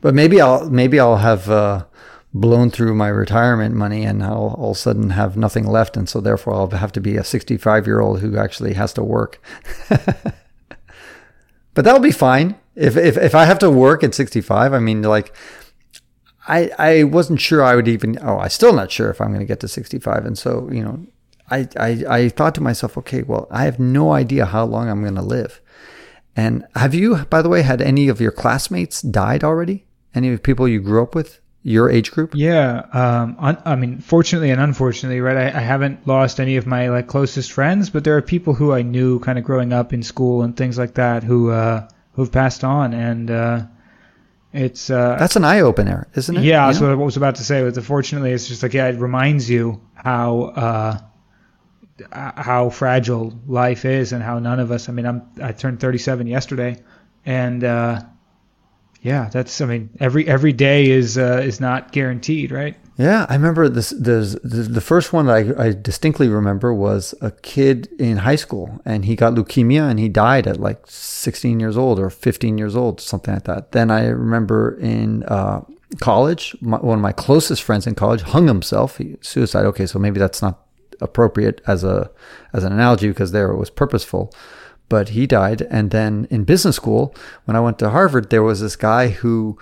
But 0.00 0.14
maybe 0.14 0.40
I'll 0.40 0.70
maybe 0.70 1.00
I'll 1.00 1.16
have 1.16 1.50
uh, 1.50 1.84
blown 2.32 2.70
through 2.70 2.94
my 2.94 3.08
retirement 3.08 3.74
money 3.74 4.04
and 4.04 4.22
I'll 4.22 4.54
all 4.56 4.70
of 4.70 4.76
a 4.76 4.80
sudden 4.80 5.10
have 5.10 5.36
nothing 5.36 5.66
left, 5.66 5.96
and 5.96 6.08
so 6.08 6.20
therefore 6.20 6.54
I'll 6.54 6.70
have 6.70 6.92
to 6.92 7.00
be 7.00 7.16
a 7.16 7.24
65 7.24 7.86
year 7.86 8.00
old 8.00 8.20
who 8.20 8.36
actually 8.38 8.74
has 8.74 8.92
to 8.94 9.02
work. 9.02 9.42
but 11.74 11.84
that'll 11.84 12.00
be 12.00 12.12
fine. 12.12 12.56
If, 12.74 12.96
if, 12.96 13.16
if 13.16 13.34
I 13.34 13.44
have 13.44 13.58
to 13.60 13.70
work 13.70 14.02
at 14.02 14.14
65, 14.14 14.72
I 14.72 14.78
mean, 14.78 15.02
like, 15.02 15.34
I, 16.48 16.70
I 16.78 17.02
wasn't 17.04 17.40
sure 17.40 17.62
I 17.62 17.76
would 17.76 17.88
even, 17.88 18.18
oh, 18.22 18.38
I'm 18.38 18.48
still 18.48 18.72
not 18.72 18.90
sure 18.90 19.10
if 19.10 19.20
I'm 19.20 19.28
going 19.28 19.40
to 19.40 19.46
get 19.46 19.60
to 19.60 19.68
65. 19.68 20.24
And 20.24 20.38
so, 20.38 20.68
you 20.72 20.82
know, 20.82 21.06
I, 21.50 21.68
I, 21.78 22.04
I 22.08 22.28
thought 22.28 22.54
to 22.56 22.60
myself, 22.60 22.96
okay, 22.98 23.22
well, 23.22 23.46
I 23.50 23.64
have 23.64 23.78
no 23.78 24.12
idea 24.12 24.46
how 24.46 24.64
long 24.64 24.88
I'm 24.88 25.02
going 25.02 25.16
to 25.16 25.22
live. 25.22 25.60
And 26.36 26.64
have 26.74 26.94
you, 26.94 27.24
by 27.26 27.42
the 27.42 27.48
way, 27.48 27.62
had 27.62 27.82
any 27.82 28.08
of 28.08 28.20
your 28.20 28.30
classmates 28.30 29.02
died 29.02 29.44
already? 29.44 29.86
Any 30.14 30.32
of 30.32 30.42
people 30.42 30.66
you 30.68 30.80
grew 30.80 31.02
up 31.02 31.14
with, 31.14 31.40
your 31.62 31.90
age 31.90 32.10
group? 32.10 32.32
Yeah. 32.34 32.84
Um, 32.92 33.36
un- 33.38 33.62
I 33.64 33.76
mean, 33.76 33.98
fortunately 33.98 34.50
and 34.50 34.60
unfortunately, 34.60 35.20
right? 35.20 35.36
I, 35.36 35.58
I 35.58 35.60
haven't 35.60 36.06
lost 36.06 36.40
any 36.40 36.56
of 36.56 36.66
my 36.66 36.88
like 36.88 37.06
closest 37.06 37.52
friends, 37.52 37.90
but 37.90 38.04
there 38.04 38.16
are 38.16 38.22
people 38.22 38.54
who 38.54 38.72
I 38.72 38.82
knew 38.82 39.18
kind 39.20 39.38
of 39.38 39.44
growing 39.44 39.72
up 39.72 39.92
in 39.92 40.02
school 40.02 40.42
and 40.42 40.56
things 40.56 40.78
like 40.78 40.94
that 40.94 41.22
who 41.22 41.50
uh, 41.50 41.88
who've 42.12 42.32
passed 42.32 42.64
on, 42.64 42.94
and 42.94 43.30
uh, 43.30 43.62
it's 44.52 44.88
uh, 44.90 45.16
That's 45.18 45.36
an 45.36 45.44
eye 45.44 45.60
opener, 45.60 46.08
isn't 46.14 46.36
it? 46.36 46.44
yeah. 46.44 46.64
You 46.66 46.72
That's 46.72 46.80
know? 46.80 46.88
what 46.96 47.02
I 47.02 47.04
was 47.04 47.16
about 47.18 47.34
to 47.36 47.44
say. 47.44 47.62
But 47.62 47.76
unfortunately, 47.76 48.32
it's 48.32 48.48
just 48.48 48.62
like 48.62 48.72
yeah, 48.74 48.88
it 48.88 48.98
reminds 48.98 49.48
you 49.50 49.80
how 49.94 50.40
uh, 50.44 50.98
how 52.10 52.70
fragile 52.70 53.38
life 53.46 53.84
is 53.84 54.12
and 54.12 54.22
how 54.22 54.38
none 54.38 54.60
of 54.60 54.70
us. 54.72 54.88
I 54.88 54.92
mean, 54.92 55.06
I'm 55.06 55.22
I 55.42 55.52
turned 55.52 55.80
37 55.80 56.26
yesterday, 56.26 56.82
and 57.26 57.62
uh, 57.62 58.00
yeah, 59.02 59.30
that's 59.32 59.60
I 59.60 59.66
mean 59.66 59.90
every 59.98 60.26
every 60.26 60.52
day 60.52 60.90
is 60.90 61.16
uh, 61.16 61.40
is 61.42 61.60
not 61.60 61.92
guaranteed, 61.92 62.50
right? 62.50 62.76
Yeah, 62.98 63.24
I 63.30 63.34
remember 63.34 63.70
this. 63.70 63.90
There's 63.90 64.34
the, 64.42 64.80
first 64.82 65.14
one 65.14 65.24
that 65.24 65.58
I, 65.58 65.68
I 65.68 65.72
distinctly 65.72 66.28
remember 66.28 66.74
was 66.74 67.14
a 67.22 67.30
kid 67.30 67.88
in 67.98 68.18
high 68.18 68.36
school, 68.36 68.78
and 68.84 69.06
he 69.06 69.16
got 69.16 69.32
leukemia, 69.32 69.88
and 69.88 69.98
he 69.98 70.10
died 70.10 70.46
at 70.46 70.60
like 70.60 70.82
16 70.86 71.60
years 71.60 71.78
old 71.78 71.98
or 71.98 72.10
15 72.10 72.58
years 72.58 72.76
old, 72.76 73.00
something 73.00 73.32
like 73.32 73.44
that. 73.44 73.72
Then 73.72 73.90
I 73.90 74.08
remember 74.08 74.78
in 74.78 75.22
uh, 75.22 75.62
college, 76.00 76.54
my, 76.60 76.76
one 76.76 76.98
of 76.98 77.02
my 77.02 77.12
closest 77.12 77.62
friends 77.62 77.86
in 77.86 77.94
college 77.94 78.20
hung 78.20 78.48
himself. 78.48 78.98
He, 78.98 79.16
suicide. 79.22 79.64
Okay, 79.64 79.86
so 79.86 79.98
maybe 79.98 80.18
that's 80.18 80.42
not 80.42 80.66
appropriate 81.00 81.62
as 81.66 81.82
a 81.84 82.10
as 82.52 82.64
an 82.64 82.72
analogy 82.74 83.08
because 83.08 83.32
there 83.32 83.50
it 83.50 83.56
was 83.56 83.70
purposeful 83.70 84.30
but 84.90 85.10
he 85.10 85.26
died. 85.26 85.62
And 85.70 85.90
then 85.90 86.26
in 86.30 86.44
business 86.44 86.76
school, 86.76 87.14
when 87.46 87.56
I 87.56 87.60
went 87.60 87.78
to 87.78 87.88
Harvard, 87.88 88.28
there 88.28 88.42
was 88.42 88.60
this 88.60 88.76
guy 88.76 89.08
who 89.08 89.56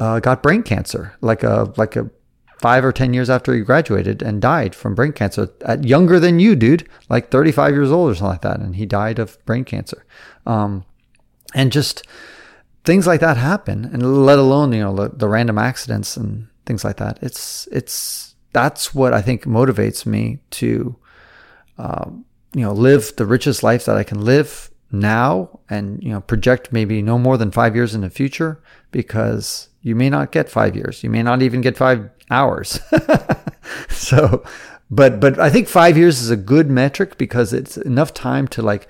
uh, 0.00 0.18
got 0.18 0.42
brain 0.42 0.64
cancer, 0.64 1.14
like 1.20 1.44
a 1.44 1.72
like 1.76 1.94
a 1.94 2.10
five 2.58 2.84
or 2.84 2.90
ten 2.90 3.14
years 3.14 3.30
after 3.30 3.54
he 3.54 3.60
graduated, 3.60 4.22
and 4.22 4.42
died 4.42 4.74
from 4.74 4.96
brain 4.96 5.12
cancer 5.12 5.48
at 5.64 5.84
younger 5.84 6.18
than 6.18 6.40
you, 6.40 6.56
dude, 6.56 6.88
like 7.08 7.30
thirty 7.30 7.52
five 7.52 7.72
years 7.72 7.92
old 7.92 8.10
or 8.10 8.14
something 8.16 8.30
like 8.30 8.42
that, 8.42 8.58
and 8.58 8.74
he 8.74 8.86
died 8.86 9.20
of 9.20 9.38
brain 9.46 9.64
cancer. 9.64 10.04
Um, 10.44 10.84
and 11.54 11.70
just 11.70 12.04
things 12.84 13.06
like 13.06 13.20
that 13.20 13.36
happen, 13.36 13.84
and 13.84 14.26
let 14.26 14.38
alone 14.40 14.72
you 14.72 14.80
know 14.80 14.96
the, 14.96 15.10
the 15.10 15.28
random 15.28 15.58
accidents 15.58 16.16
and 16.16 16.48
things 16.66 16.82
like 16.82 16.96
that. 16.96 17.18
It's 17.22 17.68
it's 17.70 18.34
that's 18.52 18.94
what 18.94 19.12
I 19.12 19.22
think 19.22 19.44
motivates 19.44 20.06
me 20.06 20.40
to 20.50 20.96
um, 21.78 22.24
you 22.54 22.62
know 22.62 22.72
live 22.72 23.14
the 23.16 23.26
richest 23.26 23.62
life 23.62 23.84
that 23.84 23.96
I 23.96 24.04
can 24.04 24.24
live 24.24 24.70
now 24.90 25.60
and 25.70 26.02
you 26.02 26.10
know 26.10 26.20
project 26.20 26.72
maybe 26.72 27.00
no 27.00 27.18
more 27.18 27.36
than 27.38 27.50
5 27.50 27.74
years 27.74 27.94
in 27.94 28.02
the 28.02 28.10
future 28.10 28.62
because 28.90 29.68
you 29.80 29.96
may 29.96 30.10
not 30.10 30.30
get 30.32 30.48
5 30.48 30.76
years. 30.76 31.02
You 31.02 31.10
may 31.10 31.22
not 31.22 31.42
even 31.42 31.60
get 31.60 31.76
5 31.76 32.08
hours. 32.30 32.78
So 33.88 34.44
but 34.90 35.20
but 35.20 35.38
I 35.38 35.48
think 35.48 35.68
5 35.68 35.96
years 35.96 36.20
is 36.20 36.30
a 36.30 36.36
good 36.36 36.68
metric 36.68 37.16
because 37.16 37.52
it's 37.52 37.76
enough 37.76 38.12
time 38.12 38.46
to 38.48 38.62
like 38.62 38.88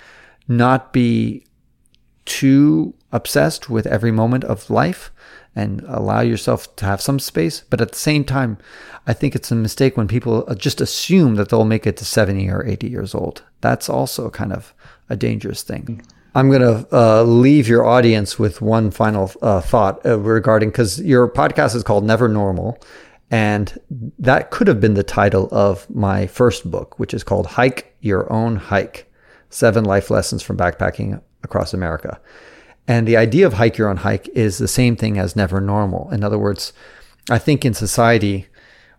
not 0.48 0.93
be 0.93 1.44
too 2.24 2.94
obsessed 3.12 3.70
with 3.70 3.86
every 3.86 4.10
moment 4.10 4.44
of 4.44 4.70
life 4.70 5.12
and 5.55 5.84
allow 5.86 6.20
yourself 6.20 6.74
to 6.76 6.86
have 6.86 7.01
some 7.01 7.18
space. 7.18 7.62
But 7.68 7.80
at 7.80 7.93
the 7.93 7.98
same 7.98 8.24
time, 8.24 8.59
I 9.06 9.12
think 9.12 9.34
it's 9.34 9.51
a 9.51 9.55
mistake 9.55 9.97
when 9.97 10.09
people 10.09 10.47
just 10.56 10.80
assume 10.80 11.34
that 11.34 11.51
they'll 11.51 11.64
make 11.64 11.86
it 11.86 11.97
to 11.98 12.05
70 12.05 12.48
or 12.48 12.66
80 12.66 12.89
years 12.89 13.14
old. 13.14 13.43
That's 13.60 13.89
also 13.89 14.30
kind 14.30 14.52
of 14.52 14.74
a 15.09 15.16
dangerous 15.16 15.62
thing. 15.62 16.02
I'm 16.34 16.48
going 16.51 16.62
to 16.62 16.86
uh, 16.97 17.22
leave 17.24 17.68
your 17.68 17.84
audience 17.84 18.39
with 18.39 18.62
one 18.62 18.90
final 18.90 19.30
uh, 19.43 19.60
thought 19.60 20.05
uh, 20.06 20.18
regarding 20.18 20.70
because 20.70 21.01
your 21.02 21.28
podcast 21.28 21.74
is 21.74 21.82
called 21.82 22.05
Never 22.05 22.28
Normal. 22.28 22.80
And 23.30 23.78
that 24.18 24.51
could 24.51 24.66
have 24.66 24.80
been 24.80 24.94
the 24.94 25.02
title 25.02 25.48
of 25.52 25.89
my 25.90 26.26
first 26.26 26.70
book, 26.70 26.98
which 26.98 27.12
is 27.14 27.24
called 27.24 27.47
Hike 27.47 27.94
Your 28.01 28.30
Own 28.32 28.56
Hike 28.56 29.10
Seven 29.51 29.84
Life 29.84 30.10
Lessons 30.10 30.43
from 30.43 30.56
Backpacking 30.56 31.20
Across 31.43 31.74
America. 31.74 32.20
And 32.88 33.06
the 33.06 33.16
idea 33.16 33.46
of 33.46 33.54
hike 33.54 33.78
your 33.78 33.88
own 33.88 33.98
hike 33.98 34.28
is 34.34 34.59
the 34.59 34.68
same 34.68 34.96
thing 34.96 35.18
as 35.18 35.36
never 35.36 35.60
normal. 35.60 36.10
In 36.10 36.24
other 36.24 36.38
words, 36.38 36.72
I 37.30 37.38
think 37.38 37.64
in 37.64 37.74
society, 37.74 38.46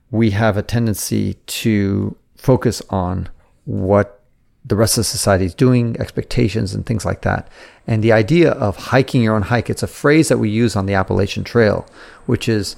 we 0.10 0.32
have 0.32 0.58
a 0.58 0.64
tendency 0.64 1.36
to 1.48 2.16
focus 2.38 2.82
on 2.90 3.30
what 3.66 4.22
the 4.66 4.76
rest 4.76 4.98
of 4.98 5.06
society 5.06 5.46
is 5.46 5.54
doing, 5.54 6.00
expectations, 6.00 6.74
and 6.74 6.86
things 6.86 7.04
like 7.04 7.22
that. 7.24 7.50
And 7.86 8.02
the 8.02 8.14
idea 8.14 8.52
of 8.52 8.78
hiking 8.78 9.22
your 9.22 9.36
own 9.36 9.44
hike, 9.44 9.70
it's 9.70 9.84
a 9.84 9.88
phrase 9.88 10.30
that 10.30 10.38
we 10.38 10.50
use 10.50 10.76
on 10.76 10.86
the 10.86 10.94
Appalachian 10.94 11.44
Trail, 11.44 11.86
which 12.26 12.48
is 12.48 12.78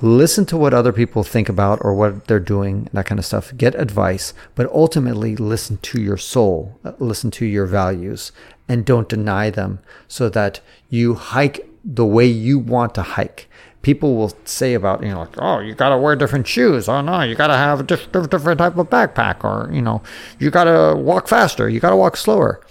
listen 0.00 0.44
to 0.46 0.56
what 0.56 0.74
other 0.74 0.92
people 0.92 1.24
think 1.24 1.48
about 1.48 1.78
or 1.82 1.94
what 1.94 2.26
they're 2.26 2.38
doing, 2.38 2.88
that 2.92 3.06
kind 3.06 3.18
of 3.18 3.26
stuff. 3.26 3.52
Get 3.56 3.74
advice, 3.74 4.34
but 4.54 4.70
ultimately 4.70 5.34
listen 5.34 5.78
to 5.78 6.00
your 6.00 6.16
soul, 6.16 6.78
uh, 6.84 6.92
listen 6.98 7.30
to 7.32 7.46
your 7.46 7.66
values, 7.66 8.30
and 8.68 8.84
don't 8.84 9.08
deny 9.08 9.50
them 9.50 9.80
so 10.08 10.28
that 10.30 10.60
you 10.88 11.14
hike 11.14 11.68
the 11.84 12.06
way 12.06 12.26
you 12.26 12.58
want 12.58 12.94
to 12.94 13.02
hike. 13.02 13.48
People 13.82 14.16
will 14.16 14.32
say 14.44 14.72
about, 14.72 15.02
you 15.02 15.10
know, 15.10 15.20
like, 15.20 15.36
oh, 15.36 15.58
you 15.58 15.74
got 15.74 15.90
to 15.90 15.98
wear 15.98 16.16
different 16.16 16.46
shoes. 16.46 16.88
Oh, 16.88 17.02
no, 17.02 17.20
you 17.20 17.34
got 17.34 17.48
to 17.48 17.56
have 17.56 17.80
a 17.80 17.82
diff- 17.82 18.10
different 18.10 18.58
type 18.58 18.78
of 18.78 18.88
backpack. 18.88 19.44
Or, 19.44 19.70
you 19.70 19.82
know, 19.82 20.02
you 20.38 20.50
got 20.50 20.64
to 20.64 20.96
walk 20.96 21.28
faster. 21.28 21.68
You 21.68 21.80
got 21.80 21.90
to 21.90 21.96
walk 21.96 22.16
slower 22.16 22.62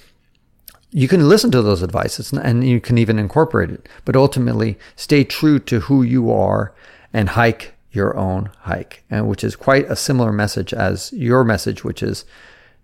you 0.94 1.08
can 1.08 1.28
listen 1.28 1.52
to 1.52 1.62
those 1.62 1.82
advices 1.84 2.32
and 2.32 2.66
you 2.66 2.80
can 2.80 2.98
even 3.00 3.18
incorporate 3.18 3.72
it, 3.72 3.90
but 4.06 4.16
ultimately 4.16 4.78
stay 4.96 5.24
true 5.24 5.58
to 5.58 5.82
who 5.82 6.04
you 6.04 6.32
are 6.32 6.74
and 7.12 7.30
hike 7.30 7.74
your 7.92 8.16
own 8.16 8.50
hike, 8.62 9.04
and 9.10 9.28
which 9.28 9.44
is 9.44 9.56
quite 9.56 9.90
a 9.90 9.96
similar 9.96 10.32
message 10.32 10.74
as 10.74 11.12
your 11.14 11.44
message, 11.44 11.84
which 11.84 12.02
is 12.02 12.26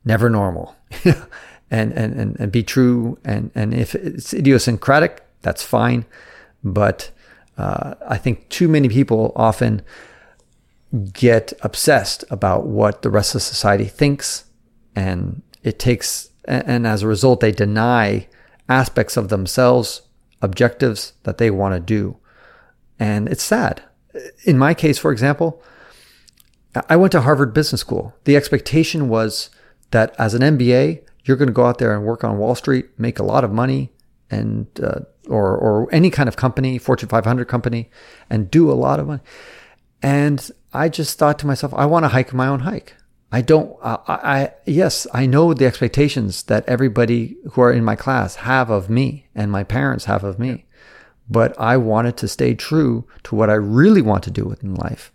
never 0.03 0.29
normal. 0.29 0.75
and, 1.71 1.91
and, 1.93 2.13
and, 2.13 2.39
and 2.39 2.51
be 2.51 2.63
true. 2.63 3.17
And, 3.23 3.51
and 3.55 3.73
if 3.73 3.95
it's 3.95 4.33
idiosyncratic, 4.33 5.23
that's 5.41 5.63
fine. 5.63 6.05
But 6.63 7.11
uh, 7.57 7.95
I 8.07 8.17
think 8.17 8.49
too 8.49 8.67
many 8.67 8.89
people 8.89 9.31
often 9.35 9.81
get 11.13 11.53
obsessed 11.61 12.23
about 12.29 12.65
what 12.65 13.01
the 13.01 13.09
rest 13.09 13.35
of 13.35 13.41
society 13.41 13.85
thinks, 13.85 14.45
and 14.95 15.41
it 15.63 15.77
takes, 15.77 16.29
and 16.45 16.87
as 16.87 17.03
a 17.03 17.07
result, 17.07 17.41
they 17.41 17.51
deny 17.51 18.27
aspects 18.67 19.17
of 19.17 19.29
themselves, 19.29 20.01
objectives 20.41 21.13
that 21.23 21.37
they 21.37 21.51
want 21.51 21.75
to 21.75 21.79
do. 21.79 22.17
And 22.97 23.27
it's 23.29 23.43
sad. 23.43 23.83
In 24.45 24.57
my 24.57 24.73
case, 24.73 24.97
for 24.97 25.11
example, 25.11 25.61
I 26.87 26.95
went 26.95 27.11
to 27.13 27.21
Harvard 27.21 27.53
Business 27.53 27.81
School. 27.81 28.15
The 28.25 28.35
expectation 28.35 29.09
was 29.09 29.49
that 29.91 30.15
as 30.19 30.33
an 30.33 30.57
MBA, 30.57 31.01
you're 31.29 31.37
going 31.37 31.47
to 31.47 31.53
go 31.53 31.65
out 31.67 31.77
there 31.77 31.93
and 31.93 32.03
work 32.03 32.23
on 32.23 32.39
Wall 32.39 32.55
Street, 32.55 32.89
make 32.97 33.19
a 33.19 33.23
lot 33.23 33.43
of 33.43 33.51
money, 33.51 33.91
and 34.31 34.65
uh, 34.81 35.01
or 35.27 35.55
or 35.55 35.87
any 35.93 36.09
kind 36.09 36.27
of 36.27 36.35
company, 36.35 36.79
Fortune 36.79 37.07
500 37.07 37.45
company, 37.45 37.91
and 38.31 38.49
do 38.49 38.71
a 38.71 38.73
lot 38.73 38.99
of 38.99 39.05
money. 39.05 39.21
And 40.01 40.49
I 40.73 40.89
just 40.89 41.19
thought 41.19 41.37
to 41.39 41.47
myself, 41.47 41.71
I 41.75 41.85
want 41.85 42.03
to 42.05 42.09
hike 42.09 42.33
my 42.33 42.47
own 42.47 42.61
hike. 42.61 42.95
I 43.31 43.41
don't. 43.41 43.77
I, 43.83 43.99
I 44.07 44.53
yes, 44.65 45.05
I 45.13 45.27
know 45.27 45.53
the 45.53 45.67
expectations 45.67 46.41
that 46.43 46.67
everybody 46.67 47.37
who 47.51 47.61
are 47.61 47.71
in 47.71 47.85
my 47.85 47.95
class 47.95 48.37
have 48.37 48.71
of 48.71 48.89
me, 48.89 49.27
and 49.35 49.51
my 49.51 49.63
parents 49.63 50.05
have 50.05 50.23
of 50.23 50.39
me. 50.39 50.65
But 51.29 51.53
I 51.59 51.77
wanted 51.77 52.17
to 52.17 52.27
stay 52.27 52.55
true 52.55 53.05
to 53.25 53.35
what 53.35 53.51
I 53.51 53.53
really 53.53 54.01
want 54.01 54.23
to 54.23 54.31
do 54.31 54.45
with 54.45 54.63
in 54.63 54.73
life, 54.73 55.11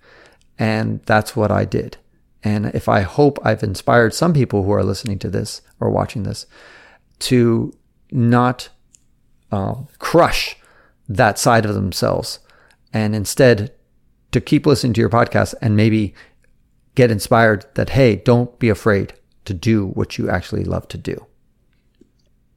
and 0.61 1.03
that's 1.07 1.35
what 1.35 1.51
I 1.51 1.65
did. 1.65 1.97
And 2.45 2.67
if 2.67 2.89
I 2.89 3.01
hope 3.01 3.39
I've 3.43 3.63
inspired 3.63 4.13
some 4.13 4.35
people 4.35 4.63
who 4.63 4.73
are 4.73 4.85
listening 4.85 5.19
to 5.21 5.31
this 5.31 5.63
or 5.81 5.91
watching 5.91 6.25
this 6.25 6.47
to 7.21 7.73
not 8.13 8.69
uh, 9.51 9.75
crush 9.99 10.57
that 11.09 11.39
side 11.39 11.65
of 11.65 11.75
themselves 11.75 12.39
and 12.93 13.15
instead 13.15 13.73
to 14.33 14.41
keep 14.41 14.67
listening 14.67 14.93
to 14.93 15.01
your 15.01 15.11
podcast 15.11 15.55
and 15.63 15.77
maybe 15.77 16.15
get 16.95 17.11
inspired 17.11 17.65
that, 17.75 17.91
hey, 17.91 18.17
don't 18.17 18.59
be 18.59 18.69
afraid 18.69 19.15
to 19.47 19.55
do 19.55 19.87
what 19.87 20.19
you 20.19 20.29
actually 20.29 20.65
love 20.65 20.87
to 20.89 20.99
do. 20.99 21.27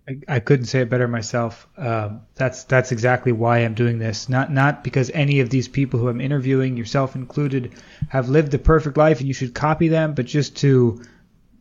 I, 0.08 0.20
I 0.28 0.40
couldn't 0.40 0.68
say 0.68 0.82
it 0.82 0.90
better 0.90 1.08
myself. 1.08 1.68
Um, 1.78 2.22
that's 2.36 2.64
that's 2.64 2.92
exactly 2.92 3.32
why 3.32 3.60
I'm 3.60 3.74
doing 3.74 4.00
this. 4.00 4.30
Not 4.30 4.52
not 4.52 4.84
because 4.84 5.12
any 5.14 5.42
of 5.42 5.50
these 5.50 5.68
people 5.68 6.00
who 6.00 6.08
I'm 6.08 6.22
interviewing, 6.22 6.78
yourself 6.78 7.16
included, 7.16 7.74
have 8.10 8.30
lived 8.30 8.52
the 8.52 8.60
perfect 8.60 8.98
life 8.98 9.20
and 9.20 9.28
you 9.28 9.34
should 9.34 9.54
copy 9.54 9.90
them, 9.90 10.14
but 10.14 10.26
just 10.26 10.56
to 10.58 11.02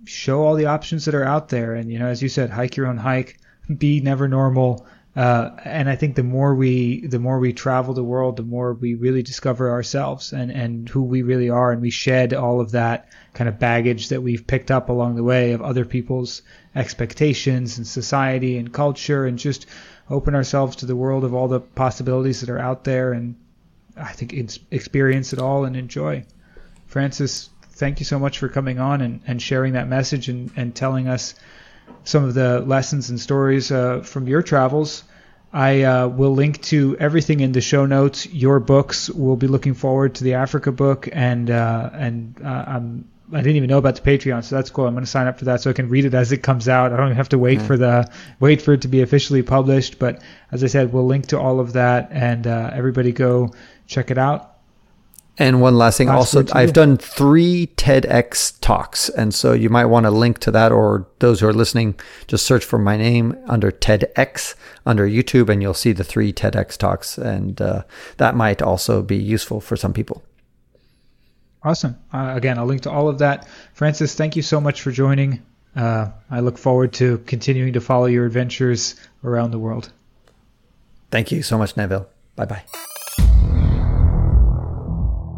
show 0.05 0.45
all 0.45 0.55
the 0.55 0.67
options 0.67 1.05
that 1.07 1.15
are 1.15 1.25
out 1.25 1.49
there. 1.49 1.75
And 1.75 1.91
you 1.91 1.99
know, 1.99 2.07
as 2.07 2.23
you 2.23 2.29
said, 2.29 2.51
hike 2.51 2.77
your 2.77 2.87
own 2.87 2.99
hike, 2.99 3.39
be 3.79 4.01
never 4.01 4.29
normal. 4.29 4.87
Uh, 5.17 5.57
and 5.65 5.89
I 5.89 5.97
think 5.97 6.15
the 6.15 6.23
more 6.23 6.55
we 6.55 7.07
the 7.07 7.19
more 7.19 7.39
we 7.39 7.55
travel 7.55 7.95
the 7.95 8.05
world, 8.05 8.37
the 8.37 8.43
more 8.43 8.75
we 8.75 8.95
really 8.95 9.23
discover 9.23 9.71
ourselves 9.71 10.33
and 10.33 10.53
and 10.53 10.89
who 10.89 11.03
we 11.03 11.23
really 11.23 11.49
are, 11.49 11.73
and 11.73 11.81
we 11.81 11.91
shed 11.91 12.35
all 12.35 12.61
of 12.61 12.73
that 12.73 13.09
kind 13.33 13.49
of 13.49 13.59
baggage 13.59 14.11
that 14.11 14.23
we've 14.23 14.47
picked 14.47 14.71
up 14.71 14.91
along 14.91 15.17
the 15.17 15.25
way 15.25 15.53
of 15.53 15.63
other 15.63 15.87
people's 15.87 16.43
expectations 16.77 17.79
and 17.79 17.87
society 17.87 18.59
and 18.59 18.73
culture 18.73 19.25
and 19.25 19.39
just 19.39 19.67
open 20.11 20.35
ourselves 20.35 20.77
to 20.77 20.87
the 20.87 20.95
world 20.95 21.25
of 21.25 21.35
all 21.35 21.49
the 21.49 21.61
possibilities 21.61 22.41
that 22.43 22.51
are 22.51 22.59
out 22.59 22.85
there, 22.85 23.13
and 23.13 23.35
I 23.97 24.13
think 24.13 24.33
it's 24.33 24.59
experience 24.71 25.33
it 25.33 25.41
all 25.41 25.65
and 25.65 25.77
enjoy. 25.77 26.25
Francis, 26.87 27.51
thank 27.73 27.99
you 27.99 28.05
so 28.05 28.19
much 28.19 28.39
for 28.39 28.49
coming 28.49 28.79
on 28.79 29.01
and, 29.01 29.21
and 29.27 29.43
sharing 29.43 29.73
that 29.73 29.89
message 29.89 30.29
and, 30.29 30.51
and 30.55 30.75
telling 30.75 31.09
us 31.09 31.35
some 32.05 32.25
of 32.25 32.35
the 32.35 32.61
lessons 32.61 33.11
and 33.11 33.19
stories 33.19 33.73
uh, 33.73 34.01
from 34.01 34.29
your 34.29 34.43
travels. 34.43 35.03
I 35.53 35.83
uh, 35.83 36.09
will 36.09 36.33
link 36.33 36.63
to 36.65 36.97
everything 36.99 37.41
in 37.41 37.53
the 37.53 37.61
show 37.61 37.87
notes. 37.87 38.27
Your 38.27 38.61
books. 38.61 39.09
We'll 39.09 39.37
be 39.37 39.47
looking 39.47 39.75
forward 39.75 40.17
to 40.17 40.25
the 40.25 40.35
Africa 40.35 40.71
book, 40.71 41.09
and 41.11 41.51
uh, 41.51 41.91
and 41.95 42.39
uh, 42.45 42.65
I'm 42.67 43.09
I 43.33 43.39
didn't 43.39 43.57
even 43.57 43.69
know 43.69 43.79
about 43.79 43.97
the 43.97 44.03
Patreon, 44.03 44.45
so 44.45 44.55
that's 44.55 44.71
cool. 44.71 44.87
I'm 44.87 44.95
going 44.95 45.05
to 45.05 45.11
sign 45.11 45.27
up 45.27 45.39
for 45.39 45.47
that 45.47 45.61
so 45.61 45.71
I 45.71 45.73
can 45.73 45.89
read 45.89 46.05
it 46.05 46.15
as 46.15 46.31
it 46.31 46.45
comes 46.45 46.69
out. 46.69 46.93
I 46.93 46.97
don't 46.97 47.07
even 47.07 47.17
have 47.17 47.29
to 47.31 47.39
wait 47.39 47.61
for 47.61 47.77
the 47.77 48.09
wait 48.39 48.63
for 48.63 48.75
it 48.75 48.83
to 48.83 48.89
be 48.89 49.03
officially 49.03 49.43
published. 49.43 49.99
But 49.99 50.23
as 50.53 50.63
I 50.63 50.69
said, 50.69 50.93
we'll 50.93 51.07
link 51.07 51.27
to 51.29 51.41
all 51.41 51.59
of 51.59 51.73
that, 51.73 52.09
and 52.13 52.47
uh, 52.47 52.71
everybody 52.73 53.11
go 53.11 53.53
check 53.89 54.13
it 54.13 54.19
out. 54.19 54.53
And 55.39 55.61
one 55.61 55.77
last 55.77 55.99
thing, 55.99 56.09
last 56.09 56.35
also, 56.35 56.47
I've 56.57 56.73
done 56.73 56.97
three 56.97 57.67
TEDx 57.77 58.59
talks, 58.61 59.09
and 59.11 59.35
so 59.35 59.53
you 59.53 59.69
might 59.69 59.85
want 59.87 60.05
to 60.05 60.11
link 60.11 60.39
to 60.39 60.51
that, 60.53 60.73
or 60.73 61.07
those 61.19 61.41
who 61.41 61.49
are 61.49 61.53
listening, 61.53 61.99
just 62.27 62.47
search 62.47 62.65
for 62.65 62.79
my 62.79 62.97
name 62.97 63.37
under 63.47 63.71
TEDx 63.71 64.55
under 64.87 65.07
YouTube, 65.07 65.51
and 65.51 65.61
you'll 65.61 65.75
see 65.75 65.93
the 65.93 66.05
three 66.05 66.33
TEDx 66.33 66.79
talks, 66.79 67.19
and 67.19 67.61
uh, 67.61 67.83
that 68.17 68.35
might 68.35 68.63
also 68.63 69.03
be 69.03 69.17
useful 69.17 69.61
for 69.61 69.77
some 69.77 69.93
people. 69.93 70.23
Awesome. 71.67 71.99
Uh, 72.13 72.33
again, 72.37 72.59
I'll 72.59 72.65
link 72.65 72.83
to 72.83 72.93
all 72.93 73.09
of 73.09 73.19
that. 73.19 73.49
Francis, 73.75 74.15
thank 74.15 74.37
you 74.37 74.43
so 74.43 74.61
much 74.61 74.83
for 74.83 74.93
joining. 74.93 75.43
Uh, 75.75 76.11
I 76.31 76.39
look 76.39 76.59
forward 76.59 76.93
to 76.95 77.19
continuing 77.27 77.73
to 77.73 77.81
follow 77.81 78.07
your 78.07 78.25
adventures 78.25 78.95
around 79.25 79.51
the 79.51 79.59
world. 79.59 79.91
Thank 81.11 81.33
you 81.33 81.43
so 81.43 81.59
much, 81.59 81.77
Neville. 81.77 82.09
Bye 82.37 82.45
bye. 82.45 82.63